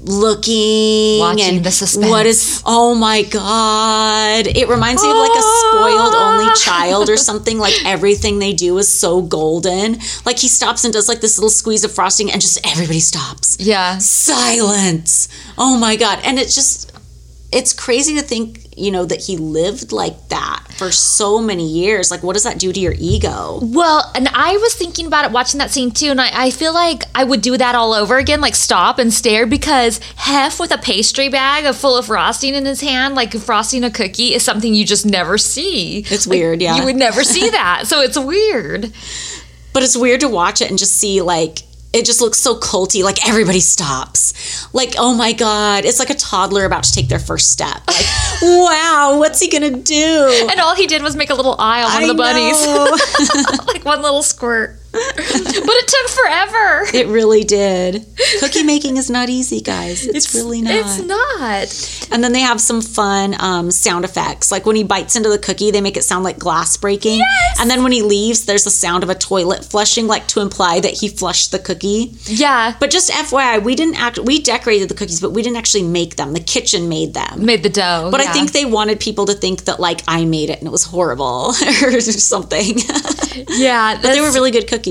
looking 0.00 1.20
Watching 1.20 1.56
and 1.56 1.64
the 1.64 1.70
suspense. 1.70 2.10
what 2.10 2.26
is 2.26 2.62
oh 2.64 2.94
my 2.94 3.22
god. 3.22 4.46
It 4.46 4.68
reminds 4.68 5.02
me 5.02 5.10
of 5.10 5.16
like 5.16 5.30
a 5.30 5.42
ah. 5.42 5.70
spoiled 5.70 6.14
only 6.14 6.54
child 6.54 7.08
or 7.08 7.16
something. 7.16 7.58
Like 7.58 7.74
everything 7.84 8.38
they 8.38 8.52
do 8.52 8.76
is 8.78 8.88
so 8.88 9.22
golden. 9.22 9.98
Like 10.24 10.38
he 10.38 10.48
stops 10.48 10.84
and 10.84 10.92
does 10.92 11.08
like 11.08 11.20
this 11.20 11.38
little 11.38 11.50
squeeze 11.50 11.84
of 11.84 11.92
frosting 11.92 12.30
and 12.30 12.40
just 12.40 12.58
everybody 12.66 13.00
stops. 13.00 13.56
Yeah. 13.58 13.98
silence. 13.98 15.28
Oh 15.58 15.78
my 15.78 15.96
god. 15.96 16.20
And 16.24 16.38
it's 16.38 16.54
just 16.54 16.92
it's 17.52 17.72
crazy 17.72 18.14
to 18.16 18.22
think 18.22 18.65
you 18.76 18.90
know 18.90 19.04
that 19.04 19.22
he 19.22 19.36
lived 19.36 19.90
like 19.92 20.28
that 20.28 20.62
for 20.76 20.90
so 20.92 21.40
many 21.40 21.66
years 21.66 22.10
like 22.10 22.22
what 22.22 22.34
does 22.34 22.42
that 22.44 22.58
do 22.58 22.72
to 22.72 22.78
your 22.78 22.94
ego 22.98 23.58
Well, 23.62 24.10
and 24.14 24.28
I 24.28 24.56
was 24.58 24.74
thinking 24.74 25.06
about 25.06 25.24
it 25.24 25.32
watching 25.32 25.58
that 25.58 25.70
scene 25.70 25.90
too, 25.90 26.08
and 26.10 26.20
I, 26.20 26.30
I 26.46 26.50
feel 26.50 26.74
like 26.74 27.04
I 27.14 27.24
would 27.24 27.40
do 27.40 27.56
that 27.56 27.74
all 27.74 27.94
over 27.94 28.18
again, 28.18 28.40
like 28.40 28.54
stop 28.54 28.98
and 28.98 29.12
stare, 29.12 29.46
because 29.46 29.98
Hef 30.16 30.60
with 30.60 30.70
a 30.72 30.78
pastry 30.78 31.28
bag 31.30 31.72
full 31.74 31.96
of 31.96 32.06
frosting 32.06 32.54
in 32.54 32.66
his 32.66 32.80
hand, 32.82 33.14
like 33.14 33.32
frosting 33.32 33.84
a 33.84 33.90
cookie, 33.90 34.34
is 34.34 34.42
something 34.42 34.74
you 34.74 34.84
just 34.84 35.06
never 35.06 35.38
see. 35.38 36.00
It's 36.10 36.26
Like, 36.26 36.36
weird, 36.38 36.60
yeah. 36.60 36.76
You 36.76 36.84
would 36.84 36.96
never 36.96 37.24
see 37.24 37.48
that, 37.50 37.86
so 37.86 38.00
it's 38.02 38.18
weird. 38.18 38.92
But 39.72 39.82
it's 39.82 39.96
weird 39.96 40.20
to 40.20 40.28
watch 40.28 40.60
it 40.62 40.70
and 40.70 40.78
just 40.78 40.92
see 40.92 41.20
like 41.22 41.58
it 41.96 42.04
just 42.04 42.20
looks 42.20 42.38
so 42.38 42.54
culty. 42.54 43.02
Like 43.02 43.26
everybody 43.26 43.60
stops. 43.60 44.72
Like 44.74 44.94
oh 44.98 45.14
my 45.14 45.32
god, 45.32 45.84
it's 45.84 45.98
like 45.98 46.10
a 46.10 46.14
toddler 46.14 46.64
about 46.64 46.84
to 46.84 46.92
take 46.92 47.08
their 47.08 47.18
first 47.18 47.50
step. 47.50 47.80
Like 47.86 48.06
wow, 48.42 49.16
what's 49.18 49.40
he 49.40 49.48
gonna 49.48 49.76
do? 49.76 50.46
And 50.50 50.60
all 50.60 50.74
he 50.76 50.86
did 50.86 51.02
was 51.02 51.16
make 51.16 51.30
a 51.30 51.34
little 51.34 51.56
eye 51.58 51.82
on 51.82 51.92
one 51.92 52.02
of 52.02 52.08
the 52.08 52.14
bunnies, 52.14 53.66
like 53.66 53.84
one 53.84 54.02
little 54.02 54.22
squirt. 54.22 54.78
But 54.96 55.74
it 55.74 55.88
took 55.88 56.08
forever. 56.10 56.96
it 56.96 57.06
really 57.08 57.44
did. 57.44 58.06
Cookie 58.40 58.62
making 58.62 58.96
is 58.96 59.10
not 59.10 59.28
easy, 59.28 59.60
guys. 59.60 60.06
It's, 60.06 60.34
really 60.34 60.62
not. 60.62 60.74
It's 60.74 61.00
not. 61.02 62.08
And 62.12 62.22
then 62.22 62.32
they 62.32 62.40
have 62.40 62.60
some 62.60 62.80
fun 62.80 63.34
um, 63.40 63.70
sound 63.70 64.04
effects. 64.04 64.50
Like 64.50 64.66
when 64.66 64.76
he 64.76 64.84
bites 64.84 65.16
into 65.16 65.28
the 65.28 65.38
cookie, 65.38 65.70
they 65.70 65.80
make 65.80 65.96
it 65.96 66.02
sound 66.02 66.24
like 66.24 66.38
glass 66.38 66.76
breaking. 66.76 67.18
Yes! 67.18 67.60
And 67.60 67.70
then 67.70 67.82
when 67.82 67.92
he 67.92 68.02
leaves, 68.02 68.44
there's 68.44 68.64
the 68.64 68.70
sound 68.70 69.02
of 69.02 69.10
a 69.10 69.14
toilet 69.14 69.64
flushing, 69.64 70.06
like 70.06 70.26
to 70.28 70.40
imply 70.40 70.80
that 70.80 70.92
he 70.92 71.08
flushed 71.08 71.52
the 71.52 71.58
cookie. 71.58 72.14
Yeah. 72.24 72.74
But 72.78 72.90
just 72.90 73.10
FYI, 73.10 73.62
we 73.62 73.74
didn't 73.74 73.96
act. 74.00 74.18
We 74.18 74.40
decorated 74.40 74.88
the 74.88 74.94
cookies, 74.94 75.20
but 75.20 75.30
we 75.30 75.42
didn't 75.42 75.56
actually 75.56 75.84
make 75.84 76.16
them. 76.16 76.32
The 76.32 76.40
kitchen 76.40 76.88
made 76.88 77.14
them. 77.14 77.44
Made 77.44 77.62
the 77.62 77.68
dough. 77.70 78.08
But 78.10 78.20
I 78.20 78.32
think 78.32 78.52
they 78.52 78.64
wanted 78.64 79.00
people 79.00 79.26
to 79.26 79.34
think 79.34 79.64
that 79.64 79.80
like 79.80 80.02
I 80.08 80.24
made 80.24 80.50
it 80.50 80.58
and 80.58 80.66
it 80.66 80.72
was 80.72 80.84
horrible 80.84 81.48
or 81.82 82.00
something. 82.00 82.78
yeah, 83.48 83.98
but 84.00 84.12
they 84.12 84.20
were 84.20 84.32
really 84.32 84.50
good 84.50 84.68
cookies. 84.68 84.85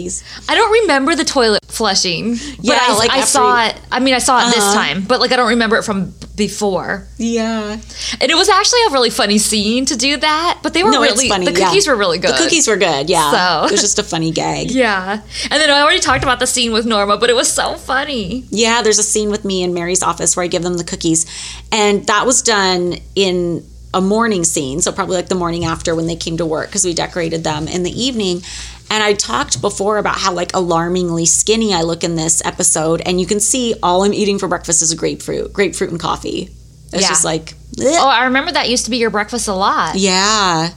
I 0.49 0.55
don't 0.55 0.71
remember 0.81 1.15
the 1.15 1.23
toilet 1.23 1.61
flushing. 1.67 2.31
But 2.35 2.57
Yeah, 2.61 2.79
I, 2.81 2.97
like 2.97 3.11
I 3.11 3.21
saw 3.21 3.61
you- 3.63 3.69
it. 3.69 3.75
I 3.91 3.99
mean, 3.99 4.13
I 4.13 4.19
saw 4.19 4.39
it 4.47 4.53
this 4.53 4.63
Uh-huh. 4.63 4.73
time, 4.73 5.01
but 5.07 5.19
like 5.19 5.31
I 5.31 5.35
don't 5.37 5.49
remember 5.49 5.77
it 5.77 5.83
from 5.83 6.13
before. 6.35 7.07
Yeah. 7.17 7.77
And 8.19 8.31
it 8.31 8.35
was 8.35 8.49
actually 8.49 8.79
a 8.87 8.91
really 8.91 9.09
funny 9.09 9.37
scene 9.37 9.85
to 9.85 9.95
do 9.95 10.17
that. 10.17 10.59
But 10.63 10.73
they 10.73 10.83
were 10.83 10.91
No, 10.91 11.01
really 11.01 11.29
funny. 11.29 11.45
the 11.45 11.57
yeah. 11.57 11.67
cookies 11.67 11.87
were 11.87 11.95
really 11.95 12.17
good. 12.17 12.31
The 12.33 12.37
cookies 12.43 12.67
were 12.67 12.75
good. 12.77 13.09
Yeah. 13.09 13.31
So- 13.31 13.65
It 13.67 13.71
was 13.71 13.81
just 13.81 13.99
a 13.99 14.03
funny 14.03 14.31
gag. 14.31 14.71
Yeah. 14.85 15.21
And 15.49 15.61
then 15.61 15.69
I 15.69 15.81
already 15.81 15.99
talked 16.01 16.23
about 16.23 16.39
the 16.39 16.47
scene 16.47 16.71
with 16.73 16.85
Norma, 16.85 17.17
but 17.17 17.29
it 17.29 17.35
was 17.35 17.49
so 17.51 17.75
funny. 17.75 18.45
Yeah, 18.49 18.81
there's 18.81 18.99
a 18.99 19.03
scene 19.03 19.29
with 19.29 19.45
me 19.45 19.63
in 19.63 19.73
Mary's 19.73 20.03
office 20.03 20.35
where 20.35 20.43
I 20.43 20.47
give 20.47 20.63
them 20.63 20.75
the 20.77 20.83
cookies. 20.83 21.25
And 21.71 22.05
that 22.07 22.25
was 22.25 22.41
done 22.41 22.97
in 23.15 23.65
a 23.93 24.01
morning 24.01 24.43
scene. 24.43 24.81
So, 24.81 24.91
probably 24.91 25.15
like 25.15 25.29
the 25.29 25.35
morning 25.35 25.63
after 25.63 25.95
when 25.95 26.05
they 26.05 26.17
came 26.17 26.35
to 26.37 26.45
work 26.45 26.67
because 26.67 26.83
we 26.83 26.93
decorated 26.93 27.45
them 27.45 27.69
in 27.69 27.83
the 27.83 27.91
evening. 28.03 28.43
And 28.89 29.03
I 29.03 29.13
talked 29.13 29.61
before 29.61 29.97
about 29.97 30.17
how 30.17 30.31
like 30.33 30.51
alarmingly 30.55 31.25
skinny 31.25 31.73
I 31.73 31.81
look 31.81 32.03
in 32.03 32.15
this 32.15 32.41
episode. 32.45 33.01
And 33.05 33.19
you 33.19 33.25
can 33.25 33.39
see 33.39 33.75
all 33.81 34.03
I'm 34.03 34.13
eating 34.13 34.39
for 34.39 34.47
breakfast 34.47 34.81
is 34.81 34.91
a 34.91 34.95
grapefruit, 34.95 35.51
grapefruit 35.53 35.91
and 35.91 35.99
coffee. 35.99 36.49
It's 36.93 37.01
Yeah. 37.01 37.09
just 37.09 37.25
like, 37.25 37.55
Oh, 37.79 38.07
I 38.07 38.25
remember 38.25 38.51
that 38.53 38.69
used 38.69 38.85
to 38.85 38.91
be 38.91 38.97
your 38.97 39.09
breakfast 39.09 39.47
a 39.47 39.53
lot. 39.53 39.95
yeah. 39.95 40.69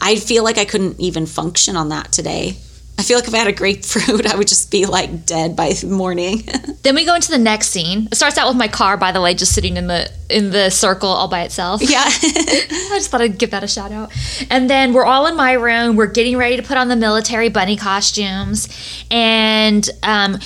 I 0.00 0.16
feel 0.16 0.44
like 0.44 0.58
I 0.58 0.66
couldn't 0.66 1.00
even 1.00 1.24
function 1.24 1.74
on 1.76 1.88
that 1.88 2.12
today. 2.12 2.56
I 2.98 3.02
feel 3.02 3.18
like 3.18 3.28
if 3.28 3.34
I 3.34 3.38
had 3.38 3.46
a 3.46 3.52
grapefruit, 3.52 4.26
I 4.32 4.36
would 4.36 4.48
just 4.48 4.70
be 4.70 4.86
like 4.86 5.26
dead 5.26 5.54
by 5.56 5.72
morning. 5.86 6.48
Then 6.82 6.94
we 6.94 7.04
go 7.04 7.16
into 7.16 7.32
the 7.32 7.38
next 7.38 7.70
scene. 7.70 8.06
It 8.12 8.14
starts 8.14 8.38
out 8.38 8.46
with 8.46 8.56
my 8.56 8.68
car, 8.68 8.96
by 8.96 9.10
the 9.10 9.20
way, 9.20 9.34
just 9.34 9.52
sitting 9.52 9.76
in 9.76 9.88
the 9.88 10.08
in 10.30 10.50
the 10.50 10.70
circle 10.70 11.08
all 11.08 11.26
by 11.26 11.42
itself. 11.42 11.82
yeah. 11.82 12.04
I 12.06 12.90
just 12.94 13.10
thought 13.10 13.20
I'd 13.20 13.38
give 13.38 13.50
that 13.50 13.64
a 13.64 13.66
shout 13.66 13.90
out. 13.90 14.12
And 14.50 14.70
then 14.70 14.92
we're 14.92 15.04
all 15.04 15.26
in 15.26 15.34
my 15.34 15.54
room. 15.54 15.96
We're 15.96 16.06
getting 16.06 16.36
ready 16.36 16.56
to 16.56 16.62
put 16.62 16.76
on 16.76 16.86
the 16.86 16.94
military 16.94 17.48
bunny 17.48 17.76
costumes. 17.76 18.68
And 19.10 19.88
um, 20.04 20.38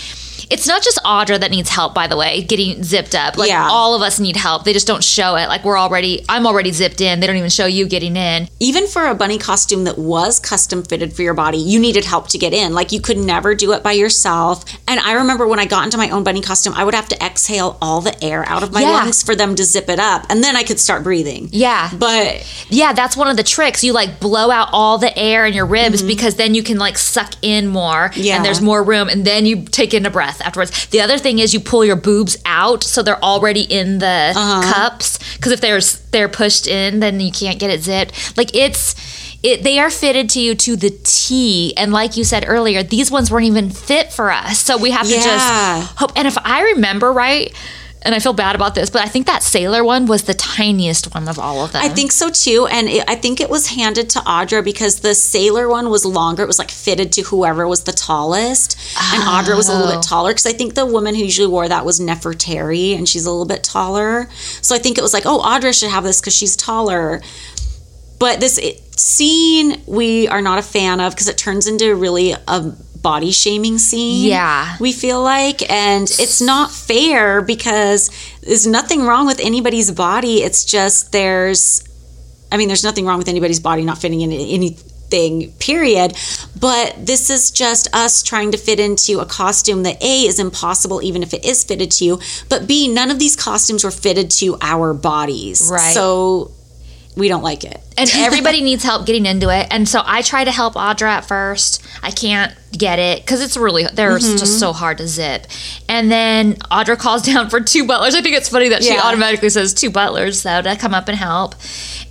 it's 0.50 0.66
not 0.66 0.82
just 0.82 0.98
Audra 1.04 1.38
that 1.40 1.50
needs 1.50 1.70
help, 1.70 1.94
by 1.94 2.06
the 2.08 2.16
way, 2.16 2.42
getting 2.42 2.82
zipped 2.82 3.14
up. 3.14 3.36
Like 3.38 3.48
Yeah. 3.48 3.68
all 3.70 3.94
of 3.94 4.02
us 4.02 4.18
need 4.18 4.36
help. 4.36 4.64
They 4.64 4.72
just 4.72 4.86
don't 4.86 5.02
show 5.04 5.36
it. 5.36 5.46
Like 5.48 5.64
we're 5.64 5.78
already, 5.78 6.24
I'm 6.28 6.46
already 6.46 6.72
zipped 6.72 7.00
in. 7.00 7.20
They 7.20 7.26
don't 7.28 7.36
even 7.36 7.50
show 7.50 7.66
you 7.66 7.86
getting 7.86 8.16
in. 8.16 8.48
Even 8.58 8.86
for 8.88 9.06
a 9.06 9.14
bunny 9.14 9.38
costume 9.38 9.84
that 9.84 9.96
was 9.96 10.40
custom 10.40 10.82
fitted 10.82 11.12
for 11.14 11.22
your 11.22 11.34
body, 11.34 11.58
you 11.58 11.78
needed 11.78 12.04
help 12.04 12.28
to 12.28 12.38
get 12.38 12.52
in. 12.52 12.74
Like 12.74 12.90
you 12.90 13.00
could 13.00 13.16
never 13.16 13.54
do 13.54 13.72
it 13.72 13.82
by 13.82 13.92
yourself. 13.92 14.64
And 14.88 14.98
I 15.00 15.12
remember 15.12 15.46
when 15.46 15.60
I 15.60 15.66
got 15.66 15.84
into 15.84 15.96
my 15.96 16.10
own 16.10 16.24
bunny 16.24 16.40
costume, 16.42 16.74
I 16.74 16.82
would 16.84 16.94
have 16.94 17.08
to 17.10 17.24
exhale 17.24 17.78
all 17.80 18.00
the 18.00 18.22
air 18.22 18.44
out 18.48 18.62
of 18.64 18.72
my 18.72 18.80
Yeah. 18.82 18.90
lungs 18.90 19.22
for 19.22 19.36
them 19.36 19.54
to 19.54 19.62
zip 19.64 19.88
it 19.88 20.00
up. 20.00 20.26
And 20.28 20.42
then 20.42 20.56
I 20.56 20.64
could 20.64 20.80
start 20.80 21.04
breathing. 21.04 21.48
Yeah. 21.52 21.90
But 21.96 22.44
Yeah, 22.68 22.92
that's 22.92 23.16
one 23.16 23.28
of 23.28 23.36
the 23.36 23.44
tricks. 23.44 23.84
You 23.84 23.92
like 23.92 24.18
blow 24.18 24.50
out 24.50 24.68
all 24.72 24.98
the 24.98 25.16
air 25.16 25.46
in 25.46 25.54
your 25.54 25.66
ribs 25.66 26.02
because 26.02 26.34
then 26.34 26.54
you 26.56 26.62
can 26.64 26.78
like 26.78 26.98
suck 26.98 27.34
in 27.42 27.68
more 27.68 28.10
Mm-hmm. 28.10 28.20
Yeah. 28.20 28.36
and 28.36 28.44
there's 28.44 28.60
more 28.60 28.82
room 28.82 29.08
and 29.08 29.24
then 29.24 29.46
you 29.46 29.62
take 29.64 29.94
in 29.94 30.04
a 30.06 30.10
breath 30.10 30.39
afterwards. 30.40 30.86
The 30.88 31.00
other 31.00 31.18
thing 31.18 31.38
is 31.38 31.52
you 31.54 31.60
pull 31.60 31.84
your 31.84 31.96
boobs 31.96 32.36
out 32.46 32.82
so 32.84 33.02
they're 33.02 33.22
already 33.22 33.62
in 33.62 33.98
the 33.98 34.32
Uh-huh. 34.34 34.72
cups 34.72 35.18
because 35.36 35.52
if 35.52 35.60
they're 35.60 35.80
they're 36.10 36.28
pushed 36.28 36.66
in 36.66 37.00
then 37.00 37.20
you 37.20 37.30
can't 37.32 37.58
get 37.58 37.70
it 37.70 37.82
zipped. 37.82 38.36
Like 38.36 38.54
it's 38.54 38.94
it, 39.42 39.62
they 39.62 39.78
are 39.78 39.88
fitted 39.90 40.28
to 40.30 40.40
you 40.40 40.54
to 40.54 40.76
the 40.76 40.90
T, 41.02 41.72
and 41.78 41.92
like 41.94 42.14
you 42.18 42.24
said 42.24 42.44
earlier, 42.46 42.82
these 42.82 43.10
ones 43.10 43.30
weren't 43.30 43.46
even 43.46 43.70
fit 43.70 44.12
for 44.12 44.30
us. 44.30 44.58
So 44.58 44.76
we 44.76 44.90
have 44.90 45.06
to 45.06 45.14
Yeah. 45.14 45.22
just 45.22 45.98
hope. 45.98 46.12
And 46.14 46.28
if 46.28 46.36
I 46.44 46.60
remember 46.74 47.10
right, 47.10 47.50
and 48.02 48.14
I 48.14 48.18
feel 48.18 48.32
bad 48.32 48.54
about 48.54 48.74
this, 48.74 48.88
but 48.90 49.02
I 49.02 49.08
think 49.08 49.26
that 49.26 49.42
sailor 49.42 49.84
one 49.84 50.06
was 50.06 50.22
the 50.24 50.32
tiniest 50.34 51.12
one 51.14 51.28
of 51.28 51.38
all 51.38 51.64
of 51.64 51.72
them. 51.72 51.82
I 51.84 51.88
think 51.88 52.12
so 52.12 52.30
too. 52.30 52.66
And 52.70 52.88
it, 52.88 53.04
I 53.08 53.14
think 53.14 53.40
it 53.40 53.50
was 53.50 53.68
handed 53.68 54.08
to 54.10 54.20
Audra 54.20 54.64
because 54.64 55.00
the 55.00 55.14
sailor 55.14 55.68
one 55.68 55.90
was 55.90 56.04
longer. 56.06 56.42
It 56.42 56.46
was 56.46 56.58
like 56.58 56.70
fitted 56.70 57.12
to 57.12 57.22
whoever 57.22 57.68
was 57.68 57.84
the 57.84 57.92
tallest. 57.92 58.78
And 59.12 59.22
Audra 59.22 59.56
was 59.56 59.68
a 59.68 59.72
little 59.72 59.88
Oh. 59.92 59.96
bit 59.96 60.02
taller 60.02 60.30
because 60.30 60.46
I 60.46 60.52
think 60.52 60.74
the 60.74 60.86
woman 60.86 61.14
who 61.14 61.22
usually 61.22 61.48
wore 61.48 61.68
that 61.68 61.84
was 61.84 62.00
Nefertari 62.00 62.96
and 62.96 63.08
she's 63.08 63.26
a 63.26 63.30
little 63.30 63.44
bit 63.46 63.62
taller. 63.62 64.28
So 64.62 64.74
I 64.74 64.78
think 64.78 64.96
it 64.96 65.02
was 65.02 65.12
like, 65.12 65.24
oh, 65.26 65.40
Audra 65.40 65.78
should 65.78 65.90
have 65.90 66.04
this 66.04 66.20
because 66.20 66.34
she's 66.34 66.56
taller. 66.56 67.20
But 68.18 68.40
this 68.40 68.58
it, 68.58 68.82
scene 68.98 69.80
we 69.86 70.28
are 70.28 70.42
not 70.42 70.58
a 70.58 70.62
fan 70.62 71.00
of 71.00 71.12
because 71.14 71.28
it 71.28 71.38
turns 71.38 71.66
into 71.66 71.94
really 71.94 72.32
a 72.32 72.72
body 73.02 73.30
shaming 73.32 73.78
scene. 73.78 74.28
Yeah. 74.28 74.76
We 74.80 74.92
feel 74.92 75.22
like, 75.22 75.68
and 75.70 76.04
it's 76.04 76.40
not 76.40 76.70
fair 76.70 77.42
because 77.42 78.10
there's 78.42 78.66
nothing 78.66 79.02
wrong 79.02 79.26
with 79.26 79.40
anybody's 79.40 79.90
body. 79.90 80.42
It's 80.42 80.64
just 80.64 81.12
there's, 81.12 81.82
I 82.52 82.56
mean, 82.56 82.68
there's 82.68 82.84
nothing 82.84 83.06
wrong 83.06 83.18
with 83.18 83.28
anybody's 83.28 83.60
body 83.60 83.84
not 83.84 83.98
fitting 83.98 84.20
in 84.20 84.32
anything, 84.32 85.52
period. 85.58 86.16
But 86.58 86.94
this 87.04 87.30
is 87.30 87.50
just 87.50 87.94
us 87.94 88.22
trying 88.22 88.52
to 88.52 88.58
fit 88.58 88.78
into 88.78 89.20
a 89.20 89.26
costume 89.26 89.82
that 89.82 90.02
A 90.02 90.26
is 90.26 90.38
impossible, 90.38 91.02
even 91.02 91.22
if 91.22 91.34
it 91.34 91.44
is 91.44 91.64
fitted 91.64 91.90
to 91.92 92.04
you, 92.04 92.20
but 92.48 92.68
B, 92.68 92.86
none 92.86 93.10
of 93.10 93.18
these 93.18 93.34
costumes 93.34 93.82
were 93.82 93.90
fitted 93.90 94.30
to 94.32 94.56
our 94.60 94.94
bodies. 94.94 95.68
Right. 95.72 95.94
So 95.94 96.52
we 97.20 97.28
don't 97.28 97.42
like 97.44 97.62
it. 97.62 97.80
and 97.96 98.10
everybody 98.14 98.60
needs 98.62 98.82
help 98.82 99.06
getting 99.06 99.26
into 99.26 99.48
it. 99.50 99.68
And 99.70 99.88
so 99.88 100.02
I 100.04 100.22
try 100.22 100.42
to 100.42 100.50
help 100.50 100.74
Audra 100.74 101.08
at 101.08 101.24
first. 101.26 101.82
I 102.02 102.10
can't 102.10 102.52
get 102.76 102.98
it 102.98 103.20
because 103.22 103.40
it's 103.42 103.56
really 103.56 103.84
they're 103.92 104.10
Mm-hmm. 104.18 104.36
just 104.38 104.58
so 104.58 104.72
hard 104.72 104.98
to 104.98 105.06
zip. 105.06 105.46
And 105.88 106.10
then 106.10 106.54
Audra 106.70 106.98
calls 106.98 107.22
down 107.30 107.48
for 107.50 107.60
two 107.60 107.86
butlers. 107.86 108.14
I 108.16 108.22
think 108.22 108.34
it's 108.36 108.48
funny 108.48 108.70
that 108.70 108.82
she 108.82 108.98
automatically 108.98 109.50
says 109.50 109.72
two 109.74 109.90
butlers 109.90 110.42
though 110.42 110.62
to 110.62 110.74
come 110.76 110.94
up 110.94 111.06
and 111.08 111.16
help. 111.16 111.54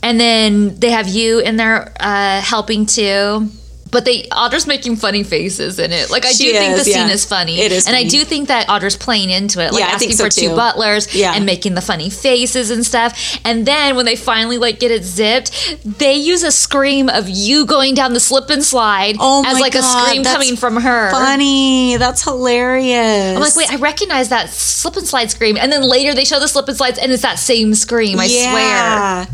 And 0.01 0.19
then 0.19 0.79
they 0.79 0.91
have 0.91 1.07
you 1.09 1.39
in 1.39 1.57
there 1.57 1.93
uh, 1.99 2.39
helping 2.41 2.85
too. 2.85 3.49
But 3.91 4.05
they 4.05 4.23
Audra's 4.31 4.67
making 4.67 4.97
funny 4.97 5.23
faces 5.23 5.79
in 5.79 5.91
it. 5.91 6.09
Like 6.11 6.25
I 6.25 6.31
She 6.31 6.45
do 6.45 6.51
think 6.53 6.75
the 6.75 6.81
is, 6.81 6.93
scene 6.93 7.09
is 7.09 7.25
funny. 7.25 7.59
It 7.59 7.71
is 7.71 7.87
and 7.87 7.95
I 7.95 8.03
do 8.03 8.23
think 8.23 8.49
that 8.49 8.67
Audra's 8.67 8.95
playing 8.95 9.29
into 9.31 9.63
it, 9.65 9.71
like 9.73 9.81
Yeah, 9.81 9.87
asking 9.87 10.11
so 10.11 10.25
for 10.25 10.29
two 10.29 10.55
butlers 10.55 11.13
Yeah. 11.15 11.33
and 11.33 11.45
making 11.45 11.73
the 11.73 11.81
funny 11.81 12.09
faces 12.09 12.69
and 12.69 12.85
stuff. 12.85 13.39
And 13.43 13.65
then 13.65 13.95
when 13.95 14.05
they 14.05 14.15
finally 14.15 14.57
like 14.57 14.79
get 14.79 14.91
it 14.91 15.03
zipped, 15.03 15.77
they 15.83 16.13
use 16.15 16.43
a 16.43 16.51
scream 16.51 17.09
of 17.09 17.27
you 17.29 17.65
going 17.65 17.95
down 17.95 18.13
the 18.13 18.19
slip 18.19 18.49
and 18.49 18.63
slide 18.63 19.15
Oh 19.19 19.43
as 19.45 19.59
like 19.59 19.75
a 19.75 19.81
scream 19.81 20.23
coming 20.23 20.55
from 20.55 20.75
her. 20.77 21.11
Funny. 21.11 21.97
That's 21.97 22.23
hilarious. 22.23 23.35
I'm 23.35 23.41
like, 23.41 23.55
wait, 23.55 23.71
I 23.71 23.77
recognize 23.77 24.29
that 24.29 24.49
slip 24.49 24.95
and 24.97 25.07
slide 25.07 25.31
scream. 25.31 25.57
And 25.57 25.71
then 25.71 25.81
later 25.83 26.13
they 26.13 26.25
show 26.25 26.39
the 26.39 26.47
slip 26.47 26.67
and 26.67 26.77
slides 26.77 26.99
and 26.99 27.11
it's 27.11 27.23
that 27.23 27.39
same 27.39 27.73
scream, 27.73 28.19
I 28.19 28.27
swear. 28.27 29.27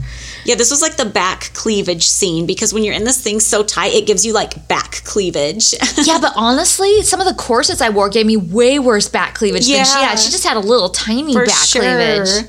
Yeah, 0.45 0.55
this 0.55 0.69
was 0.71 0.81
like 0.81 0.95
the 0.95 1.05
back 1.05 1.51
cleavage 1.53 2.07
scene 2.07 2.45
because 2.45 2.73
when 2.73 2.83
you're 2.83 2.93
in 2.93 3.03
this 3.03 3.19
thing 3.21 3.39
so 3.39 3.63
tight, 3.63 3.93
it 3.93 4.05
gives 4.05 4.25
you 4.25 4.31
like 4.33 4.67
back 4.67 5.01
cleavage. 5.03 5.73
Yeah, 6.05 6.19
but 6.19 6.33
honestly, 6.35 7.01
some 7.01 7.19
of 7.19 7.25
the 7.25 7.33
corsets 7.33 7.81
I 7.81 7.89
wore 7.89 8.09
gave 8.09 8.25
me 8.27 8.37
way 8.37 8.77
worse 8.79 9.09
back 9.09 9.33
cleavage 9.33 9.65
than 9.67 9.83
she 9.85 9.91
had. 9.97 10.17
She 10.19 10.29
just 10.29 10.45
had 10.45 10.55
a 10.55 10.59
little 10.59 10.89
tiny 10.89 11.33
For 11.33 11.45
back 11.45 11.65
sure. 11.65 11.81
cleavage. 11.81 12.45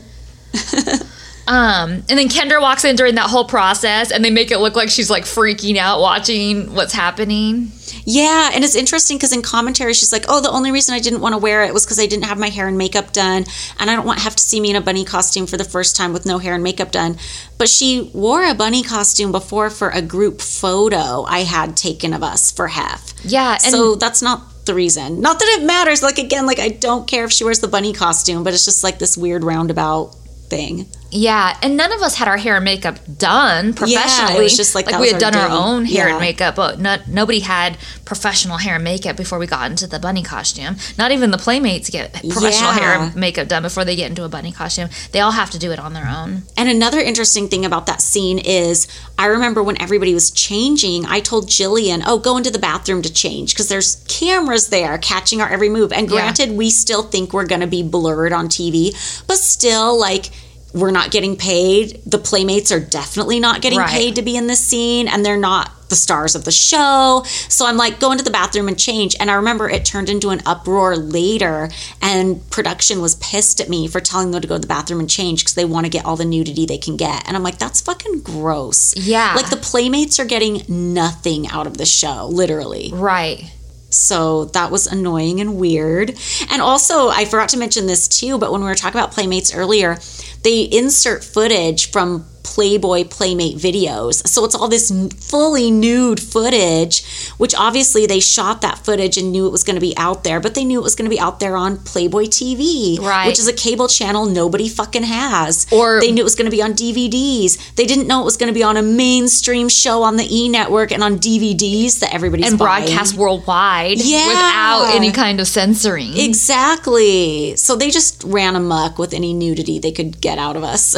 Um, 1.49 2.05
and 2.09 2.19
then 2.19 2.29
Kendra 2.29 2.61
walks 2.61 2.85
in 2.85 2.97
during 2.97 3.15
that 3.15 3.31
whole 3.31 3.45
process 3.45 4.11
and 4.11 4.25
they 4.25 4.31
make 4.31 4.51
it 4.51 4.59
look 4.59 4.75
like 4.75 4.91
she's 4.91 5.11
like 5.11 5.25
freaking 5.25 5.77
out 5.77 6.01
watching 6.01 6.75
what's 6.75 6.93
happening. 6.93 7.71
Yeah, 8.05 8.51
and 8.53 8.65
it's 8.65 8.75
interesting 8.75 9.17
because 9.17 9.33
in 9.33 9.43
commentary 9.43 9.95
she's 9.95 10.13
like, 10.13 10.25
"Oh, 10.29 10.41
the 10.41 10.51
only 10.51 10.71
reason 10.73 10.95
I 10.95 11.01
didn't 11.01 11.21
want 11.21 11.35
to 11.35 11.39
wear 11.39 11.65
it 11.65 11.75
was 11.75 11.85
because 11.85 11.99
I 11.99 12.07
didn't 12.07 12.25
have 12.25 12.39
my 12.39 12.49
hair 12.49 12.69
and 12.69 12.79
makeup 12.79 13.13
done, 13.13 13.45
and 13.79 13.91
I 13.91 13.97
don't 13.97 14.07
want 14.07 14.21
have 14.21 14.37
to 14.37 14.43
see 14.43 14.61
me 14.61 14.71
in 14.71 14.77
a 14.77 14.81
bunny 14.81 15.05
costume 15.05 15.47
for 15.47 15.57
the 15.57 15.65
first 15.65 15.97
time 15.97 16.13
with 16.13 16.27
no 16.27 16.39
hair 16.39 16.55
and 16.55 16.63
makeup 16.63 16.93
done." 16.93 17.17
But 17.59 17.69
she 17.69 18.11
wore 18.13 18.45
a 18.45 18.55
bunny 18.55 18.83
costume 18.83 19.33
before 19.33 19.71
for 19.71 19.91
a 19.91 20.03
group 20.03 20.41
photo 20.41 21.25
I 21.25 21.41
had 21.41 21.77
taken 21.77 22.13
of 22.13 22.23
us 22.23 22.53
for 22.53 22.69
Hef. 22.69 23.13
Yeah, 23.25 23.53
and 23.53 23.63
so 23.63 23.95
that's 23.97 24.23
not 24.23 24.67
the 24.67 24.75
reason. 24.75 25.21
Not 25.21 25.39
that 25.39 25.59
it 25.61 25.65
matters. 25.65 26.03
Like 26.03 26.19
again, 26.19 26.47
like 26.47 26.59
I 26.59 26.69
don't 26.69 27.07
care 27.07 27.25
if 27.25 27.33
she 27.33 27.45
wears 27.45 27.61
the 27.61 27.69
bunny 27.69 27.93
costume, 27.93 28.45
but 28.45 28.53
it's 28.53 28.65
just 28.65 28.85
like 28.85 28.99
this 28.99 29.17
weird 29.17 29.43
roundabout 29.43 30.15
thing. 30.49 30.87
Yeah, 31.17 31.57
and 31.63 31.79
none 31.79 31.93
of 31.93 32.03
us 32.03 32.17
had 32.17 32.29
our 32.29 32.37
hair 32.37 32.57
and 32.57 32.65
makeup 32.65 32.99
done 33.17 33.73
professionally. 33.73 34.35
Yeah, 34.35 34.41
It 34.41 34.43
was 34.43 34.57
just 34.57 34.75
like 34.75 34.85
that 34.87 35.01
we 35.01 35.09
had 35.09 35.19
done 35.19 35.35
our 35.35 35.49
day. 35.49 35.55
own 35.55 35.85
hair 35.87 36.09
Yeah. 36.09 36.15
and 36.17 36.21
makeup, 36.21 36.57
but 36.57 36.79
not, 36.79 37.09
nobody 37.09 37.41
had 37.41 37.79
professional 38.05 38.59
hair 38.59 38.75
and 38.75 38.85
makeup 38.85 39.17
before 39.17 39.39
we 39.39 39.47
got 39.47 39.71
into 39.71 39.87
the 39.87 39.99
bunny 39.99 40.23
costume. 40.23 40.77
Not 40.99 41.13
even 41.13 41.31
the 41.31 41.39
playmates 41.39 41.89
get 41.89 42.13
professional 42.29 42.73
hair 42.73 42.99
and 42.99 43.17
makeup 43.17 43.49
done 43.49 43.63
before 43.63 43.85
they 43.85 43.97
get 43.97 44.11
into 44.11 44.25
a 44.25 44.29
bunny 44.29 44.53
costume. 44.53 44.91
They 45.13 45.21
all 45.21 45.31
have 45.33 45.51
to 45.53 45.59
do 45.59 45.73
it 45.73 45.79
on 45.79 45.95
their 45.95 46.07
own. 46.07 46.43
And 46.57 46.69
another 46.69 47.01
interesting 47.01 47.49
thing 47.49 47.65
about 47.65 47.87
that 47.87 48.03
scene 48.03 48.39
is 48.39 48.87
I 49.19 49.27
remember 49.27 49.63
when 49.63 49.81
everybody 49.81 50.13
was 50.13 50.31
changing, 50.31 51.07
I 51.07 51.21
told 51.21 51.49
Jillian, 51.49 52.03
oh, 52.07 52.19
go 52.19 52.37
into 52.37 52.51
the 52.51 52.59
bathroom 52.59 53.01
to 53.03 53.13
change 53.13 53.55
because 53.55 53.69
there's 53.69 53.97
cameras 54.09 54.69
there 54.69 54.99
catching 54.99 55.41
our 55.41 55.49
every 55.49 55.71
move. 55.71 55.93
And 55.95 56.09
Yeah. 56.11 56.17
granted, 56.17 56.53
we 56.53 56.69
still 56.71 57.05
think 57.05 57.33
we're 57.33 57.47
going 57.47 57.63
to 57.63 57.67
be 57.67 57.83
blurred 57.83 58.35
on 58.35 58.49
TV, 58.49 58.95
but 59.27 59.39
still, 59.39 59.99
like, 59.99 60.31
we're 60.77 60.91
not 60.91 61.11
getting 61.11 61.37
paid. 61.37 62.01
The 62.05 62.19
playmates 62.19 62.71
are 62.71 62.79
definitely 62.81 63.41
not 63.41 63.63
getting 63.63 63.79
Right. 63.79 63.89
paid 63.91 64.17
to 64.17 64.23
be 64.23 64.37
in 64.37 64.47
this 64.47 64.61
scene, 64.61 65.09
and 65.09 65.25
they're 65.25 65.39
not 65.39 65.71
the 65.89 65.97
stars 65.97 66.35
of 66.35 66.45
the 66.45 66.51
show. 66.53 67.25
So 67.49 67.65
I'm 67.65 67.77
like, 67.77 67.99
go 68.01 68.11
into 68.13 68.25
the 68.25 68.31
bathroom 68.31 68.69
and 68.69 68.77
change. 68.79 69.15
And 69.19 69.31
I 69.31 69.35
remember 69.35 69.71
it 69.71 69.85
turned 69.85 70.11
into 70.11 70.31
an 70.31 70.43
uproar 70.45 70.97
later, 70.97 71.71
and 72.03 72.49
production 72.51 73.01
was 73.01 73.15
pissed 73.17 73.61
at 73.61 73.69
me 73.71 73.89
for 73.89 74.01
telling 74.01 74.33
them 74.33 74.43
to 74.43 74.49
go 74.49 74.57
to 74.57 74.61
the 74.61 74.67
bathroom 74.67 75.01
and 75.01 75.09
change 75.09 75.43
because 75.43 75.55
they 75.55 75.65
want 75.65 75.87
to 75.87 75.91
get 75.91 76.05
all 76.05 76.17
the 76.17 76.25
nudity 76.25 76.67
they 76.67 76.77
can 76.79 76.97
get. 76.97 77.27
And 77.27 77.37
I'm 77.37 77.43
like, 77.43 77.59
that's 77.59 77.81
fucking 77.81 78.21
gross. 78.21 78.95
Yeah. 78.97 79.33
Like 79.35 79.49
the 79.49 79.57
playmates 79.57 80.19
are 80.21 80.25
getting 80.27 80.63
nothing 80.69 81.49
out 81.49 81.67
of 81.67 81.79
the 81.79 81.87
show, 81.87 82.27
literally. 82.31 82.91
Right. 82.93 83.51
So 83.97 84.47
that 84.47 84.71
was 84.71 84.87
annoying 84.87 85.41
and 85.41 85.57
weird. 85.57 86.17
And 86.51 86.63
also, 86.63 87.09
I 87.09 87.25
forgot 87.25 87.49
to 87.51 87.59
mention 87.59 87.87
this 87.87 88.07
too, 88.09 88.39
but 88.39 88.53
when 88.53 88.61
we 88.61 88.67
were 88.67 88.75
talking 88.75 88.99
about 88.99 89.13
Playmates 89.13 89.55
earlier, 89.55 89.99
they 90.43 90.63
insert 90.63 91.25
footage 91.25 91.91
from 91.91 92.27
Playboy 92.47 93.05
Playmate 93.05 93.57
videos. 93.57 94.27
So 94.27 94.45
it's 94.45 94.55
all 94.55 94.69
this 94.69 94.91
fully 95.19 95.71
nude 95.71 96.21
footage, 96.21 97.05
which 97.39 97.55
obviously 97.57 98.07
they 98.07 98.21
shot 98.21 98.61
that 98.63 98.79
footage 98.79 99.19
and 99.19 99.33
knew 99.33 99.47
it 99.47 99.53
was 99.53 99.65
going 99.65 99.75
to 99.75 99.81
be 99.81 99.97
out 99.97 100.23
there, 100.23 100.39
but 100.41 100.55
they 100.55 100.65
knew 100.65 100.79
it 100.79 100.83
was 100.85 100.95
going 100.95 101.11
to 101.11 101.15
be 101.15 101.19
out 101.21 101.41
there 101.41 101.57
on 101.57 101.79
Playboy 101.79 102.27
TV, 102.27 102.99
Right. 103.01 103.27
which 103.27 103.41
is 103.41 103.49
a 103.49 103.53
cable 103.53 103.89
channel 103.89 104.27
nobody 104.27 104.69
fucking 104.69 105.03
has. 105.03 105.67
Or- 105.73 106.01
they 106.01 106.13
knew 106.13 106.21
it 106.23 106.25
was 106.25 106.37
going 106.37 106.51
to 106.51 106.57
be 106.57 106.63
on 106.63 106.73
DVDs. 106.75 107.75
They 107.75 107.85
didn't 107.85 108.07
know 108.07 108.21
it 108.23 108.25
was 108.25 108.37
going 108.37 108.53
to 108.53 108.55
be 108.55 108.63
on 108.63 108.77
a 108.77 108.83
mainstream 108.83 109.69
show 109.69 110.03
on 110.05 110.17
the 110.17 110.27
E 110.31 110.49
network 110.49 110.93
and 110.93 111.03
on 111.03 111.19
DVDs 111.19 111.99
that 111.99 112.15
everybody's 112.15 112.49
And 112.51 112.59
buying. 112.59 112.85
broadcast 112.87 113.15
worldwide 113.17 113.99
Yeah. 114.01 114.29
without 114.29 114.95
any 114.95 115.11
kind 115.11 115.41
of 115.41 115.49
censoring. 115.49 116.17
Exactly. 116.17 117.57
So 117.57 117.75
they 117.77 117.91
just 117.91 118.23
ran 118.25 118.55
amok 118.57 118.99
with 118.99 119.13
any 119.13 119.33
nudity 119.35 119.79
they 119.81 119.93
could 119.93 120.21
get 120.21 120.39
out 120.39 120.57
of 120.57 120.63
us. 120.65 120.95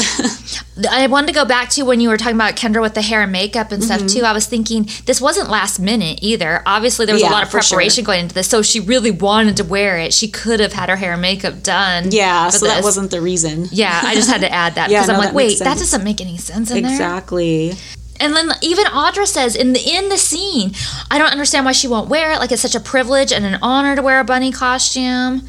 I 0.91 1.07
wanted 1.09 1.29
to 1.29 1.33
go 1.39 1.45
back 1.45 1.69
to 1.71 1.83
when 1.85 2.01
you 2.01 2.09
were 2.09 2.17
talking 2.17 2.35
about 2.35 2.57
Kendra 2.57 2.81
with 2.83 2.95
the 2.95 3.03
hair 3.03 3.23
and 3.23 3.33
makeup 3.33 3.71
and 3.73 3.83
Mm-hmm. 3.83 4.07
stuff 4.07 4.13
too. 4.13 4.25
I 4.25 4.33
was 4.33 4.47
thinking 4.47 4.89
this 5.07 5.21
wasn't 5.21 5.49
last 5.51 5.79
minute 5.79 6.19
either. 6.23 6.63
Obviously, 6.67 7.07
there 7.07 7.15
was 7.15 7.23
Yeah, 7.23 7.31
a 7.31 7.37
lot 7.37 7.43
of 7.45 7.51
for 7.51 7.63
sure. 7.63 7.77
preparation 7.77 8.05
going 8.05 8.21
into 8.25 8.35
this, 8.35 8.49
so 8.49 8.63
she 8.63 8.81
really 8.81 9.11
wanted 9.11 9.57
to 9.59 9.65
wear 9.65 9.99
it. 9.99 10.13
She 10.13 10.29
could 10.29 10.61
have 10.61 10.73
had 10.73 10.89
her 10.89 10.97
hair 10.97 11.13
and 11.13 11.23
makeup 11.23 11.63
done. 11.63 12.11
Yeah, 12.11 12.49
so 12.51 12.67
that 12.67 12.83
wasn't 12.83 13.11
the 13.11 13.21
reason. 13.21 13.67
Yeah, 13.71 14.01
I 14.03 14.15
just 14.15 14.29
had 14.31 14.41
to 14.41 14.53
add 14.53 14.75
that 14.75 14.91
Yeah, 14.91 15.01
because 15.03 15.09
I'm 15.11 15.15
no, 15.15 15.21
like, 15.21 15.29
that 15.29 15.35
wait, 15.35 15.59
that 15.61 15.79
doesn't 15.79 16.05
make 16.05 16.21
any 16.21 16.37
sense 16.39 16.71
in 16.71 16.83
there. 16.83 16.91
Exactly. 16.93 17.73
And 18.21 18.35
then 18.35 18.51
even 18.63 18.85
Audra 18.87 19.27
says 19.27 19.55
in 19.55 19.75
the 19.75 19.81
in 19.81 20.09
the 20.09 20.19
scene, 20.19 20.73
I 21.11 21.19
don't 21.19 21.31
understand 21.31 21.65
why 21.65 21.73
she 21.73 21.87
won't 21.87 22.09
wear 22.09 22.33
it. 22.33 22.41
Like 22.41 22.51
it's 22.51 22.63
such 22.63 22.75
a 22.75 22.81
privilege 22.81 23.33
and 23.33 23.45
an 23.45 23.59
honor 23.63 23.95
to 23.95 24.03
wear 24.03 24.19
a 24.19 24.25
bunny 24.25 24.51
costume. 24.51 25.49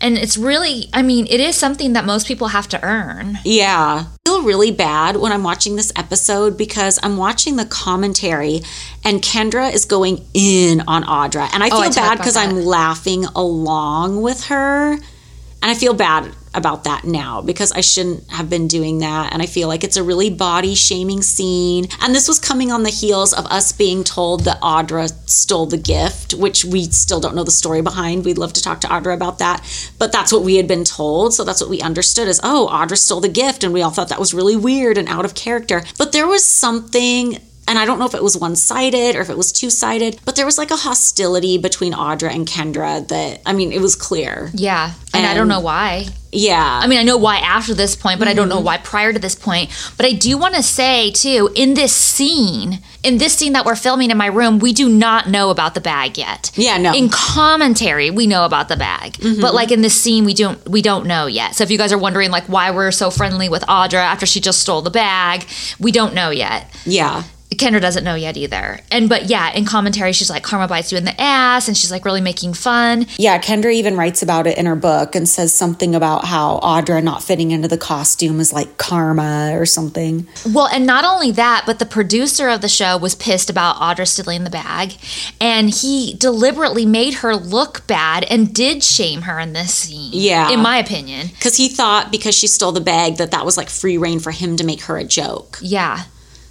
And 0.00 0.16
it's 0.16 0.36
really, 0.36 0.88
I 0.92 1.02
mean, 1.02 1.26
it 1.28 1.40
is 1.40 1.56
something 1.56 1.92
that 1.94 2.04
most 2.04 2.26
people 2.26 2.48
have 2.48 2.68
to 2.68 2.82
earn. 2.84 3.38
Yeah. 3.44 4.04
I 4.06 4.28
feel 4.28 4.42
really 4.42 4.70
bad 4.70 5.16
when 5.16 5.32
I'm 5.32 5.42
watching 5.42 5.76
this 5.76 5.92
episode 5.96 6.56
because 6.56 6.98
I'm 7.02 7.16
watching 7.16 7.56
the 7.56 7.64
commentary 7.64 8.60
and 9.04 9.20
Kendra 9.20 9.72
is 9.72 9.84
going 9.84 10.24
in 10.34 10.82
on 10.86 11.04
Audra. 11.04 11.48
And 11.52 11.62
I 11.62 11.68
feel 11.70 11.78
Oh, 11.78 11.82
I 11.82 11.90
bad 11.90 12.18
because 12.18 12.36
I'm 12.36 12.64
laughing 12.64 13.24
along 13.24 14.22
with 14.22 14.44
her. 14.44 14.92
And 14.92 15.70
I 15.70 15.74
feel 15.74 15.94
bad 15.94 16.32
about 16.54 16.84
that 16.84 17.04
now 17.04 17.40
because 17.42 17.72
I 17.72 17.80
shouldn't 17.80 18.30
have 18.30 18.48
been 18.50 18.68
doing 18.68 18.98
that. 18.98 19.32
And 19.32 19.42
I 19.42 19.46
feel 19.46 19.68
like 19.68 19.84
it's 19.84 19.96
a 19.96 20.02
really 20.02 20.30
body 20.30 20.74
shaming 20.74 21.22
scene. 21.22 21.86
And 22.00 22.14
this 22.14 22.28
was 22.28 22.38
coming 22.38 22.72
on 22.72 22.82
the 22.82 22.90
heels 22.90 23.32
of 23.32 23.46
us 23.46 23.72
being 23.72 24.04
told 24.04 24.44
that 24.44 24.60
Audra 24.60 25.10
stole 25.28 25.66
the 25.66 25.78
gift, 25.78 26.34
which 26.34 26.64
we 26.64 26.84
still 26.84 27.20
don't 27.20 27.34
know 27.34 27.44
the 27.44 27.50
story 27.50 27.82
behind. 27.82 28.24
We'd 28.24 28.38
love 28.38 28.52
to 28.54 28.62
talk 28.62 28.80
to 28.82 28.88
Audra 28.88 29.14
about 29.14 29.38
that. 29.38 29.64
But 29.98 30.12
that's 30.12 30.32
what 30.32 30.42
we 30.42 30.56
had 30.56 30.68
been 30.68 30.84
told. 30.84 31.34
So 31.34 31.44
that's 31.44 31.60
what 31.60 31.70
we 31.70 31.80
understood 31.80 32.28
as, 32.28 32.40
oh, 32.42 32.68
Audra 32.70 32.96
stole 32.96 33.20
the 33.20 33.28
gift. 33.28 33.64
And 33.64 33.72
we 33.72 33.82
all 33.82 33.90
thought 33.90 34.08
that 34.08 34.20
was 34.20 34.34
really 34.34 34.56
weird 34.56 34.98
and 34.98 35.08
out 35.08 35.24
of 35.24 35.34
character. 35.34 35.82
But 35.98 36.12
there 36.12 36.26
was 36.26 36.44
something 36.44 37.38
and 37.68 37.78
I 37.78 37.84
don't 37.84 37.98
know 37.98 38.06
if 38.06 38.14
it 38.14 38.22
was 38.22 38.36
one 38.36 38.56
sided 38.56 39.14
or 39.16 39.20
if 39.20 39.30
it 39.30 39.36
was 39.36 39.52
two 39.52 39.70
sided, 39.70 40.18
but 40.24 40.34
there 40.36 40.46
was 40.46 40.58
like 40.58 40.70
a 40.70 40.76
hostility 40.76 41.58
between 41.58 41.92
Audra 41.92 42.34
and 42.34 42.46
Kendra 42.46 43.06
that, 43.08 43.40
I 43.46 43.52
mean, 43.52 43.70
it 43.72 43.80
was 43.80 43.94
clear. 43.94 44.50
Yeah. 44.54 44.92
And, 45.14 45.26
I 45.26 45.34
don't 45.34 45.48
know 45.48 45.60
why. 45.60 46.06
Yeah. 46.30 46.80
I 46.82 46.86
mean, 46.86 46.98
I 46.98 47.02
know 47.02 47.16
why 47.16 47.38
after 47.38 47.74
this 47.74 47.96
point, 47.96 48.18
but 48.20 48.28
I 48.28 48.34
don't 48.34 48.48
Mm-hmm. 48.48 48.58
know 48.58 48.60
why 48.64 48.76
prior 48.78 49.12
to 49.12 49.18
this 49.18 49.34
point. 49.34 49.70
But 49.96 50.06
I 50.06 50.12
do 50.12 50.38
want 50.38 50.54
to 50.54 50.62
say, 50.62 51.10
too, 51.10 51.50
in 51.56 51.74
this 51.74 51.92
scene, 51.94 52.80
in 53.02 53.18
this 53.18 53.34
scene 53.34 53.52
that 53.54 53.64
we're 53.66 53.74
filming 53.76 54.10
in 54.10 54.16
my 54.16 54.26
room, 54.26 54.58
we 54.60 54.72
do 54.72 54.88
not 54.88 55.28
know 55.28 55.50
about 55.50 55.74
the 55.74 55.80
bag 55.80 56.16
yet. 56.18 56.50
Yeah, 56.54 56.78
no. 56.78 56.92
Mm-hmm. 56.92 57.04
In 57.04 57.10
commentary, 57.10 58.10
we 58.10 58.26
know 58.26 58.44
about 58.44 58.68
the 58.68 58.76
bag, 58.76 59.16
but 59.40 59.54
like 59.54 59.70
in 59.72 59.80
this 59.80 60.00
scene, 60.00 60.24
we 60.24 60.34
don't 60.34 60.68
we 60.68 60.82
don't 60.82 61.06
know 61.06 61.26
yet. 61.26 61.54
So 61.56 61.64
if 61.64 61.70
you 61.70 61.78
guys 61.78 61.92
are 61.92 61.98
wondering 61.98 62.30
like 62.30 62.44
why 62.44 62.70
we're 62.70 62.90
so 62.92 63.10
friendly 63.10 63.48
with 63.48 63.62
Audra 63.62 63.94
after 64.02 64.26
she 64.26 64.40
just 64.40 64.60
stole 64.60 64.82
the 64.82 64.90
bag, 64.90 65.46
we 65.80 65.90
don't 65.92 66.14
know 66.14 66.30
yet. 66.30 66.70
yeah. 66.84 67.24
Kendra 67.50 67.80
doesn't 67.80 68.04
know 68.04 68.14
yet 68.14 68.36
either. 68.36 68.78
And 68.90 69.08
but 69.08 69.24
yeah, 69.26 69.50
in 69.52 69.64
commentary, 69.64 70.12
she's 70.12 70.28
like 70.28 70.42
karma 70.42 70.68
bites 70.68 70.92
you 70.92 70.98
in 70.98 71.04
the 71.04 71.18
ass, 71.20 71.66
and 71.66 71.76
she's 71.76 71.90
like 71.90 72.04
really 72.04 72.20
making 72.20 72.54
fun. 72.54 73.06
Yeah, 73.16 73.38
Kendra 73.38 73.72
even 73.72 73.96
writes 73.96 74.22
about 74.22 74.46
it 74.46 74.58
in 74.58 74.66
her 74.66 74.76
book 74.76 75.14
and 75.14 75.28
says 75.28 75.52
something 75.52 75.94
about 75.94 76.26
how 76.26 76.60
Audra 76.62 77.02
not 77.02 77.22
fitting 77.22 77.50
into 77.50 77.66
the 77.66 77.78
costume 77.78 78.38
is 78.38 78.52
like 78.52 78.76
karma 78.76 79.52
or 79.54 79.64
something. 79.64 80.28
Well, 80.52 80.66
and 80.66 80.86
not 80.86 81.04
only 81.04 81.30
that, 81.32 81.64
but 81.66 81.78
the 81.78 81.86
producer 81.86 82.48
of 82.48 82.60
the 82.60 82.68
show 82.68 82.98
was 82.98 83.14
pissed 83.14 83.48
about 83.48 83.76
Audra 83.76 84.06
stealing 84.06 84.44
the 84.44 84.50
bag, 84.50 84.94
and 85.40 85.70
he 85.70 86.14
deliberately 86.14 86.84
made 86.84 87.14
her 87.14 87.34
look 87.34 87.86
bad 87.86 88.24
and 88.24 88.54
did 88.54 88.84
shame 88.84 89.22
her 89.22 89.38
in 89.38 89.54
this 89.54 89.74
scene. 89.74 90.10
Yeah. 90.12 90.50
in 90.50 90.60
my 90.60 90.76
opinion. 90.76 91.28
Because 91.28 91.56
he 91.56 91.68
thought 91.68 92.12
because 92.12 92.34
she 92.34 92.46
stole 92.46 92.72
the 92.72 92.80
bag 92.80 93.16
that 93.16 93.30
that 93.30 93.44
was 93.44 93.56
like 93.56 93.70
free 93.70 93.96
reign 93.96 94.20
for 94.20 94.30
him 94.30 94.56
to 94.56 94.64
make 94.64 94.82
her 94.82 94.96
a 94.98 95.04
joke. 95.04 95.58
Yeah, 95.60 96.04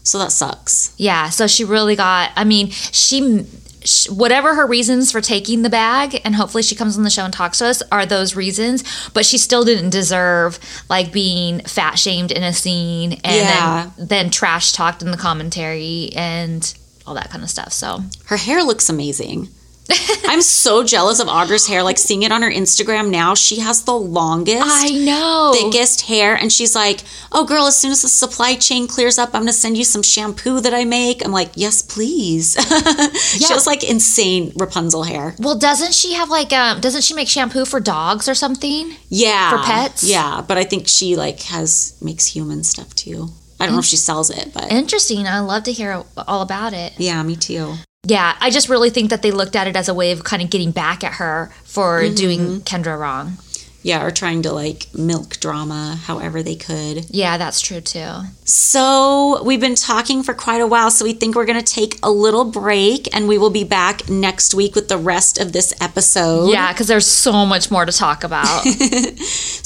So 0.08 0.18
that 0.20 0.32
sucks. 0.32 0.94
yeah. 0.98 1.30
So 1.30 1.48
she 1.48 1.64
really 1.66 1.96
got. 1.96 2.32
I 2.36 2.44
mean, 2.44 2.70
she. 2.70 3.46
sh- 3.84 4.10
Whatever 4.10 4.56
her 4.56 4.66
reasons 4.66 5.12
for 5.12 5.22
taking 5.22 5.62
the 5.64 5.70
bag, 5.70 6.22
and 6.26 6.36
hopefully 6.36 6.64
she 6.64 6.76
comes 6.76 6.98
on 6.98 7.04
the 7.04 7.10
show 7.10 7.24
and 7.26 7.34
talks 7.34 7.58
to 7.60 7.66
us, 7.68 7.82
are 7.92 8.06
those 8.06 8.36
reasons. 8.36 8.84
But 9.14 9.26
she 9.26 9.38
still 9.38 9.64
didn't 9.66 9.90
deserve 9.92 10.60
like 10.90 11.12
being 11.12 11.60
fat 11.62 11.96
shamed 12.00 12.32
in 12.32 12.42
a 12.44 12.54
scene 12.54 13.14
and 13.24 13.36
Yeah. 13.36 13.92
then, 13.98 14.08
then 14.08 14.30
trash 14.30 14.72
talked 14.74 15.02
in 15.02 15.12
the 15.12 15.18
commentary 15.18 16.12
and 16.16 16.74
all 17.06 17.14
that 17.16 17.30
kind 17.30 17.44
of 17.44 17.50
stuff. 17.50 17.72
So 17.74 18.00
Her 18.26 18.38
hair 18.38 18.64
looks 18.64 18.90
amazing. 18.90 19.50
I'm 20.28 20.42
so 20.42 20.84
jealous 20.84 21.20
of 21.20 21.28
Audra's 21.28 21.68
hair. 21.68 21.82
Like 21.84 21.98
seeing 21.98 22.24
it 22.24 22.32
on 22.32 22.42
her 22.42 22.52
Instagram 22.52 23.10
now, 23.10 23.34
she 23.36 23.60
has 23.60 23.84
the 23.84 23.94
longest. 23.94 24.64
I 24.66 24.90
know. 24.90 25.52
thickest 25.54 26.02
hair 26.02 26.36
and 26.36 26.52
she's 26.52 26.76
like 26.76 27.02
oh 27.32 27.46
girl 27.46 27.66
as 27.68 27.78
soon 27.78 27.92
as 27.92 28.02
the 28.02 28.08
supply 28.08 28.56
chain 28.56 28.88
clears 28.88 29.18
up 29.18 29.30
i'm 29.34 29.42
gonna 29.42 29.54
send 29.54 29.78
you 29.78 29.84
some 29.84 30.02
shampoo 30.04 30.60
that 30.62 30.74
i 30.74 30.84
make 30.86 31.24
i'm 31.26 31.32
like 31.32 31.52
yes 31.56 31.82
please 31.82 32.54
she 33.38 33.46
has 33.54 33.66
like 33.68 33.84
insane 33.90 34.52
rapunzel 34.56 35.04
hair 35.04 35.36
Well, 35.40 35.58
doesn't 35.58 35.94
she 35.94 36.14
have 36.14 36.30
like 36.30 36.54
um 36.54 36.80
doesn't 36.82 37.04
she 37.04 37.14
make 37.14 37.28
shampoo 37.28 37.66
for 37.66 37.80
dogs 37.80 38.28
or 38.28 38.36
something? 38.36 38.96
yeah 39.10 39.50
For 39.52 39.64
pets? 39.66 40.04
yeah 40.04 40.42
but 40.48 40.58
i 40.58 40.64
think 40.64 40.88
she 40.88 41.16
like 41.16 41.42
has 41.44 41.98
makes 42.02 42.26
human 42.26 42.64
stuff 42.64 42.94
too 42.96 43.30
i 43.60 43.66
don't 43.66 43.74
know 43.74 43.80
if 43.80 43.86
she 43.86 43.98
sells 43.98 44.30
it 44.30 44.52
but 44.54 44.72
Interesting. 44.72 45.28
I 45.28 45.40
love 45.40 45.64
to 45.64 45.72
hear 45.72 46.04
all 46.28 46.42
about 46.42 46.74
it. 46.74 46.94
yeah 46.98 47.22
me 47.24 47.36
too 47.36 47.76
Yeah, 48.08 48.38
I 48.40 48.50
just 48.50 48.70
really 48.70 48.90
think 48.90 49.10
that 49.10 49.22
they 49.22 49.32
looked 49.32 49.56
at 49.56 49.68
it 49.68 49.76
as 49.76 49.90
a 49.90 49.94
way 49.94 50.12
of 50.12 50.24
kind 50.24 50.42
of 50.42 50.50
getting 50.50 50.72
back 50.72 51.04
at 51.04 51.14
her 51.14 51.52
for 51.64 52.02
mm-hmm. 52.02 52.16
doing 52.16 52.62
Kendra 52.62 52.98
wrong. 52.98 53.38
yeah 53.84 54.04
or 54.04 54.12
trying 54.12 54.42
to 54.42 54.52
like 54.52 54.88
milk 54.94 55.38
drama 55.40 55.98
however 56.04 56.42
they 56.42 56.56
could 56.56 57.06
Yeah, 57.10 57.38
that's 57.38 57.60
true 57.62 57.82
too. 57.82 58.12
So, 58.46 59.44
we've 59.44 59.60
been 59.60 59.76
talking 59.76 60.24
for 60.24 60.34
quite 60.34 60.62
a 60.62 60.68
while, 60.68 60.90
so 60.90 61.04
we 61.04 61.14
think 61.14 61.36
we're 61.36 61.46
going 61.46 61.64
to 61.64 61.74
take 61.74 62.00
a 62.02 62.10
little 62.10 62.46
break 62.46 63.14
and 63.14 63.28
we 63.28 63.38
will 63.38 63.50
be 63.50 63.64
back 63.66 64.08
next 64.10 64.54
week 64.54 64.74
with 64.74 64.88
the 64.88 64.98
rest 64.98 65.38
of 65.38 65.52
this 65.52 65.74
episode. 65.82 66.50
Yeah, 66.50 66.72
because 66.72 66.88
there's 66.88 67.08
so 67.08 67.46
much 67.46 67.70
more 67.70 67.86
to 67.86 67.92
talk 67.92 68.24
about. 68.24 68.66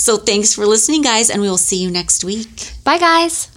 So, 0.01 0.17
thanks 0.17 0.55
for 0.55 0.65
listening, 0.65 1.03
guys, 1.03 1.29
and 1.29 1.43
we 1.43 1.47
will 1.47 1.59
see 1.59 1.77
you 1.77 1.91
next 1.91 2.23
week. 2.23 2.73
Bye, 2.83 2.97
guys. 2.97 3.51